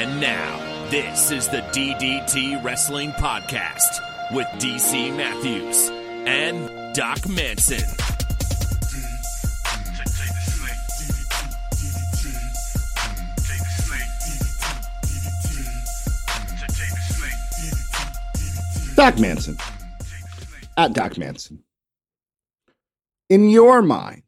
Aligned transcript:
And 0.00 0.18
now, 0.18 0.88
this 0.88 1.30
is 1.30 1.46
the 1.48 1.58
DDT 1.58 2.64
Wrestling 2.64 3.10
Podcast 3.10 4.00
with 4.32 4.46
DC 4.58 5.14
Matthews 5.14 5.90
and 6.26 6.94
Doc 6.94 7.28
Manson. 7.28 7.82
Doc 18.96 19.18
Manson. 19.18 19.58
At 20.78 20.94
Doc 20.94 21.18
Manson. 21.18 21.62
In 23.28 23.50
your 23.50 23.82
mind, 23.82 24.22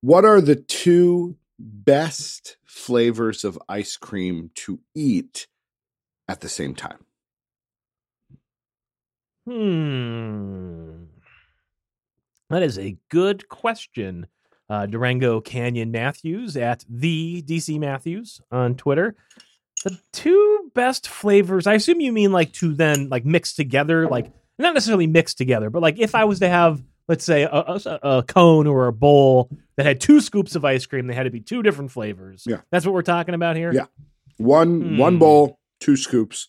what 0.00 0.24
are 0.24 0.40
the 0.40 0.56
two 0.56 1.36
best 1.58 2.56
flavors 2.74 3.44
of 3.44 3.56
ice 3.68 3.96
cream 3.96 4.50
to 4.56 4.80
eat 4.96 5.46
at 6.28 6.40
the 6.40 6.48
same 6.48 6.74
time? 6.74 7.06
Hmm. 9.46 11.04
That 12.50 12.62
is 12.62 12.78
a 12.78 12.96
good 13.10 13.48
question. 13.48 14.26
Uh, 14.68 14.86
Durango 14.86 15.40
Canyon 15.40 15.92
Matthews 15.92 16.56
at 16.56 16.84
the 16.88 17.42
DC 17.42 17.78
Matthews 17.78 18.40
on 18.50 18.74
Twitter. 18.74 19.14
The 19.84 19.98
two 20.12 20.70
best 20.74 21.06
flavors, 21.06 21.66
I 21.66 21.74
assume 21.74 22.00
you 22.00 22.12
mean 22.12 22.32
like 22.32 22.52
to 22.54 22.74
then 22.74 23.08
like 23.08 23.24
mix 23.24 23.54
together, 23.54 24.08
like 24.08 24.32
not 24.58 24.74
necessarily 24.74 25.06
mixed 25.06 25.38
together, 25.38 25.70
but 25.70 25.82
like 25.82 25.98
if 25.98 26.14
I 26.14 26.24
was 26.24 26.40
to 26.40 26.48
have, 26.48 26.82
let's 27.08 27.24
say, 27.24 27.42
a, 27.42 27.48
a, 27.50 27.98
a 28.02 28.22
cone 28.22 28.66
or 28.66 28.86
a 28.86 28.92
bowl 28.92 29.50
that 29.76 29.86
had 29.86 30.00
two 30.00 30.20
scoops 30.20 30.54
of 30.56 30.64
ice 30.64 30.86
cream, 30.86 31.06
they 31.06 31.14
had 31.14 31.24
to 31.24 31.30
be 31.30 31.40
two 31.40 31.62
different 31.62 31.90
flavors. 31.90 32.44
Yeah. 32.46 32.60
That's 32.70 32.84
what 32.86 32.94
we're 32.94 33.02
talking 33.02 33.34
about 33.34 33.56
here. 33.56 33.72
Yeah. 33.72 33.86
One 34.38 34.96
one 34.96 35.14
Hmm. 35.14 35.18
bowl, 35.20 35.58
two 35.80 35.96
scoops. 35.96 36.48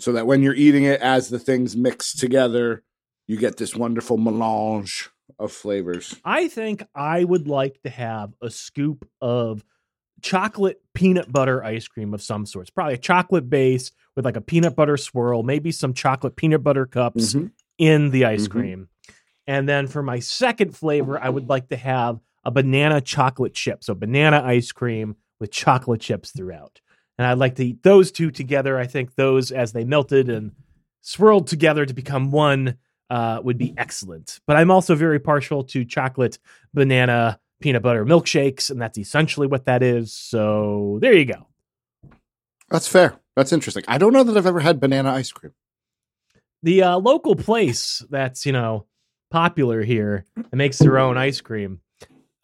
So 0.00 0.12
that 0.12 0.26
when 0.26 0.42
you're 0.42 0.54
eating 0.54 0.84
it 0.84 1.00
as 1.00 1.28
the 1.28 1.38
things 1.38 1.76
mix 1.76 2.14
together, 2.14 2.82
you 3.28 3.36
get 3.36 3.56
this 3.56 3.74
wonderful 3.76 4.18
melange 4.18 5.08
of 5.38 5.52
flavors. 5.52 6.16
I 6.24 6.48
think 6.48 6.82
I 6.94 7.24
would 7.24 7.48
like 7.48 7.80
to 7.82 7.90
have 7.90 8.34
a 8.42 8.50
scoop 8.50 9.08
of 9.20 9.64
chocolate 10.20 10.80
peanut 10.94 11.30
butter 11.32 11.62
ice 11.64 11.86
cream 11.88 12.12
of 12.14 12.22
some 12.22 12.44
sorts. 12.46 12.70
Probably 12.70 12.94
a 12.94 12.98
chocolate 12.98 13.48
base 13.48 13.90
with 14.16 14.24
like 14.24 14.36
a 14.36 14.40
peanut 14.40 14.74
butter 14.76 14.96
swirl, 14.96 15.42
maybe 15.42 15.70
some 15.72 15.94
chocolate 15.94 16.36
peanut 16.36 16.62
butter 16.62 16.86
cups 16.86 17.34
Mhm. 17.34 17.50
in 17.78 18.10
the 18.10 18.24
ice 18.24 18.46
Mhm. 18.48 18.50
cream. 18.50 18.88
And 19.46 19.68
then 19.68 19.86
for 19.86 20.02
my 20.02 20.20
second 20.20 20.76
flavor, 20.76 21.18
I 21.18 21.28
would 21.28 21.48
like 21.48 21.68
to 21.68 21.76
have 21.76 22.20
a 22.44 22.50
banana 22.50 23.00
chocolate 23.00 23.54
chip. 23.54 23.84
So 23.84 23.94
banana 23.94 24.42
ice 24.44 24.72
cream 24.72 25.16
with 25.40 25.50
chocolate 25.50 26.00
chips 26.00 26.30
throughout. 26.30 26.80
And 27.18 27.26
I'd 27.26 27.38
like 27.38 27.56
to 27.56 27.64
eat 27.64 27.82
those 27.82 28.10
two 28.10 28.30
together. 28.30 28.78
I 28.78 28.86
think 28.86 29.14
those 29.14 29.52
as 29.52 29.72
they 29.72 29.84
melted 29.84 30.28
and 30.28 30.52
swirled 31.02 31.46
together 31.46 31.86
to 31.86 31.94
become 31.94 32.30
one 32.30 32.76
uh, 33.10 33.40
would 33.44 33.58
be 33.58 33.74
excellent. 33.76 34.40
But 34.46 34.56
I'm 34.56 34.70
also 34.70 34.94
very 34.94 35.20
partial 35.20 35.64
to 35.64 35.84
chocolate 35.84 36.38
banana 36.72 37.38
peanut 37.60 37.82
butter 37.82 38.04
milkshakes, 38.04 38.70
and 38.70 38.80
that's 38.80 38.98
essentially 38.98 39.46
what 39.46 39.66
that 39.66 39.82
is. 39.82 40.12
So 40.12 40.98
there 41.00 41.14
you 41.14 41.24
go. 41.24 41.46
That's 42.70 42.88
fair. 42.88 43.16
That's 43.36 43.52
interesting. 43.52 43.84
I 43.86 43.98
don't 43.98 44.12
know 44.12 44.24
that 44.24 44.36
I've 44.36 44.46
ever 44.46 44.60
had 44.60 44.80
banana 44.80 45.10
ice 45.10 45.30
cream. 45.32 45.52
The 46.62 46.82
uh, 46.82 46.98
local 46.98 47.36
place 47.36 48.04
that's 48.10 48.46
you 48.46 48.52
know 48.52 48.86
popular 49.34 49.82
here 49.82 50.24
and 50.36 50.52
makes 50.52 50.78
their 50.78 50.96
own 50.96 51.18
ice 51.18 51.40
cream. 51.40 51.80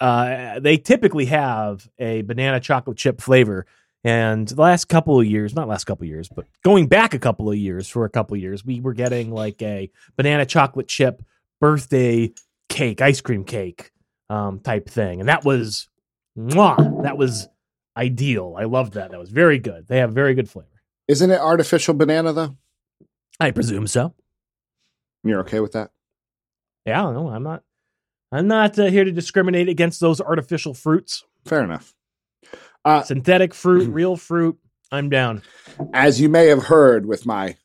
Uh, 0.00 0.58
they 0.58 0.76
typically 0.76 1.26
have 1.26 1.88
a 2.00 2.22
banana 2.22 2.58
chocolate 2.58 2.96
chip 2.96 3.20
flavor. 3.20 3.64
And 4.02 4.48
the 4.48 4.60
last 4.60 4.88
couple 4.88 5.20
of 5.20 5.24
years, 5.24 5.54
not 5.54 5.68
last 5.68 5.84
couple 5.84 6.02
of 6.02 6.08
years, 6.08 6.28
but 6.28 6.46
going 6.64 6.88
back 6.88 7.14
a 7.14 7.20
couple 7.20 7.48
of 7.48 7.56
years 7.56 7.86
for 7.86 8.04
a 8.04 8.10
couple 8.10 8.34
of 8.34 8.40
years, 8.40 8.64
we 8.64 8.80
were 8.80 8.92
getting 8.92 9.30
like 9.30 9.62
a 9.62 9.88
banana 10.16 10.44
chocolate 10.44 10.88
chip 10.88 11.22
birthday 11.60 12.32
cake, 12.68 13.00
ice 13.00 13.20
cream 13.20 13.44
cake 13.44 13.92
um, 14.28 14.58
type 14.58 14.88
thing. 14.88 15.20
And 15.20 15.28
that 15.28 15.44
was, 15.44 15.88
mwah, 16.36 17.04
that 17.04 17.16
was 17.16 17.46
ideal. 17.96 18.56
I 18.58 18.64
loved 18.64 18.94
that. 18.94 19.12
That 19.12 19.20
was 19.20 19.30
very 19.30 19.60
good. 19.60 19.86
They 19.86 19.98
have 19.98 20.12
very 20.12 20.34
good 20.34 20.50
flavor. 20.50 20.82
Isn't 21.06 21.30
it 21.30 21.38
artificial 21.38 21.94
banana 21.94 22.32
though? 22.32 22.56
I 23.38 23.52
presume 23.52 23.86
so. 23.86 24.12
You're 25.22 25.40
okay 25.42 25.60
with 25.60 25.70
that? 25.72 25.92
Yeah, 26.86 27.02
no, 27.10 27.28
I'm 27.28 27.42
not. 27.42 27.62
I'm 28.32 28.46
not 28.46 28.78
uh, 28.78 28.86
here 28.86 29.04
to 29.04 29.12
discriminate 29.12 29.68
against 29.68 30.00
those 30.00 30.20
artificial 30.20 30.72
fruits. 30.74 31.24
Fair 31.44 31.62
enough. 31.64 31.94
Uh, 32.84 33.02
Synthetic 33.02 33.52
fruit, 33.54 33.88
real 33.92 34.16
fruit. 34.16 34.58
I'm 34.92 35.08
down. 35.08 35.42
as 35.92 36.20
you 36.20 36.28
may 36.28 36.46
have 36.46 36.64
heard 36.64 37.06
with 37.06 37.24
my 37.26 37.56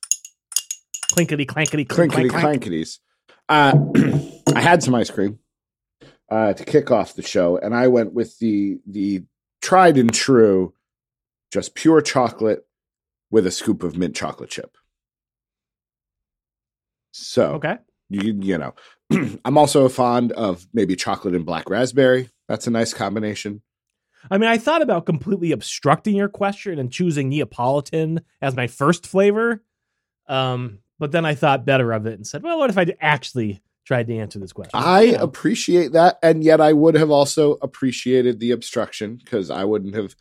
Clinkety 1.13 1.45
clankety 1.45 1.87
clink, 1.87 2.11
clinkety 2.11 2.29
clank, 2.29 2.61
clank. 2.61 2.63
clankities, 2.63 2.99
uh, 3.47 3.73
I 4.55 4.59
had 4.61 4.83
some 4.83 4.93
ice 4.95 5.09
cream 5.09 5.39
uh, 6.29 6.53
to 6.53 6.65
kick 6.65 6.91
off 6.91 7.13
the 7.15 7.21
show, 7.21 7.57
and 7.57 7.73
I 7.73 7.87
went 7.87 8.13
with 8.13 8.37
the 8.39 8.79
the 8.85 9.23
tried 9.61 9.97
and 9.97 10.13
true, 10.13 10.73
just 11.51 11.73
pure 11.73 12.01
chocolate 12.01 12.67
with 13.31 13.47
a 13.47 13.51
scoop 13.51 13.81
of 13.83 13.97
mint 13.97 14.15
chocolate 14.15 14.49
chip. 14.49 14.77
So 17.11 17.53
Okay. 17.53 17.77
You 18.09 18.37
you 18.41 18.57
know, 18.57 18.73
I'm 19.45 19.57
also 19.57 19.87
fond 19.89 20.31
of 20.33 20.67
maybe 20.73 20.95
chocolate 20.95 21.35
and 21.35 21.45
black 21.45 21.69
raspberry. 21.69 22.29
That's 22.47 22.67
a 22.67 22.71
nice 22.71 22.93
combination. 22.93 23.61
I 24.29 24.37
mean, 24.37 24.49
I 24.49 24.57
thought 24.57 24.81
about 24.81 25.05
completely 25.05 25.51
obstructing 25.51 26.15
your 26.15 26.29
question 26.29 26.79
and 26.79 26.91
choosing 26.91 27.29
Neapolitan 27.29 28.21
as 28.41 28.55
my 28.55 28.67
first 28.67 29.05
flavor. 29.05 29.63
Um, 30.27 30.79
but 30.97 31.11
then 31.11 31.25
I 31.25 31.35
thought 31.35 31.65
better 31.65 31.91
of 31.91 32.05
it 32.07 32.13
and 32.13 32.25
said, 32.25 32.41
well, 32.41 32.57
what 32.57 32.69
if 32.69 32.77
I 32.77 32.87
actually 32.99 33.61
tried 33.85 34.07
to 34.07 34.17
answer 34.17 34.39
this 34.39 34.53
question? 34.53 34.71
I 34.73 35.11
know. 35.11 35.19
appreciate 35.19 35.91
that, 35.91 36.17
and 36.23 36.43
yet 36.43 36.59
I 36.59 36.73
would 36.73 36.95
have 36.95 37.11
also 37.11 37.57
appreciated 37.61 38.39
the 38.39 38.51
obstruction 38.51 39.17
because 39.23 39.51
I 39.51 39.63
wouldn't 39.63 39.95
have 39.95 40.15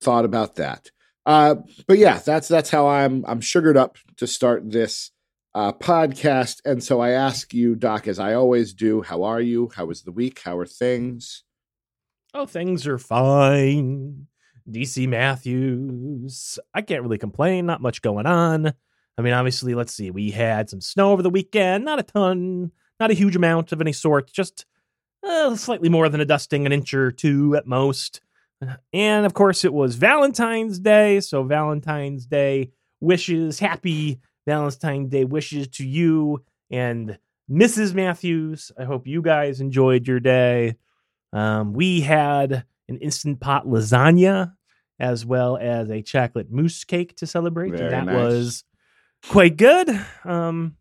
thought 0.00 0.24
about 0.24 0.56
that. 0.56 0.90
Uh, 1.24 1.56
but 1.86 1.98
yeah, 1.98 2.18
that's 2.18 2.46
that's 2.46 2.70
how 2.70 2.86
I'm 2.86 3.24
I'm 3.26 3.40
sugared 3.40 3.76
up 3.76 3.96
to 4.18 4.26
start 4.26 4.70
this 4.70 5.10
uh, 5.56 5.72
podcast, 5.72 6.60
and 6.66 6.84
so 6.84 7.00
I 7.00 7.12
ask 7.12 7.54
you, 7.54 7.74
Doc, 7.74 8.08
as 8.08 8.18
I 8.18 8.34
always 8.34 8.74
do, 8.74 9.00
how 9.00 9.22
are 9.22 9.40
you? 9.40 9.70
How 9.74 9.86
was 9.86 10.02
the 10.02 10.12
week? 10.12 10.42
How 10.44 10.58
are 10.58 10.66
things? 10.66 11.44
Oh, 12.34 12.44
things 12.44 12.86
are 12.86 12.98
fine. 12.98 14.26
DC 14.70 15.08
Matthews. 15.08 16.58
I 16.74 16.82
can't 16.82 17.02
really 17.02 17.16
complain. 17.16 17.64
Not 17.64 17.80
much 17.80 18.02
going 18.02 18.26
on. 18.26 18.74
I 19.16 19.22
mean, 19.22 19.32
obviously, 19.32 19.74
let's 19.74 19.94
see. 19.94 20.10
We 20.10 20.30
had 20.30 20.68
some 20.68 20.82
snow 20.82 21.12
over 21.12 21.22
the 21.22 21.30
weekend. 21.30 21.86
Not 21.86 22.00
a 22.00 22.02
ton, 22.02 22.70
not 23.00 23.10
a 23.10 23.14
huge 23.14 23.34
amount 23.34 23.72
of 23.72 23.80
any 23.80 23.94
sort. 23.94 24.30
Just 24.30 24.66
uh, 25.26 25.56
slightly 25.56 25.88
more 25.88 26.10
than 26.10 26.20
a 26.20 26.26
dusting, 26.26 26.66
an 26.66 26.72
inch 26.72 26.92
or 26.92 27.10
two 27.10 27.56
at 27.56 27.66
most. 27.66 28.20
And 28.92 29.24
of 29.24 29.32
course, 29.32 29.64
it 29.64 29.72
was 29.72 29.94
Valentine's 29.94 30.78
Day. 30.78 31.20
So, 31.20 31.44
Valentine's 31.44 32.26
Day 32.26 32.72
wishes, 33.00 33.58
happy 33.58 34.20
Valentine's 34.46 35.10
Day 35.10 35.24
wishes 35.24 35.68
to 35.68 35.86
you 35.86 36.44
and 36.70 37.18
Mrs. 37.50 37.94
Matthews. 37.94 38.72
I 38.78 38.84
hope 38.84 39.06
you 39.06 39.22
guys 39.22 39.60
enjoyed 39.60 40.06
your 40.06 40.20
day. 40.20 40.76
Um, 41.32 41.72
we 41.72 42.00
had 42.00 42.64
an 42.88 42.98
instant 42.98 43.40
pot 43.40 43.66
lasagna 43.66 44.52
as 44.98 45.26
well 45.26 45.58
as 45.58 45.90
a 45.90 46.02
chocolate 46.02 46.50
mousse 46.50 46.84
cake 46.84 47.16
to 47.16 47.26
celebrate. 47.26 47.72
Very 47.72 47.84
and 47.84 47.92
that 47.92 48.06
nice. 48.06 48.14
was 48.14 48.64
quite 49.28 49.56
good. 49.56 49.88
Um, 50.24 50.76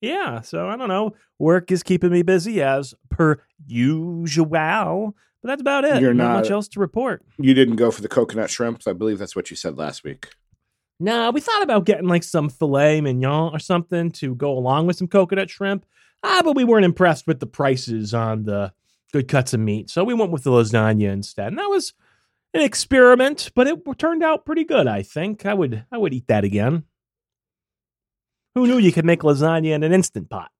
yeah, 0.00 0.40
so 0.40 0.68
I 0.68 0.76
don't 0.76 0.88
know. 0.88 1.14
Work 1.38 1.70
is 1.70 1.82
keeping 1.82 2.10
me 2.10 2.22
busy 2.22 2.62
as 2.62 2.94
per 3.10 3.40
usual, 3.66 5.14
but 5.42 5.48
that's 5.48 5.60
about 5.60 5.84
it. 5.84 6.00
You're 6.00 6.14
not, 6.14 6.28
not- 6.28 6.36
much 6.40 6.50
else 6.50 6.68
to 6.68 6.80
report. 6.80 7.22
You 7.38 7.54
didn't 7.54 7.76
go 7.76 7.90
for 7.90 8.02
the 8.02 8.08
coconut 8.08 8.50
shrimps. 8.50 8.86
I 8.86 8.92
believe 8.92 9.18
that's 9.18 9.36
what 9.36 9.50
you 9.50 9.56
said 9.56 9.78
last 9.78 10.04
week. 10.04 10.28
No, 11.00 11.30
we 11.30 11.40
thought 11.40 11.62
about 11.62 11.86
getting 11.86 12.08
like 12.08 12.22
some 12.22 12.48
filet 12.48 13.00
mignon 13.00 13.52
or 13.52 13.58
something 13.58 14.10
to 14.12 14.34
go 14.34 14.56
along 14.56 14.86
with 14.86 14.96
some 14.96 15.08
coconut 15.08 15.50
shrimp. 15.50 15.84
Ah, 16.22 16.40
but 16.44 16.56
we 16.56 16.64
weren't 16.64 16.84
impressed 16.84 17.26
with 17.26 17.40
the 17.40 17.46
prices 17.46 18.14
on 18.14 18.44
the 18.44 18.72
good 19.12 19.28
cuts 19.28 19.52
of 19.52 19.60
meat. 19.60 19.90
So 19.90 20.04
we 20.04 20.14
went 20.14 20.30
with 20.32 20.44
the 20.44 20.50
lasagna 20.50 21.12
instead. 21.12 21.48
And 21.48 21.58
that 21.58 21.68
was 21.68 21.92
an 22.54 22.62
experiment, 22.62 23.50
but 23.54 23.66
it 23.66 23.80
turned 23.98 24.22
out 24.22 24.46
pretty 24.46 24.64
good, 24.64 24.86
I 24.86 25.02
think. 25.02 25.44
I 25.44 25.54
would 25.54 25.84
I 25.90 25.98
would 25.98 26.14
eat 26.14 26.28
that 26.28 26.44
again. 26.44 26.84
Who 28.54 28.66
knew 28.66 28.78
you 28.78 28.92
could 28.92 29.04
make 29.04 29.20
lasagna 29.20 29.74
in 29.74 29.82
an 29.82 29.92
instant 29.92 30.30
pot? 30.30 30.50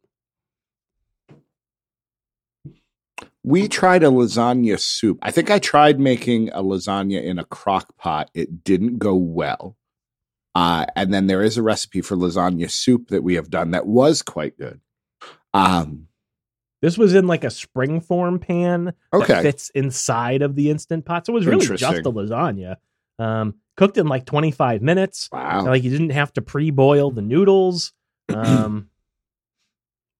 We 3.44 3.68
tried 3.68 4.02
a 4.02 4.06
lasagna 4.06 4.80
soup. 4.80 5.18
I 5.22 5.30
think 5.30 5.50
I 5.50 5.58
tried 5.58 6.00
making 6.00 6.48
a 6.48 6.62
lasagna 6.62 7.22
in 7.22 7.38
a 7.38 7.44
crock 7.44 7.96
pot. 7.96 8.30
It 8.34 8.64
didn't 8.64 8.98
go 8.98 9.14
well. 9.14 9.76
Uh, 10.54 10.86
and 10.94 11.12
then 11.12 11.26
there 11.26 11.42
is 11.42 11.56
a 11.58 11.62
recipe 11.62 12.00
for 12.00 12.16
lasagna 12.16 12.70
soup 12.70 13.08
that 13.08 13.24
we 13.24 13.34
have 13.34 13.50
done 13.50 13.72
that 13.72 13.86
was 13.86 14.22
quite 14.22 14.56
good. 14.56 14.80
Um, 15.52 16.08
This 16.80 16.96
was 16.96 17.14
in 17.14 17.26
like 17.26 17.44
a 17.44 17.50
spring 17.50 18.00
form 18.00 18.38
pan 18.38 18.84
that 18.84 18.94
okay. 19.12 19.42
fits 19.42 19.70
inside 19.70 20.42
of 20.42 20.54
the 20.54 20.70
instant 20.70 21.04
pot. 21.04 21.26
So 21.26 21.32
it 21.32 21.34
was 21.34 21.46
really 21.46 21.66
just 21.66 21.82
a 21.82 22.12
lasagna. 22.12 22.76
Um, 23.18 23.54
cooked 23.76 23.96
in 23.98 24.06
like 24.06 24.26
25 24.26 24.82
minutes. 24.82 25.28
Wow. 25.32 25.64
Like 25.66 25.82
you 25.82 25.90
didn't 25.90 26.10
have 26.10 26.32
to 26.34 26.42
pre-boil 26.42 27.10
the 27.10 27.22
noodles. 27.22 27.92
Um, 28.34 28.88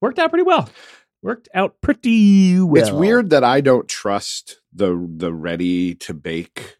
worked 0.02 0.18
out 0.18 0.30
pretty 0.30 0.44
well. 0.44 0.68
Worked 1.22 1.48
out 1.54 1.80
pretty 1.80 2.60
well. 2.60 2.82
It's 2.82 2.92
weird 2.92 3.30
that 3.30 3.42
I 3.42 3.62
don't 3.62 3.88
trust 3.88 4.60
the 4.74 5.08
the 5.16 5.32
ready 5.32 5.94
to 5.94 6.12
bake 6.12 6.76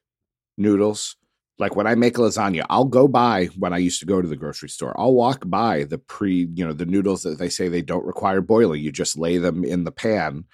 noodles. 0.59 1.17
Like 1.59 1.77
when 1.77 1.87
I 1.87 1.95
make 1.95 2.15
lasagna, 2.15 2.65
I'll 2.69 2.85
go 2.85 3.07
buy 3.07 3.47
when 3.57 3.73
I 3.73 3.79
used 3.79 4.01
to 4.01 4.07
go 4.07 4.21
to 4.21 4.27
the 4.27 4.37
grocery 4.37 4.69
store. 4.69 4.99
I'll 4.99 5.15
walk 5.15 5.45
by 5.47 5.85
the 5.85 5.99
pre, 5.99 6.49
you 6.55 6.67
know, 6.67 6.73
the 6.73 6.87
noodles 6.87 7.23
that 7.23 7.39
they 7.39 7.49
say 7.49 7.69
they 7.69 7.83
don't 7.83 8.05
require 8.05 8.41
boiling. 8.41 8.83
You 8.83 8.91
just 8.91 9.17
lay 9.17 9.39
them 9.39 9.65
in 9.65 9.85
the 9.85 9.93
pan 9.93 10.45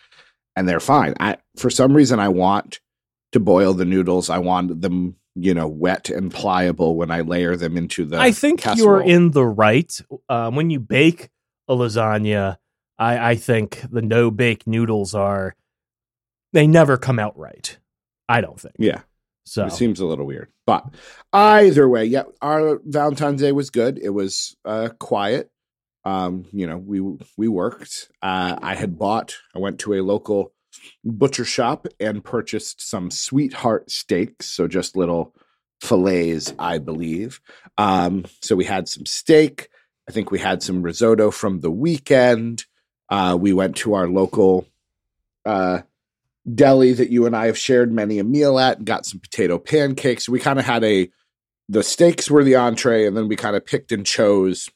and 0.56 0.69
they're 0.69 0.81
fine. 0.81 1.14
I 1.19 1.38
for 1.56 1.70
some 1.70 1.94
reason 1.94 2.20
I 2.20 2.29
want 2.29 2.81
to 3.32 3.41
boil 3.41 3.73
the 3.73 3.85
noodles. 3.87 4.29
I 4.29 4.38
want 4.38 4.82
them, 4.82 5.17
you 5.35 5.55
know, 5.55 5.69
wet 5.69 6.11
and 6.11 6.31
pliable 6.31 6.97
when 6.97 7.11
I 7.11 7.23
layer 7.23 7.56
them 7.56 7.76
into 7.79 8.05
the 8.05 8.19
I 8.19 8.32
think 8.32 8.61
casserole. 8.61 8.99
you're 8.99 9.02
in 9.02 9.31
the 9.31 9.47
right. 9.47 9.99
Um, 10.29 10.55
when 10.55 10.69
you 10.69 10.81
bake 10.81 11.31
a 11.67 11.75
lasagna, 11.75 12.58
I, 12.99 13.31
I 13.31 13.35
think 13.37 13.82
the 13.91 14.02
no 14.02 14.31
bake 14.31 14.67
noodles 14.67 15.14
are 15.14 15.55
they 16.52 16.67
never 16.67 16.99
come 16.99 17.19
out 17.19 17.38
right. 17.38 17.79
I 18.29 18.41
don't 18.43 18.61
think 18.61 18.75
Yeah. 18.79 19.00
So. 19.50 19.67
It 19.67 19.73
seems 19.73 19.99
a 19.99 20.06
little 20.06 20.26
weird. 20.26 20.47
But 20.64 20.85
either 21.32 21.88
way, 21.88 22.05
yeah, 22.05 22.23
our 22.41 22.81
Valentine's 22.85 23.41
Day 23.41 23.50
was 23.50 23.70
good. 23.70 23.99
It 23.99 24.11
was 24.11 24.56
uh 24.64 24.91
quiet. 25.00 25.50
Um, 26.05 26.44
you 26.52 26.69
know, 26.69 26.79
we 26.79 27.00
we 27.37 27.49
worked. 27.49 28.12
Uh 28.23 28.56
I 28.62 28.76
had 28.76 28.97
bought 28.97 29.35
I 29.52 29.58
went 29.58 29.81
to 29.81 29.94
a 29.94 30.02
local 30.02 30.52
butcher 31.05 31.44
shop 31.44 31.88
and 31.99 32.23
purchased 32.23 32.88
some 32.88 33.11
sweetheart 33.11 33.91
steaks, 33.91 34.47
so 34.47 34.69
just 34.69 34.97
little 34.97 35.35
fillets, 35.81 36.55
I 36.56 36.79
believe. 36.79 37.41
Um 37.76 38.26
so 38.43 38.55
we 38.55 38.67
had 38.67 38.88
some 38.88 39.05
steak. 39.05 39.69
I 40.08 40.12
think 40.12 40.31
we 40.31 40.38
had 40.38 40.62
some 40.62 40.81
risotto 40.81 41.32
from 41.32 41.61
the 41.61 41.73
weekend. 41.73 42.67
Uh 43.08 43.37
we 43.41 43.52
went 43.52 43.75
to 43.79 43.94
our 43.94 44.06
local 44.08 44.69
uh 45.44 45.81
deli 46.52 46.92
that 46.92 47.10
you 47.10 47.26
and 47.26 47.37
I 47.37 47.46
have 47.46 47.58
shared 47.58 47.92
many 47.92 48.19
a 48.19 48.25
meal 48.25 48.58
at 48.58 48.78
and 48.78 48.87
got 48.87 49.06
some 49.06 49.20
potato 49.20 49.58
pancakes. 49.58 50.28
We 50.28 50.40
kind 50.40 50.58
of 50.58 50.64
had 50.64 50.84
a 50.84 51.10
the 51.69 51.82
steaks 51.84 52.28
were 52.28 52.42
the 52.42 52.56
entree, 52.56 53.06
and 53.06 53.16
then 53.16 53.28
we 53.28 53.37
kind 53.37 53.54
of 53.54 53.64
picked 53.64 53.92
and 53.92 54.04
chose 54.04 54.69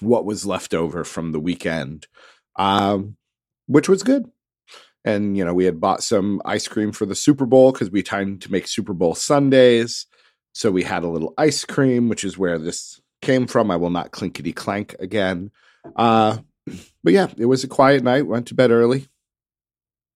what 0.00 0.24
was 0.24 0.44
left 0.44 0.74
over 0.74 1.04
from 1.04 1.30
the 1.30 1.38
weekend, 1.38 2.08
um, 2.56 3.16
which 3.66 3.88
was 3.88 4.02
good. 4.02 4.28
And 5.04 5.36
you 5.36 5.44
know, 5.44 5.54
we 5.54 5.64
had 5.64 5.80
bought 5.80 6.02
some 6.02 6.42
ice 6.44 6.66
cream 6.66 6.92
for 6.92 7.06
the 7.06 7.14
Super 7.14 7.46
Bowl 7.46 7.72
because 7.72 7.90
we 7.90 8.02
timed 8.02 8.42
to 8.42 8.52
make 8.52 8.66
Super 8.66 8.92
Bowl 8.92 9.14
Sundays. 9.14 10.06
So 10.54 10.70
we 10.70 10.82
had 10.82 11.04
a 11.04 11.08
little 11.08 11.34
ice 11.38 11.64
cream, 11.64 12.08
which 12.08 12.24
is 12.24 12.36
where 12.36 12.58
this 12.58 13.00
came 13.20 13.46
from. 13.46 13.70
I 13.70 13.76
will 13.76 13.90
not 13.90 14.10
clinkety 14.10 14.52
clank 14.52 14.96
again. 14.98 15.50
Uh, 15.96 16.38
but 17.02 17.12
yeah, 17.12 17.28
it 17.36 17.46
was 17.46 17.64
a 17.64 17.68
quiet 17.68 18.02
night. 18.02 18.26
Went 18.26 18.48
to 18.48 18.54
bed 18.54 18.70
early. 18.70 19.08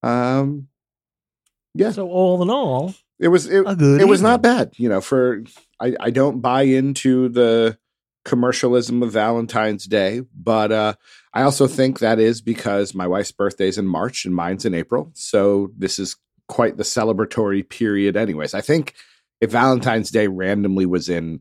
Um, 0.03 0.69
yeah, 1.75 1.91
So 1.91 2.09
all 2.09 2.43
in 2.43 2.51
all, 2.51 2.95
it 3.19 3.29
was 3.29 3.47
it, 3.47 3.67
it 3.67 4.09
was 4.09 4.23
not 4.23 4.43
bad. 4.43 4.73
You 4.77 4.89
know, 4.89 5.01
for 5.01 5.45
I 5.81 5.95
I 6.01 6.11
don't 6.11 6.41
buy 6.41 6.63
into 6.63 7.29
the 7.29 7.79
commercialism 8.25 9.03
of 9.03 9.13
Valentine's 9.13 9.85
Day, 9.85 10.23
but 10.35 10.73
uh, 10.73 10.95
I 11.33 11.43
also 11.43 11.67
think 11.67 11.99
that 11.99 12.19
is 12.19 12.41
because 12.41 12.95
my 12.95 13.07
wife's 13.07 13.33
birthday's 13.33 13.79
in 13.79 13.87
March 13.87 14.25
and 14.25 14.35
mine's 14.35 14.65
in 14.65 14.75
April, 14.75 15.11
so 15.15 15.71
this 15.77 15.99
is 15.99 16.17
quite 16.49 16.77
the 16.77 16.83
celebratory 16.83 17.69
period. 17.69 18.17
Anyways, 18.17 18.55
I 18.55 18.61
think 18.61 18.95
if 19.41 19.51
Valentine's 19.51 20.11
Day 20.11 20.29
randomly 20.29 20.87
was 20.87 21.09
in 21.09 21.41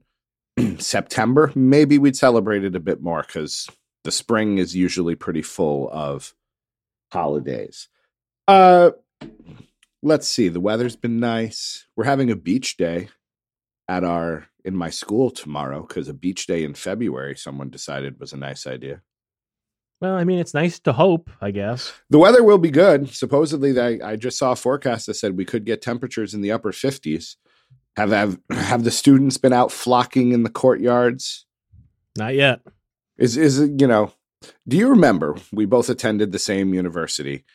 September, 0.80 1.52
maybe 1.56 1.98
we'd 1.98 2.18
celebrate 2.18 2.64
it 2.64 2.76
a 2.76 2.80
bit 2.80 3.02
more 3.02 3.22
because 3.22 3.70
the 4.04 4.12
spring 4.12 4.58
is 4.58 4.76
usually 4.76 5.16
pretty 5.16 5.42
full 5.42 5.90
of 5.92 6.34
holidays. 7.12 7.88
Uh, 8.48 8.92
let's 10.04 10.28
see. 10.28 10.50
The 10.50 10.60
weather's 10.60 10.96
been 10.96 11.20
nice. 11.20 11.88
We're 11.96 12.06
having 12.06 12.32
a 12.32 12.36
beach 12.36 12.78
day 12.78 13.10
at 13.88 14.04
our 14.04 14.48
in 14.64 14.76
my 14.76 14.90
school 14.90 15.30
tomorrow 15.30 15.86
because 15.88 16.08
a 16.08 16.14
beach 16.14 16.48
day 16.48 16.64
in 16.64 16.74
February 16.74 17.36
someone 17.36 17.70
decided 17.70 18.20
was 18.20 18.34
a 18.34 18.38
nice 18.38 18.66
idea. 18.66 19.02
Well, 20.02 20.16
I 20.16 20.24
mean, 20.24 20.40
it's 20.40 20.54
nice 20.54 20.80
to 20.82 20.94
hope, 20.94 21.30
I 21.40 21.52
guess. 21.52 21.94
The 22.10 22.20
weather 22.20 22.44
will 22.44 22.58
be 22.58 22.70
good. 22.70 23.10
Supposedly, 23.10 23.72
they, 23.72 24.02
I 24.02 24.18
just 24.18 24.38
saw 24.38 24.52
a 24.52 24.56
forecast 24.56 25.08
that 25.08 25.14
said 25.14 25.38
we 25.38 25.46
could 25.46 25.66
get 25.66 25.82
temperatures 25.82 26.34
in 26.34 26.42
the 26.42 26.52
upper 26.52 26.72
50s. 26.72 27.36
Have 27.96 28.12
have 28.12 28.40
have 28.52 28.84
the 28.84 28.92
students 28.92 29.38
been 29.38 29.54
out 29.54 29.72
flocking 29.72 30.32
in 30.32 30.44
the 30.44 30.50
courtyards? 30.50 31.46
Not 32.18 32.36
yet. 32.36 32.62
Is 33.18 33.38
is 33.38 33.60
you 33.60 33.88
know? 33.88 34.14
Do 34.68 34.78
you 34.78 34.90
remember 34.90 35.38
we 35.52 35.66
both 35.66 35.90
attended 35.90 36.32
the 36.32 36.40
same 36.40 36.74
university, 36.74 37.46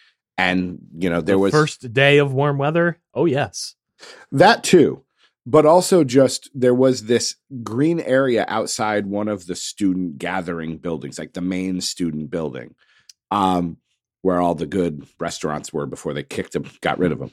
and 0.41 0.79
you 0.97 1.11
know 1.11 1.21
there 1.21 1.37
The 1.37 1.39
was 1.41 1.53
first 1.53 1.93
day 1.93 2.19
of 2.19 2.33
warm 2.33 2.59
weather. 2.59 2.99
Oh 3.15 3.27
yes. 3.27 3.75
that 4.33 4.65
too, 4.65 5.05
but 5.45 5.67
also 5.67 6.05
just 6.05 6.51
there 6.55 6.75
was 6.75 7.05
this 7.05 7.37
green 7.63 8.01
area 8.01 8.45
outside 8.49 9.07
one 9.07 9.29
of 9.29 9.47
the 9.47 9.55
student 9.55 10.19
gathering 10.19 10.79
buildings, 10.79 11.19
like 11.19 11.35
the 11.35 11.41
main 11.43 11.81
student 11.81 12.31
building, 12.31 12.75
um, 13.31 13.77
where 14.23 14.41
all 14.41 14.55
the 14.55 14.67
good 14.67 15.07
restaurants 15.19 15.73
were 15.73 15.87
before 15.87 16.15
they 16.15 16.23
kicked 16.23 16.53
them, 16.53 16.65
got 16.81 16.99
rid 16.99 17.13
of 17.13 17.19
them. 17.19 17.31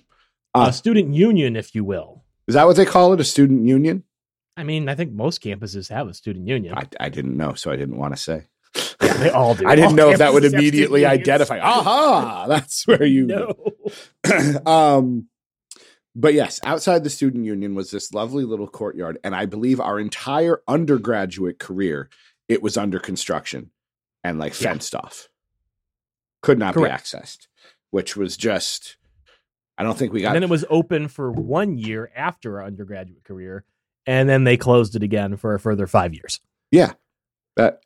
Uh, 0.54 0.68
a 0.70 0.74
student 0.74 1.14
union, 1.14 1.56
if 1.56 1.74
you 1.76 1.84
will. 1.84 2.24
Is 2.48 2.56
that 2.56 2.66
what 2.66 2.76
they 2.76 2.86
call 2.86 3.14
it? 3.14 3.20
A 3.20 3.24
student 3.24 3.68
union? 3.68 4.04
I 4.56 4.64
mean, 4.64 4.90
I 4.90 4.96
think 4.96 5.12
most 5.12 5.44
campuses 5.44 5.90
have 5.90 6.08
a 6.08 6.14
student 6.14 6.48
union. 6.48 6.74
I, 6.76 6.88
I 7.00 7.10
didn't 7.10 7.38
know, 7.38 7.54
so 7.54 7.72
I 7.72 7.76
didn't 7.76 7.98
want 7.98 8.16
to 8.16 8.22
say. 8.22 8.44
Yeah, 9.02 9.14
they 9.18 9.30
all 9.30 9.56
do. 9.56 9.68
I 9.68 9.76
didn't 9.76 9.92
All 9.92 9.96
know 9.96 10.10
if 10.12 10.18
that 10.20 10.34
would 10.34 10.42
campuses 10.42 10.46
have 10.46 10.52
student 10.52 10.64
immediately 10.64 11.06
identify. 11.06 11.60
Aha, 11.60 12.46
that's 12.48 12.86
where 12.88 13.06
you. 13.06 13.26
No. 13.28 13.54
um, 14.66 15.28
but 16.16 16.34
yes, 16.34 16.60
outside 16.64 17.04
the 17.04 17.10
student 17.12 17.46
union 17.46 17.76
was 17.76 17.92
this 17.92 18.12
lovely 18.14 18.44
little 18.44 18.68
courtyard, 18.68 19.20
and 19.24 19.36
I 19.36 19.46
believe 19.46 19.80
our 19.80 20.00
entire 20.00 20.62
undergraduate 20.68 21.60
career 21.60 22.10
it 22.48 22.64
was 22.64 22.78
under 22.78 23.00
construction 23.00 23.72
and 24.24 24.40
like 24.40 24.60
Yeah. 24.60 24.70
fenced 24.72 24.96
off, 24.96 25.30
could 26.42 26.58
not 26.58 26.74
Correct. 26.74 27.12
be 27.12 27.18
accessed, 27.18 27.48
which 27.92 28.16
was 28.18 28.36
just. 28.38 28.98
I 29.78 29.84
don't 29.84 29.96
think 29.96 30.12
we 30.12 30.22
got. 30.22 30.30
And 30.30 30.38
then 30.38 30.44
it 30.44 30.50
was 30.50 30.66
open 30.72 31.08
for 31.08 31.32
one 31.32 31.78
year 31.78 32.10
after 32.16 32.60
our 32.60 32.66
undergraduate 32.66 33.24
career, 33.24 33.64
and 34.08 34.28
then 34.28 34.44
they 34.44 34.58
closed 34.58 34.96
it 34.96 35.04
again 35.04 35.38
for 35.38 35.54
a 35.54 35.60
further 35.60 35.86
five 35.86 36.16
years. 36.16 36.40
Yeah. 36.72 36.94
That 37.58 37.82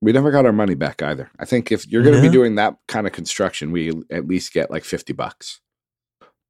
we 0.00 0.12
never 0.12 0.30
got 0.30 0.46
our 0.46 0.52
money 0.52 0.74
back 0.74 1.02
either. 1.02 1.30
I 1.38 1.44
think 1.44 1.72
if 1.72 1.86
you're 1.86 2.02
going 2.02 2.14
to 2.14 2.22
be 2.22 2.28
doing 2.28 2.54
that 2.54 2.76
kind 2.86 3.06
of 3.06 3.12
construction, 3.12 3.72
we 3.72 3.92
at 4.10 4.28
least 4.28 4.52
get 4.52 4.70
like 4.70 4.84
50 4.84 5.12
bucks. 5.12 5.60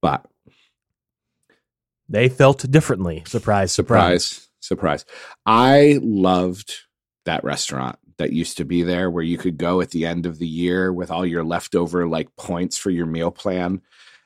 But 0.02 0.26
They 2.08 2.28
felt 2.28 2.70
differently. 2.70 3.22
Surprise, 3.26 3.72
surprise. 3.72 4.24
surprise, 4.24 4.48
surprise. 4.60 5.04
I 5.46 5.98
loved 6.02 6.74
that 7.24 7.44
restaurant 7.44 7.98
that 8.18 8.32
used 8.32 8.56
to 8.56 8.64
be 8.64 8.82
there 8.82 9.10
where 9.10 9.22
you 9.22 9.38
could 9.38 9.56
go 9.58 9.80
at 9.80 9.90
the 9.90 10.04
end 10.06 10.26
of 10.26 10.38
the 10.38 10.46
year 10.46 10.92
with 10.92 11.10
all 11.10 11.24
your 11.26 11.44
leftover 11.44 12.06
like 12.08 12.34
points 12.36 12.76
for 12.76 12.90
your 12.90 13.06
meal 13.06 13.30
plan. 13.30 13.80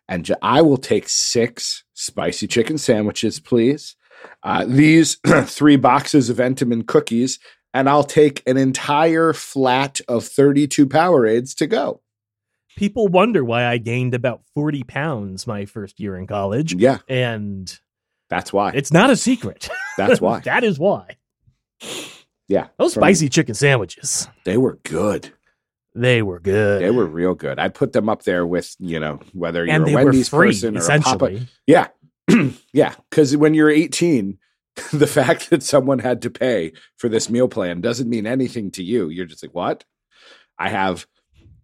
And 0.09 0.25
ju- 0.25 0.35
I 0.43 0.63
will 0.63 0.77
take 0.79 1.09
six 1.09 1.85
spicy 1.95 2.47
chicken 2.47 2.79
sandwiches, 2.79 3.39
please. 3.41 3.97
Uh, 4.43 4.65
these 4.67 5.19
three 5.45 5.77
boxes 5.77 6.31
of 6.31 6.37
Entenmann 6.39 6.87
cookies, 6.87 7.39
and 7.75 7.89
I'll 7.89 8.05
take 8.05 8.43
an 8.47 8.57
entire 8.57 9.33
flat 9.33 10.01
of 10.09 10.25
32 10.25 10.87
Powerades 10.87 11.55
to 11.57 11.67
go. 11.67 12.01
People 12.77 13.09
wonder 13.09 13.45
why 13.45 13.67
I 13.67 13.79
gained 13.79 14.15
about 14.15 14.43
40 14.55 14.83
pounds 14.85 15.47
my 15.47 15.67
first 15.67 16.01
year 16.01 16.17
in 16.17 16.27
college. 16.27 16.73
Yeah, 16.75 16.99
And 17.09 17.79
that's 18.31 18.53
why. 18.53 18.71
it's 18.75 18.93
not 18.93 19.11
a 19.11 19.17
secret. 19.17 19.69
That's 19.99 20.21
why. 20.23 20.41
that 20.41 20.65
is 20.65 20.79
why. 20.79 21.17
yeah. 22.49 22.69
Those 22.79 22.95
spicy 22.95 23.29
chicken 23.29 23.55
sandwiches, 23.55 24.29
They 24.45 24.57
were 24.57 24.79
good. 24.85 25.31
they 25.95 26.23
were 26.23 26.41
good. 26.41 26.81
They 26.83 26.91
were 26.91 27.05
real 27.07 27.35
good. 27.35 27.59
I'd 27.59 27.75
put 27.75 27.93
them 27.93 28.09
up 28.09 28.23
there 28.23 28.47
with, 28.47 28.75
you 28.79 28.99
know, 28.99 29.21
whether 29.35 29.65
you're 29.67 29.75
and 29.75 29.89
a 29.89 29.93
Wendy's 29.93 30.31
free, 30.31 30.49
person 30.49 30.79
or 30.79 30.81
a 30.91 31.01
Papa. 31.01 31.41
Yeah. 31.67 31.89
yeah. 32.73 32.95
Because 33.11 33.37
when 33.37 33.53
you're 33.53 33.69
18, 33.71 34.39
the 34.93 35.07
fact 35.07 35.51
that 35.51 35.63
someone 35.63 35.99
had 35.99 36.23
to 36.23 36.31
pay 36.31 36.73
for 36.97 37.09
this 37.09 37.29
meal 37.29 37.49
plan 37.49 37.81
doesn't 37.81 38.09
mean 38.09 38.27
anything 38.27 38.71
to 38.73 38.83
you. 38.83 39.09
You're 39.09 39.27
just 39.27 39.43
like, 39.43 39.55
what? 39.55 39.85
I 40.59 40.69
have 40.71 41.07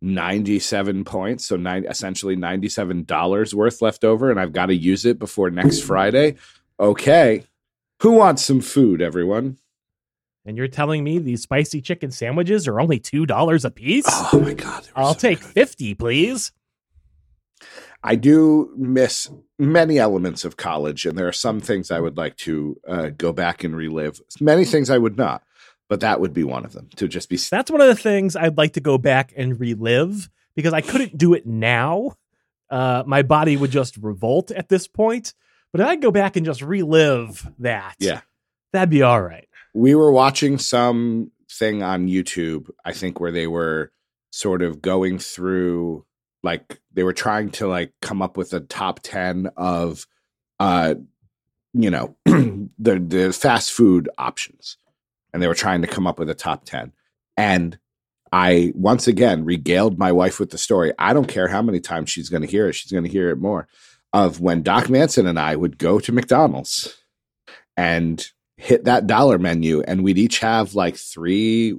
97 0.00 1.04
points. 1.04 1.46
So 1.46 1.56
nine, 1.56 1.86
essentially 1.88 2.36
$97 2.36 3.54
worth 3.54 3.82
left 3.82 4.04
over, 4.04 4.30
and 4.30 4.38
I've 4.38 4.52
got 4.52 4.66
to 4.66 4.74
use 4.74 5.04
it 5.04 5.18
before 5.18 5.50
next 5.50 5.80
Friday. 5.80 6.36
Okay. 6.78 7.44
Who 8.02 8.12
wants 8.12 8.44
some 8.44 8.60
food, 8.60 9.02
everyone? 9.02 9.58
And 10.44 10.56
you're 10.56 10.68
telling 10.68 11.04
me 11.04 11.18
these 11.18 11.42
spicy 11.42 11.82
chicken 11.82 12.10
sandwiches 12.10 12.68
are 12.68 12.80
only 12.80 13.00
$2 13.00 13.64
a 13.64 13.70
piece? 13.70 14.06
Oh 14.08 14.40
my 14.40 14.54
God. 14.54 14.88
I'll 14.94 15.14
so 15.14 15.20
take 15.20 15.40
good. 15.40 15.52
50, 15.52 15.94
please. 15.94 16.52
I 18.08 18.14
do 18.14 18.72
miss 18.74 19.30
many 19.58 19.98
elements 19.98 20.46
of 20.46 20.56
college, 20.56 21.04
and 21.04 21.18
there 21.18 21.28
are 21.28 21.32
some 21.32 21.60
things 21.60 21.90
I 21.90 22.00
would 22.00 22.16
like 22.16 22.36
to 22.38 22.80
uh, 22.88 23.10
go 23.10 23.34
back 23.34 23.64
and 23.64 23.76
relive. 23.76 24.22
Many 24.40 24.64
things 24.64 24.88
I 24.88 24.96
would 24.96 25.18
not, 25.18 25.42
but 25.90 26.00
that 26.00 26.18
would 26.18 26.32
be 26.32 26.42
one 26.42 26.64
of 26.64 26.72
them. 26.72 26.88
To 26.96 27.06
just 27.06 27.28
be 27.28 27.36
That's 27.36 27.70
one 27.70 27.82
of 27.82 27.86
the 27.86 27.94
things 27.94 28.34
I'd 28.34 28.56
like 28.56 28.72
to 28.72 28.80
go 28.80 28.96
back 28.96 29.34
and 29.36 29.60
relive 29.60 30.30
because 30.56 30.72
I 30.72 30.80
couldn't 30.80 31.18
do 31.18 31.34
it 31.34 31.46
now. 31.46 32.12
Uh, 32.70 33.02
my 33.06 33.20
body 33.20 33.58
would 33.58 33.72
just 33.72 33.98
revolt 33.98 34.52
at 34.52 34.70
this 34.70 34.88
point. 34.88 35.34
But 35.70 35.82
if 35.82 35.86
I 35.86 35.96
go 35.96 36.10
back 36.10 36.36
and 36.36 36.46
just 36.46 36.62
relive 36.62 37.46
that, 37.58 37.96
yeah. 37.98 38.22
that'd 38.72 38.88
be 38.88 39.02
all 39.02 39.20
right. 39.20 39.46
We 39.74 39.94
were 39.94 40.12
watching 40.12 40.56
some 40.56 41.30
thing 41.52 41.82
on 41.82 42.08
YouTube, 42.08 42.70
I 42.86 42.94
think, 42.94 43.20
where 43.20 43.32
they 43.32 43.46
were 43.46 43.92
sort 44.30 44.62
of 44.62 44.80
going 44.80 45.18
through 45.18 46.06
like 46.42 46.80
they 46.92 47.02
were 47.02 47.12
trying 47.12 47.50
to 47.50 47.66
like 47.66 47.92
come 48.00 48.22
up 48.22 48.36
with 48.36 48.52
a 48.52 48.60
top 48.60 49.00
10 49.02 49.50
of 49.56 50.06
uh 50.60 50.94
you 51.72 51.90
know 51.90 52.16
the 52.24 52.68
the 52.98 53.32
fast 53.32 53.72
food 53.72 54.08
options. 54.18 54.76
And 55.32 55.42
they 55.42 55.46
were 55.46 55.54
trying 55.54 55.82
to 55.82 55.88
come 55.88 56.06
up 56.06 56.18
with 56.18 56.30
a 56.30 56.34
top 56.34 56.64
10 56.64 56.92
and 57.36 57.78
i 58.32 58.72
once 58.74 59.06
again 59.06 59.44
regaled 59.44 59.98
my 59.98 60.10
wife 60.10 60.40
with 60.40 60.50
the 60.50 60.58
story. 60.58 60.92
I 60.98 61.12
don't 61.12 61.28
care 61.28 61.48
how 61.48 61.62
many 61.62 61.80
times 61.80 62.10
she's 62.10 62.28
going 62.28 62.42
to 62.42 62.48
hear 62.48 62.68
it 62.68 62.74
she's 62.74 62.92
going 62.92 63.04
to 63.04 63.10
hear 63.10 63.30
it 63.30 63.38
more 63.38 63.68
of 64.12 64.40
when 64.40 64.62
doc 64.62 64.88
manson 64.88 65.26
and 65.26 65.38
i 65.38 65.54
would 65.54 65.76
go 65.78 66.00
to 66.00 66.12
mcdonald's 66.12 66.96
and 67.76 68.30
hit 68.56 68.84
that 68.84 69.06
dollar 69.06 69.38
menu 69.38 69.82
and 69.82 70.02
we'd 70.02 70.18
each 70.18 70.40
have 70.40 70.74
like 70.74 70.96
three 70.96 71.78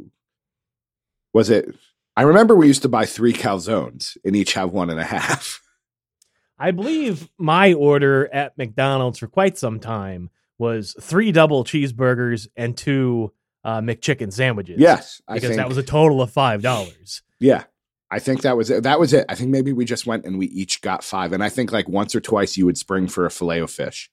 was 1.33 1.49
it 1.49 1.75
I 2.19 2.23
remember 2.23 2.53
we 2.53 2.67
used 2.67 2.81
to 2.81 2.89
buy 2.89 3.05
three 3.05 3.31
calzones 3.31 4.17
and 4.25 4.35
each 4.35 4.51
have 4.55 4.73
one 4.73 4.89
and 4.89 4.99
a 4.99 5.05
half. 5.05 5.61
I 6.59 6.71
believe 6.71 7.29
my 7.37 7.71
order 7.71 8.27
at 8.33 8.57
McDonald's 8.57 9.19
for 9.19 9.27
quite 9.27 9.57
some 9.57 9.79
time 9.79 10.29
was 10.57 10.93
three 10.99 11.31
double 11.31 11.63
cheeseburgers 11.63 12.49
and 12.57 12.75
two 12.75 13.31
uh, 13.63 13.79
McChicken 13.79 14.33
sandwiches. 14.33 14.81
Yes, 14.81 15.21
I 15.29 15.35
because 15.35 15.51
think, 15.51 15.59
that 15.59 15.69
was 15.69 15.77
a 15.77 15.83
total 15.83 16.21
of 16.21 16.29
five 16.29 16.61
dollars. 16.61 17.21
Yeah, 17.39 17.63
I 18.11 18.19
think 18.19 18.41
that 18.41 18.57
was 18.57 18.69
it. 18.69 18.83
That 18.83 18.99
was 18.99 19.13
it. 19.13 19.25
I 19.29 19.35
think 19.35 19.49
maybe 19.49 19.71
we 19.71 19.85
just 19.85 20.05
went 20.05 20.25
and 20.25 20.37
we 20.37 20.47
each 20.47 20.81
got 20.81 21.05
five, 21.05 21.31
and 21.31 21.41
I 21.41 21.47
think 21.47 21.71
like 21.71 21.87
once 21.87 22.13
or 22.15 22.19
twice 22.19 22.57
you 22.57 22.65
would 22.65 22.77
spring 22.77 23.07
for 23.07 23.25
a 23.25 23.31
fillet 23.31 23.59
of 23.59 23.71
fish. 23.71 24.09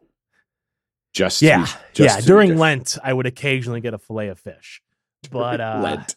Just 1.12 1.42
yeah, 1.42 1.66
to, 1.66 1.78
just 1.92 2.20
yeah. 2.20 2.25
During 2.25 2.56
Lent, 2.56 2.98
I 3.02 3.12
would 3.12 3.26
occasionally 3.26 3.80
get 3.80 3.94
a 3.94 3.98
fillet 3.98 4.28
of 4.28 4.38
fish, 4.38 4.80
but 5.28 5.60
uh, 5.60 5.80
Lent. 5.82 6.14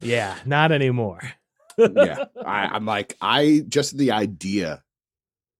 Yeah, 0.00 0.36
not 0.44 0.72
anymore. 0.72 1.20
yeah, 1.78 2.24
I, 2.44 2.66
I'm 2.66 2.86
like, 2.86 3.16
I 3.20 3.64
just 3.68 3.96
the 3.96 4.12
idea 4.12 4.82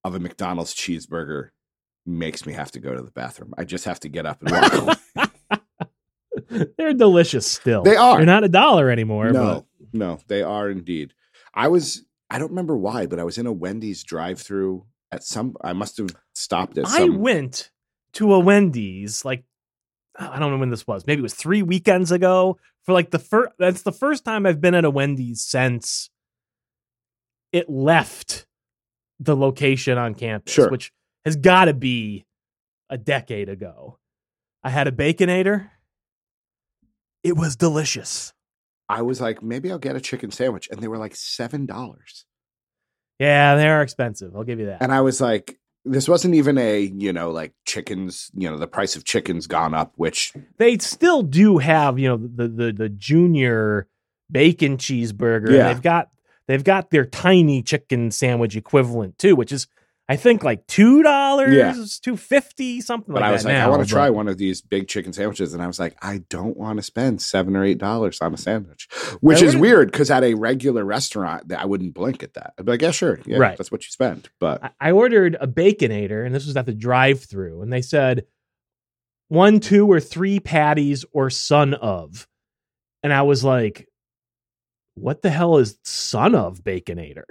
of 0.05 0.15
a 0.15 0.21
McDonald's 0.21 0.75
cheeseburger 0.75 1.51
makes 2.07 2.47
me 2.47 2.53
have 2.53 2.71
to 2.73 2.81
go 2.81 2.95
to 2.95 3.03
the 3.03 3.11
bathroom. 3.11 3.55
I 3.59 3.65
just 3.65 3.85
have 3.85 4.01
to 4.01 4.09
get 4.09 4.27
up 4.27 4.43
and 4.43 4.51
walk 4.53 4.75
away. 4.75 5.29
They're 6.79 6.95
delicious 6.95 7.51
still. 7.51 7.83
They 7.83 7.97
are. 7.97 8.19
They're 8.19 8.27
not 8.27 8.45
a 8.45 8.49
dollar 8.49 8.91
anymore. 8.91 9.31
No, 9.31 9.67
but... 9.81 9.89
no, 9.93 10.21
they 10.29 10.43
are 10.43 10.71
indeed. 10.71 11.13
I 11.53 11.69
was, 11.69 12.05
I 12.31 12.39
don't 12.39 12.51
remember 12.51 12.77
why, 12.77 13.07
but 13.07 13.19
I 13.19 13.25
was 13.25 13.39
in 13.39 13.47
a 13.47 13.53
Wendy's 13.53 14.05
drive-through 14.05 14.85
at 15.11 15.25
some. 15.25 15.57
I 15.63 15.73
must 15.73 15.97
have 15.97 16.15
stopped 16.35 16.79
at. 16.79 16.87
Some... 16.87 17.03
I 17.03 17.17
went 17.17 17.71
to 18.13 18.35
a 18.35 18.39
Wendy's 18.39 19.25
like 19.25 19.45
I 20.19 20.39
don't 20.39 20.51
know 20.51 20.59
when 20.59 20.71
this 20.71 20.87
was. 20.87 21.07
Maybe 21.07 21.21
it 21.21 21.23
was 21.23 21.35
three 21.35 21.63
weekends 21.63 22.11
ago. 22.13 22.59
For 22.85 22.93
like 22.93 23.11
the 23.11 23.19
first, 23.19 23.53
that's 23.59 23.83
the 23.83 23.93
first 23.93 24.25
time 24.25 24.47
I've 24.47 24.61
been 24.61 24.75
at 24.75 24.85
a 24.85 24.91
Wendy's 24.91 25.45
since 25.45 26.11
it 27.53 27.69
left 27.69 28.47
the 29.19 29.37
location 29.37 29.99
on 29.99 30.15
campus, 30.15 30.53
sure. 30.53 30.71
which 30.71 30.93
has 31.25 31.37
got 31.37 31.67
to 31.67 31.75
be 31.75 32.27
a 32.89 32.99
decade 32.99 33.49
ago. 33.49 33.99
I 34.63 34.71
had 34.71 34.89
a 34.89 34.93
baconator. 34.93 35.71
It 37.23 37.37
was 37.37 37.57
delicious. 37.57 38.33
I 38.89 39.03
was 39.03 39.21
like, 39.21 39.43
maybe 39.43 39.71
I'll 39.71 39.79
get 39.79 39.97
a 39.97 40.01
chicken 40.01 40.31
sandwich, 40.31 40.69
and 40.71 40.81
they 40.81 40.89
were 40.89 40.99
like 40.99 41.17
seven 41.17 41.67
dollars. 41.67 42.25
Yeah, 43.19 43.57
they 43.57 43.69
are 43.69 43.83
expensive. 43.83 44.37
I'll 44.37 44.45
give 44.45 44.61
you 44.61 44.67
that. 44.67 44.83
And 44.83 44.93
I 44.93 45.01
was 45.01 45.21
like, 45.21 45.59
this 45.87 46.09
wasn't 46.09 46.35
even 46.35 46.59
a 46.59 46.81
you 46.97 47.13
know 47.13 47.31
like 47.31 47.53
chickens 47.65 48.31
you 48.35 48.51
know 48.51 48.59
the 48.59 48.67
price 48.67 48.97
of 48.97 49.05
chickens 49.05 49.47
gone 49.47 49.73
up 49.73 49.93
which 49.97 50.33
they 50.59 50.77
still 50.79 51.23
do 51.23 51.59
have 51.59 51.99
you 51.99 52.09
know 52.09 52.17
the 52.17 52.49
the, 52.49 52.73
the 52.73 52.89
junior 52.89 53.87
bacon 54.31 54.77
cheeseburger 54.77 55.51
yeah. 55.51 55.69
they've 55.69 55.83
got 55.83 56.09
they've 56.49 56.65
got 56.65 56.91
their 56.91 57.07
tiny 57.07 57.63
chicken 57.63 58.11
sandwich 58.11 58.57
equivalent 58.57 59.17
too 59.19 59.37
which 59.37 59.53
is 59.53 59.69
I 60.09 60.15
think 60.15 60.45
like 60.45 60.69
two 60.69 61.03
dollars, 61.03 61.53
yeah. 61.53 61.75
two 62.01 62.17
fifty, 62.17 62.81
something 62.81 63.13
but 63.13 63.23
like 63.23 63.29
I 63.29 63.33
was 63.33 63.43
that. 63.43 63.49
like, 63.49 63.59
now, 63.59 63.67
I 63.67 63.71
want 63.71 63.83
to 63.83 63.89
try 63.89 64.09
one 64.09 64.29
of 64.29 64.39
these 64.39 64.61
big 64.61 64.87
chicken 64.87 65.13
sandwiches, 65.13 65.53
and 65.53 65.61
I 65.61 65.67
was 65.67 65.81
like, 65.81 65.97
I 66.01 66.19
don't 66.31 66.57
want 66.57 66.77
to 66.77 66.85
spend 66.85 67.21
seven 67.21 67.57
or 67.57 67.65
eight 67.65 67.79
dollars 67.79 68.21
on 68.21 68.33
a 68.33 68.37
sandwich, 68.37 68.89
which 69.21 69.43
is 69.43 69.57
weird 69.57 69.91
because 69.91 70.09
at 70.13 70.23
a 70.23 70.35
regular 70.35 70.85
restaurant, 70.85 71.53
I 71.53 71.65
wouldn't 71.65 71.95
blink 71.95 72.23
at 72.23 72.35
that. 72.35 72.55
I'd 72.57 72.67
be 72.67 72.73
like, 72.73 72.83
yeah, 72.83 72.93
sure, 72.93 73.19
yeah, 73.27 73.39
right. 73.39 73.59
that's 73.59 73.73
what 73.73 73.83
you 73.83 73.91
spend. 73.91 74.29
But 74.39 74.73
I 74.81 74.93
ordered 74.93 75.37
a 75.41 75.49
baconator, 75.49 76.25
and 76.25 76.33
this 76.33 76.47
was 76.47 76.57
at 76.57 76.67
the 76.67 76.75
drive-through, 76.75 77.63
and 77.63 77.73
they 77.73 77.83
said 77.83 78.27
one, 79.27 79.59
two, 79.59 79.91
or 79.91 79.99
three 79.99 80.39
patties 80.39 81.05
or 81.13 81.31
son 81.31 81.75
of, 81.75 82.29
and 83.03 83.13
I 83.13 83.23
was 83.23 83.43
like, 83.43 83.89
what 84.95 85.23
the 85.23 85.31
hell 85.31 85.59
is 85.59 85.79
son 85.83 86.37
of 86.37 86.63
baconator? 86.63 87.25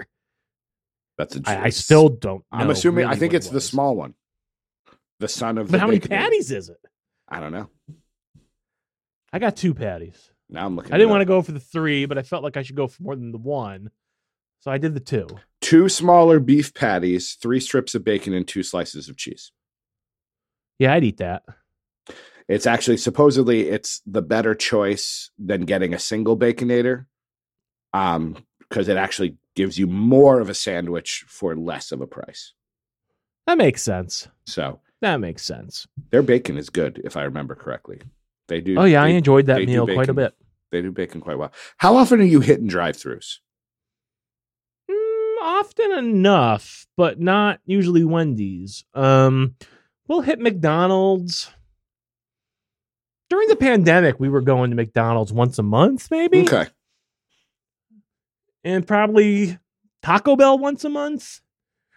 That's 1.18 1.36
a. 1.36 1.42
I, 1.46 1.64
I 1.66 1.70
still 1.70 2.10
don't. 2.10 2.44
I'm 2.52 2.70
assuming. 2.70 3.06
Really 3.06 3.16
I 3.16 3.20
think 3.20 3.34
it's 3.34 3.48
it 3.48 3.54
the 3.54 3.62
small 3.62 3.96
one. 3.96 4.16
The 5.20 5.28
son 5.28 5.58
of. 5.58 5.72
But 5.72 5.80
how 5.80 5.88
many 5.88 6.00
patties 6.00 6.52
is 6.52 6.70
it? 6.70 6.80
I 7.28 7.40
don't 7.40 7.52
know. 7.52 7.70
I 9.32 9.40
got 9.40 9.56
two 9.56 9.74
patties. 9.74 10.32
Now 10.50 10.66
I'm 10.66 10.76
looking. 10.76 10.94
I 10.94 10.98
didn't 10.98 11.10
want 11.10 11.22
to 11.22 11.26
go 11.26 11.42
for 11.42 11.52
the 11.52 11.60
three, 11.60 12.06
but 12.06 12.18
I 12.18 12.22
felt 12.22 12.44
like 12.44 12.58
I 12.58 12.64
should 12.64 12.76
go 12.76 12.88
for 12.88 13.02
more 13.02 13.16
than 13.16 13.32
the 13.32 13.38
one, 13.38 13.90
so 14.60 14.72
I 14.72 14.78
did 14.78 14.94
the 14.94 15.00
two. 15.00 15.28
Two 15.62 15.90
smaller 15.90 16.40
beef 16.40 16.74
patties, 16.74 17.38
three 17.42 17.60
strips 17.60 17.96
of 17.96 18.04
bacon, 18.04 18.34
and 18.34 18.48
two 18.48 18.64
slices 18.64 19.10
of 19.10 19.18
cheese. 19.18 19.52
Yeah, 20.78 20.94
I'd 20.94 21.04
eat 21.04 21.18
that. 21.18 21.44
It's 22.48 22.68
actually 22.68 22.98
supposedly 22.98 23.70
it's 23.70 24.02
the 24.06 24.22
better 24.22 24.54
choice 24.54 25.32
than 25.40 25.62
getting 25.62 25.94
a 25.94 26.00
single 26.00 26.38
baconator, 26.38 27.06
um, 27.94 28.38
because 28.60 28.88
it 28.88 28.98
actually 28.98 29.38
gives 29.56 29.80
you 29.80 29.88
more 29.88 30.40
of 30.40 30.50
a 30.50 30.54
sandwich 30.54 31.26
for 31.28 31.56
less 31.56 31.92
of 31.92 32.02
a 32.02 32.08
price. 32.08 32.54
That 33.48 33.58
makes 33.58 33.82
sense. 33.82 34.28
So 34.46 34.80
that 35.02 35.20
makes 35.20 35.44
sense. 35.44 35.88
Their 36.12 36.22
bacon 36.22 36.58
is 36.58 36.70
good, 36.70 37.02
if 37.04 37.16
I 37.18 37.24
remember 37.24 37.56
correctly. 37.56 38.02
They 38.48 38.62
do. 38.62 38.78
Oh 38.78 38.84
yeah, 38.84 39.04
they, 39.04 39.14
I 39.14 39.16
enjoyed 39.16 39.48
that 39.48 39.64
meal 39.64 39.88
quite 39.88 40.10
a 40.10 40.14
bit. 40.14 40.34
They 40.72 40.82
do 40.82 40.92
bacon 40.92 41.22
quite 41.22 41.38
well. 41.38 41.54
How 41.78 41.96
often 41.96 42.20
are 42.20 42.26
you 42.26 42.42
hitting 42.42 42.68
drive-throughs? 42.68 43.38
Mm, 44.92 45.36
often 45.42 45.92
enough, 45.94 46.86
but 46.98 47.20
not 47.20 47.60
usually 47.66 48.04
Wendy's. 48.04 48.84
Um, 48.94 49.56
we'll 50.08 50.22
hit 50.22 50.40
McDonald's. 50.40 51.50
During 53.30 53.48
the 53.48 53.56
pandemic, 53.56 54.20
we 54.20 54.30
were 54.30 54.42
going 54.42 54.70
to 54.70 54.76
McDonald's 54.76 55.34
once 55.34 55.58
a 55.58 55.64
month, 55.64 56.12
maybe. 56.12 56.42
Okay 56.42 56.68
and 58.66 58.86
probably 58.86 59.58
Taco 60.02 60.36
Bell 60.36 60.58
once 60.58 60.84
a 60.84 60.90
month. 60.90 61.40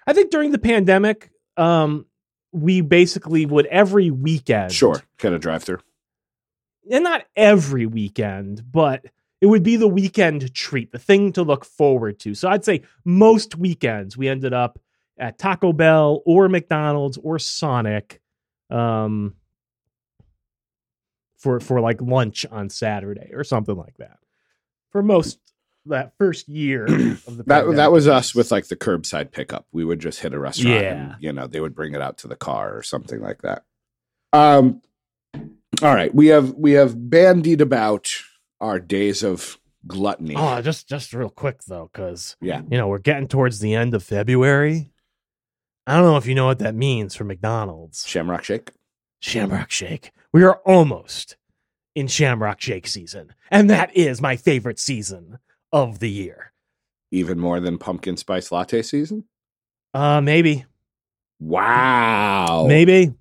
I 0.06 0.12
think 0.12 0.30
during 0.30 0.52
the 0.52 0.58
pandemic, 0.58 1.32
um, 1.56 2.06
we 2.52 2.82
basically 2.82 3.46
would 3.46 3.66
every 3.66 4.10
weekend. 4.10 4.70
Sure, 4.72 5.02
kind 5.18 5.34
of 5.34 5.40
drive 5.40 5.64
through. 5.64 5.80
And 6.90 7.04
not 7.04 7.24
every 7.34 7.86
weekend, 7.86 8.62
but 8.70 9.04
it 9.40 9.46
would 9.46 9.62
be 9.62 9.76
the 9.76 9.88
weekend 9.88 10.54
treat, 10.54 10.92
the 10.92 10.98
thing 10.98 11.32
to 11.32 11.42
look 11.42 11.64
forward 11.64 12.18
to. 12.20 12.34
So 12.34 12.48
I'd 12.48 12.64
say 12.64 12.82
most 13.04 13.56
weekends 13.56 14.16
we 14.16 14.28
ended 14.28 14.52
up 14.52 14.78
at 15.18 15.38
Taco 15.38 15.72
Bell 15.72 16.22
or 16.24 16.48
McDonald's 16.48 17.18
or 17.18 17.38
Sonic 17.38 18.20
um, 18.70 19.34
for 21.36 21.60
for 21.60 21.80
like 21.80 22.00
lunch 22.00 22.46
on 22.50 22.70
Saturday 22.70 23.30
or 23.32 23.44
something 23.44 23.76
like 23.76 23.96
that. 23.98 24.18
For 24.90 25.02
most 25.02 25.38
that 25.88 26.12
first 26.18 26.48
year 26.48 26.84
of 26.86 27.36
the 27.36 27.44
that 27.46 27.66
that 27.76 27.92
was 27.92 28.08
us 28.08 28.34
with 28.34 28.50
like 28.50 28.68
the 28.68 28.76
curbside 28.76 29.32
pickup. 29.32 29.66
We 29.72 29.84
would 29.84 30.00
just 30.00 30.20
hit 30.20 30.34
a 30.34 30.38
restaurant 30.38 30.82
yeah. 30.82 30.92
and 30.92 31.14
you 31.20 31.32
know, 31.32 31.46
they 31.46 31.60
would 31.60 31.74
bring 31.74 31.94
it 31.94 32.00
out 32.02 32.18
to 32.18 32.28
the 32.28 32.36
car 32.36 32.76
or 32.76 32.82
something 32.82 33.20
like 33.20 33.42
that. 33.42 33.64
Um 34.32 34.82
all 35.82 35.94
right, 35.94 36.14
we 36.14 36.28
have 36.28 36.54
we 36.54 36.72
have 36.72 37.10
bandied 37.10 37.60
about 37.60 38.10
our 38.60 38.80
days 38.80 39.22
of 39.22 39.58
gluttony. 39.86 40.34
Oh, 40.36 40.60
just 40.62 40.88
just 40.88 41.12
real 41.12 41.30
quick 41.30 41.62
though, 41.64 41.90
because 41.92 42.36
yeah, 42.40 42.62
you 42.70 42.78
know 42.78 42.88
we're 42.88 42.98
getting 42.98 43.28
towards 43.28 43.60
the 43.60 43.74
end 43.74 43.94
of 43.94 44.02
February. 44.02 44.90
I 45.86 45.94
don't 45.94 46.04
know 46.04 46.16
if 46.16 46.26
you 46.26 46.34
know 46.34 46.46
what 46.46 46.58
that 46.58 46.74
means 46.74 47.14
for 47.14 47.24
McDonald's. 47.24 48.06
Shamrock 48.06 48.44
Shake. 48.44 48.72
Shamrock 49.20 49.70
Shake. 49.70 50.10
We 50.32 50.44
are 50.44 50.56
almost 50.66 51.36
in 51.94 52.08
Shamrock 52.08 52.60
Shake 52.60 52.86
season, 52.86 53.34
and 53.50 53.70
that 53.70 53.96
is 53.96 54.20
my 54.20 54.36
favorite 54.36 54.78
season 54.78 55.38
of 55.72 55.98
the 55.98 56.10
year. 56.10 56.52
Even 57.10 57.38
more 57.38 57.60
than 57.60 57.78
pumpkin 57.78 58.16
spice 58.16 58.52
latte 58.52 58.82
season? 58.82 59.24
Uh, 59.94 60.20
maybe, 60.20 60.66
Wow. 61.40 62.66
maybe. 62.68 63.14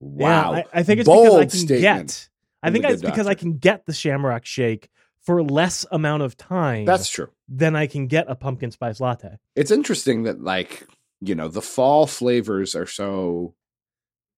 Wow. 0.00 0.52
Yeah, 0.52 0.58
I, 0.58 0.64
I 0.80 0.82
think 0.82 1.00
it's 1.00 1.06
Bold 1.06 1.24
because 1.24 1.36
I 1.38 1.40
can 1.46 1.66
statement 1.66 1.80
get. 2.08 2.28
I 2.62 2.70
think 2.70 2.84
the 2.84 2.90
it's 2.92 3.02
because 3.02 3.26
I 3.26 3.34
can 3.34 3.58
get 3.58 3.86
the 3.86 3.92
Shamrock 3.92 4.44
Shake 4.44 4.90
for 5.22 5.42
less 5.42 5.86
amount 5.90 6.22
of 6.22 6.36
time 6.36 6.84
That's 6.84 7.08
true. 7.08 7.28
than 7.48 7.74
I 7.74 7.86
can 7.86 8.06
get 8.06 8.26
a 8.28 8.34
pumpkin 8.34 8.70
spice 8.70 9.00
latte. 9.00 9.38
It's 9.54 9.70
interesting 9.70 10.24
that 10.24 10.40
like, 10.42 10.86
you 11.20 11.34
know, 11.34 11.48
the 11.48 11.62
fall 11.62 12.06
flavors 12.06 12.74
are 12.74 12.86
so 12.86 13.54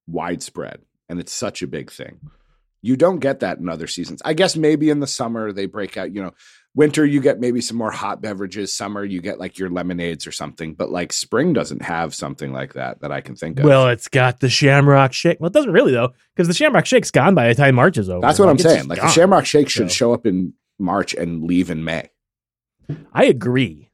widespread 0.07 0.81
and 1.09 1.19
it's 1.21 1.33
such 1.33 1.63
a 1.63 1.67
big 1.67 1.91
thing. 1.91 2.21
You 2.81 2.97
don't 2.97 3.19
get 3.19 3.41
that 3.41 3.59
in 3.59 3.69
other 3.69 3.87
seasons. 3.87 4.23
I 4.25 4.35
guess 4.35 4.57
maybe 4.57 4.89
in 4.89 5.01
the 5.01 5.07
summer 5.07 5.53
they 5.53 5.67
break 5.67 5.97
out, 5.97 6.15
you 6.15 6.23
know, 6.23 6.33
winter 6.79 7.05
you 7.05 7.21
get 7.21 7.41
maybe 7.41 7.61
some 7.61 7.77
more 7.77 7.91
hot 7.91 8.23
beverages, 8.23 8.73
summer 8.73 9.05
you 9.05 9.21
get 9.21 9.41
like 9.41 9.59
your 9.59 9.69
lemonades 9.69 10.29
or 10.29 10.33
something, 10.33 10.75
but 10.75 10.91
like 10.91 11.13
spring 11.13 11.53
doesn't 11.53 11.83
have 11.83 12.15
something 12.15 12.53
like 12.53 12.75
that 12.75 13.01
that 13.01 13.11
I 13.11 13.21
can 13.21 13.35
think 13.35 13.59
of. 13.59 13.65
Well, 13.65 13.89
it's 13.89 14.07
got 14.07 14.39
the 14.39 14.49
Shamrock 14.49 15.13
Shake. 15.13 15.41
Well, 15.41 15.49
it 15.49 15.53
doesn't 15.55 15.73
really 15.73 15.91
though, 15.91 16.13
because 16.35 16.47
the 16.47 16.55
Shamrock 16.55 16.87
Shake's 16.87 17.11
gone 17.11 17.35
by 17.35 17.49
the 17.49 17.55
time 17.57 17.75
March 17.75 17.99
is 17.99 18.09
over. 18.09 18.21
That's 18.21 18.39
what 18.39 18.47
Like, 18.47 18.53
I'm 18.55 18.59
saying. 18.61 18.87
Like 18.89 18.99
gone. 19.01 19.09
the 19.09 19.13
Shamrock 19.13 19.45
Shake 19.45 19.69
should 19.69 19.91
So- 19.91 19.95
show 19.95 20.15
up 20.15 20.25
in 20.25 20.55
March 20.79 21.15
and 21.15 21.43
leave 21.43 21.69
in 21.71 21.83
May. 21.83 22.11
I 23.13 23.25
agree, 23.25 23.91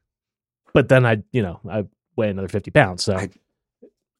but 0.71 0.87
then 0.87 1.05
I, 1.07 1.23
you 1.31 1.41
know, 1.41 1.59
I 1.67 1.85
weigh 2.15 2.29
another 2.29 2.47
fifty 2.47 2.69
pounds, 2.71 3.03
so 3.03 3.15
I- 3.15 3.29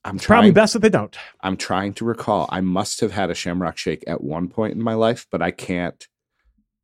I'm 0.03 0.17
it's 0.17 0.25
probably 0.25 0.51
best 0.51 0.73
that 0.73 0.79
they 0.79 0.89
don't. 0.89 1.15
I'm 1.41 1.55
trying 1.57 1.93
to 1.95 2.05
recall. 2.05 2.47
I 2.51 2.61
must 2.61 2.99
have 3.01 3.11
had 3.11 3.29
a 3.29 3.35
Shamrock 3.35 3.77
Shake 3.77 4.03
at 4.07 4.23
one 4.23 4.47
point 4.49 4.73
in 4.73 4.81
my 4.83 4.93
life, 4.95 5.27
but 5.31 5.41
I 5.41 5.51
can't. 5.51 6.07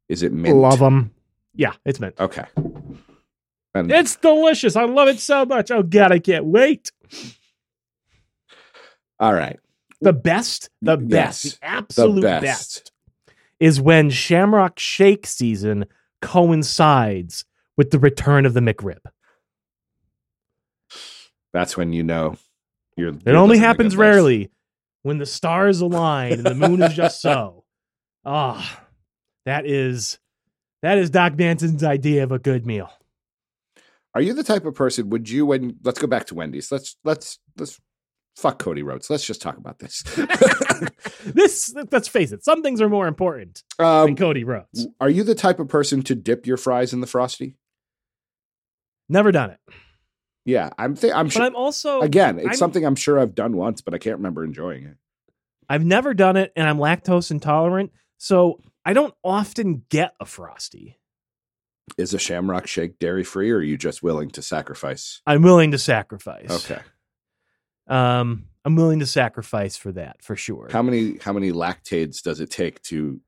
Is 0.10 0.24
it 0.24 0.32
mint? 0.32 0.56
Love 0.58 0.80
them. 0.80 1.12
Yeah, 1.54 1.74
it's 1.86 2.00
mint. 2.00 2.16
Okay. 2.20 2.46
And 3.74 3.92
It's 3.92 4.16
delicious. 4.18 4.76
I 4.76 4.84
love 4.86 5.08
it 5.08 5.20
so 5.20 5.46
much. 5.46 5.72
Oh 5.72 5.84
God, 5.84 6.12
I 6.12 6.20
can't 6.20 6.46
wait. 6.46 6.92
all 9.20 9.34
right. 9.34 9.60
The 10.02 10.14
best, 10.14 10.70
the 10.82 10.98
best, 10.98 11.46
Yes, 11.46 11.54
the 11.60 11.66
absolute 11.66 12.22
best. 12.22 12.44
best. 12.44 12.92
is 13.60 13.80
when 13.80 14.10
Shamrock 14.10 14.80
Shake 14.80 15.28
season 15.28 15.86
coincides 16.22 17.46
with 17.78 17.92
the 17.92 18.00
return 18.00 18.46
of 18.48 18.54
the 18.54 18.62
McRib. 18.62 18.98
That's 21.54 21.76
when 21.78 21.94
you 21.94 22.04
know 22.04 22.38
you're. 22.98 23.10
It 23.10 23.36
only 23.36 23.58
happens 23.58 23.96
rarely 23.96 24.50
when 25.04 25.18
the 25.18 25.26
stars 25.26 25.82
align 25.82 26.34
and 26.34 26.44
the 26.46 26.56
moon 26.56 26.82
is 26.82 26.94
just 26.94 27.22
so. 27.22 27.64
Ah, 28.26 28.84
that 29.46 29.66
is 29.66 30.18
that 30.82 30.98
is 30.98 31.10
Doc 31.10 31.38
Manson's 31.38 31.84
idea 31.84 32.24
of 32.24 32.32
a 32.32 32.40
good 32.40 32.66
meal. 32.66 32.90
Are 34.14 34.22
you 34.22 34.34
the 34.34 34.44
type 34.44 34.66
of 34.66 34.76
person? 34.76 35.10
Would 35.10 35.30
you 35.30 35.46
when? 35.46 35.78
Let's 35.84 36.00
go 36.00 36.08
back 36.08 36.26
to 36.28 36.36
Wendy's. 36.36 36.72
Let's 36.72 36.98
let's 37.04 37.40
let's 37.58 37.80
fuck 38.36 38.60
Cody 38.60 38.84
Rhodes. 38.84 39.10
Let's 39.10 39.26
just 39.26 39.42
talk 39.42 39.58
about 39.58 39.80
this. 39.80 40.04
This 41.24 41.74
let's 41.92 42.08
face 42.08 42.32
it, 42.32 42.44
some 42.44 42.64
things 42.64 42.82
are 42.82 42.90
more 42.90 43.06
important 43.08 43.64
than 43.78 43.88
um, 43.88 44.16
Cody 44.16 44.44
Rhodes. 44.44 44.88
are 45.00 45.10
you 45.10 45.24
the 45.24 45.36
type 45.36 45.60
of 45.60 45.68
person 45.68 46.02
to 46.04 46.16
dip 46.16 46.48
your 46.48 46.58
fries 46.58 46.94
in 46.94 47.02
the 47.02 47.06
frosty? 47.08 47.56
Never 49.08 49.32
done 49.32 49.52
it, 49.52 49.60
Yeah, 50.46 50.70
I'm. 50.80 50.96
Th- 50.96 51.14
I'm 51.14 51.28
but 51.28 51.34
sure. 51.34 51.44
I'm 51.44 51.56
also 51.56 52.02
Again, 52.02 52.40
it's 52.40 52.48
I'm- 52.48 52.56
something 52.56 52.84
I'm 52.86 52.96
sure 52.96 53.20
I've 53.20 53.36
done 53.36 53.56
once, 53.56 53.82
but 53.82 53.94
I 53.94 53.98
can't 54.00 54.18
remember 54.18 54.44
enjoying 54.44 54.86
it. 54.86 54.98
I've 55.70 55.86
never 55.86 56.14
done 56.16 56.38
it, 56.38 56.52
and 56.56 56.68
I'm 56.68 56.78
lactose 56.78 57.30
intolerant, 57.30 57.92
so 58.18 58.60
I 58.86 58.94
don't 58.94 59.14
often 59.24 59.84
get 59.90 60.14
a 60.20 60.26
frosty. 60.26 60.98
Is 61.98 62.14
a 62.14 62.20
Shamrock 62.20 62.68
Shake 62.68 63.00
dairy 63.00 63.24
free, 63.24 63.52
or 63.52 63.58
are 63.58 63.62
you 63.64 63.78
just 63.78 64.02
willing 64.02 64.30
to 64.32 64.42
sacrifice? 64.42 65.22
I'm 65.28 65.42
willing 65.42 65.72
to 65.72 65.78
sacrifice. 65.78 66.50
Okay. 66.70 66.82
Um, 67.88 68.46
I'm 68.64 68.76
willing 68.76 69.00
to 69.00 69.06
sacrifice 69.06 69.76
for 69.76 69.92
that 69.94 70.24
for 70.24 70.36
sure. 70.36 70.70
How 70.72 70.82
many 70.82 71.18
how 71.18 71.34
many 71.34 71.52
Lactaids 71.52 72.22
does 72.22 72.40
it 72.40 72.50
take 72.50 72.82
to 72.84 73.20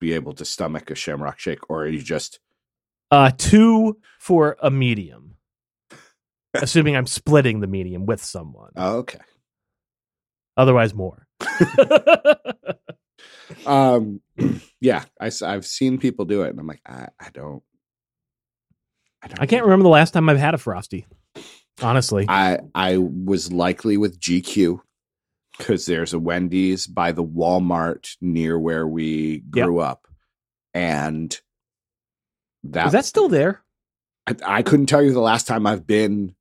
be 0.00 0.12
able 0.12 0.32
to 0.34 0.44
stomach 0.44 0.90
a 0.90 0.94
Shamrock 0.94 1.38
Shake, 1.38 1.68
or 1.70 1.82
are 1.84 1.88
you 1.88 2.02
just 2.02 2.38
Uh, 3.10 3.30
two 3.36 3.98
for 4.20 4.56
a 4.62 4.70
medium, 4.70 5.36
assuming 6.54 6.96
I'm 6.96 7.06
splitting 7.06 7.60
the 7.60 7.66
medium 7.66 8.06
with 8.06 8.22
someone. 8.22 8.72
oh, 8.76 8.98
okay? 8.98 9.20
Otherwise, 10.56 10.94
more. 10.94 11.26
Um, 13.66 14.20
yeah, 14.80 15.04
I, 15.20 15.30
have 15.42 15.66
seen 15.66 15.98
people 15.98 16.24
do 16.24 16.42
it, 16.42 16.50
and 16.50 16.60
I'm 16.60 16.66
like, 16.66 16.82
I, 16.86 17.08
I 17.20 17.30
don't, 17.32 17.62
I 19.22 19.28
don't. 19.28 19.40
I 19.40 19.46
can't 19.46 19.64
remember 19.64 19.84
the 19.84 19.88
last 19.88 20.12
time 20.12 20.28
I've 20.28 20.38
had 20.38 20.54
a 20.54 20.58
frosty. 20.58 21.06
Honestly, 21.82 22.26
I 22.28 22.60
I 22.74 22.98
was 22.98 23.52
likely 23.52 23.96
with 23.96 24.20
GQ 24.20 24.80
because 25.58 25.86
there's 25.86 26.12
a 26.14 26.18
Wendy's 26.18 26.86
by 26.86 27.12
the 27.12 27.24
Walmart 27.24 28.16
near 28.20 28.58
where 28.58 28.86
we 28.86 29.42
Yep. 29.54 29.64
grew 29.66 29.80
up, 29.80 30.06
and 30.72 31.36
that, 32.64 32.86
is 32.86 32.92
that 32.92 33.04
still 33.04 33.28
there? 33.28 33.62
I, 34.26 34.36
I 34.44 34.62
couldn't 34.62 34.86
tell 34.86 35.02
you 35.02 35.12
the 35.12 35.20
last 35.20 35.46
time 35.46 35.66
I've 35.66 35.86
been 35.86 36.34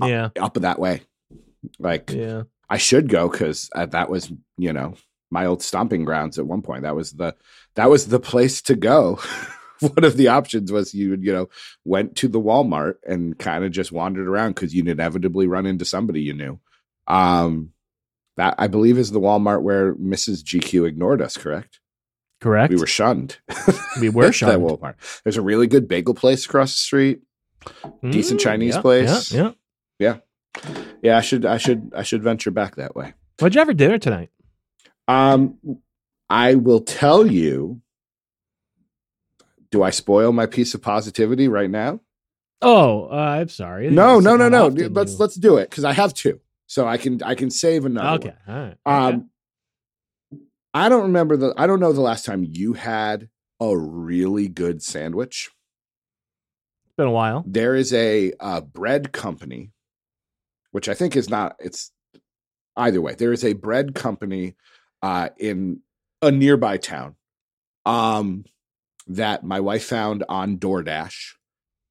Uh, 0.00 0.06
Yeah, 0.06 0.28
up 0.40 0.54
that 0.54 0.78
way. 0.78 1.02
Like 1.78 2.10
yeah. 2.10 2.44
I 2.70 2.78
should 2.78 3.08
go 3.08 3.28
because 3.28 3.68
uh, 3.74 3.86
that 3.86 4.08
was 4.08 4.32
you 4.56 4.72
know 4.72 4.94
my 5.36 5.44
old 5.44 5.62
stomping 5.62 6.06
grounds 6.06 6.38
at 6.38 6.46
one 6.46 6.62
point. 6.62 6.84
That 6.84 6.96
was 6.96 7.12
the 7.12 7.34
that 7.74 7.90
was 7.90 8.06
the 8.06 8.18
place 8.18 8.62
to 8.62 8.74
go. 8.74 9.20
one 9.80 10.02
of 10.02 10.16
the 10.16 10.28
options 10.28 10.72
was 10.72 10.94
you 10.94 11.14
you 11.20 11.30
know 11.30 11.50
went 11.84 12.16
to 12.16 12.28
the 12.28 12.40
Walmart 12.40 12.94
and 13.06 13.38
kind 13.38 13.62
of 13.62 13.70
just 13.70 13.92
wandered 13.92 14.28
around 14.28 14.54
because 14.54 14.74
you'd 14.74 14.88
inevitably 14.88 15.46
run 15.46 15.66
into 15.66 15.84
somebody 15.84 16.22
you 16.22 16.32
knew. 16.32 16.58
Um, 17.06 17.72
that 18.38 18.54
I 18.56 18.66
believe 18.66 18.96
is 18.96 19.10
the 19.10 19.20
Walmart 19.20 19.60
where 19.60 19.94
Mrs. 19.96 20.42
GQ 20.42 20.88
ignored 20.88 21.20
us. 21.20 21.36
Correct? 21.36 21.80
Correct. 22.40 22.72
We 22.72 22.80
were 22.80 22.86
shunned. 22.86 23.36
We 24.00 24.08
were 24.08 24.24
at 24.24 24.26
that 24.28 24.34
shunned. 24.34 24.62
Walmart. 24.62 24.94
There's 25.22 25.36
a 25.36 25.42
really 25.42 25.66
good 25.66 25.86
bagel 25.86 26.14
place 26.14 26.46
across 26.46 26.72
the 26.72 26.78
street. 26.78 27.20
decent 28.08 28.40
Mm, 28.40 28.42
Chinese 28.42 28.76
yeah, 28.76 28.80
place. 28.80 29.32
Yeah, 29.32 29.50
yeah. 29.98 30.16
Yeah, 31.02 31.18
I 31.18 31.20
should 31.20 31.44
I 31.44 31.58
should 31.58 31.92
I 31.94 32.02
should 32.04 32.22
venture 32.22 32.50
back 32.50 32.76
that 32.76 32.96
way. 32.96 33.12
What'd 33.38 33.54
you 33.54 33.58
have 33.58 33.68
for 33.68 33.74
dinner 33.74 33.98
tonight? 33.98 34.30
Um, 35.08 35.58
I 36.28 36.54
will 36.54 36.80
tell 36.80 37.26
you. 37.26 37.80
Do 39.72 39.82
I 39.82 39.90
spoil 39.90 40.32
my 40.32 40.46
piece 40.46 40.74
of 40.74 40.80
positivity 40.82 41.48
right 41.48 41.68
now? 41.68 42.00
Oh, 42.62 43.08
uh, 43.10 43.14
I'm 43.40 43.48
sorry. 43.48 43.90
No, 43.90 44.20
no, 44.20 44.36
no, 44.36 44.48
no. 44.48 44.68
Let's 44.68 45.12
you- 45.12 45.18
let's 45.18 45.34
do 45.34 45.56
it 45.56 45.68
because 45.68 45.84
I 45.84 45.92
have 45.92 46.14
two, 46.14 46.40
so 46.66 46.86
I 46.86 46.96
can 46.96 47.22
I 47.22 47.34
can 47.34 47.50
save 47.50 47.84
another. 47.84 48.28
Okay, 48.28 48.34
all 48.48 48.54
right. 48.54 48.76
one. 48.84 49.04
okay. 49.04 49.14
Um, 49.16 49.30
I 50.72 50.88
don't 50.88 51.02
remember 51.02 51.36
the. 51.36 51.52
I 51.56 51.66
don't 51.66 51.80
know 51.80 51.92
the 51.92 52.00
last 52.00 52.24
time 52.24 52.44
you 52.48 52.74
had 52.74 53.28
a 53.60 53.76
really 53.76 54.48
good 54.48 54.82
sandwich. 54.82 55.50
it's 56.86 56.94
been 56.96 57.08
a 57.08 57.10
while. 57.10 57.42
There 57.46 57.74
is 57.74 57.92
a 57.92 58.32
uh, 58.38 58.60
bread 58.60 59.12
company, 59.12 59.72
which 60.70 60.88
I 60.88 60.94
think 60.94 61.16
is 61.16 61.28
not. 61.28 61.56
It's 61.58 61.90
either 62.76 63.00
way. 63.02 63.14
There 63.14 63.32
is 63.32 63.44
a 63.44 63.52
bread 63.54 63.94
company 63.94 64.54
uh, 65.06 65.28
in 65.38 65.80
a 66.20 66.32
nearby 66.32 66.76
town 66.78 67.14
um, 67.84 68.44
that 69.06 69.44
my 69.44 69.60
wife 69.60 69.84
found 69.84 70.24
on 70.28 70.58
DoorDash, 70.58 71.34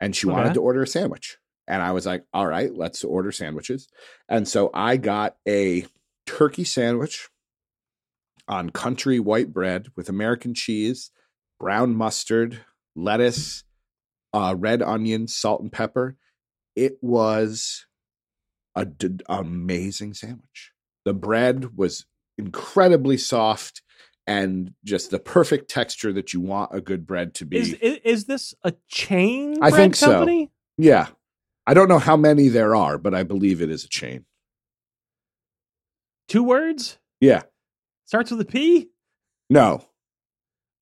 and 0.02 0.14
she 0.14 0.28
wanted 0.28 0.54
to 0.56 0.62
order 0.62 0.84
a 0.84 0.88
sandwich. 0.88 1.38
And 1.66 1.82
I 1.82 1.94
was 1.94 2.06
like, 2.06 2.26
"All 2.34 2.46
right, 2.46 2.76
let's 2.76 3.06
order 3.06 3.32
sandwiches." 3.32 3.88
And 4.28 4.46
so 4.50 4.70
I 4.74 4.98
got 4.98 5.38
a 5.48 5.86
turkey 6.26 6.66
sandwich 6.66 7.30
on 8.50 8.72
country 8.72 9.18
white 9.18 9.54
bread 9.54 9.88
with 9.96 10.10
American 10.10 10.54
cheese, 10.54 11.10
brown 11.58 11.96
mustard, 11.96 12.66
lettuce, 12.98 13.64
uh, 14.34 14.56
red 14.58 14.82
onion, 14.82 15.30
salt 15.30 15.62
and 15.62 15.72
pepper. 15.72 16.18
It 16.76 16.98
was 17.02 17.86
a 18.76 18.84
d- 18.84 19.24
amazing 19.30 20.16
sandwich. 20.16 20.74
The 21.06 21.14
bread 21.14 21.78
was 21.78 22.06
incredibly 22.38 23.18
soft 23.18 23.82
and 24.28 24.74
just 24.84 25.12
the 25.12 25.20
perfect 25.20 25.70
texture 25.70 26.12
that 26.14 26.34
you 26.34 26.42
want 26.42 26.74
a 26.74 26.82
good 26.82 27.06
bread 27.06 27.34
to 27.36 27.46
be. 27.46 27.58
Is, 27.58 27.74
is 27.74 28.00
is 28.04 28.26
this 28.26 28.54
a 28.64 28.74
chain? 28.88 29.62
I 29.62 29.72
think 29.72 29.96
so. 29.96 30.08
company? 30.08 30.52
yeah. 30.78 31.08
I 31.68 31.74
don't 31.74 31.90
know 31.90 31.98
how 32.00 32.16
many 32.16 32.48
there 32.48 32.76
are, 32.76 33.00
but 33.00 33.16
I 33.16 33.24
believe 33.24 33.60
it 33.62 33.72
is 33.72 33.84
a 33.86 33.90
chain. 33.90 34.26
Two 36.28 36.44
words. 36.44 37.00
Yeah. 37.20 37.42
Starts 38.06 38.30
with 38.30 38.40
a 38.42 38.46
P. 38.46 38.90
No, 39.50 39.84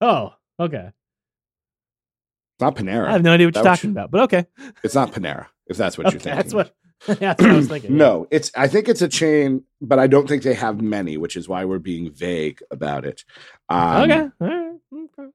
Oh, 0.02 0.34
okay. 0.60 0.88
it's 0.88 2.60
not 2.62 2.76
Panera. 2.76 3.08
I 3.08 3.14
have 3.14 3.24
no 3.24 3.32
idea 3.34 3.48
what 3.48 3.54
That 3.54 3.64
you're 3.64 3.76
talking 3.76 3.92
about, 3.92 4.12
but 4.12 4.22
okay. 4.24 4.46
It's 4.84 4.96
not 4.96 5.14
Panera, 5.14 5.48
if 5.68 5.78
that's 5.78 5.98
what 5.98 6.12
you're 6.12 6.20
thinking. 6.20 6.36
that's 6.36 6.54
what. 6.54 6.74
That's 7.20 7.42
what 7.42 7.52
I 7.52 7.56
was 7.56 7.68
thinking. 7.68 7.98
no, 7.98 8.28
it's 8.32 8.52
I 8.56 8.68
think 8.68 8.88
it's 8.90 9.02
a 9.02 9.08
chain, 9.08 9.64
but 9.82 10.00
I 10.00 10.08
don't 10.08 10.28
think 10.28 10.44
they 10.44 10.54
have 10.54 10.82
many, 10.82 11.18
which 11.18 11.36
is 11.36 11.50
why 11.50 11.66
we're 11.66 11.80
being 11.80 12.12
vague 12.12 12.62
about 12.72 13.06
it. 13.06 13.24
Um, 13.70 14.02
okay. 14.12 14.30
All 14.42 14.48
right. 14.48 14.74
Okay. 15.20 15.30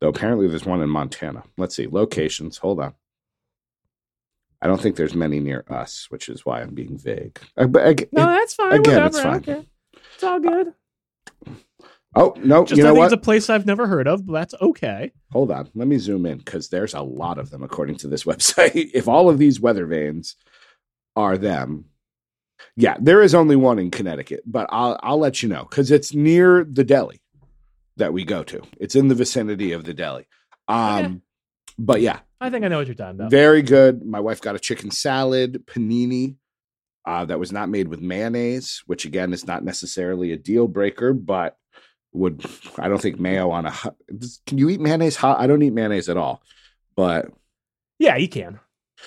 Though 0.00 0.08
apparently 0.08 0.46
there's 0.48 0.64
one 0.66 0.80
in 0.80 0.88
Montana. 0.88 1.42
Let's 1.58 1.74
see 1.76 1.88
locations. 1.88 2.58
Hold 2.58 2.80
on. 2.80 2.94
I 4.62 4.68
don't 4.68 4.80
think 4.80 4.96
there's 4.96 5.14
many 5.14 5.38
near 5.40 5.64
us, 5.68 6.06
which 6.08 6.28
is 6.28 6.46
why 6.46 6.62
I'm 6.62 6.74
being 6.74 6.96
vague. 6.96 7.38
Uh, 7.56 7.66
but 7.66 8.00
No, 8.12 8.24
that's 8.26 8.54
fine. 8.54 8.72
again, 8.74 8.94
whatever. 8.94 9.06
it's 9.06 9.20
fine. 9.20 9.40
don't. 9.42 9.68
It's 10.14 10.24
all 10.24 10.40
good. 10.40 10.72
oh 12.14 12.34
no, 12.38 12.64
Just 12.64 12.78
you 12.78 12.84
I 12.84 12.88
know 12.88 12.92
think 12.94 12.98
what? 13.00 13.04
it's 13.06 13.12
a 13.14 13.18
place 13.24 13.50
I've 13.50 13.66
never 13.66 13.86
heard 13.86 14.08
of, 14.08 14.24
but 14.26 14.32
that's 14.32 14.54
okay. 14.62 15.12
Hold 15.32 15.50
on, 15.50 15.68
let 15.74 15.86
me 15.88 15.98
zoom 15.98 16.24
in 16.26 16.38
because 16.38 16.68
there's 16.68 16.94
a 16.94 17.02
lot 17.02 17.38
of 17.38 17.50
them 17.50 17.62
according 17.62 17.96
to 17.96 18.08
this 18.08 18.24
website. 18.30 18.90
if 18.94 19.08
all 19.08 19.28
of 19.28 19.38
these 19.38 19.60
weather 19.60 19.84
vanes 19.86 20.36
are 21.16 21.36
them, 21.38 21.86
yeah, 22.76 22.96
there 23.00 23.22
is 23.22 23.34
only 23.34 23.56
one 23.56 23.78
in 23.78 23.90
Connecticut, 23.90 24.42
but 24.46 24.66
I'll 24.70 24.98
I'll 25.02 25.18
let 25.18 25.42
you 25.42 25.48
know 25.48 25.66
because 25.68 25.90
it's 25.90 26.14
near 26.14 26.64
the 26.64 26.84
deli 26.84 27.20
that 27.96 28.12
we 28.12 28.24
go 28.24 28.42
to. 28.44 28.62
It's 28.78 28.94
in 28.94 29.08
the 29.08 29.14
vicinity 29.14 29.72
of 29.72 29.84
the 29.84 29.94
deli. 29.94 30.26
Um, 30.68 31.04
Okay. 31.04 31.20
but 31.78 32.00
yeah, 32.02 32.20
I 32.40 32.50
think 32.50 32.64
I 32.64 32.68
know 32.68 32.78
what 32.78 32.86
you're 32.86 32.94
talking 32.94 33.18
about. 33.18 33.30
very 33.30 33.62
good. 33.62 34.04
My 34.04 34.20
wife 34.20 34.40
got 34.40 34.54
a 34.54 34.58
chicken 34.58 34.90
salad 34.90 35.64
panini 35.66 36.36
uh, 37.06 37.24
that 37.24 37.38
was 37.38 37.52
not 37.52 37.68
made 37.68 37.88
with 37.88 38.00
mayonnaise, 38.00 38.82
which 38.86 39.04
again 39.04 39.32
is 39.32 39.46
not 39.46 39.64
necessarily 39.64 40.32
a 40.32 40.36
deal 40.36 40.66
breaker, 40.68 41.12
but 41.14 41.56
would 42.12 42.44
I 42.78 42.88
don't 42.88 43.00
think 43.00 43.20
mayo 43.20 43.50
on 43.50 43.66
a 43.66 43.70
hot, 43.70 43.94
can 44.46 44.58
you 44.58 44.68
eat 44.70 44.80
mayonnaise 44.80 45.16
hot? 45.16 45.38
I 45.38 45.46
don't 45.46 45.62
eat 45.62 45.72
mayonnaise 45.72 46.08
at 46.08 46.16
all, 46.16 46.42
but 46.96 47.30
yeah, 47.98 48.16
you 48.16 48.28
can. 48.28 48.58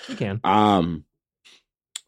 You 0.08 0.16
can. 0.16 0.40
um, 0.44 1.04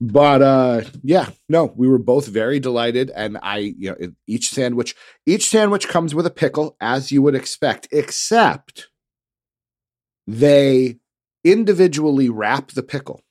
but 0.01 0.41
uh, 0.41 0.81
yeah, 1.03 1.29
no, 1.47 1.73
we 1.75 1.87
were 1.87 1.99
both 1.99 2.27
very 2.27 2.59
delighted, 2.59 3.11
and 3.11 3.37
I, 3.43 3.57
you 3.59 3.91
know, 3.91 4.13
each 4.25 4.49
sandwich, 4.49 4.95
each 5.27 5.47
sandwich 5.47 5.87
comes 5.87 6.15
with 6.15 6.25
a 6.25 6.31
pickle, 6.31 6.75
as 6.81 7.11
you 7.11 7.21
would 7.21 7.35
expect, 7.35 7.87
except 7.91 8.89
they 10.25 10.97
individually 11.43 12.29
wrap 12.29 12.71
the 12.71 12.81
pickle. 12.81 13.21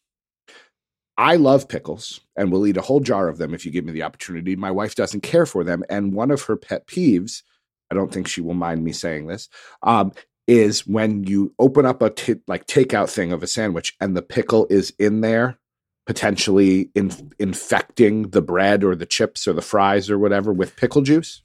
I 1.19 1.37
love 1.37 1.69
pickles 1.69 2.21
and 2.37 2.53
will 2.53 2.67
eat 2.67 2.77
a 2.77 2.83
whole 2.83 3.01
jar 3.01 3.29
of 3.29 3.39
them 3.39 3.53
if 3.53 3.67
you 3.67 3.73
give 3.73 3.85
me 3.85 3.93
the 3.93 4.05
opportunity. 4.05 4.55
My 4.55 4.71
wife 4.71 4.95
doesn't 4.95 5.23
care 5.23 5.47
for 5.47 5.65
them, 5.65 5.83
and 5.91 6.15
one 6.15 6.31
of 6.31 6.43
her 6.43 6.57
pet 6.57 6.87
peeves, 6.87 7.43
I 7.91 7.97
don't 7.97 8.13
think 8.13 8.29
she 8.29 8.41
will 8.41 8.55
mind 8.55 8.85
me 8.85 8.93
saying 8.93 9.27
this, 9.27 9.49
um, 9.83 10.13
is 10.47 10.87
when 10.87 11.25
you 11.25 11.53
open 11.59 11.85
up 11.85 12.01
a 12.01 12.11
t- 12.11 12.37
like 12.47 12.67
takeout 12.67 13.11
thing 13.11 13.33
of 13.33 13.43
a 13.43 13.49
sandwich 13.49 13.97
and 14.01 14.17
the 14.17 14.23
pickle 14.23 14.67
is 14.71 14.93
in 14.99 15.21
there, 15.21 15.60
potentially 16.07 16.91
in- 16.95 17.33
infecting 17.39 18.31
the 18.31 18.43
bread 18.43 18.83
or 18.85 18.95
the 18.95 19.07
chips 19.07 19.47
or 19.47 19.53
the 19.53 19.63
fries 19.63 20.11
or 20.11 20.19
whatever 20.19 20.53
with 20.53 20.77
pickle 20.77 21.03
juice. 21.03 21.43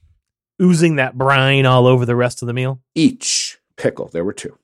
Oozing 0.60 0.96
that 0.96 1.16
brine 1.16 1.66
all 1.66 1.86
over 1.86 2.06
the 2.06 2.16
rest 2.16 2.42
of 2.42 2.46
the 2.46 2.54
meal. 2.54 2.80
Each 2.94 3.58
pickle, 3.76 4.08
there 4.08 4.24
were 4.24 4.32
two, 4.32 4.58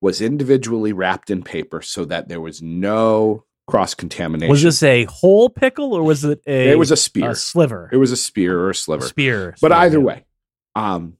was 0.00 0.20
individually 0.20 0.92
wrapped 0.92 1.30
in 1.30 1.42
paper 1.42 1.82
so 1.82 2.04
that 2.06 2.28
there 2.28 2.40
was 2.40 2.62
no 2.62 3.44
cross 3.66 3.94
contamination. 3.94 4.50
Was 4.50 4.62
this 4.62 4.82
a 4.82 5.04
whole 5.04 5.48
pickle 5.48 5.92
or 5.92 6.02
was 6.02 6.24
it 6.24 6.40
a? 6.46 6.70
It 6.70 6.78
was 6.78 6.90
a 6.90 6.96
spear. 6.96 7.30
a 7.30 7.34
sliver. 7.34 7.88
It 7.92 7.96
was 7.96 8.12
a 8.12 8.16
spear 8.16 8.58
or 8.58 8.70
a 8.70 8.74
sliver. 8.74 9.04
spear. 9.04 9.54
but 9.60 9.72
either 9.72 9.98
yeah. 9.98 10.04
way, 10.04 10.24
um, 10.74 11.16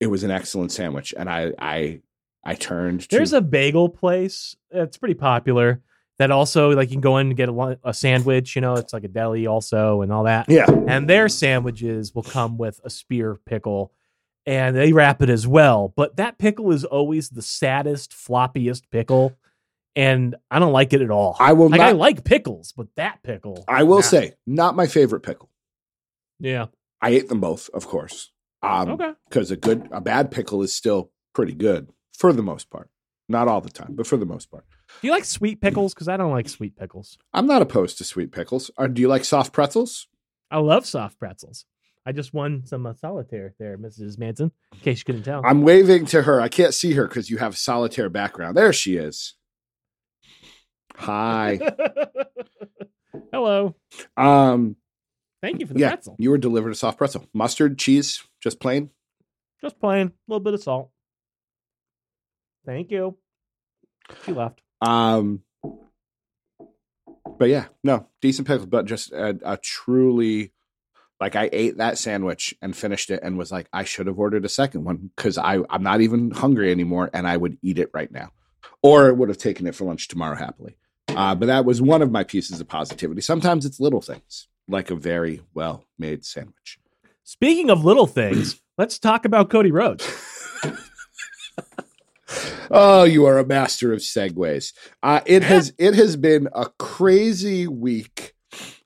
it 0.00 0.06
was 0.08 0.24
an 0.24 0.30
excellent 0.30 0.72
sandwich, 0.72 1.14
and 1.16 1.28
I 1.28 1.52
I 1.58 2.00
I 2.44 2.54
turned. 2.54 3.02
To, 3.02 3.16
There's 3.16 3.32
a 3.32 3.40
bagel 3.40 3.88
place. 3.88 4.56
It's 4.70 4.96
pretty 4.96 5.14
popular. 5.14 5.82
That 6.20 6.30
also 6.30 6.72
like 6.72 6.90
you 6.90 6.96
can 6.96 7.00
go 7.00 7.16
in 7.16 7.28
and 7.28 7.36
get 7.36 7.48
a, 7.48 7.78
a 7.82 7.94
sandwich. 7.94 8.54
You 8.54 8.60
know, 8.60 8.74
it's 8.74 8.92
like 8.92 9.04
a 9.04 9.08
deli 9.08 9.46
also 9.46 10.02
and 10.02 10.12
all 10.12 10.24
that. 10.24 10.50
yeah. 10.50 10.66
And 10.86 11.08
their 11.08 11.30
sandwiches 11.30 12.14
will 12.14 12.22
come 12.22 12.58
with 12.58 12.78
a 12.84 12.90
spear 12.90 13.40
pickle, 13.46 13.90
and 14.44 14.76
they 14.76 14.92
wrap 14.92 15.22
it 15.22 15.30
as 15.30 15.46
well. 15.46 15.94
But 15.96 16.18
that 16.18 16.36
pickle 16.36 16.72
is 16.72 16.84
always 16.84 17.30
the 17.30 17.40
saddest, 17.40 18.12
floppiest 18.12 18.82
pickle, 18.90 19.34
and 19.96 20.34
I 20.50 20.58
don't 20.58 20.74
like 20.74 20.92
it 20.92 21.00
at 21.00 21.10
all. 21.10 21.38
I 21.40 21.54
will 21.54 21.70
like 21.70 21.80
I 21.80 21.92
like 21.92 22.22
pickles, 22.22 22.72
but 22.76 22.88
that 22.96 23.22
pickle, 23.22 23.64
I 23.66 23.84
will 23.84 24.00
nah. 24.00 24.02
say, 24.02 24.34
not 24.46 24.76
my 24.76 24.88
favorite 24.88 25.22
pickle. 25.22 25.48
yeah, 26.38 26.66
I 27.00 27.12
ate 27.12 27.30
them 27.30 27.40
both, 27.40 27.70
of 27.70 27.86
course. 27.86 28.30
Um, 28.62 28.90
okay. 28.90 29.12
because 29.26 29.50
a 29.50 29.56
good 29.56 29.88
a 29.90 30.02
bad 30.02 30.30
pickle 30.30 30.60
is 30.60 30.76
still 30.76 31.12
pretty 31.32 31.54
good 31.54 31.88
for 32.12 32.34
the 32.34 32.42
most 32.42 32.68
part. 32.68 32.90
Not 33.26 33.48
all 33.48 33.62
the 33.62 33.70
time, 33.70 33.94
but 33.94 34.06
for 34.06 34.18
the 34.18 34.26
most 34.26 34.50
part. 34.50 34.66
Do 35.00 35.06
you 35.06 35.12
like 35.12 35.24
sweet 35.24 35.60
pickles? 35.60 35.94
Because 35.94 36.08
I 36.08 36.16
don't 36.16 36.32
like 36.32 36.48
sweet 36.48 36.76
pickles. 36.76 37.16
I'm 37.32 37.46
not 37.46 37.62
opposed 37.62 37.98
to 37.98 38.04
sweet 38.04 38.32
pickles. 38.32 38.70
Do 38.92 39.00
you 39.00 39.08
like 39.08 39.24
soft 39.24 39.52
pretzels? 39.52 40.08
I 40.50 40.58
love 40.58 40.84
soft 40.86 41.18
pretzels. 41.18 41.64
I 42.06 42.12
just 42.12 42.32
won 42.34 42.64
some 42.66 42.86
uh, 42.86 42.94
solitaire 42.94 43.54
there, 43.58 43.76
Mrs. 43.78 44.18
Manson. 44.18 44.50
In 44.72 44.78
case 44.80 44.98
you 44.98 45.04
couldn't 45.04 45.22
tell. 45.22 45.42
I'm 45.44 45.62
waving 45.62 46.06
to 46.06 46.22
her. 46.22 46.40
I 46.40 46.48
can't 46.48 46.74
see 46.74 46.92
her 46.94 47.06
because 47.06 47.30
you 47.30 47.38
have 47.38 47.56
solitaire 47.56 48.08
background. 48.08 48.56
There 48.56 48.72
she 48.72 48.96
is. 48.96 49.34
Hi. 50.96 51.58
Hello. 53.32 53.76
Um, 54.16 54.76
Thank 55.42 55.60
you 55.60 55.66
for 55.66 55.74
the 55.74 55.80
yeah, 55.80 55.90
pretzel. 55.90 56.16
you 56.18 56.30
were 56.30 56.38
delivered 56.38 56.70
a 56.70 56.74
soft 56.74 56.98
pretzel. 56.98 57.26
Mustard, 57.32 57.78
cheese, 57.78 58.22
just 58.42 58.60
plain. 58.60 58.90
Just 59.60 59.78
plain, 59.78 60.08
a 60.08 60.12
little 60.26 60.40
bit 60.40 60.54
of 60.54 60.62
salt. 60.62 60.90
Thank 62.66 62.90
you. 62.90 63.16
She 64.24 64.32
left. 64.32 64.62
Um, 64.80 65.42
but 67.38 67.48
yeah, 67.48 67.66
no, 67.82 68.06
decent 68.20 68.46
pickle, 68.46 68.66
but 68.66 68.86
just 68.86 69.12
a, 69.12 69.38
a 69.42 69.56
truly 69.56 70.52
like 71.20 71.36
I 71.36 71.50
ate 71.52 71.76
that 71.76 71.98
sandwich 71.98 72.54
and 72.62 72.74
finished 72.74 73.10
it 73.10 73.20
and 73.22 73.36
was 73.36 73.52
like, 73.52 73.68
I 73.72 73.84
should 73.84 74.06
have 74.06 74.18
ordered 74.18 74.44
a 74.44 74.48
second 74.48 74.84
one 74.84 75.10
because 75.14 75.36
I 75.36 75.58
I'm 75.68 75.82
not 75.82 76.00
even 76.00 76.30
hungry 76.30 76.70
anymore 76.70 77.10
and 77.12 77.28
I 77.28 77.36
would 77.36 77.58
eat 77.62 77.78
it 77.78 77.90
right 77.92 78.10
now, 78.10 78.30
or 78.82 79.12
would 79.12 79.28
have 79.28 79.38
taken 79.38 79.66
it 79.66 79.74
for 79.74 79.84
lunch 79.84 80.08
tomorrow 80.08 80.36
happily. 80.36 80.76
Uh, 81.08 81.34
but 81.34 81.46
that 81.46 81.64
was 81.64 81.82
one 81.82 82.02
of 82.02 82.10
my 82.10 82.24
pieces 82.24 82.60
of 82.60 82.68
positivity. 82.68 83.20
Sometimes 83.20 83.66
it's 83.66 83.80
little 83.80 84.00
things 84.00 84.48
like 84.68 84.90
a 84.90 84.94
very 84.94 85.42
well 85.54 85.84
made 85.98 86.24
sandwich. 86.24 86.78
Speaking 87.24 87.70
of 87.70 87.84
little 87.84 88.06
things, 88.06 88.60
let's 88.78 88.98
talk 88.98 89.24
about 89.24 89.50
Cody 89.50 89.70
Rhodes. 89.70 90.06
Oh, 92.72 93.02
you 93.02 93.26
are 93.26 93.38
a 93.38 93.46
master 93.46 93.92
of 93.92 93.98
segues. 93.98 94.72
Uh, 95.02 95.20
it 95.26 95.42
has 95.42 95.72
it 95.76 95.94
has 95.94 96.16
been 96.16 96.48
a 96.54 96.66
crazy 96.78 97.66
week 97.66 98.34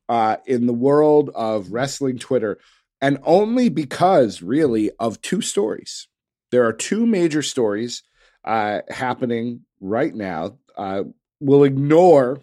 uh, 0.09 0.39
in 0.47 0.67
the 0.67 0.73
world 0.73 1.31
of 1.35 1.71
wrestling 1.71 2.19
Twitter, 2.19 2.59
and 3.03 3.19
only 3.25 3.69
because 3.69 4.41
really 4.41 4.91
of 4.99 5.21
two 5.21 5.43
stories. 5.43 6.09
There 6.51 6.67
are 6.67 6.73
two 6.73 7.05
major 7.05 7.43
stories 7.43 8.03
uh, 8.43 8.81
happening 8.89 9.67
right 9.81 10.15
now. 10.15 10.57
Uh, 10.79 11.05
we'll 11.41 11.65
ignore 11.65 12.41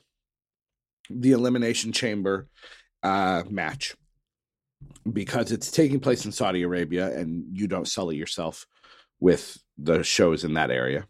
the 1.10 1.32
Elimination 1.32 1.91
Chamber 1.91 2.49
uh, 3.01 3.43
match 3.49 3.95
because 5.12 5.51
it's 5.51 5.71
taking 5.71 5.99
place 5.99 6.23
in 6.23 6.32
Saudi 6.32 6.62
Arabia, 6.62 7.17
and 7.17 7.45
you 7.58 7.67
don't 7.67 7.88
sully 7.88 8.15
yourself 8.15 8.67
with 9.19 9.58
the 9.80 10.04
shows 10.04 10.43
in 10.43 10.54
that 10.54 10.69
area 10.69 11.08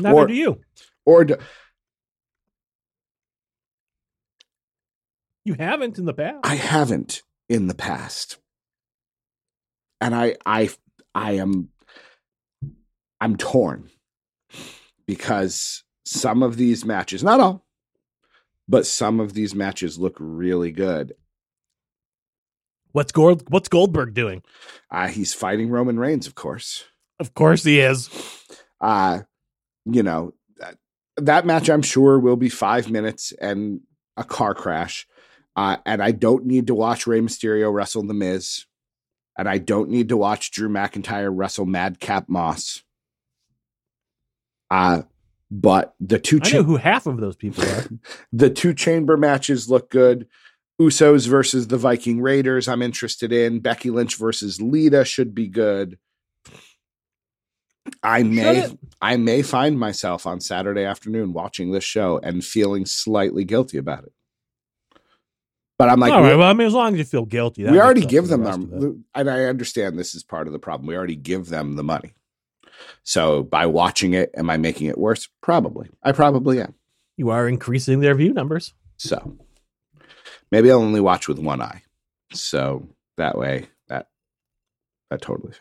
Never 0.00 0.16
Or- 0.16 0.26
do 0.26 0.34
you. 0.34 0.60
or 1.04 1.24
do, 1.24 1.36
You 5.44 5.54
haven't 5.54 5.98
in 5.98 6.04
the 6.04 6.14
past. 6.14 6.40
I 6.44 6.54
haven't 6.54 7.22
in 7.48 7.66
the 7.66 7.74
past. 7.74 8.38
And 10.00 10.14
I 10.14 10.36
I 10.46 10.70
I 11.14 11.32
am 11.32 11.70
I'm 13.20 13.36
torn 13.36 13.90
because 15.06 15.82
some 16.04 16.42
of 16.42 16.56
these 16.56 16.84
matches, 16.84 17.22
not 17.22 17.40
all, 17.40 17.66
but 18.68 18.86
some 18.86 19.20
of 19.20 19.32
these 19.34 19.54
matches 19.54 19.98
look 19.98 20.16
really 20.18 20.72
good. 20.72 21.14
What's 22.92 23.12
Gold? 23.12 23.44
What's 23.48 23.68
Goldberg 23.68 24.14
doing? 24.14 24.42
Uh, 24.90 25.08
he's 25.08 25.32
fighting 25.34 25.70
Roman 25.70 25.98
Reigns, 25.98 26.26
of 26.26 26.34
course. 26.34 26.84
Of 27.18 27.34
course 27.34 27.62
he 27.62 27.78
is. 27.80 28.08
Uh, 28.80 29.20
you 29.84 30.02
know, 30.02 30.34
that, 30.58 30.76
that 31.16 31.46
match 31.46 31.68
I'm 31.68 31.82
sure 31.82 32.18
will 32.18 32.36
be 32.36 32.48
five 32.48 32.90
minutes 32.90 33.32
and 33.40 33.80
a 34.16 34.24
car 34.24 34.54
crash. 34.54 35.06
Uh, 35.56 35.76
and 35.84 36.02
I 36.02 36.12
don't 36.12 36.46
need 36.46 36.66
to 36.68 36.74
watch 36.74 37.06
Rey 37.06 37.20
Mysterio 37.20 37.72
wrestle 37.72 38.02
The 38.02 38.14
Miz. 38.14 38.66
And 39.36 39.48
I 39.48 39.58
don't 39.58 39.90
need 39.90 40.08
to 40.10 40.16
watch 40.16 40.50
Drew 40.50 40.68
McIntyre 40.68 41.30
wrestle 41.32 41.66
Madcap 41.66 42.28
Moss. 42.28 42.82
Uh, 44.70 45.02
but 45.50 45.94
the 45.98 46.18
two 46.18 46.40
I 46.44 46.50
know 46.52 46.62
who 46.62 46.76
half 46.76 47.06
of 47.06 47.18
those 47.18 47.36
people 47.36 47.64
are. 47.64 47.84
the 48.32 48.50
two 48.50 48.74
chamber 48.74 49.16
matches 49.16 49.68
look 49.68 49.90
good. 49.90 50.28
Usos 50.80 51.26
versus 51.26 51.66
the 51.66 51.76
Viking 51.76 52.22
Raiders, 52.22 52.68
I'm 52.68 52.80
interested 52.80 53.32
in. 53.32 53.60
Becky 53.60 53.90
Lynch 53.90 54.16
versus 54.16 54.62
Lita 54.62 55.04
should 55.04 55.34
be 55.34 55.46
good. 55.46 55.98
I 58.02 58.22
may? 58.22 58.68
I 59.00 59.16
may 59.16 59.42
find 59.42 59.78
myself 59.78 60.26
on 60.26 60.40
Saturday 60.40 60.84
afternoon 60.84 61.32
watching 61.32 61.72
this 61.72 61.84
show 61.84 62.18
and 62.22 62.44
feeling 62.44 62.86
slightly 62.86 63.44
guilty 63.44 63.78
about 63.78 64.04
it. 64.04 64.12
But 65.78 65.88
I'm 65.88 65.98
like, 65.98 66.12
All 66.12 66.20
right. 66.20 66.36
Well, 66.36 66.48
I 66.48 66.52
mean, 66.52 66.66
as 66.66 66.74
long 66.74 66.92
as 66.92 66.98
you 66.98 67.04
feel 67.04 67.24
guilty, 67.24 67.62
that 67.62 67.72
we 67.72 67.80
already 67.80 68.04
give 68.04 68.28
the 68.28 68.36
them, 68.36 68.64
it. 68.64 68.80
them 68.80 69.04
and 69.14 69.30
I 69.30 69.44
understand 69.44 69.98
this 69.98 70.14
is 70.14 70.22
part 70.22 70.46
of 70.46 70.52
the 70.52 70.58
problem. 70.58 70.86
We 70.86 70.94
already 70.94 71.16
give 71.16 71.48
them 71.48 71.76
the 71.76 71.82
money. 71.82 72.12
So 73.02 73.42
by 73.42 73.66
watching 73.66 74.12
it, 74.12 74.30
am 74.36 74.50
I 74.50 74.56
making 74.58 74.88
it 74.88 74.98
worse? 74.98 75.28
Probably. 75.40 75.88
I 76.02 76.12
probably 76.12 76.60
am. 76.60 76.74
You 77.16 77.30
are 77.30 77.48
increasing 77.48 78.00
their 78.00 78.14
view 78.14 78.34
numbers. 78.34 78.74
So 78.98 79.38
maybe 80.50 80.70
I'll 80.70 80.80
only 80.80 81.00
watch 81.00 81.28
with 81.28 81.38
one 81.38 81.62
eye. 81.62 81.82
So 82.32 82.86
that 83.16 83.38
way 83.38 83.68
that 83.88 84.08
that 85.10 85.22
totally 85.22 85.54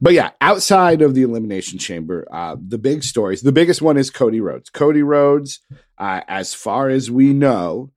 but 0.00 0.12
yeah, 0.12 0.30
outside 0.40 1.02
of 1.02 1.14
the 1.14 1.22
elimination 1.22 1.78
chamber, 1.78 2.26
uh, 2.32 2.56
the 2.60 2.78
big 2.78 3.02
stories. 3.02 3.42
The 3.42 3.52
biggest 3.52 3.82
one 3.82 3.96
is 3.96 4.10
Cody 4.10 4.40
Rhodes. 4.40 4.70
Cody 4.70 5.02
Rhodes, 5.02 5.60
uh, 5.98 6.20
as 6.28 6.54
far 6.54 6.88
as 6.88 7.10
we 7.10 7.32
know, 7.32 7.90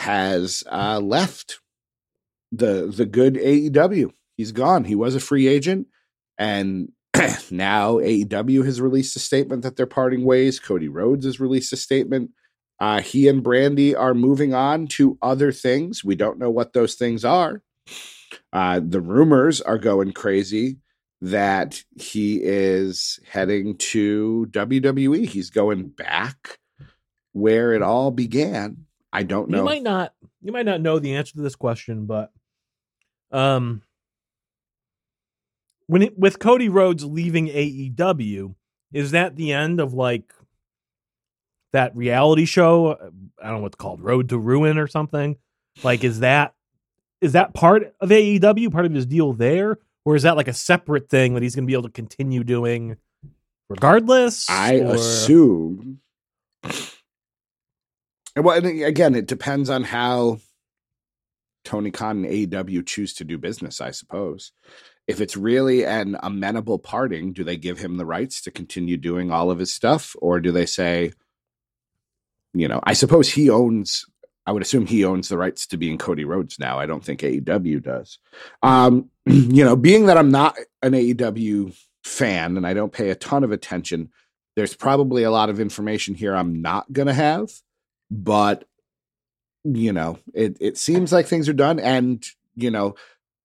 has 0.00 0.62
uh, 0.70 1.00
left 1.00 1.60
the 2.52 2.92
the 2.94 3.06
good 3.06 3.34
AEW. 3.34 4.12
He's 4.36 4.52
gone. 4.52 4.84
He 4.84 4.94
was 4.94 5.14
a 5.14 5.20
free 5.20 5.46
agent, 5.46 5.86
and 6.38 6.90
now 7.50 7.94
AEW 7.94 8.64
has 8.64 8.80
released 8.80 9.16
a 9.16 9.20
statement 9.20 9.62
that 9.62 9.76
they're 9.76 9.86
parting 9.86 10.24
ways. 10.24 10.60
Cody 10.60 10.88
Rhodes 10.88 11.24
has 11.24 11.40
released 11.40 11.72
a 11.72 11.76
statement. 11.76 12.30
Uh, 12.80 13.00
he 13.00 13.28
and 13.28 13.42
Brandi 13.42 13.96
are 13.96 14.14
moving 14.14 14.52
on 14.52 14.88
to 14.88 15.16
other 15.22 15.52
things. 15.52 16.04
We 16.04 16.16
don't 16.16 16.38
know 16.38 16.50
what 16.50 16.72
those 16.72 16.96
things 16.96 17.24
are. 17.24 17.62
Uh, 18.52 18.80
the 18.84 19.00
rumors 19.00 19.60
are 19.60 19.78
going 19.78 20.12
crazy 20.12 20.78
that 21.24 21.82
he 21.96 22.38
is 22.42 23.18
heading 23.26 23.76
to 23.78 24.46
WWE. 24.50 25.24
He's 25.24 25.48
going 25.48 25.88
back 25.88 26.58
where 27.32 27.72
it 27.72 27.80
all 27.80 28.10
began. 28.10 28.84
I 29.10 29.22
don't 29.22 29.48
know. 29.48 29.58
You 29.58 29.64
might 29.64 29.82
not 29.82 30.12
you 30.42 30.52
might 30.52 30.66
not 30.66 30.82
know 30.82 30.98
the 30.98 31.14
answer 31.14 31.32
to 31.32 31.40
this 31.40 31.56
question, 31.56 32.04
but 32.04 32.30
um 33.30 33.80
when 35.86 36.02
it, 36.02 36.18
with 36.18 36.38
Cody 36.38 36.68
Rhodes 36.68 37.04
leaving 37.04 37.48
AEW, 37.48 38.54
is 38.92 39.12
that 39.12 39.36
the 39.36 39.52
end 39.52 39.80
of 39.80 39.94
like 39.94 40.30
that 41.72 41.96
reality 41.96 42.44
show? 42.44 42.98
I 43.42 43.46
don't 43.46 43.56
know 43.56 43.62
what's 43.62 43.76
called, 43.76 44.02
Road 44.02 44.28
to 44.28 44.38
Ruin 44.38 44.76
or 44.76 44.88
something. 44.88 45.36
Like, 45.82 46.04
is 46.04 46.20
that 46.20 46.54
is 47.22 47.32
that 47.32 47.54
part 47.54 47.94
of 47.98 48.10
AEW, 48.10 48.70
part 48.70 48.84
of 48.84 48.92
his 48.92 49.06
deal 49.06 49.32
there, 49.32 49.78
or 50.04 50.16
is 50.16 50.22
that 50.22 50.36
like 50.36 50.48
a 50.48 50.52
separate 50.52 51.08
thing 51.08 51.34
that 51.34 51.42
he's 51.42 51.54
going 51.54 51.64
to 51.64 51.66
be 51.66 51.74
able 51.74 51.84
to 51.84 51.90
continue 51.90 52.44
doing 52.44 52.96
regardless? 53.68 54.48
I 54.48 54.80
or... 54.80 54.94
assume. 54.94 56.00
Well, 58.36 58.64
again, 58.64 59.14
it 59.14 59.26
depends 59.26 59.70
on 59.70 59.84
how 59.84 60.38
Tony 61.64 61.90
Khan 61.90 62.24
and 62.24 62.50
AEW 62.50 62.84
choose 62.86 63.14
to 63.14 63.24
do 63.24 63.38
business, 63.38 63.80
I 63.80 63.92
suppose. 63.92 64.52
If 65.06 65.20
it's 65.20 65.36
really 65.36 65.84
an 65.84 66.16
amenable 66.22 66.78
parting, 66.78 67.32
do 67.32 67.44
they 67.44 67.56
give 67.56 67.78
him 67.78 67.96
the 67.96 68.06
rights 68.06 68.42
to 68.42 68.50
continue 68.50 68.96
doing 68.96 69.30
all 69.30 69.50
of 69.50 69.58
his 69.58 69.72
stuff? 69.72 70.16
Or 70.20 70.40
do 70.40 70.50
they 70.50 70.66
say, 70.66 71.12
you 72.54 72.68
know, 72.68 72.80
I 72.84 72.94
suppose 72.94 73.28
he 73.28 73.50
owns 73.50 74.06
I 74.46 74.52
would 74.52 74.62
assume 74.62 74.86
he 74.86 75.04
owns 75.04 75.28
the 75.28 75.38
rights 75.38 75.66
to 75.68 75.76
being 75.76 75.96
Cody 75.96 76.24
Rhodes 76.24 76.58
now. 76.58 76.78
I 76.78 76.86
don't 76.86 77.04
think 77.04 77.20
AEW 77.20 77.82
does. 77.82 78.18
Um, 78.62 79.10
you 79.26 79.64
know, 79.64 79.76
being 79.76 80.06
that 80.06 80.18
I'm 80.18 80.30
not 80.30 80.56
an 80.82 80.92
AEW 80.92 81.74
fan 82.04 82.56
and 82.56 82.66
I 82.66 82.74
don't 82.74 82.92
pay 82.92 83.10
a 83.10 83.14
ton 83.14 83.44
of 83.44 83.52
attention, 83.52 84.10
there's 84.56 84.74
probably 84.74 85.22
a 85.22 85.30
lot 85.30 85.48
of 85.48 85.60
information 85.60 86.14
here 86.14 86.34
I'm 86.34 86.60
not 86.60 86.92
going 86.92 87.08
to 87.08 87.14
have. 87.14 87.50
But, 88.10 88.64
you 89.64 89.92
know, 89.92 90.18
it, 90.34 90.58
it 90.60 90.76
seems 90.76 91.12
like 91.12 91.26
things 91.26 91.48
are 91.48 91.54
done. 91.54 91.80
And, 91.80 92.24
you 92.54 92.70
know, 92.70 92.96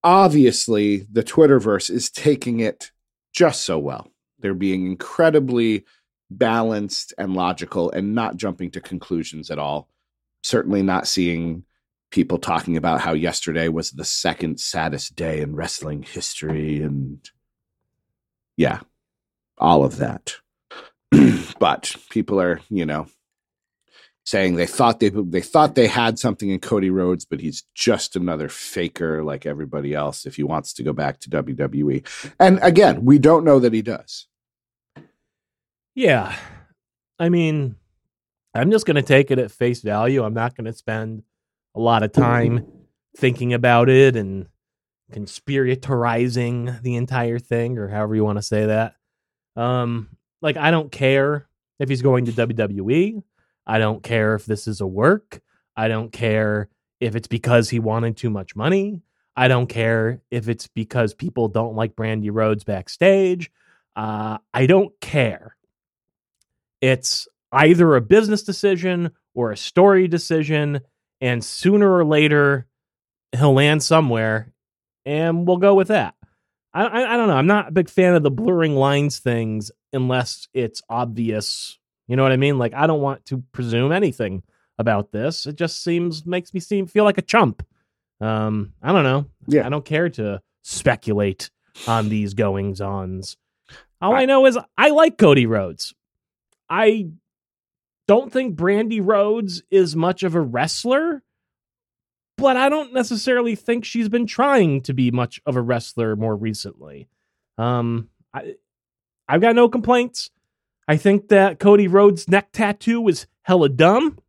obviously 0.04 1.08
the 1.12 1.24
Twitterverse 1.24 1.90
is 1.90 2.10
taking 2.10 2.60
it 2.60 2.92
just 3.34 3.64
so 3.64 3.80
well. 3.80 4.12
They're 4.40 4.54
being 4.54 4.86
incredibly 4.86 5.86
balanced 6.30 7.14
and 7.18 7.34
logical 7.34 7.90
and 7.92 8.14
not 8.14 8.36
jumping 8.36 8.72
to 8.72 8.82
conclusions 8.82 9.50
at 9.50 9.60
all 9.60 9.88
certainly 10.43 10.82
not 10.82 11.08
seeing 11.08 11.63
people 12.12 12.38
talking 12.39 12.78
about 12.78 13.02
how 13.02 13.13
yesterday 13.13 13.67
was 13.67 13.91
the 13.91 14.06
second 14.06 14.60
saddest 14.60 15.15
day 15.15 15.41
in 15.41 15.56
wrestling 15.56 16.02
history 16.02 16.82
and 16.82 17.30
yeah 18.58 18.80
all 19.58 19.84
of 19.84 19.97
that. 19.97 20.36
But 21.60 21.93
people 22.10 22.39
are 22.39 22.62
you 22.69 22.86
know 22.86 23.08
saying 24.23 24.56
they 24.56 24.65
thought 24.65 25.02
they 25.02 25.10
they 25.10 25.41
thought 25.41 25.75
they 25.75 25.88
had 25.88 26.17
something 26.17 26.49
in 26.49 26.60
Cody 26.60 26.89
Rhodes 26.89 27.25
but 27.25 27.41
he's 27.41 27.63
just 27.75 28.15
another 28.15 28.47
faker 28.47 29.23
like 29.23 29.45
everybody 29.45 29.93
else 29.93 30.25
if 30.25 30.36
he 30.36 30.43
wants 30.43 30.71
to 30.73 30.84
go 30.84 30.93
back 30.93 31.19
to 31.19 31.30
WWE 31.30 32.08
and 32.39 32.60
again 32.62 33.04
we 33.04 33.19
don't 33.19 33.43
know 33.43 33.60
that 33.60 33.73
he 33.73 33.82
does. 33.82 34.28
Yeah. 35.95 36.34
I 37.17 37.28
mean 37.28 37.75
I'm 38.54 38.72
just 38.72 38.86
going 38.86 38.96
to 38.96 39.02
take 39.02 39.32
it 39.32 39.40
at 39.40 39.52
face 39.52 39.82
value. 39.82 40.24
I'm 40.24 40.34
not 40.34 40.56
going 40.56 40.66
to 40.66 40.74
spend 40.74 41.24
a 41.76 41.80
lot 41.80 42.04
of 42.04 42.12
time 42.12 42.66
thinking 43.16 43.54
about 43.54 43.90
it 43.90 44.16
and 44.16 44.48
conspiratorizing 45.12 46.82
the 46.82 46.96
entire 46.96 47.40
thing 47.40 47.78
or 47.78 47.88
however 47.88 48.16
you 48.16 48.24
want 48.24 48.38
to 48.38 48.44
say 48.44 48.68
that. 48.68 48.96
Um 49.56 50.10
like 50.42 50.56
I 50.58 50.72
don't 50.72 50.92
care 50.92 51.48
if 51.80 51.90
he's 51.90 52.02
going 52.02 52.26
to 52.26 52.32
WWE. 52.32 53.24
I 53.66 53.78
don't 53.80 54.04
care 54.04 54.36
if 54.36 54.46
this 54.46 54.68
is 54.68 54.82
a 54.82 54.88
work. 54.88 55.42
I 55.76 55.88
don't 55.88 56.12
care 56.12 56.70
if 57.00 57.16
it's 57.16 57.28
because 57.28 57.70
he 57.70 57.80
wanted 57.80 58.18
too 58.18 58.30
much 58.30 58.56
money. 58.56 59.02
I 59.36 59.48
don't 59.48 59.68
care 59.68 60.22
if 60.32 60.50
it's 60.50 60.68
because 60.68 61.14
people 61.14 61.48
don't 61.48 61.76
like 61.76 61.96
Brandi 61.96 62.30
Rhodes 62.32 62.64
backstage. 62.64 63.52
Uh, 63.96 64.38
I 64.54 64.66
don't 64.66 64.98
care. 65.00 65.56
It's 66.82 67.28
either 67.52 67.96
a 67.96 68.02
business 68.02 68.44
decision 68.44 69.12
or 69.34 69.52
a 69.52 69.58
story 69.58 70.08
decision, 70.08 70.82
and 71.22 71.44
sooner 71.44 71.92
or 71.92 72.06
later 72.06 72.68
he'll 73.32 73.54
land 73.54 73.84
somewhere, 73.84 74.52
and 75.06 75.48
we'll 75.48 75.58
go 75.58 75.76
with 75.76 75.90
that. 75.90 76.16
I, 76.74 76.86
I, 76.86 77.14
I 77.14 77.18
don't 77.18 77.28
know. 77.28 77.36
I'm 77.36 77.48
not 77.48 77.70
a 77.70 77.72
big 77.72 77.90
fan 77.90 78.16
of 78.16 78.24
the 78.24 78.32
blurring 78.32 78.76
lines 78.76 79.20
things 79.20 79.72
unless 79.92 80.48
it's 80.54 80.82
obvious. 80.90 81.78
You 82.08 82.16
know 82.16 82.24
what 82.24 82.32
I 82.32 82.38
mean? 82.38 82.58
Like 82.58 82.74
I 82.74 82.88
don't 82.88 83.02
want 83.02 83.26
to 83.28 83.44
presume 83.52 83.92
anything 83.92 84.44
about 84.78 85.12
this. 85.12 85.46
It 85.46 85.56
just 85.56 85.84
seems 85.84 86.26
makes 86.26 86.54
me 86.54 86.60
seem 86.60 86.88
feel 86.88 87.04
like 87.04 87.18
a 87.18 87.24
chump. 87.24 87.66
Um, 88.22 88.74
I 88.82 88.92
don't 88.92 89.04
know. 89.04 89.26
Yeah, 89.48 89.66
I 89.66 89.70
don't 89.70 89.86
care 89.86 90.10
to 90.10 90.42
speculate 90.64 91.50
on 91.88 92.10
these 92.10 92.34
goings 92.34 92.82
ons. 92.82 93.38
All 94.02 94.14
I, 94.14 94.22
I 94.22 94.26
know 94.26 94.46
is 94.46 94.58
I 94.78 94.90
like 94.90 95.18
Cody 95.18 95.46
Rhodes. 95.46 95.94
I 96.70 97.10
don't 98.10 98.34
think 98.34 98.56
Brandi 98.56 99.00
Rhodes 99.04 99.62
is 99.69 99.95
much 99.95 100.24
of 100.24 100.34
a 100.34 100.41
wrestler, 100.41 101.22
but 102.38 102.58
I 102.58 102.67
don't 102.67 102.91
necessarily 102.91 103.54
think 103.54 103.86
she's 103.86 104.10
been 104.10 104.26
trying 104.26 104.82
to 104.82 104.95
be 104.95 105.12
much 105.12 105.39
of 105.45 105.56
a 105.56 105.62
wrestler 105.62 106.15
more 106.15 106.36
recently. 106.36 107.08
Um, 107.60 108.10
I, 108.34 108.56
I've 109.28 109.41
got 109.41 109.54
no 109.54 109.69
complaints. 109.69 110.32
I 110.88 110.98
think 110.98 111.28
that 111.28 111.60
Cody 111.60 111.88
Rhodes' 111.88 112.28
neck 112.28 112.52
tattoo 112.52 113.08
is 113.10 113.28
hella 113.43 113.69
dumb. 113.69 114.17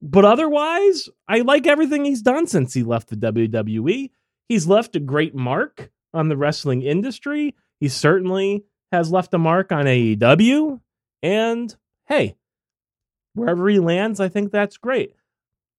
but 0.00 0.24
otherwise, 0.24 1.08
I 1.26 1.40
like 1.40 1.66
everything 1.66 2.04
he's 2.04 2.22
done 2.22 2.46
since 2.46 2.74
he 2.74 2.84
left 2.84 3.08
the 3.08 3.16
WWE. 3.16 4.08
He's 4.48 4.68
left 4.68 4.94
a 4.94 5.00
great 5.00 5.34
mark 5.34 5.90
on 6.14 6.28
the 6.28 6.36
wrestling 6.36 6.82
industry. 6.82 7.56
He 7.80 7.88
certainly 7.88 8.66
has 8.92 9.10
left 9.10 9.34
a 9.34 9.38
mark 9.38 9.72
on 9.72 9.86
AEW. 9.86 10.80
And 11.24 11.74
hey, 12.10 12.36
wherever 13.34 13.66
he 13.68 13.78
lands, 13.78 14.20
I 14.20 14.28
think 14.28 14.52
that's 14.52 14.76
great. 14.76 15.14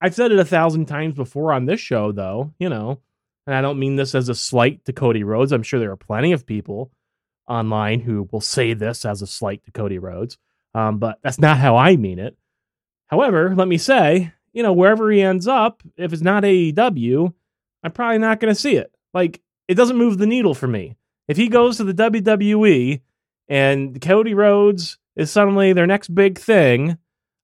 I've 0.01 0.15
said 0.15 0.31
it 0.31 0.39
a 0.39 0.45
thousand 0.45 0.87
times 0.87 1.13
before 1.13 1.53
on 1.53 1.65
this 1.65 1.79
show, 1.79 2.11
though, 2.11 2.53
you 2.57 2.69
know, 2.69 3.01
and 3.45 3.55
I 3.55 3.61
don't 3.61 3.79
mean 3.79 3.97
this 3.97 4.15
as 4.15 4.29
a 4.29 4.35
slight 4.35 4.83
to 4.85 4.93
Cody 4.93 5.23
Rhodes. 5.23 5.51
I'm 5.51 5.61
sure 5.61 5.79
there 5.79 5.91
are 5.91 5.97
plenty 5.97 6.31
of 6.31 6.47
people 6.47 6.89
online 7.47 7.99
who 7.99 8.27
will 8.31 8.41
say 8.41 8.73
this 8.73 9.05
as 9.05 9.21
a 9.21 9.27
slight 9.27 9.63
to 9.65 9.71
Cody 9.71 9.99
Rhodes, 9.99 10.37
um, 10.73 10.97
but 10.97 11.19
that's 11.21 11.37
not 11.37 11.57
how 11.57 11.75
I 11.75 11.97
mean 11.97 12.17
it. 12.17 12.35
However, 13.07 13.53
let 13.55 13.67
me 13.67 13.77
say, 13.77 14.33
you 14.53 14.63
know, 14.63 14.73
wherever 14.73 15.11
he 15.11 15.21
ends 15.21 15.47
up, 15.47 15.83
if 15.97 16.13
it's 16.13 16.21
not 16.21 16.43
AEW, 16.43 17.33
I'm 17.83 17.91
probably 17.91 18.19
not 18.19 18.39
going 18.39 18.53
to 18.53 18.59
see 18.59 18.77
it. 18.77 18.91
Like, 19.13 19.41
it 19.67 19.75
doesn't 19.75 19.97
move 19.97 20.17
the 20.17 20.27
needle 20.27 20.53
for 20.53 20.67
me. 20.67 20.95
If 21.27 21.35
he 21.35 21.49
goes 21.49 21.77
to 21.77 21.83
the 21.83 21.93
WWE 21.93 23.01
and 23.49 24.01
Cody 24.01 24.33
Rhodes 24.33 24.97
is 25.15 25.31
suddenly 25.31 25.73
their 25.73 25.87
next 25.87 26.13
big 26.13 26.37
thing 26.37 26.97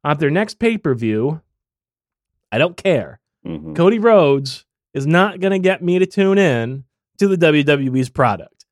on 0.03 0.17
their 0.17 0.30
next 0.30 0.56
pay 0.56 0.77
per 0.77 0.93
view, 0.93 1.41
I 2.51 2.58
don't 2.58 2.77
care. 2.77 3.19
Mm-hmm. 3.45 3.73
Cody 3.73 3.99
Rhodes 3.99 4.65
is 4.93 5.06
not 5.06 5.39
going 5.39 5.51
to 5.51 5.60
get 5.60 5.84
me 5.84 5.99
to 5.99 6.06
tune 6.06 6.38
in 6.38 6.86
to 7.17 7.27
the 7.27 7.38
WWE's 7.38 8.10
product. 8.10 8.65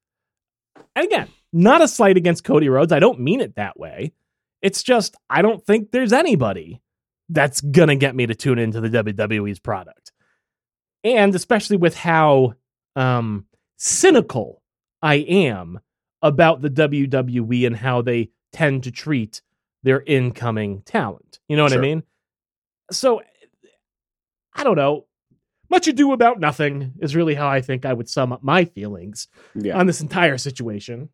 And 0.95 1.05
again, 1.05 1.29
not 1.51 1.81
a 1.81 1.87
slight 1.87 2.17
against 2.17 2.43
Cody 2.43 2.69
Rhodes. 2.69 2.91
I 2.91 2.99
don't 2.99 3.19
mean 3.19 3.41
it 3.41 3.55
that 3.55 3.79
way. 3.79 4.13
It's 4.61 4.81
just, 4.81 5.15
I 5.29 5.41
don't 5.41 5.63
think 5.63 5.91
there's 5.91 6.13
anybody 6.13 6.81
that's 7.29 7.61
going 7.61 7.89
to 7.89 7.95
get 7.95 8.15
me 8.15 8.25
to 8.25 8.35
tune 8.35 8.59
into 8.59 8.81
the 8.81 8.89
WWE's 8.89 9.59
product. 9.59 10.11
And 11.03 11.35
especially 11.35 11.77
with 11.77 11.95
how 11.95 12.53
um, 12.95 13.45
cynical 13.77 14.61
I 15.01 15.15
am 15.15 15.79
about 16.21 16.61
the 16.61 16.69
WWE 16.69 17.67
and 17.67 17.75
how 17.75 18.01
they 18.01 18.31
tend 18.55 18.83
to 18.83 18.91
treat 18.91 19.41
their 19.83 20.01
incoming 20.07 20.81
talent. 20.83 21.39
You 21.49 21.57
know 21.57 21.63
what 21.63 21.73
Sure. 21.73 21.79
I 21.81 21.81
mean? 21.81 22.03
So 22.91 23.21
I 24.53 24.63
don't 24.63 24.77
know. 24.77 25.05
Much 25.69 25.87
ado 25.87 26.13
about 26.13 26.39
nothing 26.39 26.93
is 26.99 27.15
really 27.15 27.33
how 27.35 27.47
I 27.47 27.59
think 27.59 27.85
I 27.85 27.91
would 27.93 28.07
sum 28.07 28.31
up 28.31 28.41
my 28.43 28.63
feelings 28.65 29.27
Yeah. 29.55 29.77
on 29.77 29.87
this 29.87 29.99
entire 30.01 30.37
situation. 30.37 31.09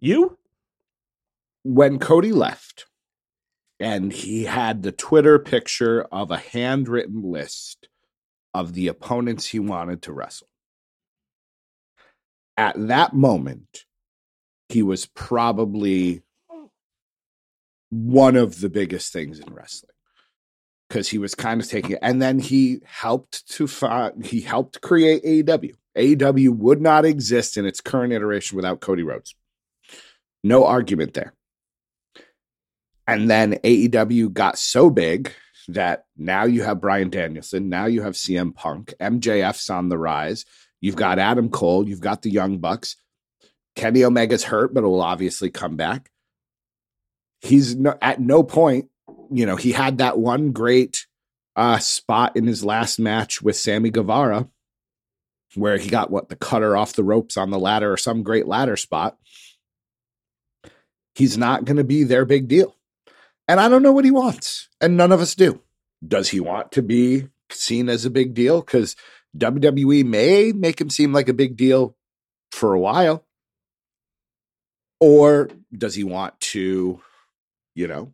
You? 0.00 0.38
when 1.68 1.98
Cody 1.98 2.30
left 2.30 2.86
and 3.80 4.12
he 4.12 4.44
had 4.44 4.82
the 4.84 4.92
Twitter 4.92 5.36
picture 5.40 6.02
of 6.12 6.30
a 6.30 6.36
handwritten 6.38 7.22
list 7.22 7.88
of 8.54 8.72
the 8.74 8.86
opponents 8.86 9.46
he 9.46 9.58
wanted 9.58 10.00
to 10.02 10.12
wrestle. 10.12 10.46
At 12.56 12.76
that 12.86 13.14
moment, 13.14 13.84
he 14.68 14.80
was 14.82 15.06
probably 15.06 16.22
one 17.90 18.36
of 18.36 18.60
the 18.60 18.68
biggest 18.68 19.12
things 19.12 19.38
in 19.38 19.52
wrestling 19.52 19.92
because 20.88 21.08
he 21.08 21.18
was 21.18 21.34
kind 21.34 21.60
of 21.60 21.68
taking 21.68 21.92
it. 21.92 21.98
And 22.02 22.20
then 22.22 22.38
he 22.38 22.80
helped 22.84 23.48
to 23.52 23.66
find, 23.66 24.24
he 24.24 24.40
helped 24.40 24.80
create 24.80 25.24
AEW. 25.24 25.74
AEW 25.96 26.56
would 26.56 26.80
not 26.80 27.04
exist 27.04 27.56
in 27.56 27.66
its 27.66 27.80
current 27.80 28.12
iteration 28.12 28.56
without 28.56 28.80
Cody 28.80 29.02
Rhodes. 29.02 29.34
No 30.44 30.66
argument 30.66 31.14
there. 31.14 31.32
And 33.06 33.30
then 33.30 33.54
AEW 33.54 34.32
got 34.32 34.58
so 34.58 34.90
big 34.90 35.32
that 35.68 36.04
now 36.16 36.44
you 36.44 36.62
have 36.62 36.80
Bryan 36.80 37.10
Danielson, 37.10 37.68
now 37.68 37.86
you 37.86 38.02
have 38.02 38.14
CM 38.14 38.54
Punk, 38.54 38.94
MJF's 39.00 39.70
on 39.70 39.88
the 39.88 39.98
rise. 39.98 40.44
You've 40.80 40.96
got 40.96 41.18
Adam 41.18 41.48
Cole, 41.48 41.88
you've 41.88 42.00
got 42.00 42.22
the 42.22 42.30
Young 42.30 42.58
Bucks. 42.58 42.96
Kenny 43.74 44.04
Omega's 44.04 44.44
hurt, 44.44 44.72
but 44.72 44.84
will 44.84 45.02
obviously 45.02 45.50
come 45.50 45.76
back. 45.76 46.10
He's 47.46 47.76
no, 47.76 47.96
at 48.02 48.20
no 48.20 48.42
point, 48.42 48.90
you 49.30 49.46
know, 49.46 49.56
he 49.56 49.72
had 49.72 49.98
that 49.98 50.18
one 50.18 50.52
great 50.52 51.06
uh, 51.54 51.78
spot 51.78 52.36
in 52.36 52.46
his 52.46 52.64
last 52.64 52.98
match 52.98 53.40
with 53.40 53.56
Sammy 53.56 53.90
Guevara 53.90 54.48
where 55.56 55.78
he 55.78 55.88
got 55.88 56.10
what 56.10 56.28
the 56.28 56.36
cutter 56.36 56.76
off 56.76 56.92
the 56.92 57.04
ropes 57.04 57.36
on 57.36 57.50
the 57.50 57.58
ladder 57.58 57.92
or 57.92 57.96
some 57.96 58.22
great 58.22 58.46
ladder 58.46 58.76
spot. 58.76 59.16
He's 61.14 61.38
not 61.38 61.64
going 61.64 61.78
to 61.78 61.84
be 61.84 62.04
their 62.04 62.24
big 62.24 62.46
deal. 62.46 62.76
And 63.48 63.58
I 63.60 63.68
don't 63.68 63.82
know 63.82 63.92
what 63.92 64.04
he 64.04 64.10
wants, 64.10 64.68
and 64.80 64.96
none 64.96 65.12
of 65.12 65.20
us 65.20 65.34
do. 65.34 65.62
Does 66.06 66.28
he 66.28 66.40
want 66.40 66.72
to 66.72 66.82
be 66.82 67.28
seen 67.50 67.88
as 67.88 68.04
a 68.04 68.10
big 68.10 68.34
deal? 68.34 68.60
Because 68.60 68.96
WWE 69.38 70.04
may 70.04 70.52
make 70.52 70.80
him 70.80 70.90
seem 70.90 71.12
like 71.12 71.28
a 71.28 71.34
big 71.34 71.56
deal 71.56 71.96
for 72.50 72.74
a 72.74 72.80
while. 72.80 73.24
Or 74.98 75.48
does 75.72 75.94
he 75.94 76.04
want 76.04 76.38
to, 76.40 77.00
you 77.76 77.86
know, 77.86 78.12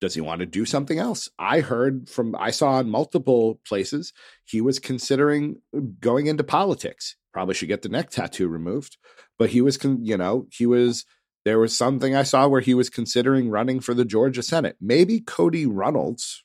does 0.00 0.14
he 0.14 0.20
want 0.20 0.40
to 0.40 0.46
do 0.46 0.64
something 0.64 0.98
else? 0.98 1.28
I 1.38 1.60
heard 1.60 2.08
from, 2.08 2.34
I 2.38 2.50
saw 2.50 2.80
in 2.80 2.88
multiple 2.88 3.60
places, 3.66 4.12
he 4.44 4.60
was 4.60 4.78
considering 4.78 5.60
going 6.00 6.26
into 6.26 6.44
politics. 6.44 7.16
Probably 7.32 7.54
should 7.54 7.68
get 7.68 7.82
the 7.82 7.88
neck 7.88 8.10
tattoo 8.10 8.48
removed, 8.48 8.96
but 9.38 9.50
he 9.50 9.60
was, 9.60 9.76
con- 9.76 10.04
you 10.04 10.16
know, 10.16 10.46
he 10.50 10.66
was, 10.66 11.04
there 11.44 11.58
was 11.58 11.76
something 11.76 12.14
I 12.14 12.22
saw 12.22 12.46
where 12.46 12.60
he 12.60 12.74
was 12.74 12.90
considering 12.90 13.50
running 13.50 13.80
for 13.80 13.94
the 13.94 14.04
Georgia 14.04 14.42
Senate. 14.42 14.76
Maybe 14.80 15.20
Cody 15.20 15.66
Runnels 15.66 16.44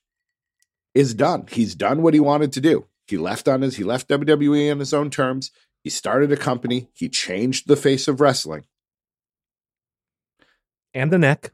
is 0.95 1.13
done. 1.13 1.45
He's 1.49 1.75
done 1.75 2.01
what 2.01 2.13
he 2.13 2.19
wanted 2.19 2.51
to 2.53 2.61
do. 2.61 2.87
He 3.07 3.17
left 3.17 3.47
on 3.47 3.61
his, 3.61 3.77
he 3.77 3.83
left 3.83 4.09
WWE 4.09 4.71
on 4.71 4.79
his 4.79 4.93
own 4.93 5.09
terms. 5.09 5.51
He 5.83 5.89
started 5.89 6.31
a 6.31 6.37
company. 6.37 6.89
He 6.93 7.09
changed 7.09 7.67
the 7.67 7.75
face 7.75 8.07
of 8.07 8.19
wrestling. 8.19 8.65
And 10.93 11.11
the 11.11 11.19
neck. 11.19 11.51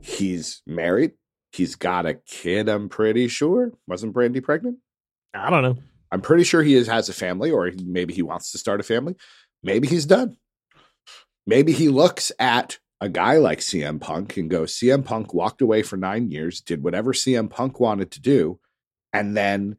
He's 0.00 0.62
married. 0.66 1.12
He's 1.52 1.74
got 1.74 2.06
a 2.06 2.14
kid, 2.14 2.68
I'm 2.68 2.88
pretty 2.88 3.28
sure. 3.28 3.72
Wasn't 3.86 4.14
Brandi 4.14 4.42
pregnant? 4.42 4.78
I 5.34 5.50
don't 5.50 5.62
know. 5.62 5.78
I'm 6.10 6.20
pretty 6.20 6.44
sure 6.44 6.62
he 6.62 6.74
is, 6.74 6.86
has 6.88 7.08
a 7.08 7.14
family, 7.14 7.50
or 7.50 7.70
maybe 7.84 8.14
he 8.14 8.22
wants 8.22 8.52
to 8.52 8.58
start 8.58 8.80
a 8.80 8.84
family. 8.84 9.16
Maybe 9.62 9.88
he's 9.88 10.06
done. 10.06 10.36
Maybe 11.46 11.72
he 11.72 11.88
looks 11.88 12.32
at 12.38 12.78
a 13.00 13.08
guy 13.08 13.38
like 13.38 13.58
CM 13.58 14.00
Punk 14.00 14.36
and 14.36 14.48
goes, 14.48 14.74
CM 14.78 15.04
Punk 15.04 15.34
walked 15.34 15.60
away 15.60 15.82
for 15.82 15.96
nine 15.96 16.30
years, 16.30 16.60
did 16.60 16.84
whatever 16.84 17.12
CM 17.12 17.50
Punk 17.50 17.80
wanted 17.80 18.10
to 18.12 18.20
do, 18.20 18.60
and 19.12 19.36
then 19.36 19.76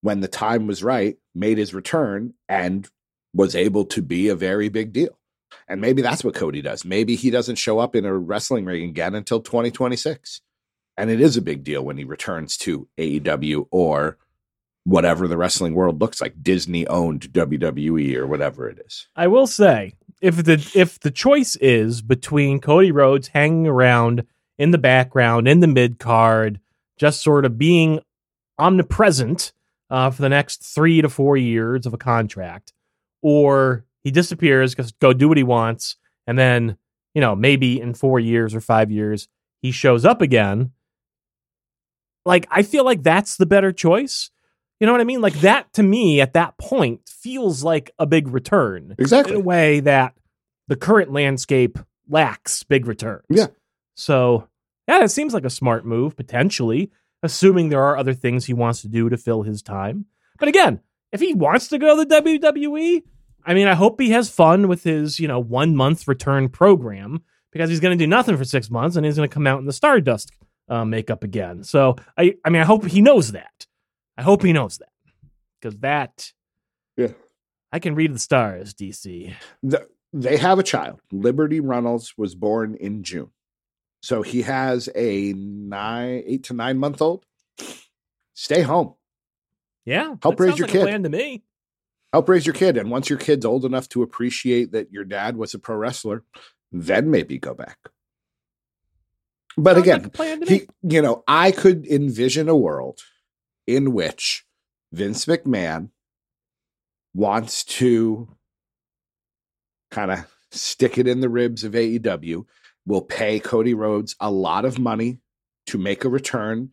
when 0.00 0.20
the 0.20 0.28
time 0.28 0.66
was 0.66 0.82
right, 0.82 1.16
made 1.34 1.58
his 1.58 1.72
return 1.72 2.34
and 2.48 2.88
was 3.32 3.54
able 3.54 3.84
to 3.86 4.02
be 4.02 4.28
a 4.28 4.34
very 4.34 4.68
big 4.68 4.92
deal. 4.92 5.18
And 5.68 5.80
maybe 5.80 6.02
that's 6.02 6.24
what 6.24 6.34
Cody 6.34 6.62
does. 6.62 6.84
Maybe 6.84 7.16
he 7.16 7.30
doesn't 7.30 7.56
show 7.56 7.78
up 7.78 7.96
in 7.96 8.04
a 8.04 8.16
wrestling 8.16 8.64
ring 8.64 8.88
again 8.88 9.14
until 9.14 9.40
2026. 9.40 10.40
And 10.96 11.10
it 11.10 11.20
is 11.20 11.36
a 11.36 11.42
big 11.42 11.64
deal 11.64 11.84
when 11.84 11.98
he 11.98 12.04
returns 12.04 12.56
to 12.58 12.88
AEW 12.98 13.66
or 13.70 14.18
whatever 14.84 15.26
the 15.26 15.36
wrestling 15.36 15.74
world 15.74 16.00
looks 16.00 16.20
like 16.20 16.42
Disney 16.42 16.86
owned 16.86 17.32
WWE 17.32 18.14
or 18.16 18.26
whatever 18.26 18.68
it 18.68 18.78
is. 18.84 19.08
I 19.16 19.26
will 19.26 19.46
say, 19.46 19.94
if 20.20 20.36
the 20.44 20.70
if 20.74 21.00
the 21.00 21.10
choice 21.10 21.56
is 21.56 22.02
between 22.02 22.60
Cody 22.60 22.92
Rhodes 22.92 23.28
hanging 23.28 23.66
around 23.66 24.24
in 24.58 24.70
the 24.70 24.78
background, 24.78 25.48
in 25.48 25.60
the 25.60 25.66
mid 25.66 25.98
card, 25.98 26.60
just 26.96 27.22
sort 27.22 27.44
of 27.44 27.58
being 27.58 28.00
omnipresent 28.58 29.52
uh, 29.90 30.10
for 30.10 30.22
the 30.22 30.28
next 30.28 30.62
three 30.62 31.02
to 31.02 31.08
four 31.08 31.36
years 31.36 31.86
of 31.86 31.94
a 31.94 31.98
contract, 31.98 32.72
or 33.22 33.84
he 34.04 34.10
disappears, 34.10 34.74
goes 34.74 34.92
go 34.92 35.12
do 35.12 35.28
what 35.28 35.36
he 35.36 35.42
wants, 35.42 35.96
and 36.26 36.38
then 36.38 36.76
you 37.14 37.20
know 37.20 37.34
maybe 37.34 37.80
in 37.80 37.94
four 37.94 38.20
years 38.20 38.54
or 38.54 38.60
five 38.60 38.90
years 38.92 39.26
he 39.62 39.72
shows 39.72 40.04
up 40.04 40.20
again. 40.22 40.70
Like 42.24 42.46
I 42.50 42.62
feel 42.62 42.84
like 42.84 43.02
that's 43.02 43.36
the 43.36 43.46
better 43.46 43.72
choice. 43.72 44.30
You 44.80 44.86
know 44.86 44.92
what 44.92 45.00
I 45.00 45.04
mean? 45.04 45.20
Like 45.20 45.40
that 45.40 45.72
to 45.74 45.82
me 45.82 46.20
at 46.20 46.34
that 46.34 46.58
point 46.58 47.00
feels 47.08 47.62
like 47.62 47.92
a 47.98 48.06
big 48.06 48.28
return 48.28 48.94
Exactly. 48.98 49.34
in 49.34 49.40
a 49.40 49.44
way 49.44 49.80
that 49.80 50.14
the 50.68 50.76
current 50.76 51.12
landscape 51.12 51.78
lacks 52.08 52.62
big 52.62 52.86
returns. 52.86 53.24
Yeah. 53.30 53.46
So, 53.94 54.48
yeah, 54.88 54.98
that 55.00 55.10
seems 55.10 55.32
like 55.32 55.44
a 55.44 55.50
smart 55.50 55.86
move, 55.86 56.16
potentially, 56.16 56.90
assuming 57.22 57.68
there 57.68 57.82
are 57.82 57.96
other 57.96 58.14
things 58.14 58.44
he 58.44 58.52
wants 58.54 58.82
to 58.82 58.88
do 58.88 59.08
to 59.08 59.16
fill 59.16 59.42
his 59.42 59.62
time. 59.62 60.06
But 60.38 60.48
again, 60.48 60.80
if 61.12 61.20
he 61.20 61.32
wants 61.32 61.68
to 61.68 61.78
go 61.78 61.96
to 61.96 62.04
the 62.04 62.22
WWE, 62.22 63.02
I 63.44 63.54
mean, 63.54 63.66
I 63.68 63.74
hope 63.74 64.00
he 64.00 64.10
has 64.10 64.30
fun 64.30 64.68
with 64.68 64.82
his, 64.84 65.20
you 65.20 65.28
know, 65.28 65.38
one 65.38 65.76
month 65.76 66.08
return 66.08 66.48
program 66.48 67.22
because 67.52 67.70
he's 67.70 67.80
going 67.80 67.96
to 67.96 68.02
do 68.02 68.08
nothing 68.08 68.36
for 68.36 68.44
six 68.44 68.70
months 68.70 68.96
and 68.96 69.04
he's 69.04 69.16
going 69.16 69.28
to 69.28 69.32
come 69.32 69.46
out 69.46 69.58
in 69.60 69.66
the 69.66 69.72
Stardust 69.72 70.32
uh, 70.68 70.84
makeup 70.84 71.22
again. 71.24 71.62
So, 71.64 71.96
I, 72.16 72.34
I 72.44 72.50
mean, 72.50 72.62
I 72.62 72.64
hope 72.64 72.84
he 72.86 73.00
knows 73.02 73.32
that. 73.32 73.66
I 74.16 74.22
hope 74.22 74.42
he 74.42 74.52
knows 74.52 74.78
that 74.78 74.88
because 75.60 75.76
that, 75.80 76.32
Yeah. 76.96 77.08
I 77.72 77.80
can 77.80 77.94
read 77.94 78.14
the 78.14 78.18
stars, 78.20 78.72
DC. 78.74 79.34
The, 79.62 79.88
they 80.12 80.36
have 80.36 80.58
a 80.58 80.62
child. 80.62 81.00
Liberty 81.10 81.58
Runnels 81.60 82.14
was 82.16 82.34
born 82.36 82.76
in 82.76 83.02
June. 83.02 83.30
So 84.02 84.22
he 84.22 84.42
has 84.42 84.88
a 84.94 85.32
nine, 85.32 86.22
eight 86.26 86.44
to 86.44 86.54
nine 86.54 86.78
month 86.78 87.02
old. 87.02 87.24
Stay 88.34 88.62
home. 88.62 88.94
Yeah, 89.84 90.14
Help 90.22 90.40
raise 90.40 90.58
your 90.58 90.66
like 90.66 90.72
kid. 90.72 90.82
plan 90.82 91.02
to 91.02 91.08
me. 91.08 91.42
Help 92.14 92.28
raise 92.28 92.46
your 92.46 92.54
kid. 92.54 92.76
And 92.76 92.92
once 92.92 93.10
your 93.10 93.18
kid's 93.18 93.44
old 93.44 93.64
enough 93.64 93.88
to 93.88 94.04
appreciate 94.04 94.70
that 94.70 94.92
your 94.92 95.02
dad 95.02 95.36
was 95.36 95.52
a 95.52 95.58
pro 95.58 95.74
wrestler, 95.74 96.22
then 96.70 97.10
maybe 97.10 97.40
go 97.40 97.54
back. 97.54 97.76
But 99.56 99.74
Sounds 99.74 99.82
again, 99.82 99.98
like 99.98 100.06
a 100.06 100.10
plan 100.10 100.40
to 100.40 100.46
me. 100.46 100.58
he, 100.58 100.68
you 100.94 101.02
know, 101.02 101.24
I 101.26 101.50
could 101.50 101.84
envision 101.84 102.48
a 102.48 102.54
world 102.54 103.00
in 103.66 103.92
which 103.92 104.44
Vince 104.92 105.26
McMahon 105.26 105.88
wants 107.14 107.64
to 107.64 108.28
kind 109.90 110.12
of 110.12 110.32
stick 110.52 110.98
it 110.98 111.08
in 111.08 111.18
the 111.18 111.28
ribs 111.28 111.64
of 111.64 111.72
AEW, 111.72 112.46
will 112.86 113.02
pay 113.02 113.40
Cody 113.40 113.74
Rhodes 113.74 114.14
a 114.20 114.30
lot 114.30 114.64
of 114.64 114.78
money 114.78 115.18
to 115.66 115.78
make 115.78 116.04
a 116.04 116.08
return. 116.08 116.70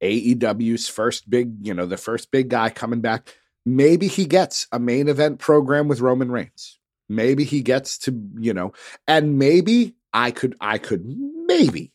AEW's 0.00 0.86
first 0.86 1.28
big, 1.28 1.66
you 1.66 1.74
know, 1.74 1.84
the 1.84 1.96
first 1.96 2.30
big 2.30 2.48
guy 2.48 2.70
coming 2.70 3.00
back. 3.00 3.34
Maybe 3.66 4.08
he 4.08 4.26
gets 4.26 4.66
a 4.72 4.78
main 4.78 5.08
event 5.08 5.38
program 5.38 5.88
with 5.88 6.00
Roman 6.00 6.30
Reigns. 6.30 6.78
Maybe 7.08 7.44
he 7.44 7.62
gets 7.62 7.98
to, 7.98 8.20
you 8.38 8.52
know, 8.54 8.72
and 9.06 9.38
maybe 9.38 9.94
I 10.12 10.30
could, 10.30 10.54
I 10.60 10.78
could 10.78 11.04
maybe, 11.06 11.92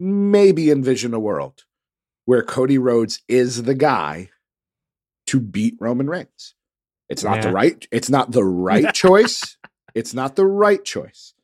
maybe 0.00 0.70
envision 0.70 1.14
a 1.14 1.20
world 1.20 1.64
where 2.24 2.42
Cody 2.42 2.78
Rhodes 2.78 3.20
is 3.28 3.62
the 3.64 3.74
guy 3.74 4.30
to 5.26 5.40
beat 5.40 5.76
Roman 5.80 6.08
Reigns. 6.08 6.54
It's 7.08 7.24
not 7.24 7.42
the 7.42 7.52
right, 7.52 7.86
it's 7.90 8.08
not 8.10 8.32
the 8.32 8.44
right 8.44 8.92
choice. 8.94 9.56
It's 9.94 10.14
not 10.14 10.36
the 10.36 10.46
right 10.46 10.82
choice. 10.82 11.34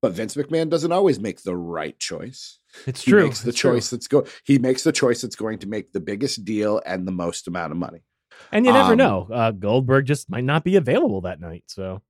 But 0.00 0.12
Vince 0.12 0.34
McMahon 0.34 0.70
doesn't 0.70 0.92
always 0.92 1.20
make 1.20 1.42
the 1.42 1.56
right 1.56 1.98
choice. 1.98 2.58
It's 2.86 3.02
He 3.02 3.10
true. 3.10 3.24
makes 3.24 3.42
the 3.42 3.50
it's 3.50 3.58
true. 3.58 3.72
choice 3.74 3.90
that's 3.90 4.08
go 4.08 4.24
he 4.44 4.58
makes 4.58 4.82
the 4.84 4.92
choice 4.92 5.20
that's 5.20 5.36
going 5.36 5.58
to 5.58 5.68
make 5.68 5.92
the 5.92 6.00
biggest 6.00 6.44
deal 6.44 6.80
and 6.86 7.06
the 7.06 7.12
most 7.12 7.48
amount 7.48 7.72
of 7.72 7.78
money. 7.78 8.00
And 8.52 8.66
you 8.66 8.72
never 8.72 8.92
Um, 8.92 8.98
know. 8.98 9.28
Uh, 9.32 9.50
Goldberg 9.52 10.06
just 10.06 10.28
might 10.30 10.44
not 10.44 10.64
be 10.64 10.76
available 10.76 11.20
that 11.22 11.40
night. 11.40 11.64
So 11.68 12.02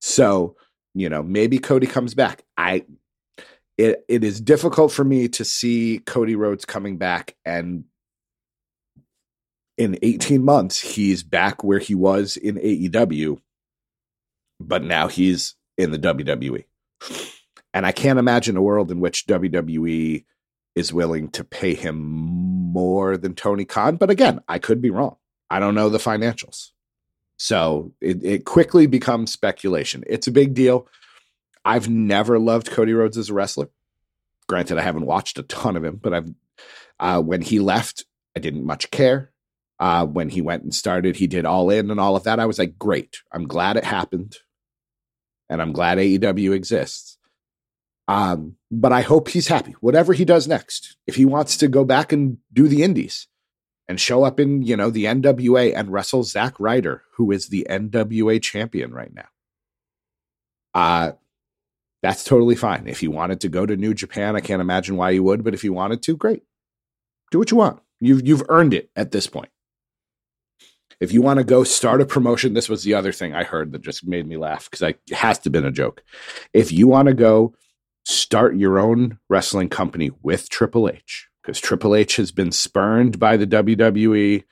So, 0.00 0.56
you 0.94 1.08
know, 1.08 1.22
maybe 1.22 1.58
Cody 1.58 1.86
comes 1.86 2.14
back. 2.14 2.44
I 2.56 2.84
it 3.78 4.04
it 4.08 4.24
is 4.24 4.40
difficult 4.40 4.92
for 4.92 5.04
me 5.04 5.28
to 5.28 5.44
see 5.44 6.00
Cody 6.06 6.34
Rhodes 6.36 6.64
coming 6.64 6.96
back 6.96 7.36
and 7.44 7.84
in 9.76 9.98
18 10.00 10.42
months 10.42 10.80
he's 10.80 11.22
back 11.22 11.62
where 11.62 11.78
he 11.78 11.94
was 11.94 12.38
in 12.38 12.54
AEW 12.56 13.38
but 14.58 14.82
now 14.82 15.06
he's 15.08 15.54
in 15.76 15.90
the 15.90 15.98
WWE. 15.98 16.64
And 17.74 17.84
I 17.84 17.92
can't 17.92 18.18
imagine 18.18 18.56
a 18.56 18.62
world 18.62 18.90
in 18.90 19.00
which 19.00 19.26
WWE 19.26 20.24
is 20.74 20.94
willing 20.94 21.28
to 21.32 21.44
pay 21.44 21.74
him 21.74 21.98
more 22.00 23.18
than 23.18 23.34
Tony 23.34 23.66
Khan, 23.66 23.96
but 23.96 24.08
again, 24.08 24.40
I 24.48 24.58
could 24.58 24.80
be 24.80 24.88
wrong. 24.88 25.16
I 25.50 25.58
don't 25.60 25.74
know 25.74 25.88
the 25.88 25.98
financials. 25.98 26.70
So 27.38 27.92
it, 28.00 28.24
it 28.24 28.44
quickly 28.44 28.86
becomes 28.86 29.32
speculation. 29.32 30.04
It's 30.06 30.26
a 30.26 30.32
big 30.32 30.54
deal. 30.54 30.88
I've 31.64 31.88
never 31.88 32.38
loved 32.38 32.70
Cody 32.70 32.92
Rhodes 32.94 33.18
as 33.18 33.30
a 33.30 33.34
wrestler. 33.34 33.68
Granted, 34.48 34.78
I 34.78 34.82
haven't 34.82 35.06
watched 35.06 35.38
a 35.38 35.42
ton 35.42 35.76
of 35.76 35.84
him, 35.84 35.96
but 35.96 36.14
I've 36.14 36.30
uh, 36.98 37.20
when 37.20 37.42
he 37.42 37.58
left, 37.58 38.04
I 38.34 38.40
didn't 38.40 38.64
much 38.64 38.90
care. 38.90 39.32
Uh, 39.78 40.06
when 40.06 40.30
he 40.30 40.40
went 40.40 40.62
and 40.62 40.74
started, 40.74 41.16
he 41.16 41.26
did 41.26 41.44
all 41.44 41.68
in 41.68 41.90
and 41.90 42.00
all 42.00 42.16
of 42.16 42.24
that. 42.24 42.40
I 42.40 42.46
was 42.46 42.58
like, 42.58 42.78
great. 42.78 43.18
I'm 43.30 43.46
glad 43.46 43.76
it 43.76 43.84
happened, 43.84 44.36
and 45.50 45.60
I'm 45.60 45.72
glad 45.72 45.98
AEW 45.98 46.54
exists. 46.54 47.18
Um, 48.08 48.56
but 48.70 48.92
I 48.92 49.02
hope 49.02 49.28
he's 49.28 49.48
happy. 49.48 49.74
Whatever 49.80 50.14
he 50.14 50.24
does 50.24 50.48
next, 50.48 50.96
if 51.06 51.16
he 51.16 51.26
wants 51.26 51.58
to 51.58 51.68
go 51.68 51.84
back 51.84 52.12
and 52.12 52.38
do 52.52 52.68
the 52.68 52.82
indies 52.82 53.26
and 53.88 54.00
show 54.00 54.24
up 54.24 54.40
in 54.40 54.62
you 54.62 54.76
know 54.76 54.90
the 54.90 55.04
NWA 55.04 55.74
and 55.74 55.92
wrestle 55.92 56.24
Zack 56.24 56.58
Ryder, 56.58 57.02
who 57.16 57.30
is 57.30 57.48
the 57.48 57.66
NWA 57.68 58.42
champion 58.42 58.92
right 58.92 59.12
now. 59.14 59.28
Uh 60.74 61.12
that's 62.02 62.24
totally 62.24 62.54
fine. 62.54 62.86
If 62.86 63.02
you 63.02 63.10
wanted 63.10 63.40
to 63.40 63.48
go 63.48 63.66
to 63.66 63.76
New 63.76 63.94
Japan, 63.94 64.36
I 64.36 64.40
can't 64.40 64.60
imagine 64.60 64.96
why 64.96 65.10
you 65.10 65.22
would, 65.24 65.42
but 65.42 65.54
if 65.54 65.64
you 65.64 65.72
wanted 65.72 66.02
to, 66.02 66.16
great. 66.16 66.42
Do 67.30 67.38
what 67.38 67.50
you 67.50 67.56
want. 67.56 67.80
You've 68.00 68.26
you've 68.26 68.44
earned 68.48 68.74
it 68.74 68.90
at 68.94 69.10
this 69.10 69.26
point. 69.26 69.48
If 71.00 71.12
you 71.12 71.20
want 71.20 71.38
to 71.38 71.44
go 71.44 71.62
start 71.64 72.00
a 72.00 72.06
promotion, 72.06 72.54
this 72.54 72.68
was 72.68 72.82
the 72.82 72.94
other 72.94 73.12
thing 73.12 73.34
I 73.34 73.44
heard 73.44 73.72
that 73.72 73.82
just 73.82 74.06
made 74.06 74.26
me 74.26 74.36
laugh 74.36 74.70
because 74.70 74.82
it 74.82 75.14
has 75.14 75.38
to 75.40 75.44
have 75.44 75.52
been 75.52 75.66
a 75.66 75.70
joke. 75.70 76.02
If 76.54 76.72
you 76.72 76.88
want 76.88 77.08
to 77.08 77.14
go 77.14 77.54
start 78.04 78.56
your 78.56 78.78
own 78.78 79.18
wrestling 79.28 79.68
company 79.68 80.10
with 80.22 80.48
Triple 80.48 80.88
H, 80.88 81.28
because 81.46 81.60
Triple 81.60 81.94
H 81.94 82.16
has 82.16 82.32
been 82.32 82.50
spurned 82.50 83.20
by 83.20 83.36
the 83.36 83.46
WWE, 83.46 84.42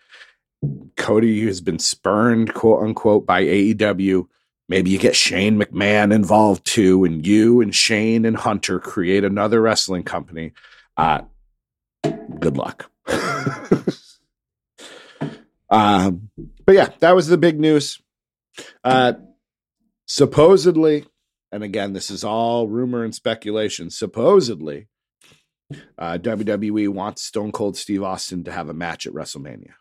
Cody 0.96 1.44
has 1.46 1.60
been 1.60 1.80
spurned, 1.80 2.54
quote 2.54 2.84
unquote, 2.84 3.26
by 3.26 3.42
AEW. 3.42 4.28
Maybe 4.68 4.90
you 4.90 4.98
get 4.98 5.16
Shane 5.16 5.60
McMahon 5.60 6.14
involved 6.14 6.64
too, 6.64 7.04
and 7.04 7.26
you 7.26 7.60
and 7.60 7.74
Shane 7.74 8.24
and 8.24 8.36
Hunter 8.36 8.78
create 8.78 9.24
another 9.24 9.60
wrestling 9.60 10.04
company. 10.04 10.52
Uh, 10.96 11.22
good 12.38 12.56
luck. 12.56 12.88
um, 15.68 16.30
but 16.64 16.76
yeah, 16.76 16.90
that 17.00 17.16
was 17.16 17.26
the 17.26 17.36
big 17.36 17.58
news. 17.58 18.00
Uh, 18.84 19.14
supposedly, 20.06 21.06
and 21.50 21.64
again, 21.64 21.92
this 21.92 22.08
is 22.08 22.22
all 22.22 22.68
rumor 22.68 23.02
and 23.02 23.16
speculation. 23.16 23.90
Supposedly, 23.90 24.86
uh, 25.98 26.18
WWE 26.18 26.88
wants 26.88 27.22
Stone 27.22 27.52
Cold 27.52 27.76
Steve 27.76 28.02
Austin 28.02 28.44
to 28.44 28.52
have 28.52 28.68
a 28.68 28.74
match 28.74 29.06
at 29.06 29.12
WrestleMania. 29.12 29.72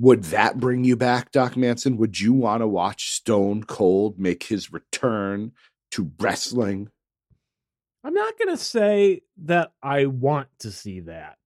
Would 0.00 0.24
that 0.24 0.58
bring 0.58 0.84
you 0.84 0.96
back, 0.96 1.32
Doc 1.32 1.56
Manson? 1.56 1.96
Would 1.96 2.20
you 2.20 2.32
want 2.32 2.62
to 2.62 2.68
watch 2.68 3.10
Stone 3.10 3.64
Cold 3.64 4.18
make 4.18 4.44
his 4.44 4.72
return 4.72 5.52
to 5.92 6.12
wrestling? 6.20 6.88
I'm 8.04 8.14
not 8.14 8.38
going 8.38 8.56
to 8.56 8.62
say 8.62 9.22
that 9.44 9.72
I 9.82 10.06
want 10.06 10.48
to 10.60 10.70
see 10.70 11.00
that. 11.00 11.38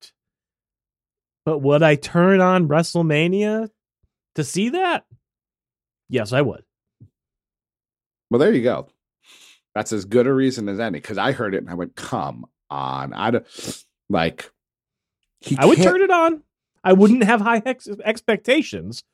But 1.46 1.58
would 1.58 1.82
I 1.82 1.96
turn 1.96 2.40
on 2.40 2.68
WrestleMania 2.68 3.70
to 4.34 4.44
see 4.44 4.68
that? 4.70 5.04
Yes, 6.08 6.32
I 6.32 6.42
would. 6.42 6.62
Well, 8.30 8.38
there 8.38 8.52
you 8.52 8.62
go. 8.62 8.88
That's 9.74 9.92
as 9.92 10.04
good 10.04 10.26
a 10.26 10.32
reason 10.32 10.68
as 10.68 10.78
any 10.78 10.98
because 10.98 11.18
I 11.18 11.32
heard 11.32 11.54
it 11.54 11.62
and 11.62 11.70
I 11.70 11.74
went, 11.74 11.96
"Come 11.96 12.44
on!" 12.72 13.12
I 13.12 13.30
don't 13.30 13.84
like. 14.08 14.50
I 15.58 15.66
would 15.66 15.78
turn 15.78 16.02
it 16.02 16.10
on. 16.10 16.42
I 16.84 16.92
wouldn't 16.92 17.24
have 17.24 17.40
high 17.40 17.62
ex- 17.64 17.88
expectations. 18.04 19.04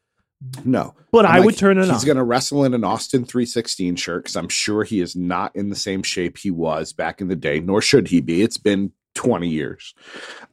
No, 0.65 0.95
but 1.11 1.25
I'm 1.27 1.33
i 1.33 1.39
like, 1.39 1.47
would 1.47 1.57
turn 1.57 1.79
it 1.79 1.81
he's 1.81 1.89
on. 1.89 1.95
He's 1.97 2.05
going 2.05 2.17
to 2.17 2.23
wrestle 2.23 2.65
in 2.65 2.73
an 2.73 2.85
Austin 2.85 3.25
316 3.25 3.97
shirt 3.97 4.23
because 4.23 4.37
I'm 4.37 4.49
sure 4.49 4.85
he 4.85 5.01
is 5.01 5.17
not 5.17 5.55
in 5.57 5.69
the 5.69 5.77
same 5.77 6.03
shape 6.03 6.39
he 6.39 6.51
was 6.51 6.93
back 6.93 7.21
in 7.21 7.27
the 7.27 7.37
day, 7.37 7.59
nor 7.59 7.83
should 7.83 8.09
he 8.09 8.21
be. 8.21 8.43
It's 8.43 8.57
been 8.57 8.93
20 9.17 9.49
years. 9.49 9.95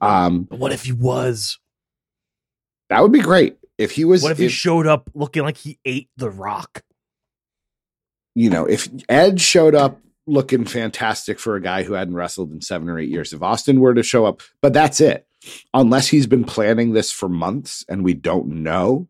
Um, 0.02 0.44
but 0.44 0.58
what 0.58 0.72
if 0.72 0.84
he 0.84 0.92
was? 0.92 1.60
That 2.90 3.02
would 3.04 3.12
be 3.12 3.20
great. 3.20 3.58
If 3.78 3.92
he 3.92 4.06
was, 4.06 4.24
what 4.24 4.32
if, 4.32 4.40
if 4.40 4.44
he 4.44 4.50
showed 4.50 4.88
up 4.88 5.10
looking 5.14 5.44
like 5.44 5.58
he 5.58 5.78
ate 5.86 6.10
the 6.18 6.32
rock? 6.32 6.82
You 8.34 8.50
know, 8.50 8.66
if 8.66 8.90
Edge 9.08 9.42
showed 9.42 9.76
up 9.76 10.00
looking 10.28 10.66
fantastic 10.66 11.40
for 11.40 11.56
a 11.56 11.62
guy 11.62 11.84
who 11.84 11.94
hadn't 11.94 12.16
wrestled 12.16 12.52
in 12.52 12.62
seven 12.62 12.90
or 12.90 13.00
eight 13.00 13.10
years, 13.10 13.34
if 13.34 13.44
Austin 13.44 13.80
were 13.80 13.94
to 13.94 14.04
show 14.04 14.26
up, 14.26 14.42
but 14.62 14.74
that's 14.74 15.00
it 15.02 15.28
unless 15.74 16.08
he's 16.08 16.28
been 16.28 16.44
planning 16.44 16.94
this 16.94 17.12
for 17.12 17.30
months 17.30 17.86
and 17.88 18.04
we 18.04 18.14
don't 18.14 18.48
know 18.48 19.08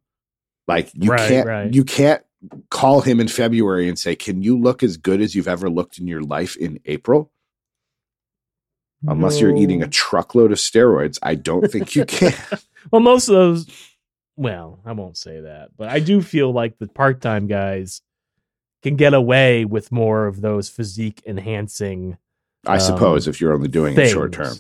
like 0.67 0.89
you 0.93 1.11
right, 1.11 1.27
can't 1.27 1.47
right. 1.47 1.73
you 1.73 1.83
can't 1.83 2.23
call 2.69 3.01
him 3.01 3.19
in 3.19 3.27
february 3.27 3.87
and 3.87 3.97
say 3.97 4.15
can 4.15 4.41
you 4.41 4.57
look 4.57 4.83
as 4.83 4.97
good 4.97 5.21
as 5.21 5.35
you've 5.35 5.47
ever 5.47 5.69
looked 5.69 5.97
in 5.97 6.07
your 6.07 6.21
life 6.21 6.55
in 6.57 6.79
april 6.85 7.31
unless 9.07 9.35
no. 9.35 9.47
you're 9.47 9.57
eating 9.57 9.83
a 9.83 9.87
truckload 9.87 10.51
of 10.51 10.57
steroids 10.57 11.17
i 11.23 11.35
don't 11.35 11.71
think 11.71 11.95
you 11.95 12.05
can 12.05 12.33
well 12.91 13.01
most 13.01 13.27
of 13.27 13.35
those 13.35 13.89
well 14.35 14.79
i 14.85 14.91
won't 14.91 15.17
say 15.17 15.39
that 15.41 15.69
but 15.77 15.89
i 15.89 15.99
do 15.99 16.21
feel 16.21 16.51
like 16.51 16.77
the 16.77 16.87
part-time 16.87 17.47
guys 17.47 18.01
can 18.85 18.95
get 18.95 19.13
away 19.13 19.65
with 19.65 19.91
more 19.91 20.27
of 20.27 20.41
those 20.41 20.69
physique 20.69 21.21
enhancing 21.25 22.17
i 22.65 22.75
um, 22.75 22.79
suppose 22.79 23.27
if 23.27 23.41
you're 23.41 23.53
only 23.53 23.67
doing 23.67 23.95
things. 23.95 24.09
it 24.09 24.13
short 24.13 24.31
term 24.31 24.55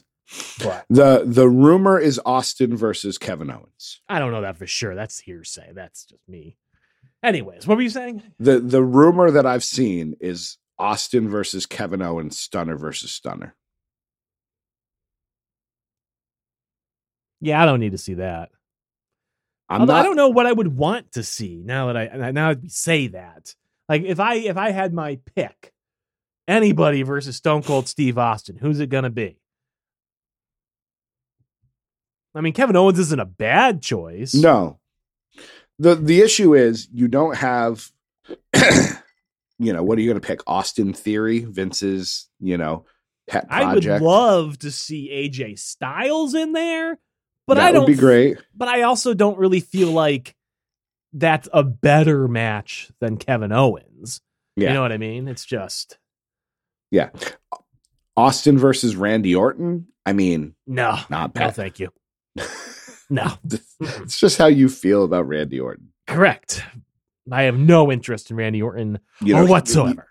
but 0.63 0.85
the 0.89 1.23
the 1.25 1.47
rumor 1.47 1.99
is 1.99 2.19
Austin 2.25 2.75
versus 2.75 3.17
Kevin 3.17 3.51
Owens. 3.51 4.01
I 4.09 4.19
don't 4.19 4.31
know 4.31 4.41
that 4.41 4.57
for 4.57 4.65
sure. 4.65 4.95
That's 4.95 5.19
hearsay. 5.19 5.71
That's 5.73 6.05
just 6.05 6.27
me. 6.27 6.57
Anyways, 7.21 7.67
what 7.67 7.77
were 7.77 7.83
you 7.83 7.89
saying? 7.89 8.23
The 8.39 8.59
the 8.59 8.83
rumor 8.83 9.31
that 9.31 9.45
I've 9.45 9.63
seen 9.63 10.15
is 10.19 10.57
Austin 10.79 11.29
versus 11.29 11.65
Kevin 11.65 12.01
Owens, 12.01 12.39
Stunner 12.39 12.75
versus 12.75 13.11
Stunner. 13.11 13.55
Yeah, 17.41 17.61
I 17.61 17.65
don't 17.65 17.79
need 17.79 17.91
to 17.91 17.97
see 17.97 18.15
that. 18.15 18.49
I'm 19.67 19.87
not, 19.87 19.97
I 19.97 20.03
don't 20.03 20.15
know 20.15 20.29
what 20.29 20.45
I 20.45 20.51
would 20.51 20.75
want 20.75 21.13
to 21.13 21.23
see 21.23 21.61
now 21.63 21.91
that 21.91 21.97
I 21.97 22.31
now 22.31 22.51
I 22.51 22.55
say 22.67 23.07
that. 23.07 23.55
Like 23.87 24.03
if 24.03 24.19
I 24.19 24.35
if 24.35 24.57
I 24.57 24.71
had 24.71 24.93
my 24.93 25.19
pick, 25.35 25.73
anybody 26.47 27.03
versus 27.03 27.35
Stone 27.35 27.63
Cold 27.63 27.87
Steve 27.87 28.17
Austin, 28.17 28.57
who's 28.57 28.79
it 28.79 28.89
gonna 28.89 29.09
be? 29.09 29.37
I 32.33 32.41
mean, 32.41 32.53
Kevin 32.53 32.75
Owens 32.75 32.99
isn't 32.99 33.19
a 33.19 33.25
bad 33.25 33.81
choice. 33.81 34.33
No. 34.33 34.79
The 35.79 35.95
the 35.95 36.21
issue 36.21 36.53
is 36.53 36.87
you 36.91 37.07
don't 37.07 37.35
have 37.35 37.91
you 39.59 39.73
know, 39.73 39.83
what 39.83 39.97
are 39.97 40.01
you 40.01 40.09
going 40.09 40.21
to 40.21 40.25
pick? 40.27 40.41
Austin 40.47 40.93
Theory, 40.93 41.39
Vince's, 41.39 42.29
you 42.39 42.57
know, 42.57 42.85
pet 43.27 43.47
project. 43.47 43.87
I 43.87 43.93
would 43.93 44.01
love 44.01 44.59
to 44.59 44.71
see 44.71 45.09
AJ 45.09 45.59
Styles 45.59 46.33
in 46.33 46.51
there, 46.53 46.97
but 47.47 47.55
that 47.55 47.67
I 47.67 47.71
don't 47.71 47.87
be 47.87 47.95
great. 47.95 48.37
But 48.55 48.67
I 48.67 48.83
also 48.83 49.13
don't 49.13 49.37
really 49.37 49.59
feel 49.59 49.91
like 49.91 50.35
that's 51.15 51.47
a 51.53 51.63
better 51.63 52.27
match 52.27 52.91
than 52.99 53.17
Kevin 53.17 53.51
Owens. 53.51 54.21
Yeah. 54.55 54.67
You 54.69 54.73
know 54.75 54.81
what 54.81 54.91
I 54.91 54.97
mean? 54.97 55.27
It's 55.27 55.45
just 55.45 55.97
Yeah. 56.91 57.09
Austin 58.17 58.57
versus 58.57 58.95
Randy 58.95 59.33
Orton. 59.35 59.87
I 60.05 60.13
mean, 60.13 60.55
no, 60.67 60.97
not 61.09 61.33
bad. 61.33 61.45
No, 61.47 61.51
thank 61.51 61.79
you. 61.79 61.91
No. 63.07 63.33
it's 63.81 64.19
just 64.19 64.39
how 64.39 64.47
you 64.47 64.67
feel 64.67 65.03
about 65.03 65.27
Randy 65.27 65.59
Orton. 65.59 65.89
Correct. 66.07 66.63
I 67.31 67.43
have 67.43 67.55
no 67.55 67.91
interest 67.91 68.31
in 68.31 68.37
Randy 68.37 68.63
Orton 68.63 68.97
you 69.21 69.35
know, 69.35 69.45
whatsoever. 69.45 70.07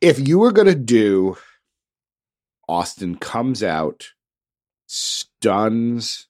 If 0.00 0.26
you 0.26 0.40
were 0.40 0.50
going 0.50 0.66
to 0.66 0.74
do 0.74 1.36
Austin 2.68 3.16
comes 3.16 3.62
out, 3.62 4.10
stuns 4.88 6.26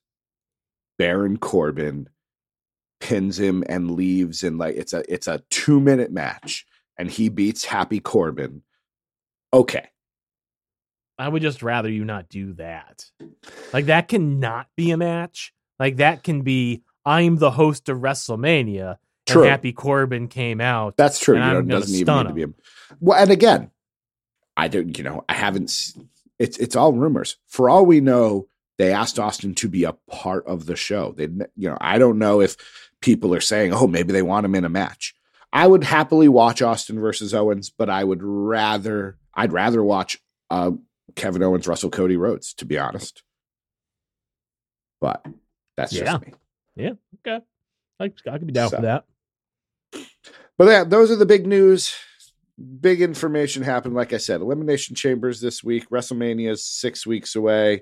Baron 0.99 1.37
Corbin, 1.37 2.07
pins 3.01 3.37
him 3.39 3.63
and 3.67 3.91
leaves 3.91 4.43
and 4.43 4.57
like 4.57 4.75
it's 4.75 4.93
a 4.93 5.03
it's 5.11 5.27
a 5.27 5.41
2 5.49 5.79
minute 5.79 6.11
match 6.11 6.65
and 6.97 7.09
he 7.09 7.29
beats 7.29 7.65
Happy 7.65 7.99
Corbin. 7.99 8.61
Okay. 9.53 9.87
I 11.17 11.27
would 11.27 11.41
just 11.41 11.61
rather 11.61 11.89
you 11.89 12.05
not 12.05 12.29
do 12.29 12.53
that. 12.53 13.05
Like 13.73 13.85
that 13.87 14.07
cannot 14.07 14.67
be 14.77 14.91
a 14.91 14.97
match. 14.97 15.53
Like 15.79 15.97
that 15.97 16.23
can 16.23 16.43
be 16.43 16.83
I'm 17.05 17.37
the 17.37 17.51
host 17.51 17.89
of 17.89 17.97
WrestleMania 17.97 18.97
true. 19.27 19.41
and 19.41 19.51
Happy 19.51 19.73
Corbin 19.73 20.27
came 20.27 20.61
out. 20.61 20.95
That's 20.97 21.19
true. 21.19 21.35
You 21.35 21.41
know, 21.41 21.59
it 21.59 21.67
doesn't 21.67 21.95
even 21.95 22.17
need 22.17 22.27
to 22.27 22.33
be 22.33 22.43
a, 22.43 22.47
well, 22.99 23.19
and 23.21 23.31
again, 23.31 23.71
I 24.55 24.67
don't, 24.67 24.97
you 24.97 25.03
know, 25.03 25.25
I 25.27 25.33
haven't. 25.33 25.93
It's 26.37 26.57
it's 26.57 26.75
all 26.75 26.93
rumors. 26.93 27.37
For 27.47 27.69
all 27.69 27.85
we 27.85 28.01
know, 28.01 28.47
they 28.77 28.93
asked 28.93 29.19
Austin 29.19 29.55
to 29.55 29.69
be 29.69 29.83
a 29.83 29.93
part 30.09 30.45
of 30.47 30.65
the 30.65 30.75
show. 30.75 31.13
They, 31.15 31.25
you 31.55 31.69
know, 31.69 31.77
I 31.79 31.97
don't 31.97 32.19
know 32.19 32.41
if 32.41 32.57
people 33.01 33.33
are 33.33 33.41
saying, 33.41 33.73
oh, 33.73 33.87
maybe 33.87 34.13
they 34.13 34.21
want 34.21 34.45
him 34.45 34.55
in 34.55 34.65
a 34.65 34.69
match. 34.69 35.13
I 35.53 35.67
would 35.67 35.83
happily 35.83 36.29
watch 36.29 36.61
Austin 36.61 36.99
versus 36.99 37.33
Owens, 37.33 37.69
but 37.69 37.89
I 37.89 38.03
would 38.03 38.21
rather, 38.23 39.17
I'd 39.33 39.51
rather 39.51 39.83
watch 39.83 40.17
uh, 40.49 40.71
Kevin 41.15 41.43
Owens, 41.43 41.67
Russell 41.67 41.89
Cody 41.89 42.15
Rhodes, 42.15 42.53
to 42.55 42.65
be 42.65 42.77
honest. 42.77 43.23
But 45.01 45.25
that's 45.75 45.93
Yeah. 45.93 46.05
just 46.05 46.21
me. 46.25 46.33
Yeah. 46.75 46.91
Okay. 47.27 47.43
I, 47.99 48.03
I 48.05 48.37
could 48.37 48.47
be 48.47 48.53
down 48.53 48.69
So- 48.69 48.77
for 48.77 48.81
that. 48.83 49.05
But 50.57 50.67
yeah, 50.67 50.83
those 50.83 51.09
are 51.11 51.15
the 51.15 51.25
big 51.25 51.47
news. 51.47 51.93
Big 52.79 53.01
information 53.01 53.63
happened. 53.63 53.95
Like 53.95 54.13
I 54.13 54.17
said, 54.17 54.41
Elimination 54.41 54.95
Chambers 54.95 55.41
this 55.41 55.63
week. 55.63 55.89
WrestleMania 55.89 56.51
is 56.51 56.63
six 56.63 57.07
weeks 57.07 57.35
away. 57.35 57.81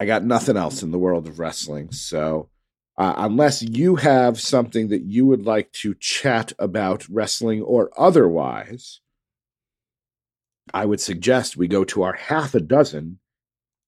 I 0.00 0.06
got 0.06 0.24
nothing 0.24 0.56
else 0.56 0.82
in 0.82 0.90
the 0.90 0.98
world 0.98 1.26
of 1.26 1.38
wrestling. 1.38 1.92
So, 1.92 2.48
uh, 2.96 3.14
unless 3.16 3.62
you 3.62 3.96
have 3.96 4.40
something 4.40 4.88
that 4.88 5.02
you 5.02 5.26
would 5.26 5.44
like 5.44 5.72
to 5.72 5.94
chat 5.94 6.52
about 6.58 7.08
wrestling 7.08 7.62
or 7.62 7.90
otherwise, 7.96 9.00
I 10.74 10.84
would 10.84 11.00
suggest 11.00 11.56
we 11.56 11.68
go 11.68 11.84
to 11.84 12.02
our 12.02 12.14
half 12.14 12.54
a 12.54 12.60
dozen 12.60 13.20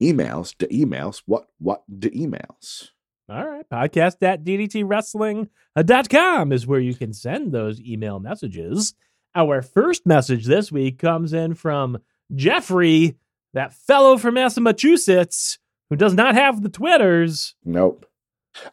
emails 0.01 0.57
to 0.59 0.67
emails. 0.69 1.23
What, 1.27 1.49
what, 1.59 1.83
to 2.01 2.11
emails? 2.11 2.91
All 3.29 3.47
right. 3.47 3.69
Podcast 3.69 4.23
at 4.23 4.45
DDTWrestling.com 4.45 6.53
is 6.53 6.67
where 6.67 6.81
you 6.81 6.95
can 6.95 7.13
send 7.13 7.53
those 7.53 7.81
email 7.81 8.19
messages. 8.19 8.95
Our 9.35 9.63
first 9.63 10.07
message 10.07 10.47
this 10.47 10.73
week 10.73 10.99
comes 10.99 11.33
in 11.33 11.55
from 11.55 11.99
Jeffrey, 12.35 13.17
that 13.55 13.73
fellow 13.73 14.19
from 14.19 14.35
Massachusetts 14.35 15.59
who 15.91 15.97
does 15.97 16.15
not 16.15 16.35
have 16.35 16.63
the 16.63 16.69
Twitters. 16.69 17.55
Nope. 17.65 18.07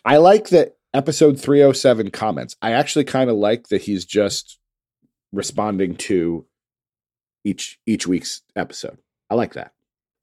I 0.05 0.17
like 0.17 0.49
that 0.49 0.77
episode 0.93 1.39
307 1.39 2.11
comments. 2.11 2.55
I 2.61 2.71
actually 2.71 3.05
kind 3.05 3.29
of 3.29 3.35
like 3.35 3.67
that 3.67 3.81
he's 3.81 4.05
just 4.05 4.59
responding 5.33 5.95
to 5.95 6.45
each 7.43 7.79
each 7.85 8.07
week's 8.07 8.41
episode. 8.55 8.99
I 9.29 9.35
like 9.35 9.53
that. 9.55 9.73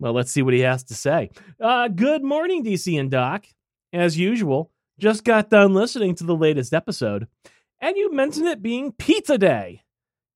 Well, 0.01 0.13
let's 0.13 0.31
see 0.31 0.43
what 0.43 0.55
he 0.55 0.61
has 0.61 0.85
to 0.85 0.95
say. 0.95 1.31
Uh, 1.61 1.89
good 1.89 2.23
morning, 2.25 2.65
DC 2.65 2.99
and 2.99 3.11
Doc. 3.11 3.47
As 3.93 4.19
usual, 4.19 4.73
just 4.99 5.25
got 5.25 5.51
done 5.51 5.73
listening 5.73 6.17
to 6.17 6.25
the 6.25 6.35
latest 6.35 6.75
episode, 6.75 7.29
and 7.81 7.97
you 7.97 8.13
mentioned 8.13 8.49
it 8.49 8.63
being 8.63 8.93
Pizza 8.93 9.39
Day. 9.39 9.83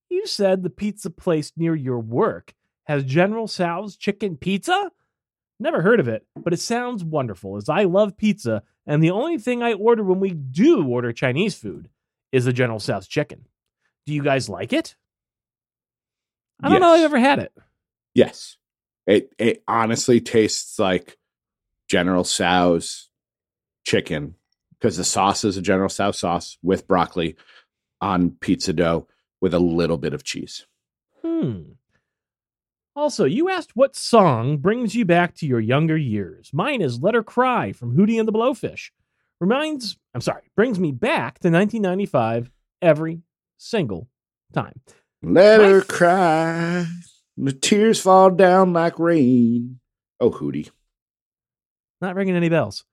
You 0.09 0.27
said 0.27 0.63
the 0.63 0.71
pizza 0.71 1.11
place 1.11 1.53
near 1.57 1.75
your 1.75 1.99
work 1.99 2.55
has 2.85 3.05
General 3.05 3.47
Tso's 3.47 3.97
chicken 3.97 4.37
pizza? 4.37 4.91
Never 5.61 5.83
heard 5.83 5.99
of 6.01 6.07
it, 6.09 6.25
but 6.37 6.53
it 6.53 6.61
sounds 6.61 7.03
wonderful 7.03 7.57
as 7.57 7.69
I 7.69 7.85
love 7.85 8.17
pizza, 8.17 8.63
and 8.87 9.03
the 9.03 9.11
only 9.11 9.39
thing 9.39 9.63
I 9.63 9.73
order 9.73 10.05
when 10.05 10.21
we 10.21 10.31
do 10.31 10.87
order 10.87 11.13
Chinese 11.13 11.57
food 11.57 11.89
is 12.31 12.45
the 12.45 12.53
General 12.53 12.79
Tso's 12.79 13.09
chicken. 13.09 13.47
Do 14.07 14.15
you 14.15 14.23
guys 14.23 14.49
like 14.49 14.73
it? 14.73 14.95
I 16.63 16.69
don't 16.69 16.81
know 16.81 16.95
if 16.95 17.01
Yes. 17.01 17.05
I've 17.05 17.05
ever 17.05 17.19
had 17.19 17.39
it. 17.41 17.53
Yes. 18.15 18.57
It 19.07 19.33
it 19.39 19.63
honestly 19.67 20.21
tastes 20.21 20.79
like 20.79 21.19
General 21.89 22.25
Tso's 22.25 23.09
chicken 23.85 24.35
because 24.79 24.97
the 24.97 25.05
sauce 25.05 25.45
is 25.45 25.57
a 25.57 25.63
General 25.63 25.89
Tso 25.89 26.13
sauce 26.13 26.59
with 26.63 26.87
broccoli 26.87 27.37
on 28.01 28.31
pizza 28.31 28.73
dough 28.73 29.09
with 29.41 29.55
a 29.55 29.59
little 29.59 29.99
bit 29.99 30.15
of 30.15 30.25
cheese. 30.25 30.67
Hmm. 31.25 31.63
Also, 32.99 33.25
you 33.27 33.49
asked 33.49 33.77
what 33.77 33.95
song 33.95 34.57
brings 34.57 34.97
you 34.97 35.05
back 35.05 35.33
to 35.37 35.47
your 35.47 35.61
younger 35.61 35.97
years. 35.97 36.51
Mine 36.53 36.83
is 36.83 36.99
Let 37.01 37.15
Her 37.15 37.23
Cry 37.23 37.71
from 37.73 37.97
Hootie 37.97 38.19
and 38.19 38.27
the 38.27 38.33
Blowfish. 38.33 38.91
Reminds, 39.41 39.97
I'm 40.15 40.21
sorry, 40.21 40.43
brings 40.57 40.81
me 40.81 40.91
back 40.91 41.39
to 41.39 41.49
1995 41.49 42.51
every 42.83 43.23
single 43.57 44.09
time. 44.53 44.81
Let 45.23 45.61
My 45.61 45.67
her 45.69 45.79
f- 45.83 45.87
cry. 45.87 46.87
The 47.37 47.53
tears 47.53 48.01
fall 48.01 48.31
down 48.31 48.73
like 48.73 48.99
rain. 48.99 49.79
Oh, 50.19 50.33
Hootie. 50.33 50.69
Not 52.01 52.17
ringing 52.17 52.35
any 52.35 52.49
bells. 52.49 52.85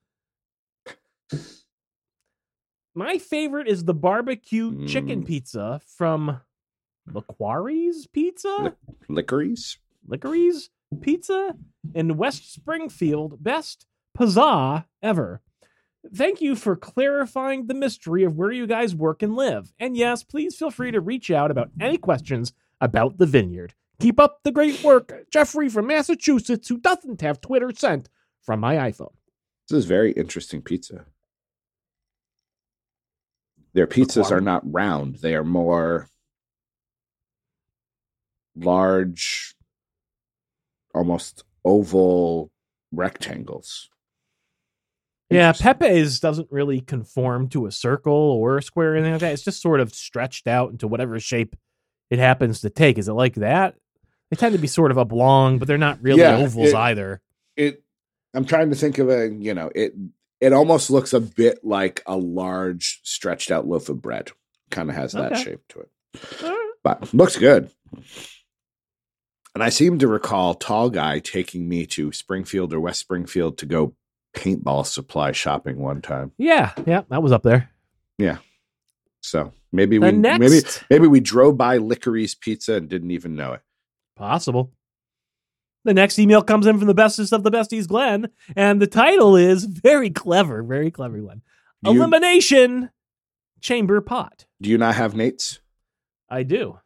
My 2.94 3.18
favorite 3.18 3.68
is 3.68 3.86
the 3.86 3.96
barbecue 3.96 4.86
chicken 4.86 5.24
Mm. 5.24 5.28
pizza 5.28 5.82
from 5.98 6.42
LaQuarrie's 7.10 8.06
Pizza? 8.06 8.76
Licorice? 9.10 9.78
Licorice 10.08 10.70
Pizza 11.02 11.56
in 11.94 12.18
West 12.18 12.54
Springfield. 12.54 13.44
Best 13.44 13.86
pizzazz 14.18 14.86
ever. 15.02 15.42
Thank 16.14 16.42
you 16.42 16.56
for 16.56 16.76
clarifying 16.76 17.66
the 17.66 17.74
mystery 17.74 18.24
of 18.24 18.36
where 18.36 18.52
you 18.52 18.68
guys 18.68 18.94
work 18.94 19.24
and 19.24 19.36
live. 19.36 19.74
And 19.80 19.98
yes, 19.98 20.24
please 20.24 20.56
feel 20.56 20.70
free 20.70 20.92
to 20.92 21.02
reach 21.02 21.32
out 21.32 21.50
about 21.50 21.72
any 21.80 21.98
questions 21.98 22.54
about 22.80 23.18
the 23.18 23.26
vineyard. 23.26 23.74
Keep 24.00 24.20
up 24.20 24.42
the 24.44 24.52
great 24.52 24.84
work. 24.84 25.26
Jeffrey 25.32 25.70
from 25.70 25.88
Massachusetts, 25.88 26.68
who 26.68 26.78
doesn't 26.78 27.22
have 27.22 27.42
Twitter 27.42 27.72
sent 27.76 28.10
from 28.42 28.60
my 28.60 28.76
iPhone. 28.76 29.14
This 29.68 29.80
is 29.80 29.86
very 29.86 30.12
interesting 30.12 30.62
pizza. 30.62 31.06
Their 33.74 33.88
pizzas 33.88 34.32
are 34.32 34.42
not 34.42 34.62
round, 34.72 35.16
they 35.16 35.36
are 35.36 35.44
more 35.44 36.08
large, 38.56 39.55
almost 40.96 41.44
oval 41.64 42.52
rectangles. 42.92 43.90
Yeah. 45.30 45.54
Pepe's 45.54 46.20
doesn't 46.20 46.52
really 46.52 46.82
conform 46.82 47.50
to 47.50 47.66
a 47.66 47.72
circle 47.72 48.14
or 48.14 48.58
a 48.58 48.64
square 48.64 48.94
or 48.94 48.96
anything 48.96 49.14
like 49.14 49.22
that. 49.22 49.34
It's 49.34 49.44
just 49.44 49.62
sort 49.62 49.80
of 49.80 49.94
stretched 49.94 50.48
out 50.48 50.72
into 50.72 50.88
whatever 50.88 51.20
shape 51.20 51.56
it 52.10 52.20
happens 52.20 52.62
to 52.62 52.70
take. 52.70 52.98
Is 52.98 53.08
it 53.08 53.14
like 53.14 53.36
that? 53.36 53.76
They 54.30 54.38
tend 54.38 54.54
to 54.54 54.60
be 54.62 54.68
sort 54.68 54.92
of 54.92 54.98
oblong, 54.98 55.58
but 55.60 55.68
they're 55.68 55.78
not 55.78 56.02
really 56.02 56.22
Yeah, 56.22 56.38
ovals 56.38 56.70
it- 56.70 56.76
either. 56.76 57.22
It 57.58 57.84
I'm 58.34 58.46
trying 58.46 58.70
to 58.70 58.76
think 58.76 58.98
of 58.98 59.10
a, 59.10 59.30
you 59.30 59.54
know, 59.54 59.72
it 59.74 59.94
it 60.42 60.52
almost 60.54 60.90
looks 60.92 61.14
a 61.14 61.22
bit 61.22 61.64
like 61.64 62.04
a 62.06 62.18
large 62.18 63.00
stretched 63.04 63.50
out 63.50 63.66
loaf 63.66 63.88
of 63.90 64.02
bread. 64.02 64.32
Kind 64.70 64.90
of 64.90 64.96
has 64.96 65.14
that 65.14 65.32
Okay. 65.32 65.44
shape 65.44 65.62
to 65.70 65.80
it. 65.80 65.90
But 66.84 67.14
looks 67.14 67.38
good. 67.38 67.72
And 69.56 69.64
I 69.64 69.70
seem 69.70 69.98
to 70.00 70.08
recall 70.10 70.54
Tall 70.54 70.90
Guy 70.90 71.20
taking 71.20 71.68
me 71.70 71.86
to 71.88 72.12
Springfield 72.12 72.74
or 72.74 72.82
West 72.82 73.00
Springfield 73.00 73.58
to 73.60 73.66
go 73.66 73.96
paintball 74.36 74.86
supply 74.86 75.32
shopping 75.32 75.80
one 75.80 76.02
time. 76.02 76.34
Yeah, 76.38 76.74
yeah, 76.86 77.04
that 77.10 77.24
was 77.24 77.32
up 77.32 77.44
there. 77.44 77.70
Yeah. 78.18 78.40
So 79.22 79.54
maybe 79.72 79.98
The 79.98 80.08
we 80.08 80.12
next 80.12 80.40
maybe 80.40 80.62
maybe 80.90 81.08
we 81.08 81.22
drove 81.22 81.58
by 81.58 81.78
Licorice 81.78 82.36
Pizza 82.40 82.76
and 82.76 82.90
didn't 82.90 83.12
even 83.12 83.36
know 83.36 83.54
it. 83.54 83.62
possible. 84.18 84.74
The 85.86 85.94
next 85.94 86.20
email 86.20 86.42
comes 86.42 86.66
in 86.68 86.78
from 86.78 86.88
the 86.88 86.94
bestest 86.94 87.32
of 87.32 87.44
the 87.44 87.52
besties, 87.52 87.88
Glenn, 87.88 88.30
and 88.56 88.82
the 88.82 88.88
title 88.88 89.36
is 89.36 89.64
very 89.66 90.10
clever, 90.10 90.64
very 90.64 90.92
clever, 90.92 91.20
Glenn. 91.20 91.44
You, 91.84 91.92
Elimination 91.92 92.90
Chamber 93.62 94.02
Pot. 94.02 94.46
do 94.62 94.70
you 94.70 94.78
not 94.80 94.96
have 94.96 95.16
Nate's? 95.16 95.60
I 96.30 96.44
do, 96.44 96.80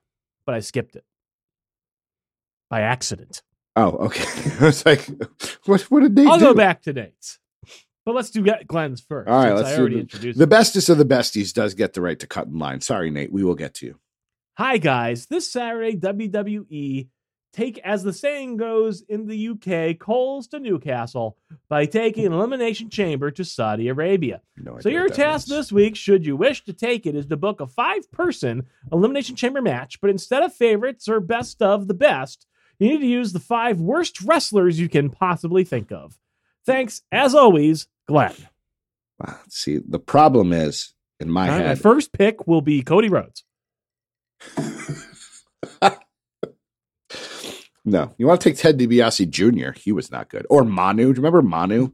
but 0.45 0.53
I 0.53 0.59
skipped 0.59 0.95
it 0.97 1.05
by 2.69 2.81
accident. 2.81 3.41
Oh, 3.75 3.91
okay. 4.07 4.23
I 4.61 4.65
was 4.65 4.85
like, 4.85 5.07
what 5.65 5.81
what 5.83 6.01
did 6.01 6.15
Nate 6.15 6.27
I'll 6.27 6.37
do? 6.39 6.45
go 6.45 6.53
back 6.53 6.81
to 6.83 6.93
Nate's. 6.93 7.39
But 8.05 8.15
let's 8.15 8.29
do 8.31 8.43
Glenn's 8.67 9.01
first. 9.01 9.29
All 9.29 9.43
right, 9.43 9.53
let's 9.53 9.69
I 9.69 9.77
already 9.77 9.95
the- 9.95 10.01
introduced 10.01 10.37
The 10.39 10.43
him. 10.45 10.49
bestest 10.49 10.89
of 10.89 10.97
the 10.97 11.05
besties 11.05 11.53
does 11.53 11.73
get 11.75 11.93
the 11.93 12.01
right 12.01 12.19
to 12.19 12.27
cut 12.27 12.47
in 12.47 12.57
line. 12.57 12.81
Sorry, 12.81 13.11
Nate. 13.11 13.31
We 13.31 13.43
will 13.43 13.55
get 13.55 13.73
to 13.75 13.85
you. 13.85 13.99
Hi, 14.57 14.77
guys. 14.77 15.27
This 15.27 15.49
Saturday, 15.51 15.95
WWE 15.95 17.07
take, 17.53 17.77
as 17.79 18.03
the 18.03 18.13
saying 18.13 18.57
goes 18.57 19.01
in 19.01 19.25
the 19.27 19.49
UK, 19.49 19.97
coals 19.99 20.47
to 20.47 20.59
Newcastle 20.59 21.37
by 21.69 21.85
taking 21.85 22.25
an 22.25 22.33
elimination 22.33 22.89
chamber 22.89 23.31
to 23.31 23.45
Saudi 23.45 23.87
Arabia. 23.87 24.41
No 24.57 24.79
So 24.79 24.89
your 24.89 25.07
task 25.09 25.47
means. 25.47 25.59
this 25.59 25.71
week, 25.71 25.95
should 25.95 26.25
you 26.25 26.35
wish 26.35 26.63
to 26.65 26.73
take 26.73 27.05
it, 27.05 27.15
is 27.15 27.25
to 27.27 27.37
book 27.37 27.59
a 27.61 27.67
five-person 27.67 28.65
elimination 28.91 29.35
chamber 29.35 29.61
match, 29.61 29.99
but 30.01 30.09
instead 30.09 30.43
of 30.43 30.53
favorites 30.53 31.07
or 31.07 31.19
best 31.19 31.61
of 31.61 31.87
the 31.87 31.93
best, 31.93 32.45
you 32.79 32.89
need 32.89 32.99
to 32.99 33.07
use 33.07 33.33
the 33.33 33.39
five 33.39 33.79
worst 33.79 34.21
wrestlers 34.21 34.79
you 34.79 34.89
can 34.89 35.09
possibly 35.09 35.63
think 35.63 35.91
of. 35.91 36.17
Thanks, 36.65 37.01
as 37.11 37.35
always, 37.35 37.87
Glenn. 38.07 38.33
Wow. 39.19 39.39
See, 39.49 39.77
the 39.77 39.99
problem 39.99 40.53
is 40.53 40.93
in 41.19 41.29
my 41.29 41.49
right, 41.49 41.65
my 41.65 41.75
first 41.75 42.13
pick 42.13 42.47
will 42.47 42.61
be 42.61 42.81
Cody 42.81 43.09
Rhodes. 43.09 43.43
no, 47.83 48.13
you 48.17 48.25
want 48.25 48.39
to 48.39 48.49
take 48.49 48.57
Ted 48.57 48.79
DiBiase 48.79 49.29
Jr. 49.29 49.77
He 49.77 49.91
was 49.91 50.09
not 50.11 50.29
good. 50.29 50.47
Or 50.49 50.63
Manu. 50.63 51.03
Do 51.03 51.07
you 51.09 51.13
remember 51.15 51.41
Manu 51.41 51.91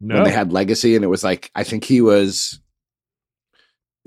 No, 0.00 0.14
when 0.14 0.24
they 0.24 0.30
had 0.30 0.52
Legacy 0.52 0.94
and 0.94 1.04
it 1.04 1.08
was 1.08 1.24
like 1.24 1.50
I 1.54 1.64
think 1.64 1.84
he 1.84 2.00
was 2.00 2.60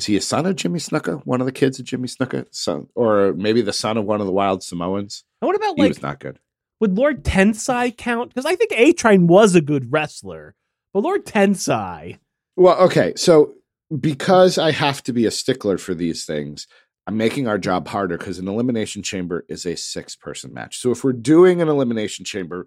is 0.02 0.08
he 0.08 0.18
a 0.18 0.22
son 0.22 0.47
of 0.47 0.56
Jimmy 0.56 0.80
Snuka? 0.80 1.22
One 1.26 1.41
of 1.41 1.45
the 1.45 1.52
kids 1.52 1.78
of 1.78 1.86
Jimmy 1.86 2.08
Snuka, 2.08 2.47
son, 2.49 2.88
or 2.95 3.34
maybe 3.34 3.62
the 3.62 3.72
son 3.72 3.97
of 3.97 4.06
one 4.06 4.20
of 4.20 4.26
the 4.26 4.34
Wild 4.34 4.64
Samoans. 4.64 5.24
And 5.41 5.47
what 5.47 5.56
about 5.56 5.76
He 5.76 5.84
like 5.84 5.89
was 5.89 6.02
not 6.02 6.20
good. 6.20 6.39
would 6.80 6.97
Lord 6.97 7.24
Tensai 7.24 7.95
count? 7.95 8.30
Because 8.30 8.47
I 8.47 8.56
think 8.56 8.72
A 8.76 8.93
Train 8.93 9.28
was 9.28 9.54
a 9.54 9.62
good 9.62 9.91
wrestler, 9.91 10.56
but 10.91 11.04
Lord 11.04 11.28
Tensai. 11.28 12.18
Well, 12.56 12.80
okay, 12.80 13.14
so 13.16 13.54
because 13.99 14.58
I 14.58 14.72
have 14.72 15.04
to 15.04 15.14
be 15.14 15.28
a 15.28 15.32
stickler 15.32 15.78
for 15.78 15.93
these 15.93 16.26
things, 16.26 16.66
I'm 17.06 17.18
making 17.18 17.47
our 17.47 17.60
job 17.60 17.88
harder 17.88 18.18
because 18.18 18.39
an 18.39 18.47
elimination 18.47 19.04
chamber 19.04 19.45
is 19.49 19.68
a 19.68 19.76
six 19.78 20.16
person 20.16 20.52
match. 20.52 20.80
So 20.80 20.89
if 20.89 21.04
we're 21.04 21.14
doing 21.14 21.62
an 21.62 21.70
elimination 21.70 22.26
chamber, 22.26 22.66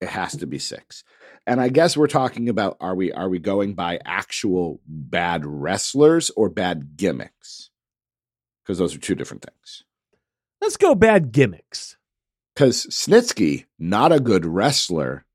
it 0.00 0.08
has 0.08 0.36
to 0.38 0.46
be 0.48 0.58
six. 0.58 1.04
And 1.46 1.60
I 1.60 1.68
guess 1.68 1.96
we're 1.96 2.06
talking 2.06 2.48
about 2.48 2.76
are 2.80 2.94
we 2.94 3.12
are 3.12 3.28
we 3.28 3.38
going 3.38 3.74
by 3.74 3.98
actual 4.04 4.80
bad 4.86 5.44
wrestlers 5.44 6.30
or 6.30 6.48
bad 6.48 6.96
gimmicks? 6.96 7.70
Because 8.62 8.78
those 8.78 8.94
are 8.94 9.00
two 9.00 9.14
different 9.14 9.44
things. 9.44 9.84
Let's 10.60 10.78
go 10.78 10.94
bad 10.94 11.32
gimmicks. 11.32 11.96
Because 12.54 12.86
Snitsky, 12.86 13.66
not 13.78 14.12
a 14.12 14.20
good 14.20 14.46
wrestler, 14.46 15.26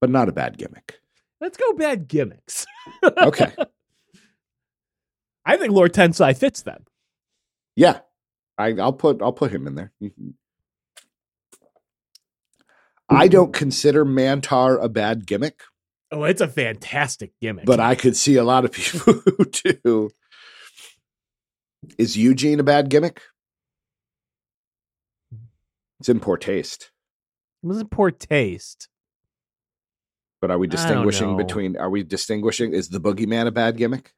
but 0.00 0.10
not 0.10 0.28
a 0.28 0.32
bad 0.32 0.58
gimmick. 0.58 0.98
Let's 1.40 1.56
go 1.56 1.74
bad 1.74 2.08
gimmicks. 2.08 2.66
Okay. 3.04 3.52
I 5.46 5.56
think 5.56 5.72
Lord 5.72 5.92
Tensai 5.94 6.36
fits 6.36 6.62
them. 6.62 6.84
yeah. 7.76 8.00
I, 8.58 8.72
I'll 8.80 8.94
put 8.94 9.20
I'll 9.20 9.34
put 9.34 9.52
him 9.52 9.66
in 9.66 9.74
there. 9.74 9.92
I 13.08 13.28
don't 13.28 13.52
consider 13.52 14.04
Mantaur 14.04 14.82
a 14.82 14.88
bad 14.88 15.26
gimmick, 15.26 15.60
Oh, 16.12 16.22
it's 16.24 16.40
a 16.40 16.48
fantastic 16.48 17.32
gimmick. 17.40 17.64
but 17.66 17.80
I 17.80 17.94
could 17.96 18.16
see 18.16 18.36
a 18.36 18.44
lot 18.44 18.64
of 18.64 18.72
people 18.72 19.14
who 19.14 19.44
do. 19.44 20.10
Is 21.98 22.16
Eugene 22.16 22.60
a 22.60 22.64
bad 22.64 22.88
gimmick? 22.88 23.22
It's 26.00 26.08
in 26.08 26.20
poor 26.20 26.36
taste. 26.36 26.90
it 27.62 27.66
was 27.66 27.80
in 27.80 27.88
poor 27.88 28.10
taste. 28.10 28.88
But 30.40 30.50
are 30.50 30.58
we 30.58 30.66
distinguishing 30.66 31.36
between? 31.36 31.76
Are 31.76 31.88
we 31.90 32.02
distinguishing? 32.02 32.72
Is 32.72 32.88
the 32.90 33.00
boogeyman 33.00 33.46
a 33.46 33.50
bad 33.50 33.76
gimmick? 33.76 34.12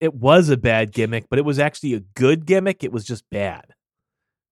It 0.00 0.14
was 0.14 0.48
a 0.48 0.56
bad 0.56 0.92
gimmick, 0.92 1.26
but 1.28 1.38
it 1.38 1.44
was 1.44 1.58
actually 1.58 1.92
a 1.94 2.00
good 2.00 2.46
gimmick. 2.46 2.82
It 2.84 2.92
was 2.92 3.04
just 3.04 3.24
bad. 3.30 3.74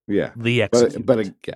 Yeah, 0.06 0.32
The 0.36 0.68
but 0.70 1.06
but 1.06 1.18
uh, 1.18 1.30
yeah. 1.46 1.54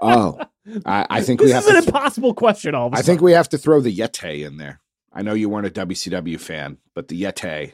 Oh, 0.00 0.40
I, 0.86 1.06
I 1.10 1.20
think 1.22 1.40
this 1.40 1.46
we 1.48 1.52
have. 1.52 1.64
is 1.64 1.68
an 1.68 1.74
th- 1.76 1.86
impossible 1.86 2.34
question. 2.34 2.74
All 2.74 2.90
I 2.92 2.98
sudden. 2.98 3.06
think 3.06 3.20
we 3.22 3.32
have 3.32 3.48
to 3.50 3.58
throw 3.58 3.80
the 3.80 3.96
Yeti 3.96 4.46
in 4.46 4.56
there. 4.58 4.80
I 5.12 5.22
know 5.22 5.34
you 5.34 5.48
weren't 5.48 5.66
a 5.66 5.70
WCW 5.86 6.40
fan, 6.40 6.78
but 6.94 7.08
the 7.08 7.22
Yeti, 7.22 7.72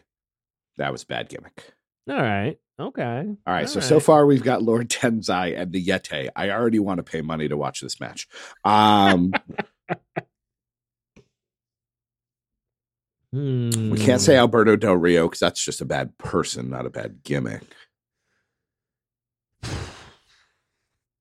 that 0.79 0.93
was 0.93 1.05
bad 1.05 1.29
gimmick. 1.29 1.73
All 2.09 2.17
right. 2.17 2.59
Okay. 2.81 3.25
All 3.47 3.55
right, 3.55 3.63
All 3.63 3.67
so 3.67 3.81
so 3.81 4.01
far 4.01 4.27
we've 4.27 4.43
got 4.45 4.63
Lord 4.63 4.89
Tensai 4.91 5.59
and 5.59 5.73
the 5.73 5.85
Yeti. 5.85 6.29
I 6.37 6.51
already 6.51 6.79
want 6.79 6.99
to 6.99 7.03
pay 7.05 7.23
money 7.23 7.49
to 7.49 7.57
watch 7.57 7.81
this 7.81 8.01
match. 8.01 8.29
Um, 8.65 9.33
we 13.33 13.99
can't 13.99 14.21
Hmm. 14.21 14.25
say 14.25 14.37
Alberto 14.37 14.77
Del 14.77 14.95
Rio 14.97 15.27
because 15.27 15.41
that's 15.41 15.65
just 15.65 15.81
a 15.81 15.87
bad 15.87 16.17
person, 16.19 16.71
not 16.71 16.87
a 16.87 16.91
bad 16.91 17.23
gimmick. 17.25 17.63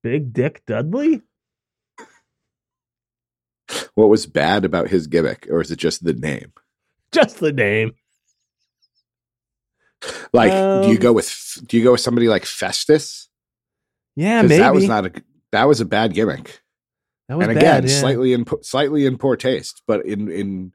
Big 0.06 0.34
Dick 0.34 0.62
Dudley. 0.68 1.24
What 3.96 4.10
was 4.10 4.28
bad 4.28 4.64
about 4.64 4.90
his 4.90 5.08
gimmick, 5.08 5.48
or 5.50 5.62
is 5.62 5.72
it 5.72 5.78
just 5.80 6.04
the 6.04 6.14
name? 6.14 6.54
Just 7.12 7.40
the 7.40 7.52
name. 7.52 7.94
Like, 10.32 10.52
do 10.84 10.90
you 10.90 10.96
Um, 10.98 11.02
go 11.02 11.12
with 11.12 11.58
do 11.66 11.76
you 11.76 11.84
go 11.84 11.94
with 11.94 12.02
somebody 12.02 12.28
like 12.28 12.46
Festus? 12.46 13.30
Yeah, 14.16 14.44
maybe 14.44 14.58
that 14.58 14.76
was 14.76 14.88
not 14.88 15.08
a 15.08 15.12
that 15.52 15.64
was 15.68 15.82
a 15.82 15.86
bad 15.86 16.14
gimmick. 16.14 16.62
That 17.28 17.40
was 17.40 17.48
and 17.48 17.56
bad, 17.56 17.64
again, 17.86 17.90
yeah. 17.90 18.00
slightly 18.00 18.34
in 18.34 18.46
slightly 18.62 19.08
in 19.08 19.18
poor 19.18 19.36
taste, 19.36 19.82
but 19.88 20.06
in 20.06 20.30
in 20.30 20.72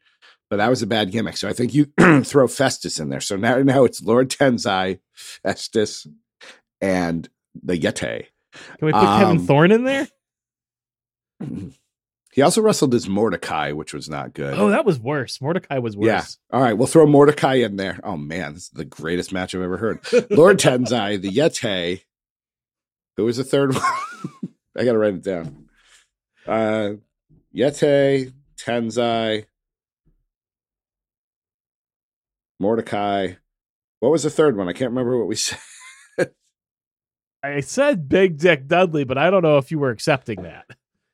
but 0.48 0.56
that 0.56 0.70
was 0.70 0.82
a 0.82 0.88
bad 0.88 1.12
gimmick. 1.12 1.36
So 1.36 1.48
I 1.48 1.52
think 1.52 1.72
you 1.72 1.84
throw 2.24 2.48
Festus 2.48 2.98
in 2.98 3.10
there. 3.10 3.20
So 3.20 3.36
now 3.36 3.58
now 3.62 3.84
it's 3.84 4.02
Lord 4.02 4.28
Tensai, 4.28 4.98
Festus, 5.14 6.04
and 6.80 7.28
the 7.62 7.78
Yeti. 7.78 8.26
Can 8.52 8.86
we 8.86 8.92
put 8.92 9.02
Kevin 9.02 9.38
um, 9.38 9.46
Thorne 9.46 9.72
in 9.72 9.84
there? 9.84 10.08
He 12.32 12.42
also 12.42 12.62
wrestled 12.62 12.94
as 12.94 13.08
Mordecai, 13.08 13.72
which 13.72 13.92
was 13.92 14.08
not 14.08 14.34
good. 14.34 14.54
Oh, 14.56 14.70
that 14.70 14.84
was 14.84 15.00
worse. 15.00 15.40
Mordecai 15.40 15.78
was 15.78 15.96
worse. 15.96 16.06
Yeah. 16.06 16.24
All 16.56 16.62
right, 16.62 16.74
we'll 16.74 16.86
throw 16.86 17.04
Mordecai 17.06 17.54
in 17.54 17.74
there. 17.76 17.98
Oh 18.04 18.16
man, 18.16 18.54
this 18.54 18.64
is 18.64 18.70
the 18.70 18.84
greatest 18.84 19.32
match 19.32 19.54
I've 19.54 19.62
ever 19.62 19.76
heard. 19.76 20.00
Lord 20.30 20.58
Tensai, 20.58 21.20
the 21.20 21.30
Yeti. 21.30 22.02
Who 23.16 23.24
was 23.24 23.38
the 23.38 23.44
third 23.44 23.74
one? 23.74 23.82
I 24.76 24.84
gotta 24.84 24.98
write 24.98 25.14
it 25.14 25.24
down. 25.24 25.68
Uh 26.46 26.92
Yeti, 27.54 28.32
Tensai, 28.56 29.46
Mordecai. 32.60 33.34
What 33.98 34.12
was 34.12 34.22
the 34.22 34.30
third 34.30 34.56
one? 34.56 34.68
I 34.68 34.72
can't 34.72 34.92
remember 34.92 35.18
what 35.18 35.26
we 35.26 35.34
said. 35.34 35.58
I 37.42 37.60
said 37.60 38.08
Big 38.08 38.38
Dick 38.38 38.66
Dudley, 38.66 39.04
but 39.04 39.18
I 39.18 39.30
don't 39.30 39.42
know 39.42 39.58
if 39.58 39.70
you 39.70 39.78
were 39.78 39.90
accepting 39.90 40.42
that. 40.42 40.66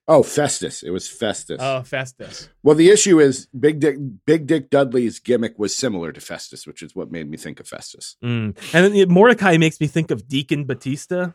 Oh, 0.09 0.23
Festus. 0.23 0.83
It 0.83 0.91
was 0.91 1.09
Festus. 1.09 1.59
Oh, 1.61 1.83
Festus. 1.83 2.49
well, 2.63 2.77
the 2.77 2.91
issue 2.91 3.19
is 3.21 3.49
Big 3.59 3.81
Dick 3.81 3.97
Big 4.25 4.47
Dick 4.47 4.71
Dudley's 4.71 5.19
gimmick 5.19 5.59
was 5.59 5.75
similar 5.75 6.13
to 6.13 6.21
Festus, 6.21 6.67
which 6.67 6.83
is 6.83 6.95
what 6.95 7.11
made 7.11 7.29
me 7.29 7.37
think 7.37 7.59
of 7.59 7.67
Festus. 7.67 8.17
Mm. 8.23 8.57
And 8.73 8.95
then 8.95 9.09
Mordecai 9.09 9.57
makes 9.57 9.81
me 9.81 9.87
think 9.87 10.11
of 10.11 10.29
Deacon 10.29 10.65
Batista. 10.65 11.33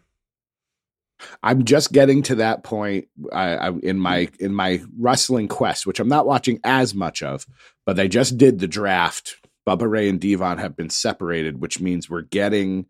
I'm 1.44 1.66
just 1.66 1.92
getting 1.92 2.24
to 2.24 2.36
that 2.36 2.64
point 2.64 3.08
I, 3.32 3.56
I, 3.56 3.70
in 3.84 4.00
my 4.00 4.30
in 4.40 4.54
my 4.54 4.82
wrestling 4.98 5.48
quest, 5.48 5.86
which 5.86 6.00
I'm 6.00 6.08
not 6.08 6.26
watching 6.26 6.60
as 6.64 6.96
much 6.96 7.22
of, 7.22 7.46
but 7.86 7.96
they 7.96 8.08
just 8.08 8.38
did 8.38 8.60
the 8.60 8.68
draft. 8.68 9.36
Bubba 9.68 9.90
Ray 9.90 10.10
and 10.10 10.20
Devon 10.20 10.58
have 10.58 10.76
been 10.76 10.90
separated, 10.90 11.62
which 11.62 11.80
means 11.80 12.10
we're 12.10 12.22
getting 12.22 12.88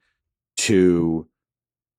to 0.60 1.28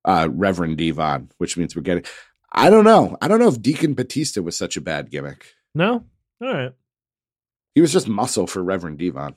uh, 0.05 0.27
Reverend 0.31 0.77
Devon, 0.77 1.29
which 1.37 1.57
means 1.57 1.75
we're 1.75 1.81
getting. 1.81 2.03
I 2.51 2.69
don't 2.69 2.83
know. 2.83 3.17
I 3.21 3.27
don't 3.27 3.39
know 3.39 3.47
if 3.47 3.61
Deacon 3.61 3.93
Batista 3.93 4.41
was 4.41 4.55
such 4.57 4.77
a 4.77 4.81
bad 4.81 5.09
gimmick. 5.09 5.45
No? 5.73 6.05
All 6.41 6.53
right. 6.53 6.73
He 7.73 7.81
was 7.81 7.91
just 7.91 8.07
muscle 8.07 8.45
for 8.45 8.61
Reverend 8.63 8.99
Devon. 8.99 9.35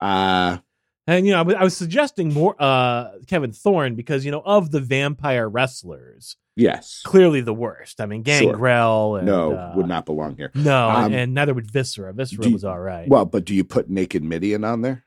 Uh 0.00 0.58
And 1.06 1.26
you 1.26 1.32
know, 1.32 1.40
I 1.54 1.64
was- 1.64 1.76
suggesting 1.76 2.32
more 2.32 2.56
uh 2.58 3.10
Kevin 3.26 3.52
Thorne 3.52 3.94
because 3.94 4.24
you 4.24 4.30
know 4.30 4.42
of 4.44 4.70
the 4.70 4.80
vampire 4.80 5.48
wrestlers, 5.48 6.36
yes. 6.56 7.02
clearly 7.04 7.40
the 7.40 7.54
worst. 7.54 8.00
I 8.00 8.06
mean, 8.06 8.24
Sure. 8.24 8.52
Gangrel 8.52 9.16
and 9.16 9.26
No, 9.26 9.52
uh, 9.54 9.72
would 9.76 9.86
not 9.88 10.06
belong 10.06 10.36
here. 10.36 10.50
No, 10.54 10.88
Um, 10.90 11.12
and 11.12 11.34
neither 11.34 11.54
would 11.54 11.70
Viscera. 11.70 12.12
Viscera 12.12 12.42
do- 12.44 12.52
was 12.52 12.64
all 12.64 12.78
right. 12.80 13.08
Well, 13.08 13.24
but 13.26 13.44
do 13.44 13.54
you 13.54 13.62
put 13.64 13.88
Naked 13.90 14.22
Mideon 14.24 14.64
on 14.64 14.82
there 14.82 15.04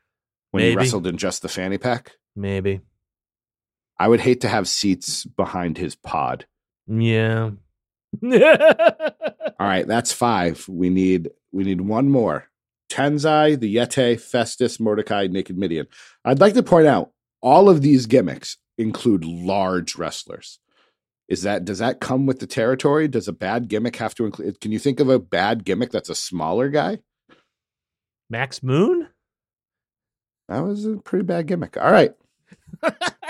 when 0.52 0.62
he 0.62 0.74
wrestled 0.76 1.06
in 1.06 1.16
just 1.18 1.42
the 1.42 1.48
fanny 1.48 1.78
pack? 1.78 2.12
Maybe. 2.36 2.80
I 3.98 4.08
would 4.08 4.20
hate 4.20 4.40
to 4.42 4.48
have 4.48 4.68
seats 4.68 5.24
behind 5.24 5.78
his 5.78 5.94
pod. 5.94 6.46
Yeah. 6.86 7.50
All 8.22 9.66
right, 9.66 9.86
that's 9.86 10.12
five. 10.12 10.66
We 10.68 10.90
need 10.90 11.30
we 11.52 11.64
need 11.64 11.80
one 11.80 12.08
more. 12.08 12.48
Tensai, 12.90 13.58
the 13.58 13.74
Yeti, 13.74 14.20
Festus, 14.20 14.78
Mordecai, 14.78 15.26
Naked 15.26 15.56
Mideon. 15.56 15.86
I'd 16.24 16.40
like 16.40 16.54
to 16.54 16.62
point 16.62 16.86
out 16.86 17.10
all 17.40 17.68
of 17.68 17.82
these 17.82 18.06
gimmicks 18.06 18.56
include 18.78 19.24
large 19.24 19.96
wrestlers. 19.96 20.58
Is 21.28 21.42
that 21.42 21.64
does 21.64 21.78
that 21.78 22.00
come 22.00 22.26
with 22.26 22.40
the 22.40 22.46
territory? 22.46 23.08
Does 23.08 23.28
a 23.28 23.32
bad 23.32 23.68
gimmick 23.68 23.96
have 23.96 24.14
to 24.16 24.26
include? 24.26 24.60
Can 24.60 24.72
you 24.72 24.78
think 24.78 25.00
of 25.00 25.08
a 25.08 25.18
bad 25.18 25.64
gimmick 25.64 25.90
that's 25.90 26.10
a 26.10 26.14
smaller 26.14 26.68
guy? 26.68 26.98
Max 28.28 28.62
Moon? 28.62 29.08
That 30.48 30.60
was 30.60 30.84
a 30.84 30.96
pretty 30.96 31.24
bad 31.24 31.46
gimmick. 31.46 31.78
All 31.78 31.90
right, 31.90 32.12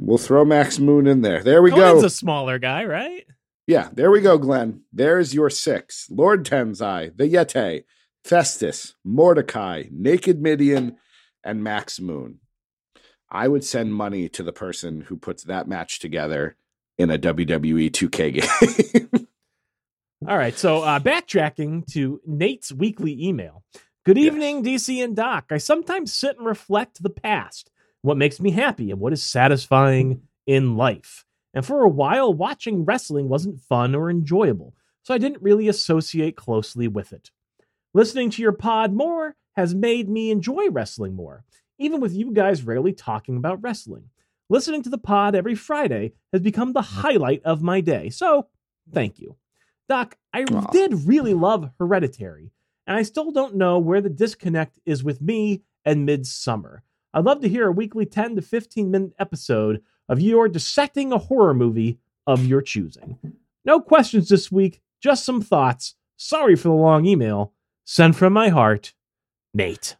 we'll 0.00 0.18
throw 0.18 0.44
Max 0.44 0.78
Moon 0.78 1.06
in 1.06 1.22
there. 1.22 1.42
There 1.42 1.62
we 1.62 1.70
go. 1.70 2.04
a 2.04 2.10
smaller 2.10 2.58
guy, 2.58 2.84
right? 2.84 3.24
Yeah, 3.66 3.88
there 3.92 4.10
we 4.10 4.20
go, 4.20 4.38
Glenn. 4.38 4.82
There's 4.92 5.34
your 5.34 5.50
six 5.50 6.06
Lord 6.10 6.44
Tensai, 6.44 7.16
the 7.16 7.24
Yeti, 7.24 7.84
Festus, 8.24 8.94
Mordecai, 9.04 9.84
Naked 9.90 10.40
Mideon, 10.40 10.96
and 11.44 11.62
Max 11.64 12.00
Moon. 12.00 12.38
I 13.30 13.48
would 13.48 13.64
send 13.64 13.92
money 13.92 14.28
to 14.30 14.42
the 14.44 14.52
person 14.52 15.00
who 15.02 15.16
puts 15.16 15.42
that 15.44 15.66
match 15.66 15.98
together 15.98 16.56
in 16.96 17.10
a 17.10 17.18
WWE 17.18 17.90
2K 17.90 19.00
game. 19.12 19.26
All 20.28 20.38
right. 20.38 20.56
So 20.56 20.82
uh, 20.82 20.98
backtracking 21.00 21.86
to 21.92 22.20
Nate's 22.24 22.72
weekly 22.72 23.20
email. 23.26 23.64
Good 24.04 24.16
Yes. 24.16 24.26
evening, 24.26 24.62
DC 24.64 25.02
and 25.02 25.16
Doc. 25.16 25.46
I 25.50 25.58
sometimes 25.58 26.12
sit 26.14 26.36
and 26.38 26.46
reflect 26.46 27.02
the 27.02 27.10
past, 27.10 27.70
what 28.06 28.16
makes 28.16 28.40
me 28.40 28.52
happy, 28.52 28.90
and 28.92 29.00
what 29.00 29.12
is 29.12 29.22
satisfying 29.22 30.22
in 30.46 30.76
life. 30.76 31.24
And 31.52 31.66
for 31.66 31.82
a 31.82 31.88
while, 31.88 32.32
watching 32.32 32.84
wrestling 32.84 33.28
wasn't 33.28 33.60
fun 33.60 33.94
or 33.96 34.08
enjoyable, 34.08 34.74
so 35.02 35.12
I 35.12 35.18
didn't 35.18 35.42
really 35.42 35.66
associate 35.66 36.36
closely 36.36 36.86
with 36.86 37.12
it. 37.12 37.32
Listening 37.92 38.30
to 38.30 38.42
your 38.42 38.52
pod 38.52 38.92
more 38.92 39.34
has 39.56 39.74
made 39.74 40.08
me 40.08 40.30
enjoy 40.30 40.68
wrestling 40.70 41.14
more, 41.14 41.44
even 41.78 42.00
with 42.00 42.14
you 42.14 42.32
guys 42.32 42.62
rarely 42.62 42.92
talking 42.92 43.36
about 43.36 43.60
wrestling. 43.60 44.10
Listening 44.48 44.84
to 44.84 44.90
the 44.90 44.98
pod 44.98 45.34
every 45.34 45.56
Friday 45.56 46.12
has 46.32 46.42
become 46.42 46.74
the 46.74 46.82
mm-hmm. 46.82 47.00
highlight 47.00 47.42
of 47.44 47.60
my 47.60 47.80
day. 47.80 48.08
So, 48.10 48.46
thank 48.92 49.18
you. 49.18 49.36
Doc, 49.88 50.16
I 50.32 50.44
Aw. 50.44 50.70
did 50.70 51.06
really 51.06 51.34
love 51.34 51.70
Hereditary, 51.80 52.52
and 52.86 52.96
I 52.96 53.02
still 53.02 53.32
don't 53.32 53.56
know 53.56 53.80
where 53.80 54.00
the 54.00 54.10
disconnect 54.10 54.78
is 54.86 55.02
with 55.02 55.20
me 55.20 55.62
and 55.84 56.06
Midsummer. 56.06 56.84
I'd 57.16 57.24
love 57.24 57.40
to 57.40 57.48
hear 57.48 57.66
a 57.66 57.72
weekly 57.72 58.04
10 58.04 58.36
to 58.36 58.42
15 58.42 58.90
minute 58.90 59.14
episode 59.18 59.80
of 60.06 60.20
your 60.20 60.50
dissecting 60.50 61.12
a 61.12 61.18
horror 61.18 61.54
movie 61.54 61.98
of 62.26 62.44
your 62.44 62.60
choosing. 62.60 63.16
No 63.64 63.80
questions 63.80 64.28
this 64.28 64.52
week, 64.52 64.82
just 65.02 65.24
some 65.24 65.40
thoughts. 65.40 65.94
Sorry 66.18 66.56
for 66.56 66.68
the 66.68 66.74
long 66.74 67.06
email. 67.06 67.54
Sent 67.86 68.16
from 68.16 68.34
my 68.34 68.50
heart, 68.50 68.92
Nate. 69.54 69.96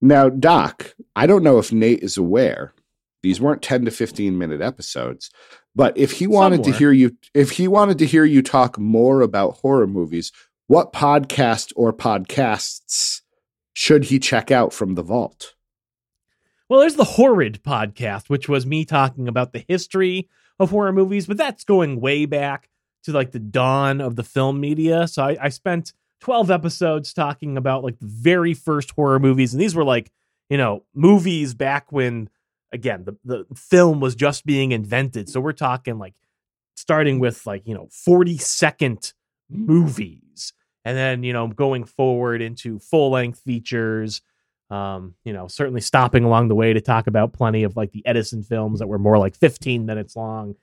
Now, 0.00 0.28
Doc, 0.28 0.96
I 1.14 1.28
don't 1.28 1.44
know 1.44 1.58
if 1.58 1.70
Nate 1.70 2.02
is 2.02 2.16
aware. 2.16 2.74
These 3.22 3.40
weren't 3.40 3.62
10 3.62 3.84
to 3.84 3.92
15 3.92 4.36
minute 4.36 4.60
episodes, 4.60 5.30
but 5.76 5.96
if 5.96 6.10
he 6.10 6.26
wanted 6.26 6.64
to 6.64 6.72
hear 6.72 6.90
you 6.90 7.16
if 7.34 7.52
he 7.52 7.68
wanted 7.68 7.98
to 7.98 8.06
hear 8.06 8.24
you 8.24 8.42
talk 8.42 8.80
more 8.80 9.20
about 9.20 9.58
horror 9.58 9.86
movies, 9.86 10.32
what 10.66 10.92
podcast 10.92 11.72
or 11.76 11.92
podcasts 11.92 13.20
should 13.74 14.06
he 14.06 14.18
check 14.18 14.50
out 14.50 14.72
from 14.72 14.96
the 14.96 15.04
vault? 15.04 15.54
Well, 16.68 16.80
there's 16.80 16.96
the 16.96 17.04
Horrid 17.04 17.62
podcast, 17.62 18.28
which 18.28 18.48
was 18.48 18.66
me 18.66 18.84
talking 18.84 19.26
about 19.26 19.52
the 19.52 19.64
history 19.66 20.28
of 20.58 20.70
horror 20.70 20.92
movies, 20.92 21.26
but 21.26 21.38
that's 21.38 21.64
going 21.64 21.98
way 21.98 22.26
back 22.26 22.68
to 23.04 23.12
like 23.12 23.32
the 23.32 23.38
dawn 23.38 24.02
of 24.02 24.16
the 24.16 24.22
film 24.22 24.60
media. 24.60 25.08
So 25.08 25.24
I, 25.24 25.36
I 25.40 25.48
spent 25.48 25.94
12 26.20 26.50
episodes 26.50 27.14
talking 27.14 27.56
about 27.56 27.84
like 27.84 27.98
the 28.00 28.06
very 28.06 28.52
first 28.52 28.90
horror 28.90 29.18
movies. 29.18 29.54
And 29.54 29.62
these 29.62 29.74
were 29.74 29.84
like, 29.84 30.10
you 30.50 30.58
know, 30.58 30.84
movies 30.94 31.54
back 31.54 31.90
when, 31.90 32.28
again, 32.70 33.04
the, 33.04 33.16
the 33.24 33.54
film 33.54 34.00
was 34.00 34.14
just 34.14 34.44
being 34.44 34.72
invented. 34.72 35.30
So 35.30 35.40
we're 35.40 35.52
talking 35.52 35.98
like 35.98 36.16
starting 36.76 37.18
with 37.18 37.46
like, 37.46 37.66
you 37.66 37.74
know, 37.74 37.88
40 37.90 38.36
second 38.36 39.14
movies. 39.48 40.52
And 40.84 40.98
then, 40.98 41.22
you 41.22 41.32
know, 41.32 41.46
going 41.48 41.84
forward 41.84 42.42
into 42.42 42.78
full 42.78 43.12
length 43.12 43.40
features 43.40 44.20
um, 44.70 45.14
you 45.24 45.32
know, 45.32 45.48
certainly 45.48 45.80
stopping 45.80 46.24
along 46.24 46.48
the 46.48 46.54
way 46.54 46.72
to 46.72 46.80
talk 46.80 47.06
about 47.06 47.32
plenty 47.32 47.62
of 47.62 47.76
like 47.76 47.92
the 47.92 48.06
Edison 48.06 48.42
films 48.42 48.80
that 48.80 48.86
were 48.86 48.98
more 48.98 49.18
like 49.18 49.36
15 49.36 49.86
minutes 49.86 50.14
long. 50.14 50.54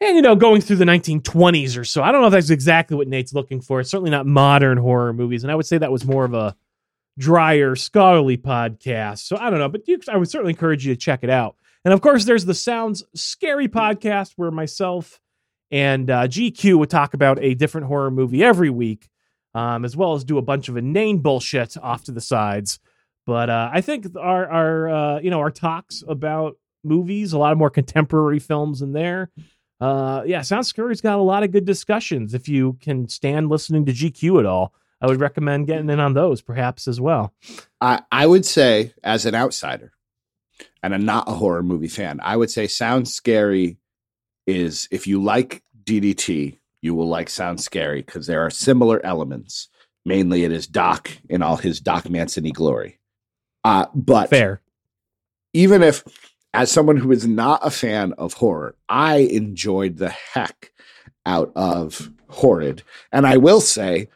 And, 0.00 0.16
you 0.16 0.22
know, 0.22 0.34
going 0.34 0.60
through 0.60 0.76
the 0.76 0.84
1920s 0.84 1.78
or 1.78 1.84
so. 1.84 2.02
I 2.02 2.12
don't 2.12 2.20
know 2.20 2.26
if 2.26 2.32
that's 2.32 2.50
exactly 2.50 2.96
what 2.96 3.08
Nate's 3.08 3.32
looking 3.32 3.60
for. 3.60 3.80
It's 3.80 3.90
certainly 3.90 4.10
not 4.10 4.26
modern 4.26 4.76
horror 4.76 5.12
movies. 5.12 5.44
And 5.44 5.52
I 5.52 5.54
would 5.54 5.66
say 5.66 5.78
that 5.78 5.92
was 5.92 6.04
more 6.04 6.24
of 6.24 6.34
a 6.34 6.56
drier, 7.18 7.76
scholarly 7.76 8.36
podcast. 8.36 9.18
So 9.18 9.36
I 9.36 9.50
don't 9.50 9.60
know, 9.60 9.68
but 9.68 9.86
you, 9.86 10.00
I 10.08 10.16
would 10.16 10.28
certainly 10.28 10.52
encourage 10.52 10.86
you 10.86 10.94
to 10.94 11.00
check 11.00 11.20
it 11.22 11.30
out. 11.30 11.56
And 11.84 11.94
of 11.94 12.00
course, 12.00 12.24
there's 12.24 12.44
the 12.44 12.54
Sounds 12.54 13.04
Scary 13.14 13.68
podcast 13.68 14.32
where 14.36 14.50
myself 14.50 15.20
and 15.70 16.10
uh, 16.10 16.26
GQ 16.26 16.78
would 16.78 16.90
talk 16.90 17.14
about 17.14 17.38
a 17.42 17.54
different 17.54 17.86
horror 17.86 18.10
movie 18.10 18.42
every 18.42 18.70
week, 18.70 19.08
um, 19.54 19.84
as 19.84 19.96
well 19.96 20.14
as 20.14 20.24
do 20.24 20.38
a 20.38 20.42
bunch 20.42 20.68
of 20.68 20.76
inane 20.76 21.18
bullshit 21.18 21.76
off 21.82 22.04
to 22.04 22.12
the 22.12 22.20
sides. 22.20 22.78
But 23.26 23.50
uh, 23.50 23.70
I 23.72 23.80
think 23.80 24.06
our 24.18 24.48
our 24.48 24.88
uh, 24.88 25.20
you 25.20 25.30
know 25.30 25.40
our 25.40 25.50
talks 25.50 26.02
about 26.06 26.56
movies, 26.82 27.32
a 27.32 27.38
lot 27.38 27.52
of 27.52 27.58
more 27.58 27.70
contemporary 27.70 28.38
films 28.38 28.82
in 28.82 28.92
there. 28.92 29.30
Uh, 29.80 30.22
yeah, 30.26 30.42
Sound 30.42 30.66
Scary's 30.66 31.00
got 31.00 31.18
a 31.18 31.22
lot 31.22 31.42
of 31.42 31.50
good 31.50 31.64
discussions. 31.64 32.34
If 32.34 32.48
you 32.48 32.78
can 32.80 33.08
stand 33.08 33.48
listening 33.48 33.86
to 33.86 33.92
GQ 33.92 34.40
at 34.40 34.46
all, 34.46 34.72
I 35.00 35.06
would 35.06 35.20
recommend 35.20 35.66
getting 35.66 35.90
in 35.90 36.00
on 36.00 36.14
those 36.14 36.40
perhaps 36.40 36.86
as 36.86 37.00
well. 37.00 37.34
I, 37.80 38.02
I 38.10 38.26
would 38.26 38.46
say, 38.46 38.94
as 39.02 39.26
an 39.26 39.34
outsider, 39.34 39.92
and 40.82 40.94
I'm 40.94 41.04
not 41.04 41.28
a 41.28 41.32
horror 41.32 41.62
movie 41.62 41.88
fan, 41.88 42.20
I 42.22 42.36
would 42.36 42.50
say 42.50 42.66
Sound 42.66 43.08
Scary 43.08 43.78
is 44.46 44.88
if 44.90 45.06
you 45.06 45.22
like 45.22 45.62
DDT, 45.84 46.58
you 46.80 46.94
will 46.94 47.08
like 47.08 47.28
Sound 47.28 47.60
Scary 47.60 48.02
because 48.02 48.26
there 48.26 48.40
are 48.42 48.50
similar 48.50 49.04
elements. 49.04 49.68
Mainly, 50.06 50.44
it 50.44 50.52
is 50.52 50.66
Doc 50.66 51.10
in 51.28 51.42
all 51.42 51.56
his 51.56 51.80
Doc 51.80 52.08
Manson 52.08 52.44
glory. 52.50 52.98
Uh, 53.64 53.86
but 53.94 54.30
Fair. 54.30 54.60
even 55.52 55.82
if, 55.82 56.04
as 56.52 56.70
someone 56.70 56.96
who 56.96 57.10
is 57.10 57.26
not 57.26 57.66
a 57.66 57.70
fan 57.70 58.12
of 58.14 58.34
horror, 58.34 58.76
I 58.88 59.16
enjoyed 59.16 59.96
the 59.96 60.10
heck 60.10 60.72
out 61.26 61.52
of 61.56 62.10
Horrid. 62.28 62.82
And 63.12 63.26
I 63.26 63.38
will 63.38 63.60
say, 63.60 64.08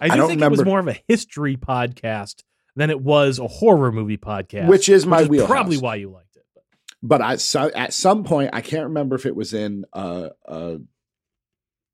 I 0.00 0.08
do 0.08 0.14
I 0.14 0.16
don't 0.16 0.28
think 0.28 0.42
it 0.42 0.50
was 0.50 0.64
more 0.64 0.80
of 0.80 0.88
a 0.88 1.00
history 1.06 1.56
podcast 1.56 2.42
than 2.76 2.90
it 2.90 3.00
was 3.00 3.38
a 3.38 3.46
horror 3.46 3.92
movie 3.92 4.16
podcast, 4.16 4.68
which 4.68 4.88
is 4.88 5.06
my 5.06 5.24
wheelhouse. 5.24 5.48
probably 5.48 5.78
why 5.78 5.96
you 5.96 6.10
liked 6.10 6.36
it. 6.36 6.44
But 6.54 6.64
but 7.02 7.22
I 7.22 7.36
so 7.36 7.70
at 7.74 7.92
some 7.92 8.24
point 8.24 8.50
I 8.52 8.60
can't 8.62 8.84
remember 8.84 9.16
if 9.16 9.26
it 9.26 9.36
was 9.36 9.52
in 9.52 9.84
uh, 9.92 10.30
uh, 10.46 10.76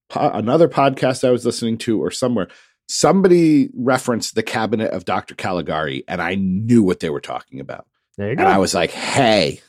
po- 0.09 0.31
another 0.31 0.69
podcast 0.69 1.27
I 1.27 1.31
was 1.31 1.45
listening 1.45 1.79
to 1.79 2.03
or 2.03 2.11
somewhere. 2.11 2.49
Somebody 2.89 3.69
referenced 3.75 4.35
the 4.35 4.43
cabinet 4.43 4.93
of 4.93 5.05
Dr. 5.05 5.35
Caligari, 5.35 6.05
and 6.07 6.23
I 6.23 6.37
knew 6.37 6.83
what 6.83 7.01
they 7.01 7.11
were 7.11 7.21
talking 7.21 7.61
about. 7.61 7.87
there 8.17 8.31
you 8.31 8.37
go. 8.37 8.45
And. 8.45 8.53
I 8.53 8.59
was 8.59 8.75
like, 8.75 8.91
"Hey, 8.91 9.61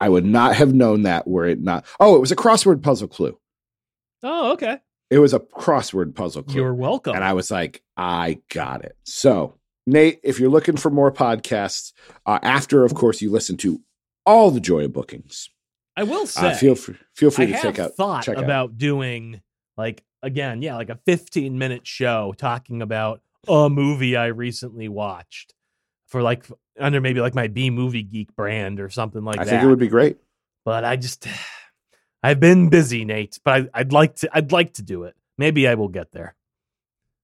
I 0.00 0.08
would 0.08 0.24
not 0.24 0.56
have 0.56 0.74
known 0.74 1.02
that 1.02 1.26
were 1.28 1.46
it 1.46 1.60
not." 1.60 1.86
Oh, 2.00 2.16
it 2.16 2.20
was 2.20 2.32
a 2.32 2.36
crossword 2.36 2.82
puzzle 2.82 3.08
clue. 3.08 3.38
oh, 4.22 4.52
okay. 4.52 4.78
It 5.10 5.20
was 5.20 5.32
a 5.32 5.40
crossword 5.40 6.14
puzzle 6.14 6.42
clue. 6.42 6.56
You're 6.56 6.74
welcome. 6.74 7.14
And 7.14 7.24
I 7.24 7.32
was 7.32 7.50
like, 7.50 7.82
I 7.96 8.40
got 8.50 8.84
it. 8.84 8.94
So, 9.04 9.54
Nate, 9.86 10.20
if 10.22 10.38
you're 10.38 10.50
looking 10.50 10.76
for 10.76 10.90
more 10.90 11.10
podcasts, 11.10 11.94
uh, 12.26 12.38
after, 12.42 12.84
of 12.84 12.94
course, 12.94 13.22
you 13.22 13.30
listen 13.30 13.56
to 13.58 13.80
all 14.26 14.50
the 14.50 14.60
Joy 14.60 14.84
of 14.84 14.92
Bookings, 14.92 15.48
I 15.96 16.02
will 16.02 16.26
say, 16.26 16.50
uh, 16.50 16.54
feel 16.56 16.74
free, 16.74 16.96
feel 17.14 17.30
free 17.30 17.46
I 17.46 17.52
to 17.52 17.62
check 17.62 17.78
out. 17.78 17.94
thought 17.94 18.24
check 18.24 18.36
out. 18.36 18.44
about 18.44 18.76
doing 18.76 19.40
like 19.78 20.04
again, 20.22 20.62
yeah, 20.62 20.76
like 20.76 20.90
a 20.90 20.98
15 21.06 21.58
minute 21.58 21.86
show 21.86 22.34
talking 22.36 22.82
about 22.82 23.20
a 23.46 23.68
movie 23.70 24.16
I 24.16 24.26
recently 24.26 24.88
watched 24.88 25.54
for 26.06 26.22
like 26.22 26.46
under 26.78 27.00
maybe 27.00 27.20
like 27.20 27.34
my 27.34 27.48
B 27.48 27.70
movie 27.70 28.02
geek 28.02 28.34
brand 28.36 28.80
or 28.80 28.90
something 28.90 29.24
like 29.24 29.38
I 29.40 29.44
that. 29.44 29.48
I 29.48 29.56
think 29.56 29.64
it 29.64 29.68
would 29.68 29.78
be 29.78 29.88
great. 29.88 30.18
but 30.64 30.84
I 30.84 30.96
just 30.96 31.26
I've 32.22 32.40
been 32.40 32.68
busy, 32.68 33.04
Nate. 33.04 33.38
But 33.44 33.70
I, 33.74 33.80
I'd 33.80 33.92
like 33.92 34.16
to 34.16 34.30
I'd 34.32 34.52
like 34.52 34.74
to 34.74 34.82
do 34.82 35.04
it. 35.04 35.14
Maybe 35.36 35.68
I 35.68 35.74
will 35.74 35.88
get 35.88 36.12
there. 36.12 36.34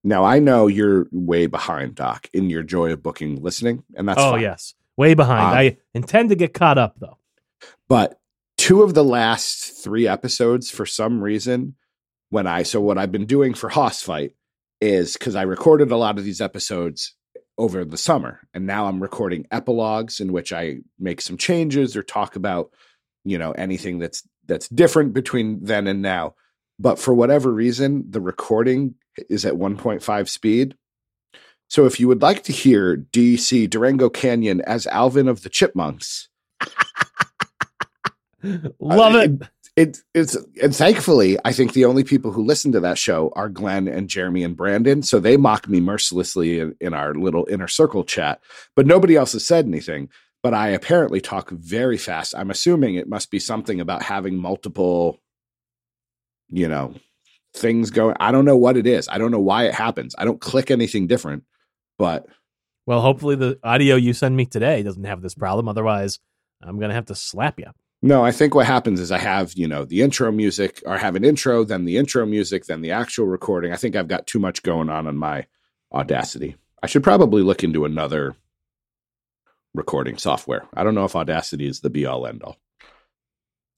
Now, 0.07 0.23
I 0.25 0.39
know 0.39 0.67
you're 0.67 1.07
way 1.13 1.47
behind, 1.47 1.95
Doc, 1.95 2.29
in 2.35 2.51
your 2.51 2.63
Joy 2.63 2.93
of 2.93 3.03
Booking 3.03 3.43
listening, 3.43 3.85
and 3.97 4.07
that's 4.09 4.21
oh 4.21 4.33
fine. 4.33 4.43
yes, 4.43 4.75
way 4.97 5.15
behind. 5.15 5.47
Um, 5.47 5.57
I 5.57 5.77
intend 5.95 6.29
to 6.29 6.37
get 6.37 6.53
caught 6.55 6.79
up 6.79 6.97
though. 7.01 7.19
But 7.89 8.21
two 8.59 8.83
of 8.83 8.95
the 8.95 9.05
last 9.05 9.83
three 9.83 10.07
episodes, 10.07 10.71
for 10.71 10.87
some 10.87 11.23
reason, 11.23 11.75
when 12.35 12.49
I 12.49 12.65
so 12.65 12.81
what 12.81 12.99
I've 12.99 13.13
been 13.13 13.27
doing 13.27 13.55
for 13.55 13.69
Hoss 13.69 14.03
Fight 14.03 14.33
is 14.81 15.13
because 15.13 15.37
I 15.37 15.43
recorded 15.43 15.93
a 15.93 15.97
lot 15.97 16.19
of 16.19 16.25
these 16.25 16.41
episodes 16.41 17.15
over 17.59 17.85
the 17.85 17.97
summer, 17.97 18.41
and 18.53 18.67
now 18.67 18.87
I'm 18.87 19.01
recording 19.01 19.47
epilogues 19.53 20.19
in 20.19 20.33
which 20.33 20.53
I 20.53 20.79
make 20.99 21.21
some 21.21 21.37
changes 21.37 21.97
or 21.97 22.03
talk 22.03 22.35
about, 22.35 22.73
you 23.25 23.39
know, 23.39 23.53
anything 23.53 24.01
that's 24.01 24.29
that's 24.47 24.69
different 24.69 25.13
between 25.15 25.63
then 25.63 25.87
and 25.87 26.03
now. 26.03 26.35
But 26.81 26.99
for 26.99 27.15
whatever 27.15 27.53
reason, 27.53 28.11
the 28.11 28.21
recording 28.21 28.97
is 29.31 29.45
at 29.45 29.55
1.5 29.55 30.29
speed. 30.29 30.77
So 31.69 31.87
if 31.87 32.01
you 32.01 32.09
would 32.09 32.21
like 32.21 32.43
to 32.43 32.53
hear 32.53 32.97
DC 32.97 33.71
Durango 33.71 34.11
Canyon 34.11 34.61
as 34.63 34.89
Alvin 34.89 35.29
of 35.29 35.45
the 35.45 35.49
Chipmunks, 35.51 36.29
Love 38.81 39.15
Uh, 39.15 39.19
it. 39.19 39.31
It 39.77 39.99
it's 40.15 40.37
and 40.63 40.75
thankfully 40.75 41.37
i 41.45 41.53
think 41.53 41.73
the 41.73 41.85
only 41.85 42.05
people 42.05 42.31
who 42.31 42.45
listen 42.45 42.73
to 42.73 42.81
that 42.81 42.99
show 42.99 43.33
are 43.35 43.49
glenn 43.49 43.89
and 43.89 44.09
jeremy 44.09 44.45
and 44.45 44.57
brandon 44.57 45.03
so 45.03 45.19
they 45.19 45.37
mock 45.37 45.69
me 45.69 45.81
mercilessly 45.81 46.61
in, 46.61 46.75
in 46.81 46.95
our 46.95 47.15
little 47.15 47.47
inner 47.51 47.69
circle 47.69 48.05
chat 48.05 48.41
but 48.77 48.87
nobody 48.87 49.17
else 49.17 49.33
has 49.33 49.47
said 49.47 49.67
anything 49.67 50.09
but 50.43 50.55
i 50.55 50.69
apparently 50.69 51.21
talk 51.21 51.51
very 51.51 51.99
fast 51.99 52.35
i'm 52.37 52.51
assuming 52.51 52.95
it 52.95 53.09
must 53.09 53.31
be 53.31 53.39
something 53.39 53.81
about 53.81 54.03
having 54.03 54.37
multiple 54.37 55.21
you 56.51 56.69
know 56.69 56.95
things 57.55 57.91
going 57.91 58.17
i 58.21 58.31
don't 58.31 58.45
know 58.45 58.57
what 58.57 58.77
it 58.77 58.87
is 58.87 59.09
i 59.09 59.19
don't 59.19 59.31
know 59.31 59.41
why 59.41 59.65
it 59.65 59.75
happens 59.75 60.15
i 60.19 60.25
don't 60.25 60.41
click 60.41 60.71
anything 60.71 61.07
different 61.07 61.45
but 61.99 62.27
Well, 62.87 63.01
hopefully 63.01 63.37
the 63.37 63.59
audio 63.63 63.97
you 63.97 64.13
send 64.13 64.37
me 64.37 64.47
today 64.47 64.83
doesn't 64.83 65.05
have 65.05 65.23
this 65.23 65.35
problem. 65.35 65.69
Otherwise, 65.69 66.19
I'm 66.63 66.79
gonna 66.79 66.95
have 66.95 67.07
to 67.07 67.15
slap 67.15 67.59
you. 67.59 67.67
No, 68.05 68.23
I 68.23 68.33
think 68.33 68.55
what 68.55 68.67
happens 68.67 69.01
is 69.01 69.11
I 69.11 69.17
have, 69.17 69.55
you 69.55 69.67
know, 69.67 69.87
the 69.87 70.03
intro 70.03 70.31
music 70.31 70.83
or 70.85 70.99
have 70.99 71.17
an 71.17 71.25
intro, 71.25 71.65
then 71.65 71.87
the 71.87 71.97
intro 71.97 72.27
music, 72.27 72.67
then 72.67 72.83
the 72.83 72.91
actual 72.91 73.25
recording. 73.27 73.73
I 73.73 73.77
think 73.77 73.97
I've 73.97 74.09
got 74.09 74.27
too 74.27 74.39
much 74.39 74.63
going 74.63 74.91
on 74.91 75.07
on 75.07 75.17
my 75.17 75.47
Audacity. 75.91 76.57
I 76.83 76.87
should 76.87 77.03
probably 77.03 77.41
look 77.43 77.65
into 77.65 77.87
another 77.87 78.37
recording 79.73 80.19
software. 80.19 80.67
I 80.75 80.85
don't 80.85 80.95
know 80.95 81.07
if 81.07 81.17
Audacity 81.17 81.67
is 81.67 81.81
the 81.81 81.89
be 81.89 82.05
all 82.05 82.27
end 82.27 82.43
all. 82.43 82.59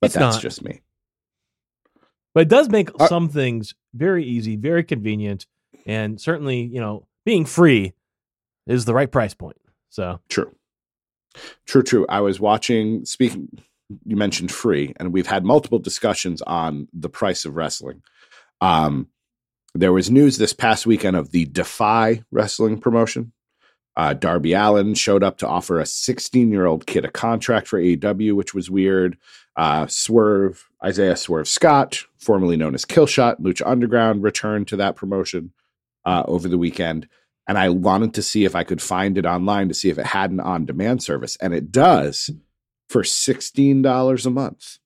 But 0.00 0.06
It's 0.06 0.14
that's 0.16 0.36
not. 0.36 0.42
just 0.42 0.64
me. 0.64 0.80
But 2.34 2.40
it 2.40 2.48
does 2.48 2.68
make 2.68 2.90
Uh, 2.98 3.06
some 3.06 3.28
things 3.28 3.76
very 3.94 4.24
easy, 4.24 4.56
very 4.56 4.82
convenient. 4.82 5.46
And 5.86 6.20
certainly, 6.20 6.62
you 6.62 6.80
know, 6.80 7.06
being 7.24 7.44
free 7.44 7.92
is 8.66 8.86
the 8.86 8.94
right 8.94 9.12
price 9.12 9.34
point. 9.34 9.56
So 9.88 10.18
True. 10.28 10.52
True, 11.64 11.84
true. 11.84 12.06
I 12.08 12.22
was 12.22 12.40
watching, 12.40 13.04
speaking, 13.04 13.62
you 14.04 14.16
mentioned 14.16 14.50
free, 14.50 14.94
and 14.96 15.12
we've 15.12 15.26
had 15.26 15.44
multiple 15.44 15.78
discussions 15.78 16.42
on 16.42 16.88
the 16.92 17.08
price 17.08 17.44
of 17.44 17.56
wrestling. 17.56 18.02
Um, 18.60 19.08
there 19.74 19.92
was 19.92 20.10
news 20.10 20.38
this 20.38 20.52
past 20.52 20.86
weekend 20.86 21.16
of 21.16 21.30
the 21.30 21.44
Defy 21.44 22.22
wrestling 22.30 22.80
promotion. 22.80 23.32
Uh, 23.96 24.12
Darby 24.12 24.52
Allin 24.52 24.94
showed 24.94 25.22
up 25.22 25.38
to 25.38 25.48
offer 25.48 25.80
a 25.80 25.86
16 25.86 26.50
year 26.50 26.66
old 26.66 26.86
kid 26.86 27.04
a 27.04 27.10
contract 27.10 27.66
for 27.66 27.80
AEW, 27.80 28.34
which 28.34 28.54
was 28.54 28.70
weird. 28.70 29.16
Uh, 29.56 29.86
Swerve, 29.86 30.68
Isaiah 30.84 31.16
Swerve 31.16 31.48
Scott, 31.48 32.04
formerly 32.18 32.56
known 32.56 32.74
as 32.74 32.84
Killshot, 32.84 33.40
Lucha 33.40 33.66
Underground, 33.66 34.22
returned 34.22 34.68
to 34.68 34.76
that 34.76 34.96
promotion 34.96 35.52
uh, 36.04 36.24
over 36.26 36.48
the 36.48 36.58
weekend. 36.58 37.08
And 37.48 37.56
I 37.56 37.70
wanted 37.70 38.12
to 38.14 38.22
see 38.22 38.44
if 38.44 38.54
I 38.54 38.64
could 38.64 38.82
find 38.82 39.16
it 39.16 39.24
online 39.24 39.68
to 39.68 39.74
see 39.74 39.88
if 39.88 39.98
it 39.98 40.06
had 40.06 40.30
an 40.30 40.40
on 40.40 40.66
demand 40.66 41.02
service. 41.02 41.36
And 41.40 41.54
it 41.54 41.72
does 41.72 42.30
for 42.88 43.02
$16 43.02 44.26
a 44.26 44.30
month. 44.30 44.78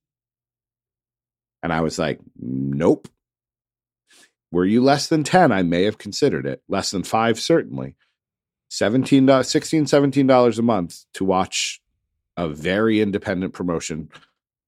And 1.62 1.72
I 1.72 1.80
was 1.80 1.98
like, 1.98 2.20
nope. 2.38 3.09
Were 4.51 4.64
you 4.64 4.82
less 4.82 5.07
than 5.09 5.22
10? 5.22 5.53
I 5.53 5.62
may 5.62 5.84
have 5.84 5.98
considered 5.98 6.46
it. 6.46 6.62
Less 6.68 6.90
than 6.90 7.03
five, 7.03 7.38
certainly. 7.38 7.96
$17, 8.70 9.24
$16, 9.26 9.82
$17 9.82 10.59
a 10.59 10.62
month 10.62 11.05
to 11.14 11.24
watch 11.24 11.80
a 12.36 12.48
very 12.48 13.01
independent 13.01 13.53
promotion. 13.53 14.09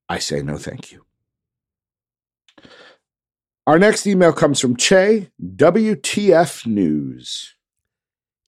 I 0.08 0.18
say 0.18 0.42
no, 0.42 0.56
thank 0.58 0.92
you. 0.92 1.04
Our 3.66 3.78
next 3.78 4.06
email 4.06 4.32
comes 4.32 4.60
from 4.60 4.76
Che, 4.76 5.30
WTF 5.56 6.66
News. 6.66 7.54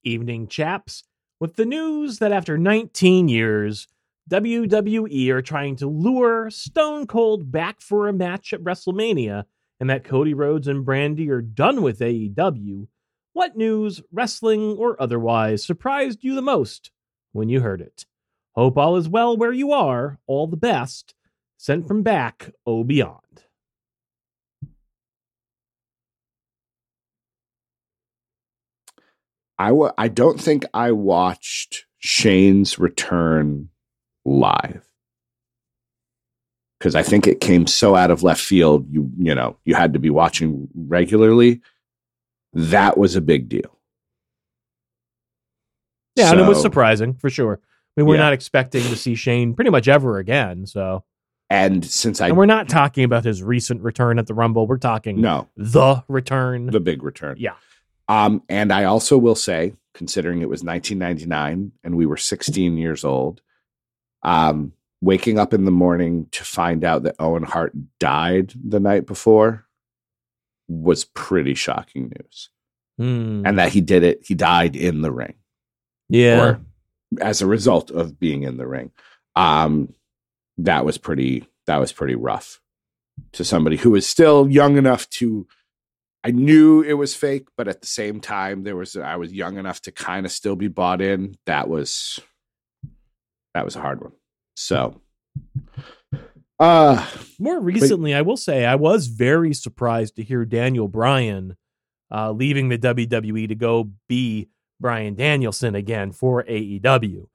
evening, 0.03 0.49
chaps, 0.49 1.05
with 1.41 1.57
the 1.57 1.65
news 1.65 2.19
that 2.19 2.33
after 2.33 2.59
19 2.59 3.29
years, 3.29 3.87
WWE 4.31 5.29
are 5.31 5.43
trying 5.43 5.77
to 5.77 5.87
lure 5.87 6.49
Stone 6.51 7.07
Cold 7.07 7.53
back 7.53 7.81
for 7.81 8.09
a 8.09 8.13
match 8.13 8.53
at 8.53 8.63
WrestleMania 8.63 9.45
and 9.81 9.91
that 9.91 10.05
Cody 10.05 10.33
Rhodes 10.33 10.67
and 10.67 10.85
Brandi 10.85 11.29
are 11.29 11.43
done 11.43 11.83
with 11.83 11.99
AEW. 11.99 12.87
What 13.35 13.57
news, 13.57 14.01
wrestling 14.13 14.77
or 14.79 15.01
otherwise, 15.03 15.65
surprised 15.65 16.21
you 16.23 16.35
the 16.35 16.43
most 16.43 16.91
when 17.33 17.49
you 17.49 17.61
heard 17.61 17.81
it? 17.81 18.07
Hope 18.53 18.79
all 18.79 18.97
is 18.97 19.09
well 19.09 19.37
where 19.37 19.53
you 19.53 19.73
are. 19.73 20.19
All 20.27 20.47
the 20.47 20.57
best. 20.57 21.15
Sent 21.59 21.87
from 21.87 22.03
back, 22.03 22.53
oh 22.67 22.85
beyond. 22.85 23.21
I 29.59 29.69
w- 29.69 29.93
I 29.97 30.09
don't 30.09 30.41
think 30.41 30.65
I 30.73 30.93
watched 30.93 31.87
Shane's 31.99 32.79
return 32.79 33.71
live 34.25 34.87
because 36.79 36.95
I 36.95 37.03
think 37.03 37.27
it 37.27 37.41
came 37.41 37.67
so 37.67 37.95
out 37.95 38.11
of 38.11 38.23
left 38.23 38.41
field. 38.41 38.87
You 38.91 39.11
you 39.19 39.35
know 39.35 39.57
you 39.65 39.75
had 39.75 39.93
to 39.95 39.99
be 39.99 40.11
watching 40.11 40.69
regularly. 40.75 41.61
That 42.53 42.97
was 42.97 43.17
a 43.17 43.21
big 43.21 43.49
deal. 43.49 43.79
Yeah, 46.17 46.31
and 46.31 46.41
it 46.41 46.47
was 46.47 46.61
surprising 46.63 47.15
for 47.15 47.29
sure. 47.29 47.61
I 47.97 48.01
mean, 48.01 48.07
we're 48.09 48.15
Yeah. 48.17 48.23
not 48.23 48.33
expecting 48.33 48.83
to 48.85 48.97
see 48.97 49.15
Shane 49.15 49.55
pretty 49.55 49.71
much 49.71 49.89
ever 49.89 50.19
again. 50.19 50.67
So, 50.67 51.05
And 51.51 51.85
since 51.85 52.21
I 52.21 52.29
and 52.29 52.37
we're 52.37 52.47
not 52.47 52.69
talking 52.69 53.05
about 53.05 53.25
his 53.25 53.43
recent 53.43 53.83
return 53.83 54.19
at 54.19 54.27
the 54.27 54.35
Rumble. 54.35 54.67
We're 54.67 54.79
talking 54.79 55.21
no 55.21 55.49
the 55.57 56.03
return. 56.09 56.67
the 56.67 56.81
big 56.81 57.03
return, 57.03 57.37
Yeah. 57.39 57.55
Um, 58.09 58.43
and 58.49 58.73
I 58.73 58.85
also 58.85 59.17
will 59.19 59.35
say, 59.35 59.75
considering 59.95 60.43
it 60.43 60.49
was 60.49 60.63
1999 60.63 61.73
and 61.83 61.97
we 61.97 62.07
were 62.07 62.17
16 62.17 62.77
years 62.77 63.03
old, 63.05 63.41
um, 64.25 64.73
waking 65.01 65.39
up 65.39 65.55
in 65.55 65.65
the 65.65 65.71
morning 65.71 66.27
to 66.33 66.45
find 66.45 66.85
out 66.85 67.03
that 67.05 67.17
Owen 67.19 67.43
Hart 67.43 67.73
died 67.99 68.53
the 68.63 68.81
night 68.81 69.07
before 69.07 69.67
was 70.69 71.05
pretty 71.05 71.55
shocking 71.55 72.11
news. 72.19 72.51
Hmm. 72.99 73.43
And 73.45 73.59
that 73.59 73.73
he 73.73 73.81
did 73.81 74.03
it, 74.03 74.21
he 74.25 74.35
died 74.35 74.77
in 74.77 75.03
the 75.03 75.13
ring 75.13 75.35
yeah, 76.09 76.41
or 76.41 76.61
as 77.21 77.43
a 77.43 77.47
result 77.47 77.91
of 77.91 78.19
being 78.19 78.45
in 78.45 78.57
the 78.57 78.67
ring. 78.67 78.93
Um, 79.37 79.93
that 80.59 80.85
was 80.85 80.97
pretty, 80.97 81.49
that 81.67 81.79
was 81.79 81.93
pretty 81.93 82.15
rough 82.15 82.61
to 83.33 83.45
somebody 83.45 83.77
who 83.77 83.91
was 83.91 84.09
still 84.09 84.49
young 84.49 84.77
enough 84.77 85.09
to 85.11 85.47
I 86.25 86.31
knew 86.31 86.81
it 86.81 86.95
was 86.95 87.15
fake, 87.15 87.49
but 87.55 87.69
at 87.69 87.83
the 87.83 87.87
same 87.87 88.19
time, 88.19 88.63
there 88.63 88.77
was 88.77 88.97
I 88.97 89.17
was 89.17 89.31
young 89.31 89.59
enough 89.59 89.83
to 89.83 89.93
kind 89.93 90.25
of 90.25 90.33
still 90.33 90.57
be 90.57 90.69
bought 90.69 91.03
in. 91.03 91.37
That 91.45 91.69
was 91.69 92.19
that 93.55 93.65
was 93.65 93.77
a 93.77 93.81
hard 93.81 94.01
one. 94.01 94.13
So, 94.57 95.01
uh 96.59 97.07
More 97.39 97.61
recently, 97.61 98.15
I 98.15 98.23
will 98.23 98.37
say 98.37 98.65
I 98.65 98.75
was 98.77 99.09
very 99.09 99.53
surprised 99.55 100.17
to 100.17 100.23
hear 100.23 100.45
Daniel 100.45 100.89
Bryan 100.89 101.57
uh, 102.13 102.31
leaving 102.31 102.69
the 102.69 102.79
WWE 102.79 103.49
to 103.49 103.55
go 103.55 103.91
be 104.09 104.49
Bryan 104.81 105.15
Danielson 105.15 105.75
again 105.75 106.13
for 106.13 106.45
AEW, 106.45 107.27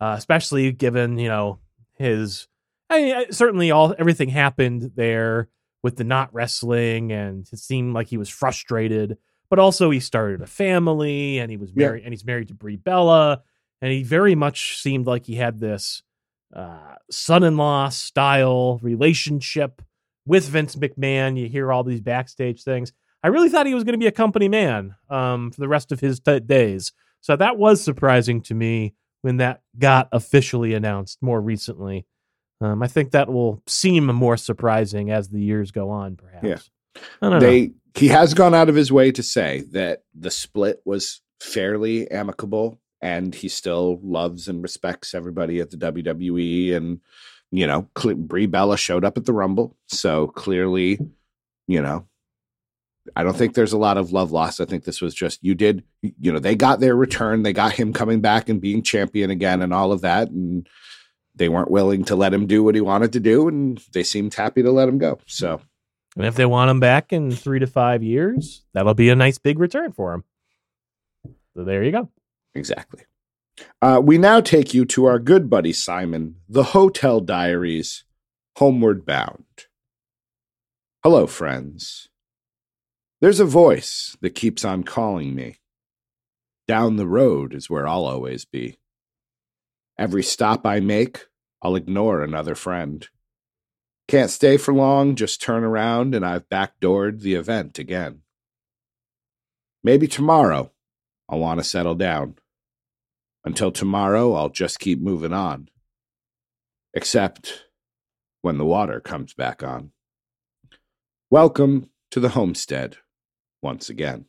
uh, 0.00 0.14
especially 0.16 0.70
given 0.72 1.18
you 1.18 1.28
know 1.28 1.58
his. 1.94 2.46
I 2.90 3.02
mean, 3.02 3.32
certainly 3.32 3.70
all 3.70 3.94
everything 3.98 4.28
happened 4.28 4.92
there 4.94 5.48
with 5.82 5.96
the 5.96 6.04
not 6.04 6.32
wrestling, 6.32 7.12
and 7.12 7.46
it 7.52 7.58
seemed 7.58 7.94
like 7.94 8.06
he 8.08 8.16
was 8.16 8.28
frustrated. 8.28 9.18
But 9.50 9.58
also, 9.58 9.90
he 9.90 9.98
started 10.00 10.40
a 10.42 10.46
family, 10.46 11.38
and 11.38 11.50
he 11.50 11.56
was 11.56 11.70
Yeah. 11.74 11.86
married, 11.86 12.04
and 12.04 12.12
he's 12.12 12.24
married 12.24 12.48
to 12.48 12.54
Brie 12.54 12.76
Bella, 12.76 13.42
and 13.80 13.92
he 13.92 14.02
very 14.02 14.34
much 14.34 14.78
seemed 14.78 15.06
like 15.06 15.26
he 15.26 15.36
had 15.36 15.60
this 15.60 16.02
uh, 16.54 16.94
son-in-law 17.10 17.90
style 17.90 18.78
relationship 18.82 19.82
with 20.26 20.48
Vince 20.48 20.76
McMahon. 20.76 21.38
You 21.38 21.48
hear 21.48 21.72
all 21.72 21.84
these 21.84 22.00
backstage 22.00 22.62
things. 22.62 22.92
I 23.22 23.28
really 23.28 23.48
thought 23.48 23.66
he 23.66 23.74
was 23.74 23.84
going 23.84 23.94
to 23.94 23.98
be 23.98 24.06
a 24.06 24.12
company 24.12 24.48
man 24.48 24.94
um, 25.10 25.50
for 25.50 25.60
the 25.60 25.68
rest 25.68 25.92
of 25.92 26.00
his 26.00 26.20
t- 26.20 26.40
days. 26.40 26.92
So 27.20 27.36
that 27.36 27.58
was 27.58 27.82
surprising 27.82 28.40
to 28.42 28.54
me 28.54 28.94
when 29.22 29.38
that 29.38 29.62
got 29.78 30.08
officially 30.12 30.74
announced 30.74 31.18
more 31.20 31.40
recently. 31.40 32.06
Um, 32.60 32.82
I 32.82 32.88
think 32.88 33.12
that 33.12 33.28
will 33.28 33.62
seem 33.66 34.06
more 34.06 34.36
surprising 34.36 35.10
as 35.10 35.28
the 35.28 35.40
years 35.40 35.70
go 35.70 35.90
on, 35.90 36.16
perhaps. 36.16 36.46
Yeah. 36.46 37.02
I 37.22 37.30
don't 37.30 37.40
know. 37.40 37.40
they 37.40 37.70
he 37.94 38.08
has 38.08 38.34
gone 38.34 38.54
out 38.54 38.68
of 38.68 38.74
his 38.74 38.92
way 38.92 39.10
to 39.12 39.22
say 39.22 39.64
that 39.72 40.02
the 40.14 40.30
split 40.30 40.80
was 40.84 41.20
fairly 41.40 42.10
amicable 42.10 42.78
and 43.00 43.34
he 43.34 43.48
still 43.48 44.00
loves 44.02 44.48
and 44.48 44.62
respects 44.62 45.14
everybody 45.14 45.60
at 45.60 45.70
the 45.70 45.76
WWE 45.76 46.74
and 46.74 47.00
you 47.50 47.66
know 47.66 47.88
Cle- 47.94 48.14
Brie 48.14 48.46
Bella 48.46 48.76
showed 48.76 49.04
up 49.04 49.16
at 49.16 49.24
the 49.24 49.32
Rumble 49.32 49.76
so 49.86 50.26
clearly 50.28 50.98
you 51.66 51.80
know 51.80 52.06
I 53.16 53.24
don't 53.24 53.36
think 53.36 53.54
there's 53.54 53.72
a 53.72 53.78
lot 53.78 53.96
of 53.96 54.12
love 54.12 54.32
lost 54.32 54.60
I 54.60 54.64
think 54.64 54.84
this 54.84 55.00
was 55.00 55.14
just 55.14 55.42
you 55.42 55.54
did 55.54 55.84
you 56.02 56.32
know 56.32 56.38
they 56.38 56.54
got 56.54 56.80
their 56.80 56.96
return 56.96 57.42
they 57.42 57.52
got 57.52 57.72
him 57.72 57.92
coming 57.92 58.20
back 58.20 58.48
and 58.48 58.60
being 58.60 58.82
champion 58.82 59.30
again 59.30 59.62
and 59.62 59.72
all 59.72 59.92
of 59.92 60.02
that 60.02 60.28
and 60.30 60.68
they 61.34 61.48
weren't 61.48 61.70
willing 61.70 62.04
to 62.04 62.16
let 62.16 62.34
him 62.34 62.46
do 62.46 62.64
what 62.64 62.74
he 62.74 62.80
wanted 62.80 63.12
to 63.12 63.20
do 63.20 63.48
and 63.48 63.78
they 63.92 64.02
seemed 64.02 64.34
happy 64.34 64.62
to 64.62 64.72
let 64.72 64.88
him 64.88 64.98
go 64.98 65.18
so 65.26 65.60
and 66.18 66.26
if 66.26 66.34
they 66.34 66.46
want 66.46 66.68
him 66.68 66.80
back 66.80 67.12
in 67.12 67.30
three 67.30 67.60
to 67.60 67.66
five 67.68 68.02
years, 68.02 68.64
that'll 68.72 68.94
be 68.94 69.08
a 69.08 69.14
nice 69.14 69.38
big 69.38 69.60
return 69.60 69.92
for 69.92 70.14
him. 70.14 70.24
So 71.54 71.62
there 71.62 71.84
you 71.84 71.92
go. 71.92 72.10
Exactly. 72.54 73.04
Uh, 73.82 74.00
we 74.02 74.18
now 74.18 74.40
take 74.40 74.74
you 74.74 74.84
to 74.84 75.04
our 75.06 75.18
good 75.18 75.50
buddy 75.50 75.72
Simon, 75.72 76.36
the 76.48 76.64
Hotel 76.64 77.20
Diaries, 77.20 78.04
Homeward 78.56 79.04
Bound. 79.04 79.44
Hello, 81.02 81.26
friends. 81.26 82.08
There's 83.20 83.40
a 83.40 83.44
voice 83.44 84.16
that 84.20 84.34
keeps 84.34 84.64
on 84.64 84.84
calling 84.84 85.34
me. 85.34 85.56
Down 86.68 86.96
the 86.96 87.06
road 87.06 87.54
is 87.54 87.70
where 87.70 87.86
I'll 87.86 88.04
always 88.04 88.44
be. 88.44 88.78
Every 89.98 90.22
stop 90.22 90.66
I 90.66 90.80
make, 90.80 91.26
I'll 91.62 91.74
ignore 91.74 92.22
another 92.22 92.54
friend. 92.54 93.08
Can't 94.06 94.30
stay 94.30 94.56
for 94.56 94.72
long, 94.72 95.16
just 95.16 95.42
turn 95.42 95.64
around, 95.64 96.14
and 96.14 96.24
I've 96.24 96.48
backdoored 96.48 97.20
the 97.20 97.34
event 97.34 97.78
again. 97.78 98.20
Maybe 99.82 100.06
tomorrow 100.06 100.72
I'll 101.28 101.38
want 101.38 101.60
to 101.60 101.64
settle 101.64 101.94
down. 101.94 102.36
Until 103.44 103.70
tomorrow, 103.70 104.32
I'll 104.32 104.48
just 104.48 104.78
keep 104.78 105.00
moving 105.00 105.32
on. 105.32 105.68
Except 106.94 107.66
when 108.42 108.58
the 108.58 108.64
water 108.64 109.00
comes 109.00 109.34
back 109.34 109.62
on. 109.62 109.92
Welcome 111.30 111.90
to 112.10 112.20
the 112.20 112.30
homestead 112.30 112.96
once 113.60 113.90
again. 113.90 114.24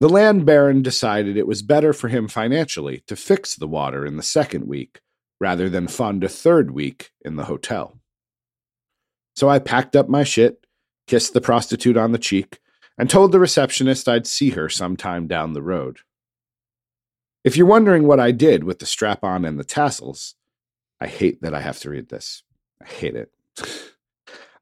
The 0.00 0.08
land 0.08 0.46
baron 0.46 0.82
decided 0.82 1.36
it 1.36 1.46
was 1.46 1.62
better 1.62 1.92
for 1.92 2.08
him 2.08 2.26
financially 2.26 3.04
to 3.06 3.14
fix 3.14 3.54
the 3.54 3.68
water 3.68 4.06
in 4.06 4.16
the 4.16 4.22
second 4.22 4.66
week 4.66 5.00
rather 5.40 5.68
than 5.68 5.88
fund 5.88 6.24
a 6.24 6.28
third 6.28 6.70
week 6.70 7.10
in 7.24 7.36
the 7.36 7.44
hotel. 7.44 7.98
So 9.36 9.48
I 9.48 9.58
packed 9.58 9.94
up 9.94 10.08
my 10.08 10.24
shit, 10.24 10.66
kissed 11.06 11.34
the 11.34 11.40
prostitute 11.40 11.96
on 11.96 12.12
the 12.12 12.18
cheek, 12.18 12.58
and 12.98 13.08
told 13.08 13.32
the 13.32 13.40
receptionist 13.40 14.08
I'd 14.08 14.26
see 14.26 14.50
her 14.50 14.68
sometime 14.68 15.26
down 15.26 15.52
the 15.52 15.62
road. 15.62 15.98
If 17.44 17.56
you're 17.56 17.66
wondering 17.66 18.06
what 18.06 18.20
I 18.20 18.30
did 18.30 18.64
with 18.64 18.78
the 18.78 18.86
strap 18.86 19.24
on 19.24 19.44
and 19.44 19.58
the 19.58 19.64
tassels, 19.64 20.34
I 21.00 21.08
hate 21.08 21.42
that 21.42 21.54
I 21.54 21.60
have 21.60 21.80
to 21.80 21.90
read 21.90 22.08
this. 22.08 22.42
I 22.80 22.86
hate 22.86 23.16
it. 23.16 23.30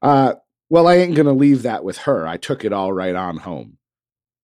Uh, 0.03 0.33
well, 0.71 0.89
I 0.89 0.95
ain't 0.95 1.15
going 1.15 1.27
to 1.27 1.33
leave 1.33 1.61
that 1.65 1.85
with 1.85 1.99
her. 1.99 2.27
I 2.27 2.39
took 2.39 2.65
it 2.65 2.73
all 2.73 2.91
right 2.91 3.15
on 3.15 3.37
home. 3.37 3.77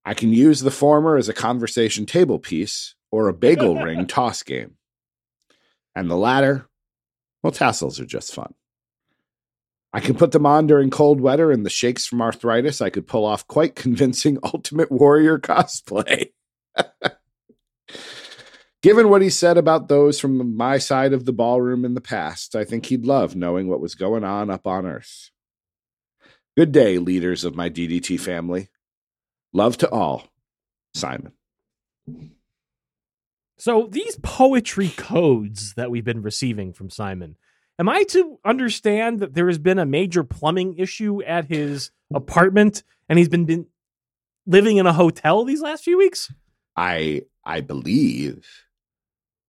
I 0.05 0.13
can 0.13 0.31
use 0.31 0.61
the 0.61 0.71
former 0.71 1.17
as 1.17 1.31
a 1.31 1.33
conversation 1.33 2.05
table 2.05 2.39
piece 2.39 2.95
or 3.11 3.29
a 3.29 3.33
bagel 3.33 3.77
ring 3.77 4.07
toss 4.07 4.43
game. 4.43 4.75
And 5.95 6.11
the 6.11 6.17
latter, 6.17 6.69
well, 7.43 7.53
tassels 7.53 7.99
are 8.01 8.05
just 8.05 8.35
fun. 8.35 8.53
I 9.97 10.01
can 10.01 10.15
put 10.15 10.33
them 10.33 10.45
on 10.45 10.67
during 10.67 10.91
cold 10.91 11.23
weather 11.23 11.51
and 11.51 11.65
the 11.65 11.71
shakes 11.71 12.07
from 12.07 12.21
arthritis. 12.21 12.83
I 12.83 12.91
could 12.91 13.07
pull 13.07 13.25
off 13.25 13.47
quite 13.47 13.75
convincing 13.75 14.37
Ultimate 14.43 14.93
Warrior 14.93 15.39
cosplay. 15.39 16.33
Given 18.83 19.09
what 19.09 19.23
he 19.23 19.31
said 19.31 19.57
about 19.57 19.89
those 19.89 20.21
from 20.21 20.55
my 20.55 20.77
side 20.77 21.15
of 21.15 21.25
the 21.25 21.33
ballroom 21.33 21.87
in 21.87 21.95
the 21.95 22.03
past, 22.03 22.55
I 22.55 22.63
think 22.63 22.85
he'd 22.85 23.07
love 23.07 23.35
knowing 23.35 23.69
what 23.69 23.81
was 23.81 23.95
going 23.95 24.23
on 24.23 24.51
up 24.51 24.67
on 24.67 24.85
Earth. 24.85 25.31
Good 26.59 26.73
day, 26.73 26.99
leaders 26.99 27.43
of 27.43 27.57
my 27.57 27.71
DDT 27.71 28.21
family. 28.21 28.69
Love 29.55 29.79
to 29.79 29.89
all, 29.89 30.29
Simon. 30.93 31.33
So 33.57 33.89
these 33.91 34.19
poetry 34.23 34.91
codes 34.91 35.73
that 35.73 35.91
we've 35.91 36.05
been 36.05 36.21
receiving 36.21 36.75
from 36.75 36.91
Simon, 36.91 37.37
am 37.79 37.89
I 37.89 38.03
to 38.05 38.39
understand 38.45 39.21
that 39.21 39.35
there 39.35 39.47
has 39.49 39.59
been 39.59 39.79
a 39.79 39.87
major 39.87 40.25
plumbing 40.25 40.77
issue 40.79 41.23
at 41.23 41.47
his 41.47 41.91
apartment 42.15 42.83
and 43.09 43.19
he's 43.19 43.29
been, 43.29 43.45
been 43.45 43.67
living 44.47 44.77
in 44.77 44.87
a 44.87 44.93
hotel 44.93 45.45
these 45.45 45.61
last 45.63 45.85
few 45.85 45.99
weeks? 45.99 46.33
I 46.77 47.23
I 47.45 47.61
believe 47.61 48.47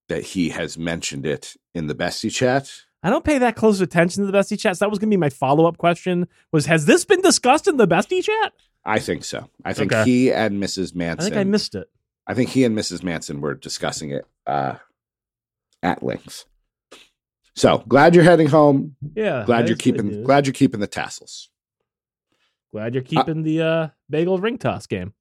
that 0.08 0.22
he 0.22 0.48
has 0.50 0.78
mentioned 0.78 1.26
it 1.26 1.54
in 1.74 1.86
the 1.86 1.94
bestie 1.94 2.32
chat. 2.32 2.70
I 3.02 3.10
don't 3.10 3.24
pay 3.24 3.38
that 3.38 3.54
close 3.54 3.80
attention 3.80 4.24
to 4.24 4.30
the 4.32 4.36
bestie 4.36 4.58
chats. 4.58 4.78
That 4.80 4.90
was 4.90 4.98
going 4.98 5.10
to 5.10 5.14
be 5.16 5.20
my 5.20 5.28
follow 5.28 5.66
up 5.66 5.76
question: 5.78 6.26
was 6.52 6.66
has 6.66 6.86
this 6.86 7.04
been 7.04 7.20
discussed 7.20 7.68
in 7.68 7.76
the 7.76 7.86
bestie 7.86 8.22
chat? 8.24 8.52
I 8.84 8.98
think 8.98 9.24
so. 9.24 9.48
I 9.64 9.72
think 9.74 9.92
Okay. 9.92 10.04
he 10.10 10.32
and 10.32 10.62
Mrs. 10.62 10.94
Manson. 10.94 11.20
I 11.20 11.28
think 11.28 11.36
I 11.36 11.44
missed 11.44 11.74
it. 11.74 11.88
I 12.26 12.34
think 12.34 12.50
he 12.50 12.64
and 12.64 12.76
Mrs. 12.76 13.02
Manson 13.02 13.40
were 13.40 13.54
discussing 13.54 14.10
it 14.10 14.24
uh, 14.46 14.76
at 15.82 16.02
length. 16.02 16.44
So 17.58 17.78
glad 17.88 18.14
you're 18.14 18.22
heading 18.22 18.46
home. 18.46 18.94
Yeah, 19.16 19.42
Glad 19.44 19.62
that 19.62 19.68
you're 19.68 19.76
keeping. 19.76 20.06
news. 20.06 20.24
Glad 20.24 20.46
you're 20.46 20.54
keeping 20.54 20.78
the 20.78 20.86
tassels. 20.86 21.50
glad 22.70 22.94
you're 22.94 23.02
keeping 23.02 23.42
the 23.42 23.60
uh, 23.62 23.88
bagel 24.08 24.38
ring 24.38 24.58
toss 24.58 24.86
game. 24.86 25.12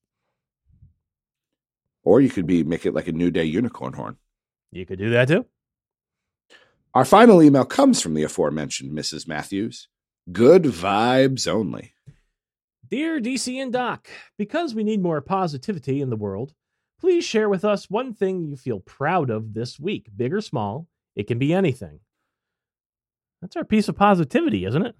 Or 2.03 2.21
you 2.21 2.29
could 2.29 2.45
be 2.45 2.63
make 2.63 2.85
it 2.85 2.93
like 2.93 3.07
a 3.07 3.11
new 3.11 3.31
day 3.31 3.43
unicorn 3.45 3.93
horn. 3.93 4.17
You 4.71 4.85
could 4.85 4.99
do 4.99 5.09
that 5.09 5.27
too. 5.29 5.45
Our 6.93 7.05
final 7.05 7.41
email 7.41 7.65
comes 7.65 8.01
from 8.01 8.13
the 8.13 8.23
aforementioned 8.23 8.91
Mrs. 8.91 9.27
Matthews. 9.27 9.88
Good 10.31 10.63
vibes 10.63 11.47
only. 11.47 11.93
Dear 12.88 13.19
DC 13.19 13.55
and 13.61 13.73
Doc, 13.73 14.07
because 14.38 14.75
we 14.75 14.83
need 14.83 15.01
more 15.01 15.21
positivity 15.21 16.01
in 16.01 16.09
the 16.11 16.15
world, 16.15 16.53
please 16.99 17.25
share 17.25 17.49
with 17.49 17.65
us 17.65 17.89
one 17.89 18.13
thing 18.13 18.45
you 18.45 18.55
feel 18.55 18.79
proud 18.79 19.31
of 19.31 19.55
this 19.55 19.79
week, 19.79 20.09
big 20.15 20.33
or 20.33 20.41
small. 20.41 20.88
It 21.15 21.25
can 21.27 21.39
be 21.39 21.51
anything. 21.51 21.99
That's 23.41 23.55
our 23.55 23.63
piece 23.63 23.88
of 23.88 23.95
positivity, 23.95 24.65
isn't 24.65 24.85
it? 24.85 24.95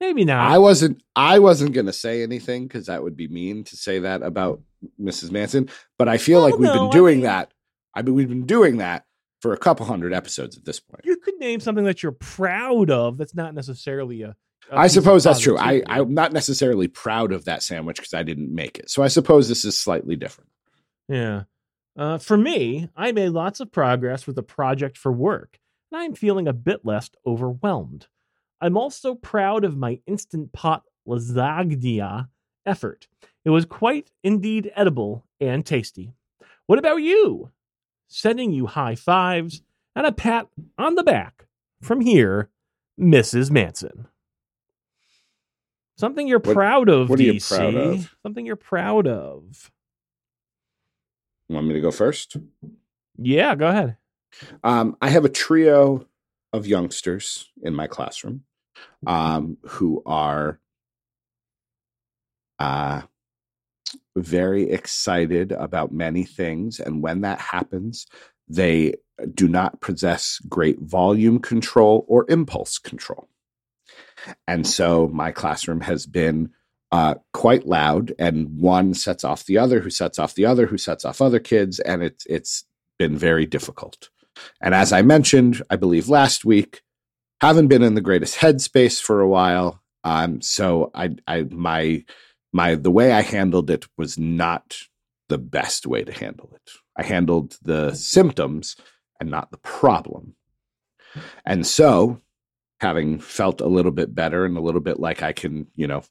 Maybe 0.00 0.24
not. 0.24 0.50
I 0.50 0.58
wasn't. 0.58 1.02
I 1.14 1.38
wasn't 1.40 1.72
going 1.74 1.86
to 1.86 1.92
say 1.92 2.22
anything 2.22 2.66
because 2.66 2.86
that 2.86 3.02
would 3.02 3.16
be 3.16 3.28
mean 3.28 3.64
to 3.64 3.76
say 3.76 3.98
that 3.98 4.22
about 4.22 4.62
Mrs. 5.00 5.30
Manson. 5.30 5.68
But 5.98 6.08
I 6.08 6.16
feel 6.16 6.40
Well, 6.40 6.50
like 6.50 6.58
we've 6.58 6.68
no, 6.72 6.84
been 6.88 6.90
doing 6.90 7.16
mean- 7.18 7.24
that. 7.24 7.52
I 7.94 8.02
mean, 8.02 8.14
we've 8.14 8.28
been 8.28 8.46
doing 8.46 8.78
that 8.78 9.04
for 9.42 9.52
a 9.52 9.58
couple 9.58 9.84
hundred 9.84 10.14
episodes 10.14 10.56
at 10.56 10.64
this 10.64 10.80
point. 10.80 11.04
you 11.04 11.16
could 11.16 11.34
name 11.40 11.60
something 11.60 11.84
that 11.84 12.02
you're 12.02 12.12
proud 12.12 12.90
of 12.90 13.18
that's 13.18 13.34
not 13.34 13.54
necessarily 13.54 14.22
a. 14.22 14.36
a 14.70 14.78
I 14.78 14.86
suppose 14.86 15.24
that's 15.24 15.40
true. 15.40 15.58
I, 15.58 15.82
I'm 15.86 16.14
not 16.14 16.32
necessarily 16.32 16.88
proud 16.88 17.32
of 17.32 17.44
that 17.46 17.62
sandwich 17.62 17.96
because 17.96 18.14
I 18.14 18.22
didn't 18.22 18.54
make 18.54 18.78
it. 18.78 18.88
So 18.90 19.02
I 19.02 19.08
suppose 19.08 19.48
this 19.48 19.64
is 19.64 19.78
slightly 19.78 20.14
different. 20.16 20.48
Yeah. 21.08 21.42
Uh, 21.98 22.16
for 22.18 22.36
me, 22.38 22.88
I 22.96 23.12
made 23.12 23.30
lots 23.30 23.60
of 23.60 23.72
progress 23.72 24.26
with 24.26 24.38
a 24.38 24.42
project 24.42 24.96
for 24.96 25.10
work, 25.12 25.58
and 25.90 26.00
I'm 26.00 26.14
feeling 26.14 26.46
a 26.48 26.52
bit 26.52 26.84
less 26.84 27.10
overwhelmed. 27.26 28.06
I'm 28.60 28.76
also 28.76 29.14
proud 29.14 29.64
of 29.64 29.76
my 29.76 30.00
Instant 30.06 30.52
Pot 30.52 30.82
lasagna 31.08 32.28
effort. 32.66 33.08
It 33.44 33.50
was 33.50 33.64
quite 33.64 34.10
indeed 34.22 34.70
edible 34.76 35.24
and 35.40 35.64
tasty. 35.64 36.12
What 36.66 36.78
about 36.78 36.96
you? 36.98 37.50
Sending 38.08 38.52
you 38.52 38.66
high 38.66 38.94
fives 38.94 39.62
and 39.96 40.06
a 40.06 40.12
pat 40.12 40.46
on 40.78 40.94
the 40.94 41.02
back 41.02 41.46
from 41.80 42.00
here, 42.00 42.50
Mrs. 42.98 43.50
Manson. 43.50 44.08
Something 45.96 46.26
you're 46.28 46.38
What- 46.38 46.54
proud 46.54 46.88
of, 46.88 47.08
what 47.10 47.18
are 47.20 47.22
you 47.22 47.34
DC. 47.34 47.56
proud 47.56 47.74
of? 47.74 48.16
Something 48.22 48.46
you're 48.46 48.56
proud 48.56 49.06
of. 49.06 49.70
Want 51.48 51.66
me 51.66 51.74
to 51.74 51.80
go 51.80 51.90
first? 51.90 52.36
Yeah, 53.18 53.54
go 53.54 53.68
ahead. 53.68 53.96
Um, 54.64 54.96
I 55.00 55.08
have 55.10 55.24
a 55.24 55.30
trio 55.30 56.06
of 56.52 56.66
youngsters 56.66 57.50
in 57.62 57.74
my 57.74 57.86
classroom 57.86 58.44
um, 59.06 59.58
who 59.62 60.02
are 60.06 60.58
uh, 62.58 63.02
very 64.16 64.70
excited 64.70 65.52
about 65.52 65.92
many 65.92 66.24
things. 66.24 66.80
And 66.80 67.02
when 67.02 67.22
that 67.22 67.40
happens, 67.40 68.06
they 68.48 68.94
do 69.34 69.48
not 69.48 69.80
possess 69.80 70.40
great 70.48 70.80
volume 70.80 71.38
control 71.38 72.04
or 72.08 72.26
impulse 72.28 72.78
control. 72.78 73.28
And 74.46 74.66
so 74.66 75.08
my 75.08 75.30
classroom 75.32 75.80
has 75.80 76.06
been 76.06 76.50
uh, 76.92 77.14
quite 77.32 77.66
loud, 77.66 78.12
and 78.18 78.58
one 78.58 78.94
sets 78.94 79.22
off 79.24 79.46
the 79.46 79.58
other, 79.58 79.80
who 79.80 79.90
sets 79.90 80.18
off 80.18 80.34
the 80.34 80.44
other, 80.44 80.66
who 80.66 80.76
sets 80.76 81.04
off 81.04 81.20
other 81.22 81.38
kids, 81.38 81.78
and 81.78 82.02
it's 82.02 82.26
it's 82.26 82.64
been 82.98 83.16
very 83.16 83.46
difficult. 83.46 84.10
And 84.60 84.74
as 84.74 84.92
I 84.92 85.02
mentioned, 85.02 85.62
I 85.70 85.76
believe 85.76 86.08
last 86.08 86.44
week, 86.44 86.82
haven't 87.40 87.68
been 87.68 87.82
in 87.82 87.94
the 87.94 88.00
greatest 88.00 88.38
headspace 88.38 89.00
for 89.00 89.20
a 89.20 89.28
while. 89.28 89.82
Um, 90.04 90.40
so 90.42 90.90
I, 90.94 91.10
I, 91.26 91.42
my, 91.42 92.04
my, 92.52 92.74
the 92.74 92.90
way 92.90 93.12
I 93.12 93.22
handled 93.22 93.70
it 93.70 93.86
was 93.96 94.18
not 94.18 94.76
the 95.28 95.38
best 95.38 95.86
way 95.86 96.04
to 96.04 96.12
handle 96.12 96.50
it. 96.54 96.72
I 96.96 97.02
handled 97.02 97.56
the 97.62 97.94
symptoms 97.94 98.76
and 99.18 99.30
not 99.30 99.50
the 99.50 99.58
problem. 99.58 100.34
And 101.44 101.66
so, 101.66 102.20
having 102.80 103.18
felt 103.18 103.60
a 103.60 103.66
little 103.66 103.92
bit 103.92 104.14
better 104.14 104.44
and 104.44 104.56
a 104.56 104.60
little 104.60 104.80
bit 104.80 105.00
like 105.00 105.22
I 105.22 105.32
can, 105.32 105.66
you 105.76 105.86
know, 105.86 106.02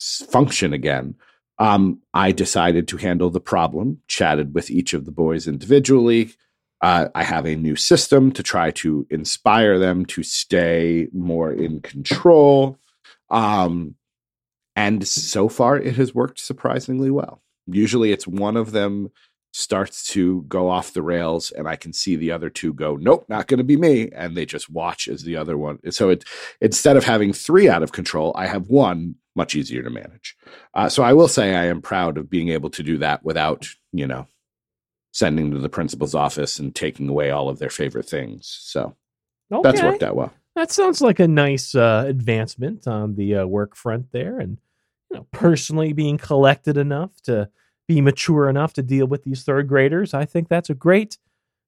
function 0.00 0.72
again, 0.72 1.14
um, 1.58 2.00
I 2.12 2.32
decided 2.32 2.88
to 2.88 2.96
handle 2.96 3.30
the 3.30 3.40
problem, 3.40 4.00
chatted 4.08 4.54
with 4.54 4.70
each 4.70 4.92
of 4.92 5.04
the 5.04 5.12
boys 5.12 5.48
individually, 5.48 6.32
uh, 6.82 7.08
I 7.14 7.22
have 7.22 7.46
a 7.46 7.56
new 7.56 7.76
system 7.76 8.32
to 8.32 8.42
try 8.42 8.70
to 8.72 9.06
inspire 9.10 9.78
them 9.78 10.04
to 10.06 10.22
stay 10.22 11.08
more 11.12 11.52
in 11.52 11.80
control. 11.80 12.78
Um, 13.30 13.94
and 14.74 15.06
so 15.06 15.48
far, 15.48 15.78
it 15.78 15.96
has 15.96 16.14
worked 16.14 16.38
surprisingly 16.38 17.10
well. 17.10 17.42
Usually, 17.66 18.12
it's 18.12 18.26
one 18.26 18.56
of 18.56 18.72
them 18.72 19.10
starts 19.52 20.06
to 20.08 20.42
go 20.48 20.68
off 20.68 20.92
the 20.92 21.02
rails, 21.02 21.50
and 21.50 21.66
I 21.66 21.76
can 21.76 21.94
see 21.94 22.14
the 22.14 22.30
other 22.30 22.50
two 22.50 22.74
go, 22.74 22.96
"Nope, 22.96 23.24
not 23.28 23.46
going 23.46 23.58
to 23.58 23.64
be 23.64 23.78
me," 23.78 24.10
and 24.12 24.36
they 24.36 24.44
just 24.44 24.68
watch 24.68 25.08
as 25.08 25.22
the 25.22 25.36
other 25.36 25.56
one. 25.56 25.78
So 25.90 26.10
it 26.10 26.24
instead 26.60 26.98
of 26.98 27.04
having 27.04 27.32
three 27.32 27.68
out 27.68 27.82
of 27.82 27.92
control, 27.92 28.32
I 28.36 28.46
have 28.46 28.68
one 28.68 29.14
much 29.34 29.54
easier 29.54 29.82
to 29.82 29.90
manage. 29.90 30.36
Uh, 30.74 30.88
so 30.90 31.02
I 31.02 31.14
will 31.14 31.28
say 31.28 31.54
I 31.54 31.64
am 31.66 31.80
proud 31.80 32.18
of 32.18 32.30
being 32.30 32.50
able 32.50 32.70
to 32.70 32.82
do 32.82 32.98
that 32.98 33.24
without, 33.24 33.66
you 33.92 34.06
know, 34.06 34.26
sending 35.16 35.50
to 35.50 35.58
the 35.58 35.68
principal's 35.70 36.14
office 36.14 36.58
and 36.58 36.74
taking 36.74 37.08
away 37.08 37.30
all 37.30 37.48
of 37.48 37.58
their 37.58 37.70
favorite 37.70 38.06
things. 38.06 38.46
So 38.60 38.94
Okay. 39.50 39.62
that's 39.62 39.82
worked 39.82 40.02
out 40.02 40.14
well. 40.14 40.30
That 40.56 40.70
sounds 40.72 41.00
like 41.00 41.20
a 41.20 41.28
nice 41.28 41.74
uh, 41.74 42.04
advancement 42.06 42.86
on 42.86 43.14
the 43.14 43.36
uh, 43.36 43.46
work 43.46 43.74
front 43.76 44.10
there, 44.12 44.38
and 44.38 44.58
you 45.10 45.16
know, 45.18 45.26
personally 45.30 45.92
being 45.94 46.18
collected 46.18 46.76
enough 46.76 47.12
to 47.22 47.48
be 47.88 48.00
mature 48.02 48.48
enough 48.50 48.72
to 48.74 48.82
deal 48.82 49.06
with 49.06 49.22
these 49.24 49.42
third 49.44 49.68
graders. 49.68 50.12
I 50.12 50.24
think 50.26 50.48
that's 50.48 50.68
a 50.68 50.74
great, 50.74 51.16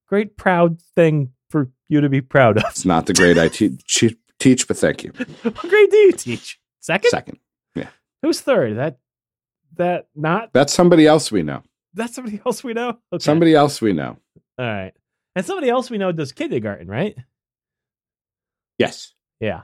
great, 0.09 0.37
proud 0.37 0.83
thing 0.83 1.33
for 1.49 1.71
you 1.89 2.01
to 2.03 2.09
be 2.09 2.21
proud 2.21 2.57
of. 2.59 2.65
It's 2.71 2.85
not 2.85 3.07
the 3.07 3.15
grade 3.15 3.39
I 3.39 3.49
te- 3.49 3.79
che- 3.87 4.17
teach, 4.39 4.67
but 4.69 4.77
thank 4.77 5.05
you. 5.05 5.11
what 5.43 5.55
grade 5.57 5.91
do 5.91 5.97
you 5.97 6.13
teach? 6.13 6.59
Second? 6.81 7.11
Second. 7.11 7.39
Yeah. 7.75 7.89
Who's 8.23 8.41
third? 8.41 8.77
That 8.77 8.99
that 9.77 10.09
not 10.17 10.53
That's 10.53 10.73
somebody 10.73 11.07
else 11.07 11.31
we 11.31 11.43
know. 11.43 11.63
That's 11.95 12.15
somebody 12.15 12.41
else 12.47 12.63
we 12.65 12.73
know. 12.75 12.99
Okay. 13.13 13.23
Somebody 13.23 13.55
else 13.55 13.81
we 13.81 13.93
know. 13.93 14.17
All 14.59 14.67
right, 14.67 14.93
and 15.37 15.45
somebody 15.45 15.69
else 15.69 15.91
we 15.91 15.99
know 15.99 16.13
does 16.13 16.33
kindergarten, 16.33 16.89
right? 16.89 17.17
Yes. 18.79 19.13
Yeah. 19.41 19.63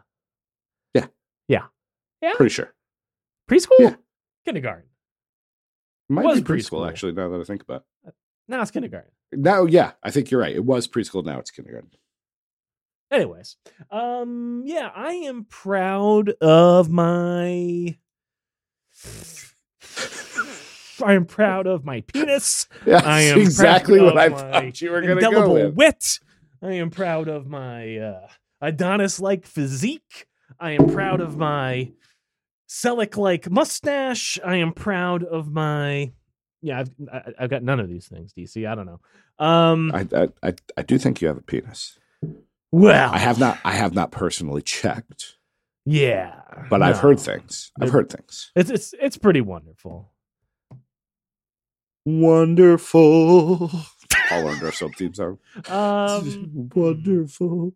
Yeah. 0.95 1.07
Yeah. 1.49 1.65
Yeah. 2.21 2.33
Pretty 2.37 2.53
sure. 2.53 2.75
Preschool. 3.51 3.69
Yeah. 3.79 3.95
Kindergarten. 4.45 4.89
Might 6.09 6.25
Was 6.25 6.41
be 6.41 6.47
preschool, 6.53 6.81
preschool. 6.81 6.89
actually. 6.89 7.13
Now 7.13 7.29
that 7.31 7.41
I 7.41 7.45
think 7.45 7.63
about 7.63 7.85
it. 8.07 8.15
Now 8.49 8.61
it's 8.63 8.71
kindergarten. 8.71 9.11
Now, 9.33 9.65
yeah, 9.65 9.93
I 10.03 10.11
think 10.11 10.31
you're 10.31 10.41
right. 10.41 10.55
It 10.55 10.65
was 10.65 10.87
preschool. 10.87 11.25
Now 11.25 11.39
it's 11.39 11.51
kindergarten. 11.51 11.91
Anyways, 13.11 13.57
um, 13.91 14.63
yeah, 14.67 14.91
I 14.95 15.13
am 15.13 15.45
proud 15.49 16.31
of 16.41 16.91
my. 16.91 17.97
I 21.03 21.15
am 21.15 21.25
proud 21.27 21.67
of 21.67 21.85
my 21.85 22.01
penis. 22.03 22.69
Yeah, 22.87 23.01
I 23.05 23.23
am 23.23 23.41
exactly 23.41 23.99
proud 23.99 24.15
what 24.15 24.19
I 24.19 24.29
thought 24.31 24.81
you 24.81 24.91
were 24.91 25.01
going 25.01 25.17
to 25.19 25.31
go 25.31 25.53
with. 25.53 25.75
wit. 25.75 26.19
I 26.63 26.73
am 26.73 26.91
proud 26.91 27.29
of 27.29 27.47
my 27.47 27.97
uh, 27.99 28.27
Adonis-like 28.61 29.47
physique. 29.47 30.27
I 30.61 30.73
am 30.73 30.89
proud 30.89 31.21
of 31.21 31.37
my 31.37 31.93
Selleck-like 32.69 33.51
mustache. 33.51 34.39
I 34.45 34.57
am 34.57 34.73
proud 34.73 35.23
of 35.25 35.51
my. 35.51 36.13
Yeah, 36.63 36.81
I've 36.81 36.91
I, 37.13 37.23
I've 37.41 37.51
got 37.51 37.63
none 37.63 37.81
of 37.81 37.89
these 37.89 38.07
things. 38.09 38.33
DC, 38.33 38.67
I 38.69 38.75
don't 38.75 38.87
know. 38.87 39.01
Um, 39.39 39.91
I, 39.95 40.07
I, 40.17 40.29
I, 40.43 40.55
I 40.79 40.83
do 40.83 40.97
think 40.99 41.21
you 41.21 41.29
have 41.29 41.37
a 41.37 41.43
penis. 41.43 41.99
well, 42.73 43.13
I 43.13 43.19
have 43.19 43.39
not. 43.39 43.59
I 43.65 43.73
have 43.73 43.95
not 43.95 44.11
personally 44.11 44.63
checked, 44.63 45.37
Yeah, 45.85 46.41
but 46.71 46.83
I've 46.83 46.99
heard 46.99 47.21
things. 47.21 47.71
I've 47.81 47.89
It- 47.89 47.93
heard 47.93 48.11
things. 48.11 48.51
It's 48.57 48.71
it's 48.71 48.95
it's 49.01 49.19
pretty 49.19 49.41
wonderful. 49.43 50.11
Wonderful. 52.05 53.71
All 54.31 54.49
under 54.49 54.73
some 54.73 54.93
theme 54.93 55.15
song. 55.15 55.39
Um, 55.69 56.71
Wonderful. 56.75 57.75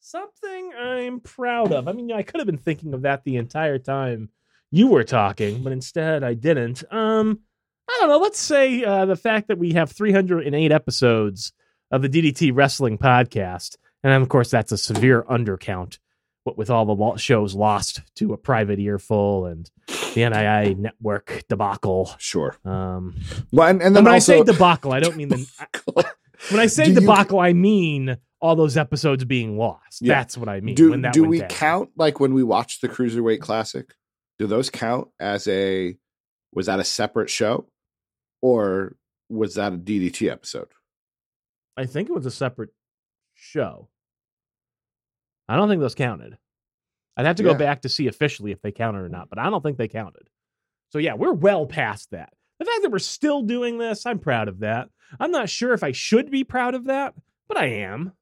something 0.00 0.72
I'm 0.78 1.20
proud 1.20 1.72
of. 1.72 1.88
I 1.88 1.92
mean, 1.92 2.12
I 2.12 2.22
could 2.22 2.40
have 2.40 2.46
been 2.46 2.58
thinking 2.58 2.94
of 2.94 3.02
that 3.02 3.24
the 3.24 3.36
entire 3.36 3.78
time 3.78 4.30
you 4.70 4.88
were 4.88 5.04
talking, 5.04 5.62
but 5.62 5.72
instead 5.72 6.22
I 6.24 6.34
didn't. 6.34 6.84
Um, 6.92 7.40
I 7.88 7.98
don't 8.00 8.08
know. 8.08 8.18
Let's 8.18 8.40
say 8.40 8.84
uh, 8.84 9.04
the 9.06 9.16
fact 9.16 9.48
that 9.48 9.58
we 9.58 9.72
have 9.74 9.90
308 9.90 10.72
episodes 10.72 11.52
of 11.90 12.02
the 12.02 12.08
DDT 12.08 12.50
Wrestling 12.52 12.98
Podcast, 12.98 13.76
and 14.02 14.20
of 14.22 14.28
course 14.28 14.50
that's 14.50 14.72
a 14.72 14.78
severe 14.78 15.22
undercount. 15.22 15.98
What 16.46 16.56
with 16.56 16.70
all 16.70 16.86
the 16.86 17.16
shows 17.18 17.56
lost 17.56 18.02
to 18.14 18.32
a 18.32 18.36
private 18.36 18.78
earful 18.78 19.46
and 19.46 19.68
the 19.88 20.20
NII 20.20 20.76
network 20.78 21.42
debacle. 21.48 22.14
Sure. 22.18 22.56
Um, 22.64 23.16
Well, 23.50 23.66
and, 23.68 23.82
and 23.82 23.88
and 23.88 23.96
then 23.96 24.04
when 24.04 24.14
also, 24.14 24.34
I 24.34 24.38
say 24.38 24.44
debacle, 24.44 24.92
I 24.92 25.00
don't 25.00 25.16
mean 25.16 25.28
the. 25.30 25.44
When 26.50 26.60
I 26.60 26.66
say 26.66 26.84
Do 26.84 26.92
you- 26.92 27.00
debacle, 27.00 27.40
I 27.40 27.52
mean 27.52 28.16
all 28.40 28.54
those 28.54 28.76
episodes 28.76 29.24
being 29.24 29.58
lost. 29.58 30.00
Yeah. 30.02 30.14
That's 30.14 30.38
what 30.38 30.48
I 30.48 30.60
mean. 30.60 30.76
do 30.76 30.90
when 30.90 31.02
that 31.02 31.14
do 31.14 31.24
we 31.24 31.40
down. 31.40 31.48
count 31.48 31.90
like 31.96 32.20
when 32.20 32.32
we 32.32 32.44
watched 32.44 32.80
the 32.80 32.88
Cruiserweight 32.88 33.40
Classic? 33.40 33.92
Do 34.38 34.46
those 34.46 34.70
count 34.70 35.08
as 35.18 35.48
a 35.48 35.96
was 36.54 36.66
that 36.66 36.78
a 36.78 36.84
separate 36.84 37.28
show, 37.30 37.66
or 38.40 38.94
was 39.28 39.54
that 39.56 39.72
a 39.72 39.76
DDT 39.78 40.30
episode? 40.30 40.68
I 41.76 41.86
think 41.86 42.08
it 42.08 42.12
was 42.12 42.26
a 42.26 42.30
separate 42.30 42.70
show. 43.34 43.88
I 45.48 45.56
don't 45.56 45.68
think 45.68 45.80
those 45.80 45.94
counted. 45.94 46.38
I'd 47.16 47.26
have 47.26 47.36
to 47.36 47.42
go 47.42 47.52
Yeah. 47.52 47.58
back 47.58 47.82
to 47.82 47.88
see 47.88 48.06
officially 48.08 48.52
if 48.52 48.60
they 48.60 48.72
counted 48.72 49.00
or 49.00 49.08
mm. 49.08 49.12
not, 49.12 49.30
but 49.30 49.38
I 49.38 49.48
don't 49.48 49.62
think 49.62 49.78
they 49.78 49.88
counted. 49.88 50.28
So 50.90 50.98
yeah, 50.98 51.14
we're 51.14 51.32
well 51.32 51.66
past 51.66 52.10
that. 52.10 52.32
The 52.58 52.64
fact 52.64 52.82
that 52.82 52.90
we're 52.90 52.98
still 52.98 53.42
doing 53.42 53.78
this, 53.78 54.06
I'm 54.06 54.18
proud 54.18 54.48
of 54.48 54.60
that. 54.60 54.88
I'm 55.20 55.30
not 55.30 55.48
sure 55.48 55.72
if 55.72 55.82
I 55.82 55.92
should 55.92 56.30
be 56.30 56.44
proud 56.44 56.74
of 56.74 56.84
that, 56.84 57.14
but 57.48 57.56
I 57.56 57.66
am. 57.66 58.12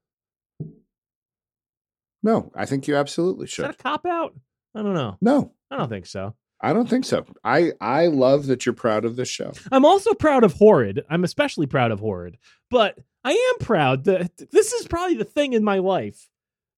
No, 2.21 2.51
I 2.55 2.65
think 2.65 2.87
you 2.87 2.95
absolutely 2.95 3.47
should. 3.47 3.63
Is 3.65 3.69
that 3.69 3.79
a 3.79 3.83
cop 3.83 4.05
out? 4.05 4.33
I 4.73 4.81
don't 4.81 4.93
know. 4.93 5.17
No, 5.21 5.53
I 5.69 5.77
don't 5.77 5.89
think 5.89 6.05
so. 6.05 6.35
I 6.59 6.73
don't 6.73 6.89
think 6.89 7.05
so. 7.05 7.25
I 7.43 7.73
I 7.79 8.07
love 8.07 8.47
that 8.47 8.65
you're 8.65 8.73
proud 8.73 9.05
of 9.05 9.15
this 9.15 9.29
show. 9.29 9.51
I'm 9.71 9.85
also 9.85 10.13
proud 10.13 10.43
of 10.43 10.53
Horrid. 10.53 11.03
I'm 11.09 11.23
especially 11.23 11.67
proud 11.67 11.91
of 11.91 11.99
Horrid. 11.99 12.37
But 12.71 12.97
I 13.23 13.31
am 13.31 13.65
proud 13.65 14.05
that 14.05 14.31
this 14.51 14.73
is 14.73 14.87
probably 14.87 15.17
the 15.17 15.25
thing 15.25 15.53
in 15.53 15.63
my 15.63 15.79
life 15.79 16.27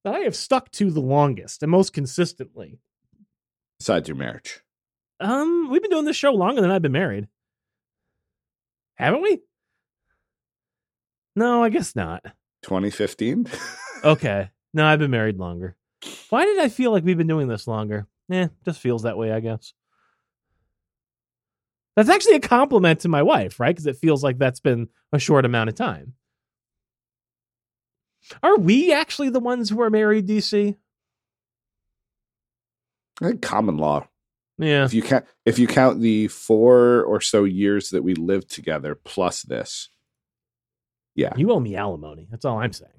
that 0.08 0.16
I 0.16 0.20
have 0.22 0.36
stuck 0.36 0.72
to 0.72 0.90
the 0.90 1.02
longest 1.02 1.62
and 1.64 1.72
most 1.72 1.92
consistently. 1.94 2.80
Besides 3.80 4.08
your 4.08 4.18
marriage, 4.18 4.62
Um, 5.20 5.70
we've 5.70 5.82
been 5.82 5.92
doing 5.92 6.06
this 6.06 6.16
show 6.16 6.32
longer 6.32 6.62
than 6.62 6.72
I've 6.72 6.82
been 6.82 6.92
married. 6.92 7.28
Haven't 8.96 9.22
we? 9.22 9.42
No, 11.36 11.64
I 11.64 11.70
guess 11.70 11.96
not. 11.96 12.24
2015. 12.64 13.48
Okay. 14.04 14.50
No, 14.74 14.86
I've 14.86 15.00
been 15.00 15.10
married 15.10 15.38
longer. 15.40 15.76
Why 16.30 16.46
did 16.46 16.60
I 16.60 16.70
feel 16.70 16.92
like 16.92 17.04
we've 17.04 17.18
been 17.18 17.26
doing 17.26 17.48
this 17.48 17.66
longer? 17.68 18.06
Eh, 18.32 18.48
just 18.64 18.80
feels 18.80 19.04
that 19.04 19.18
way, 19.18 19.32
I 19.32 19.40
guess. 19.40 19.74
That's 21.96 22.10
actually 22.10 22.36
a 22.36 22.40
compliment 22.42 23.00
to 23.00 23.08
my 23.10 23.24
wife, 23.24 23.60
right? 23.60 23.74
Because 23.74 23.88
it 23.88 23.96
feels 23.96 24.24
like 24.24 24.38
that's 24.38 24.60
been 24.60 24.90
a 25.12 25.18
short 25.18 25.46
amount 25.46 25.70
of 25.70 25.76
time. 25.76 26.14
Are 28.44 28.58
we 28.58 28.92
actually 28.94 29.30
the 29.30 29.40
ones 29.40 29.70
who 29.70 29.82
are 29.82 29.90
married, 29.90 30.28
DC? 30.28 30.76
I 33.22 33.26
think 33.26 33.42
common 33.42 33.78
law. 33.78 34.08
Yeah. 34.60 34.86
If 34.86 34.94
you 34.94 35.02
count 35.02 35.26
if 35.46 35.60
you 35.60 35.68
count 35.68 36.02
the 36.02 36.28
four 36.30 37.04
or 37.04 37.22
so 37.22 37.44
years 37.44 37.90
that 37.92 38.04
we 38.04 38.14
lived 38.16 38.50
together 38.50 38.96
plus 38.96 39.44
this, 39.44 39.90
yeah, 41.16 41.34
You 41.36 41.52
owe 41.52 41.60
me 41.60 41.76
alimony. 41.76 42.28
That's 42.30 42.46
all 42.46 42.60
I'm 42.60 42.74
saying. 42.74 42.92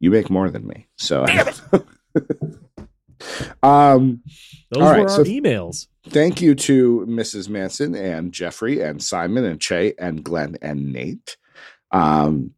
you 0.00 0.10
make 0.10 0.30
more 0.30 0.48
than 0.50 0.66
me. 0.66 0.88
So, 0.96 1.26
Damn 1.26 1.48
um, 3.62 4.22
Those 4.70 4.82
All 4.82 4.88
were 4.88 4.92
right, 4.92 5.00
our 5.02 5.08
so- 5.08 5.24
emails. 5.24 5.88
thank 6.08 6.40
you 6.40 6.54
to 6.54 7.04
Mrs. 7.08 7.48
Manson 7.48 7.94
and 7.94 8.32
Jeffrey 8.32 8.80
and 8.80 9.02
Simon 9.02 9.44
and 9.44 9.60
Che 9.60 9.94
and 9.98 10.22
Glenn 10.24 10.56
and 10.62 10.92
Nate. 10.92 11.36
Um, 11.90 12.52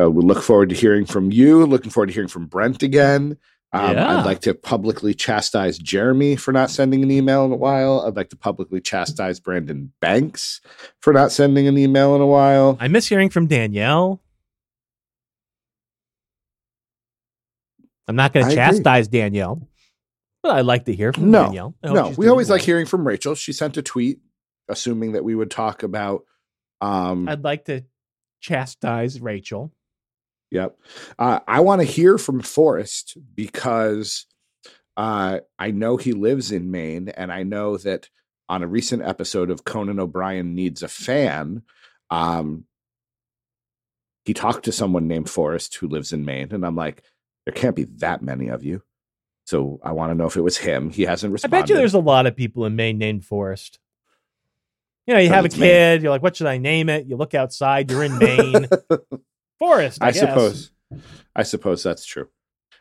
uh, 0.00 0.10
we 0.10 0.22
look 0.22 0.42
forward 0.42 0.68
to 0.70 0.74
hearing 0.74 1.06
from 1.06 1.30
you. 1.32 1.64
Looking 1.66 1.90
forward 1.90 2.06
to 2.08 2.12
hearing 2.12 2.28
from 2.28 2.46
Brent 2.46 2.82
again. 2.82 3.36
Um, 3.72 3.94
Yeah. 3.94 4.18
I'd 4.18 4.24
like 4.26 4.40
to 4.42 4.54
publicly 4.54 5.14
chastise 5.14 5.78
Jeremy 5.78 6.36
for 6.36 6.52
not 6.52 6.70
sending 6.70 7.02
an 7.02 7.10
email 7.10 7.44
in 7.44 7.52
a 7.52 7.56
while. 7.56 8.04
I'd 8.06 8.14
like 8.16 8.28
to 8.30 8.36
publicly 8.36 8.80
chastise 8.80 9.40
Brandon 9.40 9.92
Banks 10.00 10.60
for 11.00 11.12
not 11.12 11.32
sending 11.32 11.66
an 11.66 11.76
email 11.76 12.14
in 12.14 12.20
a 12.20 12.26
while. 12.26 12.76
I 12.80 12.86
miss 12.88 13.08
hearing 13.08 13.30
from 13.30 13.46
Danielle. 13.48 14.20
I'm 18.06 18.16
not 18.16 18.32
going 18.32 18.44
I 18.46 18.50
to 18.50 18.54
agree. 18.54 18.76
chastise 18.76 19.08
Danielle, 19.08 19.66
but 20.42 20.54
I 20.56 20.60
like 20.60 20.84
to 20.86 20.94
hear 20.94 21.12
from 21.12 21.30
No, 21.30 21.44
Danielle. 21.44 21.74
No, 21.82 22.08
we 22.10 22.14
doing 22.16 22.28
always 22.28 22.50
like 22.50 22.60
hearing 22.62 22.86
from 22.86 23.06
Rachel. 23.06 23.34
She 23.34 23.52
sent 23.52 23.76
a 23.76 23.82
tweet 23.82 24.18
assuming 24.68 25.12
that 25.12 25.24
we 25.24 25.34
would 25.34 25.50
talk 25.50 25.82
about. 25.82 26.24
Um, 26.80 27.28
I'd 27.28 27.44
like 27.44 27.64
to 27.66 27.84
chastise 28.44 29.20
Rachel. 29.20 29.72
Yep. 30.50 30.78
Uh, 31.18 31.40
I 31.48 31.60
want 31.60 31.80
to 31.80 31.86
hear 31.86 32.18
from 32.18 32.40
Forrest 32.40 33.16
because 33.34 34.26
uh, 34.96 35.40
I 35.58 35.70
know 35.70 35.96
he 35.96 36.12
lives 36.12 36.52
in 36.52 36.70
Maine, 36.70 37.08
and 37.08 37.32
I 37.32 37.42
know 37.42 37.78
that 37.78 38.10
on 38.48 38.62
a 38.62 38.68
recent 38.68 39.02
episode 39.02 39.50
of 39.50 39.64
Conan 39.64 39.98
O'Brien 39.98 40.54
Needs 40.54 40.82
a 40.82 40.88
Fan, 40.88 41.62
um, 42.10 42.66
he 44.26 44.34
talked 44.34 44.66
to 44.66 44.72
someone 44.72 45.08
named 45.08 45.30
Forrest 45.30 45.76
who 45.76 45.88
lives 45.88 46.12
in 46.12 46.24
Maine, 46.24 46.52
and 46.52 46.64
I'm 46.64 46.76
like, 46.76 47.02
there 47.46 47.54
can't 47.54 47.76
be 47.76 47.84
that 47.84 48.22
many 48.22 48.48
of 48.48 48.62
you. 48.62 48.82
So 49.46 49.80
I 49.82 49.92
want 49.92 50.10
to 50.10 50.14
know 50.14 50.26
if 50.26 50.36
it 50.36 50.42
was 50.42 50.58
him. 50.58 50.90
He 50.90 51.02
hasn't 51.02 51.32
responded. 51.32 51.56
I 51.56 51.60
bet 51.60 51.68
you 51.70 51.76
there's 51.76 51.94
a 51.94 51.98
lot 51.98 52.26
of 52.26 52.36
people 52.36 52.64
in 52.64 52.76
Maine 52.76 52.98
named 52.98 53.24
Forrest. 53.24 53.78
You 55.06 55.14
know, 55.14 55.20
you 55.20 55.28
have 55.28 55.44
a 55.44 55.46
it's 55.46 55.56
Maine. 55.56 55.68
kid. 55.70 56.02
You're 56.02 56.10
like, 56.10 56.22
what 56.22 56.36
should 56.36 56.46
I 56.46 56.58
name 56.58 56.88
it? 56.88 57.06
You 57.06 57.16
look 57.16 57.34
outside. 57.34 57.90
You're 57.90 58.04
in 58.04 58.18
Maine. 58.18 58.68
Forest, 59.58 59.98
I, 60.02 60.08
I 60.08 60.10
suppose. 60.10 60.70
I 61.36 61.42
suppose 61.42 61.82
that's 61.82 62.04
true. 62.04 62.28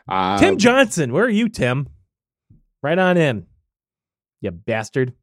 Um, 0.08 0.40
Tim 0.40 0.58
Johnson. 0.58 1.14
Where 1.14 1.26
are 1.26 1.30
you, 1.30 1.50
Tim? 1.50 1.90
Right 2.82 2.98
on 2.98 3.18
in. 3.18 3.46
You 4.42 4.52
bastard. 4.52 5.14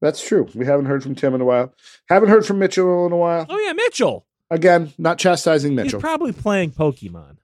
That's 0.00 0.26
true. 0.26 0.46
We 0.54 0.66
haven't 0.66 0.86
heard 0.86 1.02
from 1.02 1.14
Tim 1.14 1.34
in 1.34 1.40
a 1.40 1.44
while. 1.44 1.74
Haven't 2.08 2.28
heard 2.28 2.46
from 2.46 2.58
Mitchell 2.58 3.06
in 3.06 3.12
a 3.12 3.16
while. 3.16 3.46
Oh 3.48 3.58
yeah, 3.58 3.72
Mitchell. 3.72 4.26
Again, 4.50 4.92
not 4.98 5.18
chastising 5.18 5.74
Mitchell. 5.74 5.98
He's 5.98 6.02
probably 6.02 6.32
playing 6.32 6.70
Pokemon. 6.72 7.38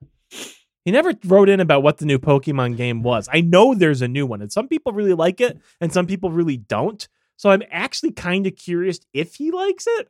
He 0.85 0.91
never 0.91 1.15
wrote 1.25 1.49
in 1.49 1.61
about 1.61 1.83
what 1.83 1.99
the 1.99 2.07
new 2.07 2.19
Pokemon 2.19 2.77
game 2.77 3.03
was. 3.03 3.29
I 3.33 3.41
know 3.41 3.75
there's 3.75 4.03
a 4.03 4.09
new 4.09 4.27
one, 4.27 4.43
and 4.43 4.53
some 4.53 4.69
people 4.69 4.93
really 4.93 5.15
like 5.15 5.41
it, 5.41 5.59
and 5.81 5.93
some 5.93 6.07
people 6.07 6.31
really 6.31 6.57
don't. 6.57 7.09
So 7.37 7.51
I'm 7.51 7.63
actually 7.71 8.13
kind 8.13 8.47
of 8.47 8.57
curious 8.57 9.01
if 9.13 9.35
he 9.37 9.51
likes 9.51 9.87
it. 9.87 10.09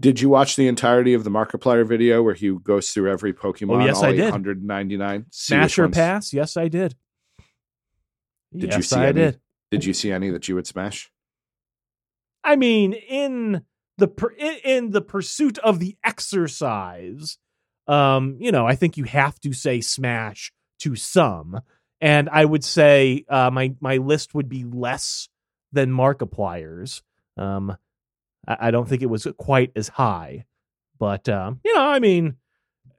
Did 0.00 0.20
you 0.20 0.28
watch 0.28 0.56
the 0.56 0.66
entirety 0.66 1.14
of 1.14 1.22
the 1.22 1.30
Markiplier 1.30 1.86
video 1.86 2.22
where 2.22 2.34
he 2.34 2.50
goes 2.50 2.90
through 2.90 3.12
every 3.12 3.32
Pokemon? 3.32 3.82
Oh, 3.82 3.84
yes, 3.84 3.98
all 3.98 4.06
I 4.06 4.12
did. 4.12 4.24
199. 4.24 5.26
Smash 5.30 5.78
or 5.78 5.88
pass? 5.88 6.32
Yes, 6.32 6.56
I 6.56 6.66
did. 6.66 6.96
Did 8.52 8.72
you 8.72 8.78
yes, 8.78 8.88
see 8.88 8.96
I 8.96 9.06
any? 9.06 9.12
did. 9.12 9.40
Did 9.70 9.84
you 9.84 9.94
see 9.94 10.10
any 10.10 10.30
that 10.30 10.48
you 10.48 10.56
would 10.56 10.66
smash? 10.66 11.10
I 12.42 12.56
mean, 12.56 12.94
in 12.94 13.62
the 13.98 14.08
in, 14.38 14.56
in 14.64 14.90
the 14.90 15.02
pursuit 15.02 15.58
of 15.58 15.78
the 15.78 15.96
exercise, 16.04 17.38
um, 17.86 18.36
you 18.40 18.52
know, 18.52 18.66
I 18.66 18.74
think 18.74 18.96
you 18.96 19.04
have 19.04 19.38
to 19.40 19.52
say 19.52 19.80
smash 19.80 20.52
to 20.80 20.96
some, 20.96 21.60
and 22.00 22.28
I 22.28 22.44
would 22.44 22.64
say 22.64 23.24
uh, 23.28 23.50
my 23.52 23.74
my 23.80 23.98
list 23.98 24.34
would 24.34 24.48
be 24.48 24.64
less 24.64 25.28
than 25.72 25.90
Markiplier's. 25.90 27.02
Um, 27.36 27.76
I, 28.46 28.56
I 28.68 28.70
don't 28.70 28.88
think 28.88 29.02
it 29.02 29.10
was 29.10 29.26
quite 29.38 29.72
as 29.76 29.88
high, 29.88 30.46
but 30.98 31.28
um, 31.28 31.60
you 31.64 31.74
know, 31.74 31.82
I 31.86 31.98
mean, 31.98 32.36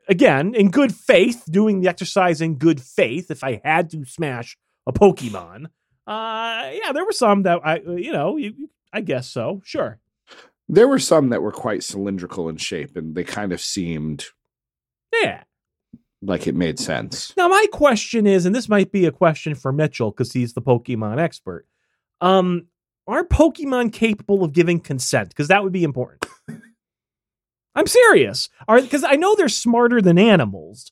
again, 0.07 0.53
in 0.55 0.69
good 0.71 0.93
faith, 0.93 1.43
doing 1.49 1.81
the 1.81 1.87
exercise 1.89 2.41
in 2.41 2.55
good 2.55 2.81
faith. 2.81 3.31
If 3.31 3.43
I 3.43 3.61
had 3.63 3.89
to 3.91 4.05
smash 4.05 4.57
a 4.87 4.93
Pokemon, 4.93 5.65
uh, 6.05 6.69
yeah, 6.73 6.91
there 6.93 7.05
were 7.05 7.11
some 7.11 7.43
that 7.43 7.59
I, 7.65 7.79
you 7.79 8.11
know, 8.11 8.37
you, 8.37 8.69
I 8.93 9.01
guess 9.01 9.27
so. 9.29 9.61
Sure. 9.65 9.99
There 10.69 10.87
were 10.87 10.99
some 10.99 11.29
that 11.29 11.41
were 11.41 11.51
quite 11.51 11.83
cylindrical 11.83 12.49
in 12.49 12.57
shape, 12.57 12.95
and 12.97 13.15
they 13.15 13.23
kind 13.23 13.53
of 13.53 13.61
seemed 13.61 14.25
Yeah. 15.21 15.43
like 16.21 16.45
it 16.45 16.55
made 16.55 16.77
sense. 16.77 17.33
Now, 17.37 17.47
my 17.47 17.67
question 17.71 18.27
is, 18.27 18.45
and 18.45 18.53
this 18.53 18.67
might 18.67 18.91
be 18.91 19.05
a 19.05 19.11
question 19.11 19.55
for 19.55 19.71
Mitchell 19.71 20.11
because 20.11 20.33
he's 20.33 20.53
the 20.53 20.61
Pokemon 20.61 21.19
expert. 21.19 21.65
Um, 22.21 22.67
are 23.07 23.23
Pokemon 23.23 23.93
capable 23.93 24.43
of 24.43 24.53
giving 24.53 24.79
consent? 24.79 25.29
Because 25.29 25.47
that 25.47 25.63
would 25.63 25.73
be 25.73 25.83
important. 25.83 26.25
I'm 27.75 27.87
serious. 27.87 28.49
Are 28.67 28.81
because 28.81 29.03
I 29.03 29.15
know 29.15 29.35
they're 29.35 29.49
smarter 29.49 30.01
than 30.01 30.17
animals, 30.17 30.91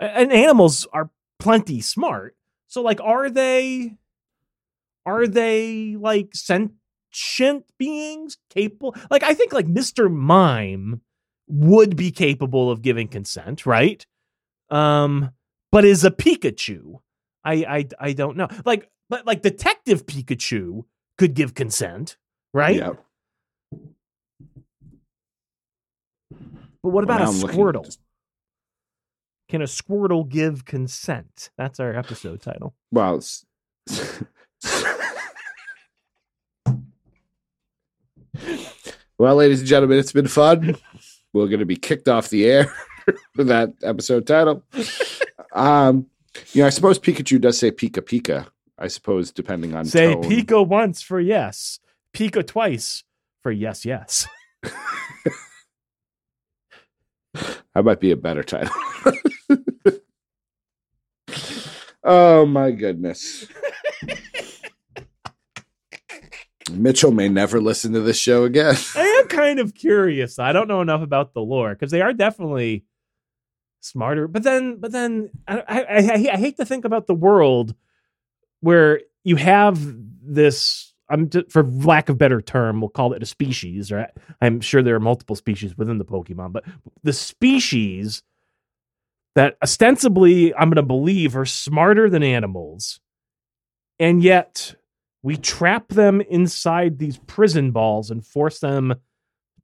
and 0.00 0.32
animals 0.32 0.86
are 0.92 1.10
plenty 1.38 1.80
smart. 1.80 2.36
So, 2.68 2.80
like, 2.82 3.00
are 3.00 3.28
they? 3.28 3.96
Are 5.04 5.26
they 5.26 5.96
like 5.96 6.34
sentient 6.34 7.66
beings 7.78 8.38
capable? 8.48 8.96
Like, 9.10 9.22
I 9.22 9.34
think 9.34 9.52
like 9.52 9.66
Mister 9.66 10.08
Mime 10.08 11.02
would 11.48 11.96
be 11.96 12.10
capable 12.10 12.70
of 12.70 12.82
giving 12.82 13.08
consent, 13.08 13.66
right? 13.66 14.04
Um, 14.70 15.32
but 15.70 15.84
is 15.84 16.04
a 16.04 16.10
Pikachu. 16.10 17.00
I 17.44 17.54
I 17.54 17.88
I 18.00 18.12
don't 18.14 18.38
know. 18.38 18.48
Like, 18.64 18.88
but 19.12 19.24
like 19.26 19.42
Detective 19.42 20.06
Pikachu 20.06 20.86
could 21.18 21.34
give 21.34 21.52
consent, 21.52 22.16
right? 22.54 22.76
Yeah. 22.76 22.92
But 26.82 26.88
what 26.88 27.04
about 27.04 27.20
Now 27.20 27.28
a 27.28 27.34
Squirtle? 27.34 27.94
Can 29.50 29.60
a 29.60 29.66
Squirtle 29.66 30.26
give 30.26 30.64
consent? 30.64 31.50
That's 31.58 31.78
our 31.78 31.94
episode 31.94 32.40
title. 32.40 32.74
Well, 32.90 33.16
it's, 33.16 33.44
well, 39.18 39.36
ladies 39.36 39.60
and 39.60 39.68
gentlemen, 39.68 39.98
it's 39.98 40.12
been 40.12 40.26
fun. 40.26 40.76
We're 41.34 41.48
going 41.48 41.60
to 41.60 41.66
be 41.66 41.76
kicked 41.76 42.08
off 42.08 42.30
the 42.30 42.46
air 42.46 42.74
for 43.34 43.44
that 43.44 43.74
episode 43.82 44.26
title. 44.26 44.62
Um, 45.52 46.06
you 46.54 46.62
know, 46.62 46.66
I 46.66 46.70
suppose 46.70 46.98
Pikachu 46.98 47.38
does 47.38 47.58
say 47.58 47.70
Pika 47.70 48.00
Pika. 48.00 48.46
I 48.82 48.88
suppose 48.88 49.30
depending 49.30 49.74
on 49.76 49.84
Say 49.84 50.12
tone. 50.12 50.24
Pika 50.24 50.66
once 50.66 51.02
for 51.02 51.20
yes, 51.20 51.78
Pika 52.12 52.44
twice 52.44 53.04
for 53.42 53.52
yes, 53.52 53.84
yes. 53.84 54.26
That 57.74 57.84
might 57.84 58.00
be 58.00 58.10
a 58.10 58.16
better 58.16 58.42
title. 58.42 58.74
oh 62.04 62.44
my 62.44 62.70
goodness. 62.70 63.46
Mitchell 66.70 67.12
may 67.12 67.28
never 67.28 67.60
listen 67.60 67.92
to 67.94 68.00
this 68.00 68.18
show 68.18 68.44
again. 68.44 68.74
I 68.94 69.06
am 69.22 69.28
kind 69.28 69.58
of 69.58 69.74
curious. 69.74 70.38
I 70.38 70.52
don't 70.52 70.68
know 70.68 70.82
enough 70.82 71.02
about 71.02 71.32
the 71.32 71.40
lore 71.40 71.70
because 71.70 71.90
they 71.90 72.02
are 72.02 72.12
definitely 72.12 72.84
smarter. 73.80 74.28
But 74.28 74.42
then, 74.42 74.76
but 74.78 74.92
then 74.92 75.30
I, 75.48 75.60
I, 75.60 75.80
I, 75.80 76.30
I 76.32 76.36
hate 76.36 76.58
to 76.58 76.66
think 76.66 76.84
about 76.84 77.06
the 77.06 77.14
world 77.14 77.74
where 78.62 79.02
you 79.24 79.36
have 79.36 79.78
this. 80.24 80.94
I'm 81.10 81.28
just, 81.28 81.50
for 81.50 81.62
lack 81.62 82.08
of 82.08 82.16
better 82.16 82.40
term, 82.40 82.80
we'll 82.80 82.88
call 82.88 83.12
it 83.12 83.22
a 83.22 83.26
species, 83.26 83.92
right? 83.92 84.08
I'm 84.40 84.62
sure 84.62 84.82
there 84.82 84.94
are 84.94 85.00
multiple 85.00 85.36
species 85.36 85.76
within 85.76 85.98
the 85.98 86.06
Pokemon, 86.06 86.52
but 86.52 86.64
the 87.02 87.12
species 87.12 88.22
that 89.34 89.56
ostensibly 89.62 90.54
I'm 90.54 90.68
going 90.68 90.76
to 90.76 90.82
believe 90.82 91.36
are 91.36 91.44
smarter 91.44 92.08
than 92.08 92.22
animals, 92.22 93.00
and 93.98 94.22
yet 94.22 94.74
we 95.22 95.36
trap 95.36 95.88
them 95.88 96.20
inside 96.22 96.98
these 96.98 97.18
prison 97.18 97.72
balls 97.72 98.10
and 98.10 98.26
force 98.26 98.60
them 98.60 98.94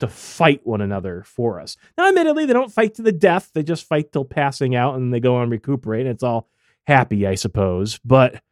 to 0.01 0.09
fight 0.09 0.61
one 0.65 0.81
another 0.81 1.23
for 1.25 1.61
us. 1.61 1.77
Now, 1.97 2.09
admittedly, 2.09 2.47
they 2.47 2.53
don't 2.53 2.73
fight 2.73 2.95
to 2.95 3.03
the 3.03 3.13
death; 3.13 3.51
they 3.55 3.63
just 3.63 3.87
fight 3.87 4.13
till 4.13 4.25
passing 4.25 4.75
out, 4.75 4.97
and 4.97 5.13
they 5.13 5.21
go 5.21 5.37
on 5.37 5.51
recuperate. 5.51 6.07
And 6.07 6.11
it's 6.11 6.23
all 6.23 6.49
happy, 6.87 7.27
I 7.27 7.35
suppose. 7.35 7.99
But 8.05 8.43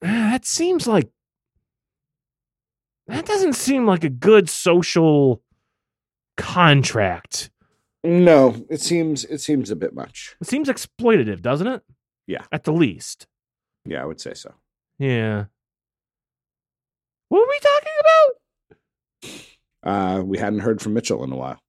that 0.00 0.44
seems 0.46 0.86
like 0.86 1.08
that 3.06 3.24
doesn't 3.26 3.54
seem 3.54 3.86
like 3.86 4.04
a 4.04 4.10
good 4.10 4.48
social 4.50 5.42
contract. 6.36 7.50
No, 8.04 8.54
it 8.70 8.80
seems 8.80 9.24
it 9.24 9.38
seems 9.40 9.70
a 9.70 9.76
bit 9.76 9.94
much. 9.94 10.36
It 10.40 10.46
seems 10.46 10.68
exploitative, 10.68 11.40
doesn't 11.42 11.66
it? 11.66 11.82
Yeah. 12.26 12.44
at 12.52 12.64
the 12.64 12.72
least. 12.72 13.26
Yeah, 13.86 14.02
I 14.02 14.04
would 14.04 14.20
say 14.20 14.34
so. 14.34 14.52
Yeah. 14.98 15.46
What 17.30 17.40
were 17.40 17.46
we 17.48 17.58
talking 17.60 17.92
about? 19.82 20.18
Uh, 20.18 20.22
we 20.22 20.38
hadn't 20.38 20.60
heard 20.60 20.80
from 20.82 20.92
Mitchell 20.94 21.24
in 21.24 21.32
a 21.32 21.36
while, 21.36 21.60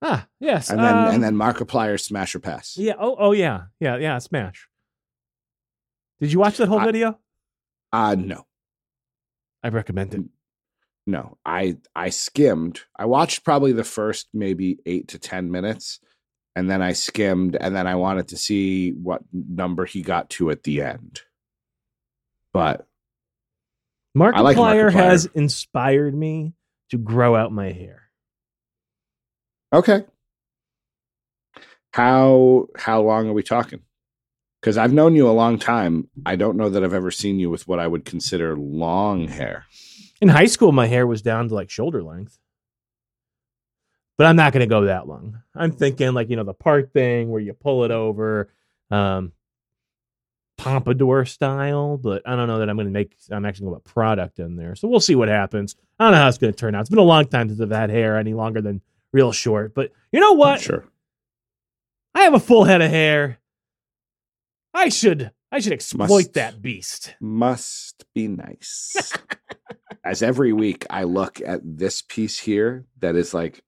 Ah, 0.00 0.26
yes. 0.40 0.70
and 0.70 0.80
then 0.80 0.94
um, 0.96 1.14
and 1.14 1.22
then 1.22 1.34
Markiplier 1.36 2.00
Smash 2.00 2.34
or 2.34 2.40
Pass. 2.40 2.76
Yeah. 2.76 2.94
Oh, 2.98 3.14
oh, 3.18 3.32
yeah. 3.32 3.64
Yeah, 3.80 3.96
yeah. 3.98 4.18
Smash. 4.18 4.68
Did 6.20 6.32
you 6.32 6.38
watch 6.40 6.56
that 6.56 6.68
whole 6.68 6.80
I- 6.80 6.86
video? 6.86 7.18
Uh 7.92 8.14
no, 8.18 8.46
I 9.62 9.68
recommend 9.68 10.14
it. 10.14 10.22
no. 11.06 11.36
I 11.44 11.76
I 11.94 12.08
skimmed. 12.10 12.80
I 12.98 13.04
watched 13.04 13.44
probably 13.44 13.72
the 13.72 13.84
first 13.84 14.28
maybe 14.32 14.78
eight 14.86 15.08
to 15.08 15.18
ten 15.18 15.50
minutes, 15.50 16.00
and 16.56 16.70
then 16.70 16.80
I 16.80 16.92
skimmed, 16.94 17.56
and 17.60 17.74
then 17.76 17.86
I 17.86 17.96
wanted 17.96 18.28
to 18.28 18.36
see 18.36 18.90
what 18.92 19.22
number 19.32 19.84
he 19.84 20.02
got 20.02 20.30
to 20.30 20.50
at 20.50 20.62
the 20.62 20.80
end. 20.82 21.20
But 22.52 22.86
Markiplier, 24.16 24.34
I 24.34 24.40
like 24.40 24.56
Markiplier. 24.56 24.92
has 24.92 25.26
inspired 25.34 26.14
me 26.14 26.54
to 26.90 26.98
grow 26.98 27.34
out 27.36 27.52
my 27.52 27.72
hair. 27.72 28.02
okay, 29.72 30.04
how 31.92 32.68
how 32.76 33.02
long 33.02 33.28
are 33.28 33.32
we 33.34 33.42
talking? 33.42 33.80
Because 34.62 34.78
I've 34.78 34.92
known 34.92 35.16
you 35.16 35.28
a 35.28 35.32
long 35.32 35.58
time. 35.58 36.08
I 36.24 36.36
don't 36.36 36.56
know 36.56 36.70
that 36.70 36.84
I've 36.84 36.94
ever 36.94 37.10
seen 37.10 37.40
you 37.40 37.50
with 37.50 37.66
what 37.66 37.80
I 37.80 37.88
would 37.88 38.04
consider 38.04 38.56
long 38.56 39.26
hair. 39.26 39.66
In 40.20 40.28
high 40.28 40.46
school, 40.46 40.70
my 40.70 40.86
hair 40.86 41.04
was 41.04 41.20
down 41.20 41.48
to 41.48 41.54
like 41.54 41.68
shoulder 41.68 42.00
length. 42.00 42.38
But 44.16 44.28
I'm 44.28 44.36
not 44.36 44.52
going 44.52 44.60
to 44.60 44.68
go 44.68 44.82
that 44.82 45.08
long. 45.08 45.42
I'm 45.52 45.72
thinking 45.72 46.14
like, 46.14 46.30
you 46.30 46.36
know, 46.36 46.44
the 46.44 46.54
part 46.54 46.92
thing 46.92 47.28
where 47.28 47.40
you 47.40 47.54
pull 47.54 47.82
it 47.82 47.90
over, 47.90 48.50
um, 48.88 49.32
pompadour 50.58 51.24
style, 51.24 51.96
but 51.96 52.22
I 52.24 52.36
don't 52.36 52.46
know 52.46 52.60
that 52.60 52.70
I'm 52.70 52.76
going 52.76 52.86
to 52.86 52.92
make, 52.92 53.16
I'm 53.32 53.44
actually 53.44 53.64
going 53.64 53.76
to 53.76 53.80
put 53.80 53.92
product 53.92 54.38
in 54.38 54.54
there. 54.54 54.76
So 54.76 54.86
we'll 54.86 55.00
see 55.00 55.16
what 55.16 55.28
happens. 55.28 55.74
I 55.98 56.04
don't 56.04 56.12
know 56.12 56.18
how 56.18 56.28
it's 56.28 56.38
going 56.38 56.52
to 56.52 56.58
turn 56.58 56.76
out. 56.76 56.82
It's 56.82 56.90
been 56.90 57.00
a 57.00 57.02
long 57.02 57.26
time 57.26 57.48
since 57.48 57.60
I've 57.60 57.70
had 57.70 57.90
hair 57.90 58.16
any 58.16 58.34
longer 58.34 58.60
than 58.60 58.80
real 59.12 59.32
short. 59.32 59.74
But 59.74 59.90
you 60.12 60.20
know 60.20 60.34
what? 60.34 60.60
Sure. 60.60 60.84
I 62.14 62.22
have 62.22 62.34
a 62.34 62.38
full 62.38 62.62
head 62.62 62.80
of 62.80 62.90
hair. 62.90 63.38
I 64.74 64.88
should, 64.88 65.30
I 65.50 65.60
should 65.60 65.72
exploit 65.72 66.08
Must. 66.08 66.32
that 66.34 66.62
beast. 66.62 67.14
must 67.20 68.04
be 68.14 68.28
nice. 68.28 69.12
As 70.04 70.22
every 70.22 70.52
week 70.52 70.86
I 70.90 71.04
look 71.04 71.40
at 71.40 71.60
this 71.62 72.02
piece 72.02 72.38
here 72.38 72.86
that 73.00 73.14
is 73.14 73.32
like 73.34 73.62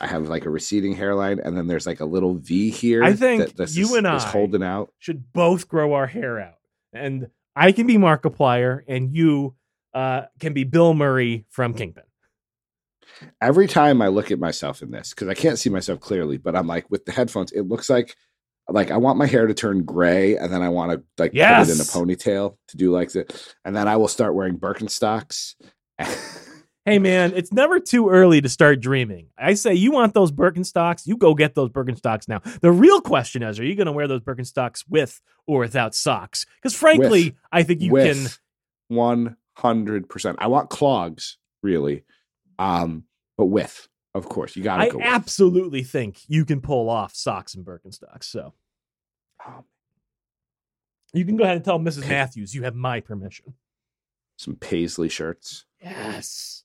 I 0.00 0.06
have 0.06 0.28
like 0.28 0.46
a 0.46 0.50
receding 0.50 0.94
hairline 0.94 1.38
and 1.38 1.56
then 1.56 1.66
there's 1.66 1.86
like 1.86 2.00
a 2.00 2.04
little 2.04 2.34
V 2.34 2.70
here. 2.70 3.02
I 3.04 3.12
think 3.12 3.42
that 3.44 3.56
this 3.56 3.76
you 3.76 3.84
is, 3.86 3.92
and 3.94 4.06
is 4.06 4.24
I- 4.24 4.28
holding 4.28 4.62
out. 4.62 4.92
should 4.98 5.32
both 5.32 5.68
grow 5.68 5.94
our 5.94 6.06
hair 6.06 6.40
out. 6.40 6.54
And 6.92 7.28
I 7.54 7.72
can 7.72 7.86
be 7.86 7.96
Markiplier 7.96 8.80
and 8.88 9.14
you 9.14 9.54
uh, 9.94 10.22
can 10.40 10.52
be 10.54 10.64
Bill 10.64 10.94
Murray 10.94 11.44
from 11.50 11.74
Kingpin. 11.74 12.04
Every 13.40 13.66
time 13.66 14.00
I 14.00 14.08
look 14.08 14.30
at 14.30 14.38
myself 14.38 14.80
in 14.82 14.90
this, 14.90 15.10
because 15.10 15.28
I 15.28 15.34
can't 15.34 15.58
see 15.58 15.70
myself 15.70 15.98
clearly, 16.00 16.38
but 16.38 16.54
I'm 16.54 16.66
like 16.66 16.90
with 16.90 17.04
the 17.04 17.12
headphones, 17.12 17.52
it 17.52 17.62
looks 17.62 17.90
like 17.90 18.14
like 18.68 18.90
I 18.90 18.96
want 18.96 19.18
my 19.18 19.26
hair 19.26 19.46
to 19.46 19.54
turn 19.54 19.84
gray 19.84 20.36
and 20.36 20.52
then 20.52 20.62
I 20.62 20.68
want 20.68 20.92
to 20.92 21.02
like 21.16 21.32
put 21.32 21.38
it 21.38 21.70
in 21.70 21.80
a 21.80 21.84
ponytail 21.84 22.56
to 22.68 22.76
do 22.76 22.92
like 22.92 23.12
that. 23.12 23.54
And 23.64 23.74
then 23.74 23.88
I 23.88 23.96
will 23.96 24.08
start 24.08 24.34
wearing 24.34 24.58
Birkenstocks. 24.58 25.54
Hey 26.88 26.98
man, 26.98 27.34
it's 27.36 27.52
never 27.52 27.80
too 27.80 28.08
early 28.08 28.40
to 28.40 28.48
start 28.48 28.80
dreaming. 28.80 29.26
I 29.36 29.52
say 29.52 29.74
you 29.74 29.92
want 29.92 30.14
those 30.14 30.32
Birkenstocks, 30.32 31.06
you 31.06 31.18
go 31.18 31.34
get 31.34 31.54
those 31.54 31.68
Birkenstocks 31.68 32.28
now. 32.28 32.40
The 32.62 32.72
real 32.72 33.02
question 33.02 33.42
is, 33.42 33.60
are 33.60 33.64
you 33.64 33.74
going 33.74 33.88
to 33.88 33.92
wear 33.92 34.08
those 34.08 34.22
Birkenstocks 34.22 34.84
with 34.88 35.20
or 35.46 35.58
without 35.58 35.94
socks? 35.94 36.46
Because 36.56 36.74
frankly, 36.74 37.24
With. 37.24 37.34
I 37.52 37.62
think 37.62 37.82
you 37.82 37.92
can. 37.92 38.28
one 38.88 39.36
hundred 39.54 40.08
percent. 40.08 40.38
I 40.40 40.46
want 40.46 40.70
clogs, 40.70 41.36
really, 41.62 42.04
um, 42.58 43.04
but 43.36 43.46
with, 43.46 43.86
of 44.18 44.28
course, 44.28 44.56
you 44.56 44.62
got 44.62 44.76
to 44.78 44.82
I 44.82 44.88
go. 44.90 44.98
with. 44.98 45.06
absolutely 45.06 45.82
think 45.82 46.20
you 46.28 46.44
can 46.44 46.60
pull 46.60 46.90
off 46.90 47.14
socks 47.14 47.54
and 47.54 47.64
Birkenstocks. 47.64 48.24
So 48.24 48.52
Um, 49.46 49.64
you 51.14 51.24
can 51.24 51.36
go 51.36 51.44
ahead 51.44 51.56
and 51.56 51.64
tell 51.64 51.78
Mrs. 51.78 52.06
Matthews 52.08 52.54
you 52.54 52.64
have 52.64 52.74
my 52.74 53.00
permission. 53.00 53.54
Some 54.36 54.56
paisley 54.56 55.08
shirts. 55.08 55.64
Yes. 55.82 56.64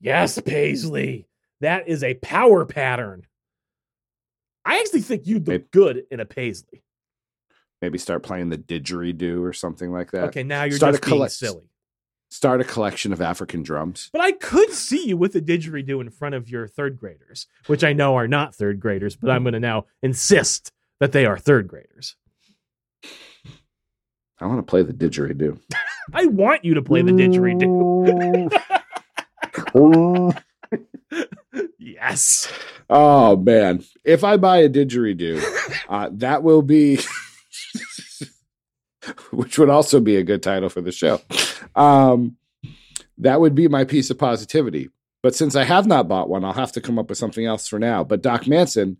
Yes, 0.00 0.40
Paisley. 0.40 1.26
That 1.60 1.88
is 1.88 2.02
a 2.02 2.14
power 2.14 2.64
pattern. 2.66 3.26
I 4.64 4.80
actually 4.80 5.00
think 5.02 5.26
you'd 5.26 5.46
look 5.46 5.54
It- 5.62 5.70
good 5.70 6.04
in 6.10 6.20
a 6.20 6.24
Paisley. 6.26 6.82
Maybe 7.80 7.98
start 7.98 8.22
playing 8.22 8.48
the 8.50 8.58
didgeridoo 8.58 9.42
or 9.42 9.52
something 9.52 9.92
like 9.92 10.10
that. 10.12 10.24
Okay, 10.24 10.42
now 10.42 10.64
you're 10.64 10.76
Start 10.76 10.94
just 10.94 11.02
a 11.04 11.06
being 11.06 11.16
collect- 11.16 11.32
silly. 11.34 11.68
Start 12.28 12.60
a 12.60 12.64
collection 12.64 13.12
of 13.12 13.20
African 13.20 13.62
drums. 13.62 14.10
But 14.12 14.20
I 14.20 14.32
could 14.32 14.70
see 14.70 15.06
you 15.06 15.16
with 15.16 15.36
a 15.36 15.40
didgeridoo 15.40 16.00
in 16.00 16.10
front 16.10 16.34
of 16.34 16.50
your 16.50 16.66
third 16.66 16.98
graders, 16.98 17.46
which 17.66 17.84
I 17.84 17.92
know 17.92 18.16
are 18.16 18.28
not 18.28 18.54
third 18.54 18.80
graders, 18.80 19.16
but 19.16 19.30
I'm 19.30 19.44
going 19.44 19.54
to 19.54 19.60
now 19.60 19.86
insist 20.02 20.72
that 21.00 21.12
they 21.12 21.24
are 21.24 21.38
third 21.38 21.68
graders. 21.68 22.16
I 24.38 24.46
want 24.46 24.58
to 24.58 24.64
play 24.64 24.82
the 24.82 24.92
didgeridoo. 24.92 25.60
I 26.12 26.26
want 26.26 26.64
you 26.64 26.74
to 26.74 26.82
play 26.82 27.02
the 27.02 27.12
didgeridoo. 27.12 28.52
yes. 31.78 32.52
Oh 32.88 33.36
man, 33.36 33.84
if 34.04 34.22
I 34.24 34.36
buy 34.36 34.58
a 34.58 34.68
didgeridoo, 34.68 35.42
uh, 35.88 36.10
that 36.12 36.42
will 36.42 36.62
be, 36.62 37.00
which 39.32 39.58
would 39.58 39.70
also 39.70 40.00
be 40.00 40.16
a 40.16 40.22
good 40.22 40.42
title 40.42 40.68
for 40.68 40.80
the 40.80 40.92
show. 40.92 41.20
Um, 41.74 42.36
that 43.18 43.40
would 43.40 43.54
be 43.54 43.68
my 43.68 43.84
piece 43.84 44.10
of 44.10 44.18
positivity. 44.18 44.90
But 45.22 45.34
since 45.34 45.56
I 45.56 45.64
have 45.64 45.86
not 45.86 46.08
bought 46.08 46.28
one, 46.28 46.44
I'll 46.44 46.52
have 46.52 46.72
to 46.72 46.80
come 46.80 46.98
up 46.98 47.08
with 47.08 47.18
something 47.18 47.44
else 47.44 47.66
for 47.66 47.78
now. 47.78 48.04
But 48.04 48.22
Doc 48.22 48.46
Manson, 48.46 48.98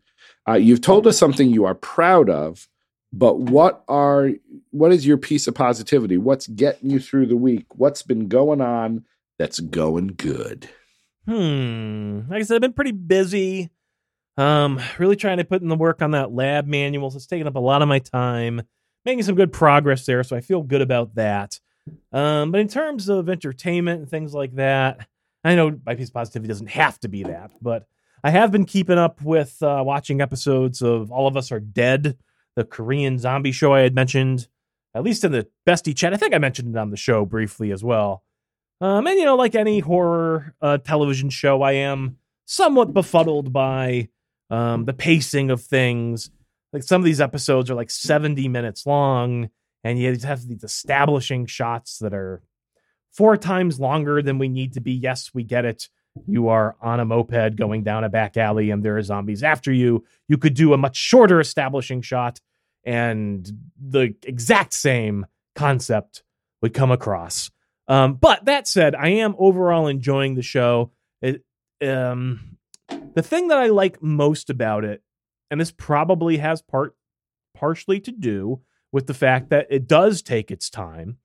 uh, 0.48 0.54
you've 0.54 0.80
told 0.80 1.06
us 1.06 1.18
something 1.18 1.50
you 1.50 1.64
are 1.64 1.74
proud 1.74 2.30
of. 2.30 2.68
But 3.12 3.38
what 3.38 3.84
are 3.88 4.30
what 4.70 4.92
is 4.92 5.06
your 5.06 5.16
piece 5.16 5.46
of 5.46 5.54
positivity? 5.54 6.18
What's 6.18 6.46
getting 6.48 6.90
you 6.90 6.98
through 6.98 7.26
the 7.26 7.36
week? 7.36 7.66
What's 7.76 8.02
been 8.02 8.28
going 8.28 8.60
on 8.60 9.04
that's 9.38 9.60
going 9.60 10.08
good? 10.16 10.68
Hmm. 11.26 12.22
Like 12.28 12.40
I 12.40 12.42
said, 12.42 12.56
I've 12.56 12.60
been 12.62 12.72
pretty 12.72 12.92
busy. 12.92 13.70
Um, 14.36 14.80
really 14.98 15.16
trying 15.16 15.38
to 15.38 15.44
put 15.44 15.62
in 15.62 15.68
the 15.68 15.76
work 15.76 16.02
on 16.02 16.10
that 16.10 16.32
lab 16.32 16.66
manual. 16.66 17.10
So 17.10 17.16
it's 17.16 17.26
taken 17.26 17.46
up 17.46 17.56
a 17.56 17.60
lot 17.60 17.82
of 17.82 17.88
my 17.88 18.00
time, 18.00 18.62
making 19.06 19.22
some 19.22 19.36
good 19.36 19.52
progress 19.52 20.04
there. 20.04 20.22
So 20.22 20.36
I 20.36 20.40
feel 20.42 20.62
good 20.62 20.82
about 20.82 21.14
that. 21.14 21.58
Um, 22.12 22.50
but 22.50 22.60
in 22.60 22.68
terms 22.68 23.08
of 23.08 23.30
entertainment 23.30 24.00
and 24.00 24.10
things 24.10 24.34
like 24.34 24.56
that, 24.56 25.06
I 25.44 25.54
know 25.54 25.80
my 25.86 25.94
piece 25.94 26.08
of 26.08 26.14
positivity 26.14 26.48
doesn't 26.48 26.70
have 26.70 26.98
to 27.00 27.08
be 27.08 27.22
that, 27.22 27.52
but 27.62 27.86
I 28.24 28.30
have 28.30 28.50
been 28.50 28.64
keeping 28.64 28.98
up 28.98 29.22
with 29.22 29.62
uh, 29.62 29.82
watching 29.86 30.20
episodes 30.20 30.82
of 30.82 31.12
All 31.12 31.28
of 31.28 31.36
Us 31.36 31.52
Are 31.52 31.60
Dead, 31.60 32.18
the 32.56 32.64
Korean 32.64 33.18
zombie 33.18 33.52
show 33.52 33.72
I 33.72 33.80
had 33.80 33.94
mentioned, 33.94 34.48
at 34.94 35.04
least 35.04 35.22
in 35.22 35.30
the 35.30 35.46
bestie 35.64 35.96
chat. 35.96 36.12
I 36.12 36.16
think 36.16 36.34
I 36.34 36.38
mentioned 36.38 36.74
it 36.74 36.78
on 36.78 36.90
the 36.90 36.96
show 36.96 37.24
briefly 37.24 37.70
as 37.70 37.84
well. 37.84 38.24
Um, 38.80 39.06
and 39.06 39.18
you 39.18 39.24
know, 39.24 39.36
like 39.36 39.54
any 39.54 39.78
horror 39.78 40.54
uh, 40.60 40.78
television 40.78 41.30
show, 41.30 41.62
I 41.62 41.72
am 41.72 42.18
somewhat 42.44 42.92
befuddled 42.92 43.52
by 43.52 44.08
um, 44.50 44.84
the 44.84 44.92
pacing 44.92 45.50
of 45.50 45.62
things. 45.62 46.30
Like 46.76 46.82
some 46.82 47.00
of 47.00 47.06
these 47.06 47.22
episodes 47.22 47.70
are 47.70 47.74
like 47.74 47.90
70 47.90 48.48
minutes 48.48 48.84
long, 48.84 49.48
and 49.82 49.98
you 49.98 50.14
have 50.24 50.46
these 50.46 50.62
establishing 50.62 51.46
shots 51.46 51.96
that 52.00 52.12
are 52.12 52.42
four 53.14 53.38
times 53.38 53.80
longer 53.80 54.20
than 54.20 54.38
we 54.38 54.50
need 54.50 54.74
to 54.74 54.82
be. 54.82 54.92
Yes, 54.92 55.30
we 55.32 55.42
get 55.42 55.64
it. 55.64 55.88
You 56.26 56.48
are 56.48 56.76
on 56.82 57.00
a 57.00 57.06
moped 57.06 57.56
going 57.56 57.82
down 57.82 58.04
a 58.04 58.10
back 58.10 58.36
alley, 58.36 58.70
and 58.70 58.84
there 58.84 58.98
are 58.98 59.02
zombies 59.02 59.42
after 59.42 59.72
you. 59.72 60.04
You 60.28 60.36
could 60.36 60.52
do 60.52 60.74
a 60.74 60.76
much 60.76 60.96
shorter 60.96 61.40
establishing 61.40 62.02
shot, 62.02 62.42
and 62.84 63.50
the 63.82 64.14
exact 64.24 64.74
same 64.74 65.24
concept 65.54 66.24
would 66.60 66.74
come 66.74 66.90
across. 66.90 67.50
Um, 67.88 68.16
but 68.16 68.44
that 68.44 68.68
said, 68.68 68.94
I 68.94 69.08
am 69.08 69.34
overall 69.38 69.86
enjoying 69.86 70.34
the 70.34 70.42
show. 70.42 70.92
It, 71.22 71.42
um, 71.80 72.58
the 73.14 73.22
thing 73.22 73.48
that 73.48 73.56
I 73.56 73.68
like 73.68 74.02
most 74.02 74.50
about 74.50 74.84
it, 74.84 75.02
and 75.50 75.60
this 75.60 75.70
probably 75.70 76.38
has 76.38 76.62
part 76.62 76.94
partially 77.54 78.00
to 78.00 78.12
do 78.12 78.60
with 78.92 79.06
the 79.06 79.14
fact 79.14 79.50
that 79.50 79.66
it 79.70 79.86
does 79.86 80.22
take 80.22 80.50
its 80.50 80.70
time, 80.70 81.18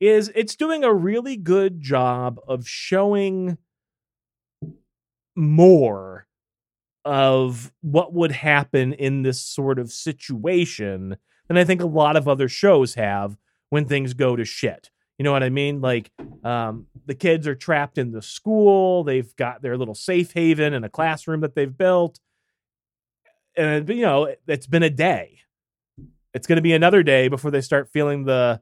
is 0.00 0.30
it's 0.34 0.56
doing 0.56 0.84
a 0.84 0.92
really 0.92 1.36
good 1.36 1.80
job 1.80 2.38
of 2.46 2.66
showing 2.66 3.58
more 5.34 6.26
of 7.04 7.72
what 7.82 8.12
would 8.12 8.32
happen 8.32 8.92
in 8.92 9.22
this 9.22 9.40
sort 9.40 9.78
of 9.78 9.92
situation 9.92 11.16
than 11.46 11.56
I 11.56 11.64
think 11.64 11.80
a 11.80 11.86
lot 11.86 12.16
of 12.16 12.26
other 12.26 12.48
shows 12.48 12.94
have 12.94 13.36
when 13.70 13.86
things 13.86 14.14
go 14.14 14.34
to 14.34 14.44
shit. 14.44 14.90
You 15.18 15.22
know 15.24 15.32
what 15.32 15.44
I 15.44 15.50
mean? 15.50 15.80
Like 15.80 16.10
um, 16.44 16.86
the 17.06 17.14
kids 17.14 17.46
are 17.46 17.54
trapped 17.54 17.96
in 17.96 18.10
the 18.10 18.22
school. 18.22 19.04
They've 19.04 19.34
got 19.36 19.62
their 19.62 19.78
little 19.78 19.94
safe 19.94 20.32
haven 20.32 20.74
in 20.74 20.84
a 20.84 20.90
classroom 20.90 21.40
that 21.40 21.54
they've 21.54 21.76
built. 21.76 22.18
And, 23.56 23.88
you 23.88 24.02
know, 24.02 24.34
it's 24.46 24.66
been 24.66 24.82
a 24.82 24.90
day. 24.90 25.38
It's 26.34 26.46
going 26.46 26.56
to 26.56 26.62
be 26.62 26.74
another 26.74 27.02
day 27.02 27.28
before 27.28 27.50
they 27.50 27.62
start 27.62 27.88
feeling 27.90 28.24
the 28.24 28.60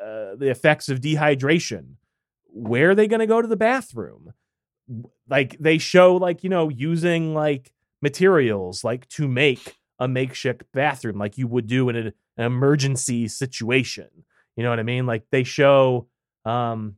uh, 0.00 0.36
the 0.36 0.50
effects 0.50 0.88
of 0.88 1.00
dehydration. 1.00 1.94
Where 2.44 2.90
are 2.90 2.94
they 2.94 3.08
going 3.08 3.20
to 3.20 3.26
go 3.26 3.42
to 3.42 3.48
the 3.48 3.56
bathroom? 3.56 4.32
Like 5.28 5.56
they 5.58 5.78
show, 5.78 6.14
like 6.14 6.44
you 6.44 6.50
know, 6.50 6.68
using 6.68 7.34
like 7.34 7.72
materials 8.00 8.84
like 8.84 9.08
to 9.08 9.26
make 9.26 9.76
a 9.98 10.06
makeshift 10.06 10.62
bathroom, 10.72 11.18
like 11.18 11.38
you 11.38 11.48
would 11.48 11.66
do 11.66 11.88
in 11.88 11.96
an 11.96 12.12
emergency 12.38 13.26
situation. 13.26 14.08
You 14.56 14.62
know 14.62 14.70
what 14.70 14.78
I 14.78 14.84
mean? 14.84 15.06
Like 15.06 15.24
they 15.32 15.42
show 15.42 16.06
um, 16.44 16.96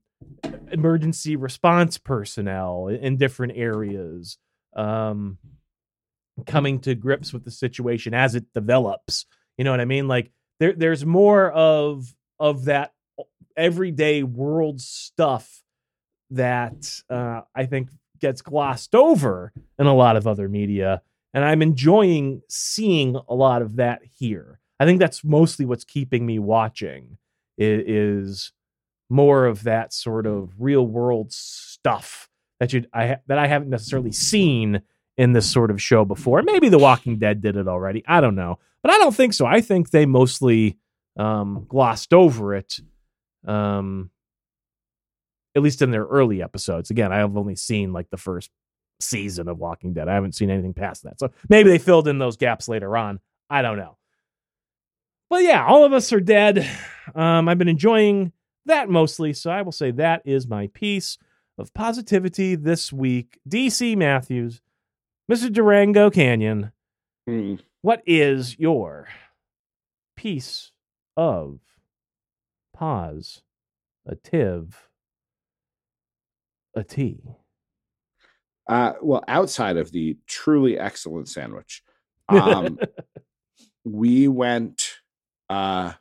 emergency 0.70 1.36
response 1.36 1.96
personnel 1.96 2.88
in 2.88 3.16
different 3.16 3.54
areas 3.56 4.38
um, 4.76 5.38
coming 6.46 6.80
to 6.80 6.94
grips 6.94 7.32
with 7.32 7.44
the 7.44 7.50
situation 7.50 8.14
as 8.14 8.34
it 8.34 8.52
develops. 8.54 9.26
You 9.56 9.64
know 9.64 9.70
what 9.70 9.80
I 9.80 9.84
mean? 9.84 10.08
Like 10.08 10.30
there, 10.60 10.72
there's 10.72 11.04
more 11.04 11.50
of 11.50 12.14
of 12.38 12.66
that 12.66 12.92
everyday 13.56 14.22
world 14.22 14.80
stuff 14.80 15.64
that 16.30 17.00
uh, 17.10 17.42
I 17.54 17.66
think 17.66 17.90
gets 18.20 18.42
glossed 18.42 18.94
over 18.94 19.52
in 19.78 19.86
a 19.86 19.94
lot 19.94 20.16
of 20.16 20.26
other 20.26 20.48
media, 20.48 21.02
and 21.34 21.44
I'm 21.44 21.62
enjoying 21.62 22.42
seeing 22.48 23.16
a 23.28 23.34
lot 23.34 23.62
of 23.62 23.76
that 23.76 24.02
here. 24.18 24.60
I 24.80 24.84
think 24.84 25.00
that's 25.00 25.24
mostly 25.24 25.66
what's 25.66 25.84
keeping 25.84 26.24
me 26.24 26.38
watching 26.38 27.18
is 27.56 28.52
more 29.10 29.46
of 29.46 29.64
that 29.64 29.92
sort 29.92 30.26
of 30.26 30.52
real 30.58 30.86
world 30.86 31.32
stuff 31.32 32.28
that 32.60 32.72
you 32.72 32.84
I 32.92 33.18
that 33.26 33.38
I 33.38 33.46
haven't 33.46 33.70
necessarily 33.70 34.12
seen 34.12 34.82
in 35.18 35.32
this 35.32 35.50
sort 35.50 35.70
of 35.70 35.82
show 35.82 36.04
before. 36.04 36.42
Maybe 36.42 36.68
The 36.68 36.78
Walking 36.78 37.18
Dead 37.18 37.42
did 37.42 37.56
it 37.56 37.68
already. 37.68 38.04
I 38.06 38.20
don't 38.20 38.36
know, 38.36 38.58
but 38.82 38.92
I 38.92 38.98
don't 38.98 39.14
think 39.14 39.34
so. 39.34 39.44
I 39.44 39.60
think 39.60 39.90
they 39.90 40.06
mostly 40.06 40.78
um, 41.18 41.66
glossed 41.68 42.14
over 42.14 42.54
it, 42.54 42.80
um, 43.44 44.10
at 45.56 45.62
least 45.62 45.82
in 45.82 45.90
their 45.90 46.04
early 46.04 46.40
episodes. 46.40 46.90
Again, 46.90 47.12
I 47.12 47.18
have 47.18 47.36
only 47.36 47.56
seen 47.56 47.92
like 47.92 48.08
the 48.10 48.16
first 48.16 48.50
season 49.00 49.48
of 49.48 49.58
Walking 49.58 49.92
Dead. 49.92 50.08
I 50.08 50.14
haven't 50.14 50.36
seen 50.36 50.50
anything 50.50 50.72
past 50.72 51.02
that, 51.02 51.18
so 51.18 51.30
maybe 51.48 51.68
they 51.68 51.78
filled 51.78 52.06
in 52.06 52.18
those 52.18 52.36
gaps 52.36 52.68
later 52.68 52.96
on. 52.96 53.18
I 53.50 53.60
don't 53.60 53.76
know. 53.76 53.96
But 55.28 55.42
yeah, 55.42 55.66
all 55.66 55.84
of 55.84 55.92
us 55.92 56.12
are 56.12 56.20
dead. 56.20 56.66
Um, 57.14 57.48
I've 57.48 57.58
been 57.58 57.68
enjoying 57.68 58.32
that 58.66 58.88
mostly, 58.88 59.32
so 59.32 59.50
I 59.50 59.62
will 59.62 59.72
say 59.72 59.90
that 59.92 60.22
is 60.24 60.46
my 60.46 60.68
piece 60.68 61.18
of 61.58 61.74
positivity 61.74 62.54
this 62.54 62.92
week. 62.92 63.38
DC 63.48 63.96
Matthews, 63.96 64.60
Mr. 65.30 65.52
Durango 65.52 66.10
Canyon, 66.10 66.72
Hmm. 67.26 67.56
what 67.82 68.02
is 68.06 68.58
your 68.58 69.08
piece 70.16 70.72
of 71.16 71.60
pause 72.72 73.42
a 74.06 74.16
tiv 74.16 74.88
a 76.74 76.82
t? 76.82 77.20
Uh, 78.66 78.94
well, 79.02 79.22
outside 79.28 79.76
of 79.76 79.92
the 79.92 80.16
truly 80.26 80.78
excellent 80.78 81.28
sandwich, 81.28 81.82
um, 82.28 82.78
we 83.84 84.28
went. 84.28 84.96
Uh, 85.50 85.92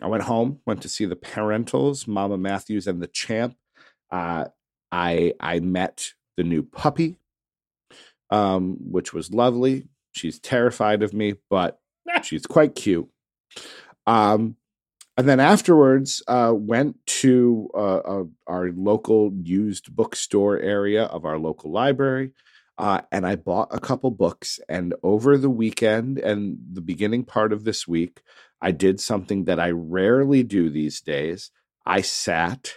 I 0.00 0.06
went 0.06 0.22
home, 0.22 0.60
went 0.64 0.82
to 0.82 0.88
see 0.88 1.04
the 1.06 1.16
Parentals, 1.16 2.06
Mama 2.06 2.38
Matthews 2.38 2.86
and 2.86 3.02
the 3.02 3.08
Champ. 3.08 3.56
Uh, 4.10 4.46
I 4.92 5.34
I 5.40 5.60
met 5.60 6.12
the 6.36 6.44
new 6.44 6.62
puppy, 6.62 7.18
um, 8.30 8.76
which 8.80 9.12
was 9.12 9.32
lovely. 9.32 9.88
She's 10.12 10.38
terrified 10.38 11.02
of 11.02 11.12
me, 11.12 11.34
but 11.50 11.80
she's 12.22 12.46
quite 12.46 12.74
cute. 12.74 13.08
Um, 14.06 14.56
and 15.16 15.28
then 15.28 15.40
afterwards, 15.40 16.22
uh, 16.28 16.52
went 16.54 17.04
to 17.06 17.68
uh, 17.74 17.96
uh, 17.96 18.24
our 18.46 18.70
local 18.70 19.32
used 19.42 19.94
bookstore 19.94 20.58
area 20.60 21.04
of 21.04 21.24
our 21.24 21.38
local 21.38 21.72
library, 21.72 22.30
uh, 22.78 23.00
and 23.10 23.26
I 23.26 23.34
bought 23.34 23.68
a 23.72 23.80
couple 23.80 24.12
books. 24.12 24.60
And 24.68 24.94
over 25.02 25.36
the 25.36 25.50
weekend 25.50 26.18
and 26.18 26.58
the 26.72 26.80
beginning 26.80 27.24
part 27.24 27.52
of 27.52 27.64
this 27.64 27.88
week, 27.88 28.22
I 28.60 28.70
did 28.70 29.00
something 29.00 29.44
that 29.44 29.58
I 29.58 29.70
rarely 29.70 30.44
do 30.44 30.70
these 30.70 31.00
days. 31.00 31.50
I 31.84 32.00
sat 32.00 32.74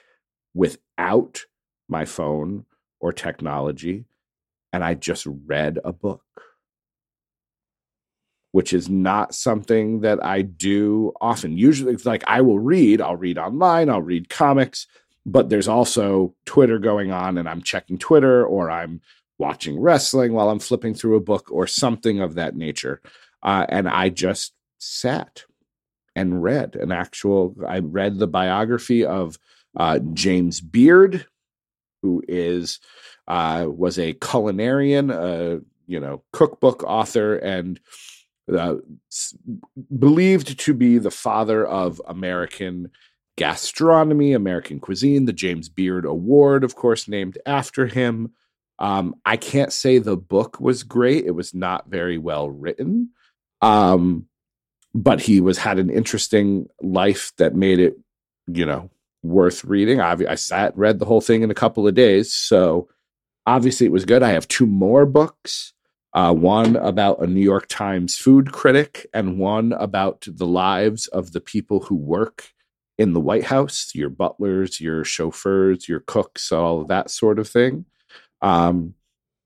without 0.53 1.41
my 1.87 2.05
phone 2.05 2.65
or 2.99 3.13
technology 3.13 4.05
and 4.73 4.83
I 4.83 4.93
just 4.93 5.25
read 5.25 5.79
a 5.83 5.91
book, 5.91 6.23
which 8.51 8.73
is 8.73 8.89
not 8.89 9.33
something 9.35 10.01
that 10.01 10.23
I 10.23 10.41
do 10.41 11.13
often. 11.19 11.57
Usually, 11.57 11.93
it's 11.93 12.05
like 12.05 12.23
I 12.27 12.41
will 12.41 12.59
read, 12.59 13.01
I'll 13.01 13.17
read 13.17 13.37
online, 13.37 13.89
I'll 13.89 14.01
read 14.01 14.29
comics, 14.29 14.87
but 15.25 15.49
there's 15.49 15.67
also 15.67 16.33
Twitter 16.45 16.79
going 16.79 17.11
on 17.11 17.37
and 17.37 17.47
I'm 17.47 17.61
checking 17.61 17.97
Twitter 17.97 18.45
or 18.45 18.71
I'm 18.71 19.01
watching 19.37 19.79
wrestling 19.79 20.33
while 20.33 20.49
I'm 20.49 20.59
flipping 20.59 20.93
through 20.93 21.15
a 21.15 21.21
book 21.21 21.51
or 21.51 21.67
something 21.67 22.21
of 22.21 22.35
that 22.35 22.55
nature. 22.55 23.01
Uh, 23.43 23.65
and 23.69 23.89
I 23.89 24.09
just 24.09 24.53
sat 24.77 25.45
and 26.15 26.43
read 26.43 26.75
an 26.75 26.91
actual, 26.91 27.55
I 27.67 27.79
read 27.79 28.19
the 28.19 28.27
biography 28.27 29.05
of 29.05 29.37
uh, 29.77 29.99
James 30.13 30.61
Beard, 30.61 31.25
who 32.01 32.23
is 32.27 32.79
uh, 33.27 33.65
was 33.67 33.97
a 33.97 34.13
culinarian, 34.13 35.11
uh, 35.11 35.61
you 35.87 35.99
know, 35.99 36.23
cookbook 36.31 36.83
author, 36.83 37.35
and 37.35 37.79
uh, 38.51 38.75
believed 39.97 40.59
to 40.59 40.73
be 40.73 40.97
the 40.97 41.11
father 41.11 41.65
of 41.65 42.01
American 42.07 42.91
gastronomy, 43.37 44.33
American 44.33 44.79
cuisine. 44.79 45.25
The 45.25 45.33
James 45.33 45.69
Beard 45.69 46.05
Award, 46.05 46.63
of 46.63 46.75
course, 46.75 47.07
named 47.07 47.37
after 47.45 47.87
him. 47.87 48.31
Um, 48.79 49.15
I 49.25 49.37
can't 49.37 49.71
say 49.71 49.99
the 49.99 50.17
book 50.17 50.59
was 50.59 50.83
great; 50.83 51.25
it 51.25 51.31
was 51.31 51.53
not 51.53 51.89
very 51.89 52.17
well 52.17 52.49
written. 52.49 53.11
Um, 53.61 54.27
but 54.93 55.21
he 55.21 55.39
was 55.39 55.57
had 55.57 55.79
an 55.79 55.89
interesting 55.89 56.67
life 56.81 57.31
that 57.37 57.55
made 57.55 57.79
it, 57.79 57.97
you 58.47 58.65
know, 58.65 58.89
worth 59.23 59.63
reading. 59.63 60.01
I, 60.01 60.17
I 60.27 60.35
sat 60.35 60.75
read 60.77 60.99
the 60.99 61.05
whole 61.05 61.21
thing 61.21 61.43
in 61.43 61.51
a 61.51 61.55
couple 61.55 61.87
of 61.87 61.93
days, 61.93 62.33
so 62.33 62.89
obviously 63.45 63.85
it 63.85 63.91
was 63.91 64.05
good. 64.05 64.23
I 64.23 64.29
have 64.31 64.47
two 64.47 64.65
more 64.65 65.05
books. 65.05 65.73
Uh, 66.13 66.33
one 66.33 66.75
about 66.75 67.23
a 67.23 67.27
New 67.27 67.41
York 67.41 67.67
Times 67.69 68.17
food 68.17 68.51
critic, 68.51 69.07
and 69.13 69.39
one 69.39 69.71
about 69.73 70.25
the 70.27 70.45
lives 70.45 71.07
of 71.07 71.31
the 71.31 71.39
people 71.39 71.81
who 71.81 71.95
work 71.95 72.51
in 72.97 73.13
the 73.13 73.19
White 73.19 73.45
House 73.45 73.91
your 73.95 74.09
butlers, 74.09 74.81
your 74.81 75.03
chauffeurs, 75.03 75.87
your 75.87 76.01
cooks, 76.01 76.51
all 76.51 76.83
that 76.85 77.09
sort 77.09 77.39
of 77.39 77.47
thing. 77.47 77.85
Um, 78.41 78.95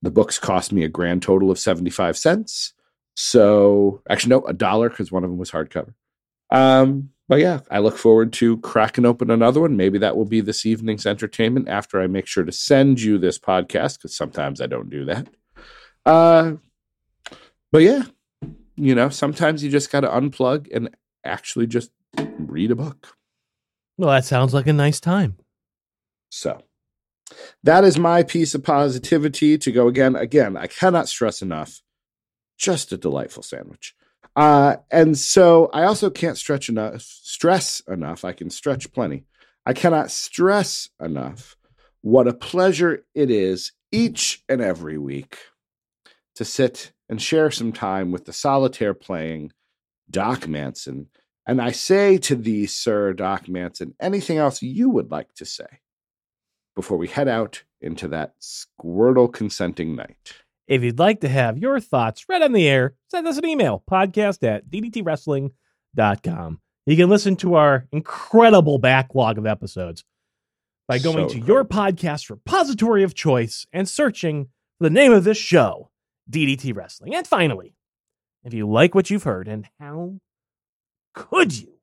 the 0.02 0.10
books 0.10 0.38
cost 0.38 0.72
me 0.72 0.82
a 0.84 0.88
grand 0.88 1.22
total 1.22 1.50
of 1.50 1.58
75 1.58 2.18
cents. 2.18 2.74
So, 3.14 4.02
actually, 4.10 4.30
no, 4.30 4.42
a 4.42 4.52
dollar 4.52 4.90
because 4.90 5.10
one 5.10 5.24
of 5.24 5.30
them 5.30 5.38
was 5.38 5.50
hardcover. 5.50 5.94
Um, 6.50 7.10
but 7.28 7.40
yeah, 7.40 7.60
I 7.70 7.80
look 7.80 7.96
forward 7.96 8.32
to 8.34 8.58
cracking 8.58 9.04
open 9.04 9.30
another 9.30 9.60
one. 9.60 9.76
Maybe 9.76 9.98
that 9.98 10.16
will 10.16 10.24
be 10.24 10.40
this 10.40 10.64
evening's 10.64 11.06
entertainment 11.06 11.68
after 11.68 12.00
I 12.00 12.06
make 12.06 12.26
sure 12.26 12.44
to 12.44 12.52
send 12.52 13.00
you 13.00 13.18
this 13.18 13.38
podcast 13.38 13.98
because 13.98 14.14
sometimes 14.14 14.60
I 14.60 14.66
don't 14.66 14.90
do 14.90 15.04
that. 15.06 15.28
Uh, 16.04 16.54
but 17.72 17.82
yeah, 17.82 18.04
you 18.76 18.94
know, 18.94 19.08
sometimes 19.08 19.64
you 19.64 19.70
just 19.70 19.90
got 19.90 20.00
to 20.00 20.08
unplug 20.08 20.68
and 20.72 20.94
actually 21.24 21.66
just 21.66 21.90
read 22.38 22.70
a 22.70 22.76
book. 22.76 23.16
Well, 23.98 24.10
that 24.10 24.24
sounds 24.24 24.54
like 24.54 24.66
a 24.66 24.72
nice 24.72 25.00
time. 25.00 25.36
So 26.28 26.62
that 27.62 27.82
is 27.82 27.98
my 27.98 28.22
piece 28.22 28.54
of 28.54 28.62
positivity 28.62 29.58
to 29.58 29.72
go 29.72 29.88
again. 29.88 30.14
Again, 30.14 30.56
I 30.56 30.66
cannot 30.66 31.08
stress 31.08 31.42
enough. 31.42 31.82
Just 32.56 32.92
a 32.92 32.96
delightful 32.96 33.42
sandwich. 33.42 33.94
Uh, 34.36 34.76
and 34.90 35.16
so 35.16 35.70
I 35.72 35.84
also 35.84 36.10
can't 36.10 36.36
stretch 36.36 36.68
enough, 36.68 37.00
stress 37.00 37.80
enough. 37.88 38.24
I 38.24 38.32
can 38.32 38.50
stretch 38.50 38.92
plenty. 38.92 39.24
I 39.64 39.72
cannot 39.72 40.10
stress 40.10 40.90
enough 41.00 41.56
what 42.02 42.28
a 42.28 42.32
pleasure 42.32 43.04
it 43.14 43.32
is 43.32 43.72
each 43.90 44.44
and 44.48 44.60
every 44.60 44.98
week 44.98 45.38
to 46.36 46.44
sit 46.44 46.92
and 47.08 47.20
share 47.20 47.50
some 47.50 47.72
time 47.72 48.12
with 48.12 48.26
the 48.26 48.32
solitaire 48.32 48.94
playing 48.94 49.50
Doc 50.08 50.46
Manson. 50.46 51.08
And 51.46 51.60
I 51.60 51.72
say 51.72 52.18
to 52.18 52.36
thee, 52.36 52.66
Sir 52.66 53.12
Doc 53.12 53.48
Manson, 53.48 53.94
anything 53.98 54.36
else 54.36 54.62
you 54.62 54.90
would 54.90 55.10
like 55.10 55.34
to 55.34 55.44
say 55.44 55.80
before 56.76 56.98
we 56.98 57.08
head 57.08 57.26
out 57.26 57.64
into 57.80 58.06
that 58.08 58.34
squirtle 58.40 59.32
consenting 59.32 59.96
night? 59.96 60.34
If 60.66 60.82
you'd 60.82 60.98
like 60.98 61.20
to 61.20 61.28
have 61.28 61.58
your 61.58 61.78
thoughts 61.78 62.28
read 62.28 62.42
on 62.42 62.52
the 62.52 62.68
air, 62.68 62.94
send 63.08 63.28
us 63.28 63.38
an 63.38 63.46
email 63.46 63.84
podcast 63.88 64.42
at 64.42 64.68
ddtwrestling.com. 64.68 66.60
You 66.86 66.96
can 66.96 67.08
listen 67.08 67.36
to 67.36 67.54
our 67.54 67.86
incredible 67.92 68.78
backlog 68.78 69.38
of 69.38 69.46
episodes 69.46 70.04
by 70.88 70.98
going 70.98 71.28
so 71.28 71.34
to 71.34 71.40
your 71.40 71.64
podcast 71.64 72.30
repository 72.30 73.02
of 73.02 73.14
choice 73.14 73.66
and 73.72 73.88
searching 73.88 74.46
for 74.78 74.84
the 74.84 74.90
name 74.90 75.12
of 75.12 75.24
this 75.24 75.38
show, 75.38 75.90
DDT 76.30 76.74
Wrestling. 76.76 77.14
And 77.14 77.26
finally, 77.26 77.74
if 78.44 78.54
you 78.54 78.68
like 78.68 78.94
what 78.94 79.10
you've 79.10 79.24
heard, 79.24 79.48
and 79.48 79.68
how 79.80 80.20
could 81.14 81.56
you? 81.56 81.74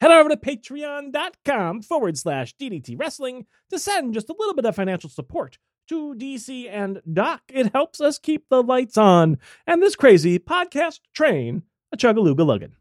Head 0.00 0.10
over 0.10 0.28
to 0.28 0.36
patreon.com 0.36 1.82
forward 1.82 2.18
slash 2.18 2.54
DDT 2.56 2.98
Wrestling 2.98 3.46
to 3.70 3.78
send 3.78 4.14
just 4.14 4.30
a 4.30 4.36
little 4.36 4.54
bit 4.54 4.64
of 4.64 4.74
financial 4.74 5.10
support 5.10 5.58
to 5.88 6.14
DC 6.14 6.68
and 6.70 7.00
Doc. 7.12 7.42
It 7.48 7.72
helps 7.72 8.00
us 8.00 8.18
keep 8.18 8.48
the 8.48 8.62
lights 8.62 8.96
on 8.96 9.38
and 9.66 9.82
this 9.82 9.96
crazy 9.96 10.38
podcast 10.38 11.00
train 11.14 11.62
a 11.92 11.96
chuggalooga 11.96 12.44
luggin. 12.46 12.72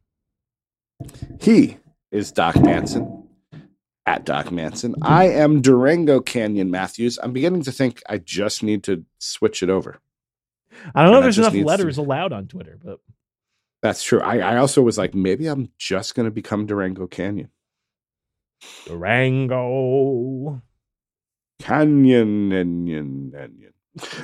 He 1.39 1.77
is 2.11 2.31
Doc 2.31 2.55
Manson 2.61 3.27
at 4.05 4.25
Doc 4.25 4.51
Manson. 4.51 4.95
I 5.01 5.29
am 5.29 5.61
Durango 5.61 6.19
Canyon 6.19 6.71
Matthews. 6.71 7.19
I'm 7.21 7.33
beginning 7.33 7.63
to 7.63 7.71
think 7.71 8.01
I 8.07 8.17
just 8.17 8.63
need 8.63 8.83
to 8.83 9.05
switch 9.19 9.63
it 9.63 9.69
over. 9.69 9.99
I 10.95 11.03
don't 11.03 11.11
know 11.11 11.19
if 11.19 11.23
there's 11.23 11.37
enough 11.37 11.53
letters 11.53 11.95
to... 11.95 12.01
allowed 12.01 12.33
on 12.33 12.47
Twitter, 12.47 12.77
but 12.81 12.99
that's 13.81 14.03
true. 14.03 14.21
I, 14.21 14.37
I 14.37 14.57
also 14.57 14.81
was 14.81 14.97
like, 14.97 15.13
maybe 15.13 15.47
I'm 15.47 15.69
just 15.77 16.15
going 16.15 16.25
to 16.25 16.31
become 16.31 16.65
Durango 16.65 17.07
Canyon. 17.07 17.49
Durango. 18.85 20.61
Canyon, 21.61 22.51
Canyon, 22.51 23.31
Canyon. 23.33 23.73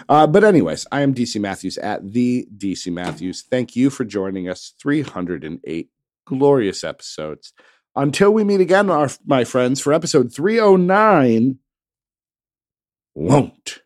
Uh, 0.08 0.26
but 0.28 0.44
anyways, 0.44 0.88
I 0.92 1.02
am 1.02 1.14
DC 1.14 1.40
Matthews 1.42 1.78
at 1.78 2.14
the 2.14 2.48
DC 2.56 2.92
Matthews. 2.92 3.44
Thank 3.50 3.76
you 3.76 3.90
for 3.90 4.06
joining 4.06 4.48
us. 4.48 4.74
308 4.82 5.90
glorious 6.26 6.84
episodes. 6.84 7.54
Until 7.96 8.32
we 8.32 8.44
meet 8.44 8.62
again, 8.62 8.90
our, 8.90 9.10
my 9.26 9.44
friends, 9.44 9.82
for 9.82 9.92
episode 9.92 10.34
309, 10.34 11.58
won't 13.16 13.82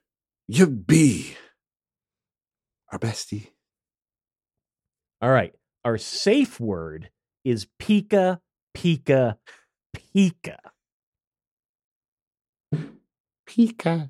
you 0.47 0.67
be 0.67 1.35
our 2.91 2.99
bestie? 2.99 3.51
All 5.21 5.31
right. 5.31 5.53
Our 5.85 5.97
safe 5.97 6.59
word 6.59 7.09
is 7.43 7.67
Pika, 7.79 8.39
Pika, 8.75 9.37
Pika. 9.95 10.57
Pika. 13.51 14.09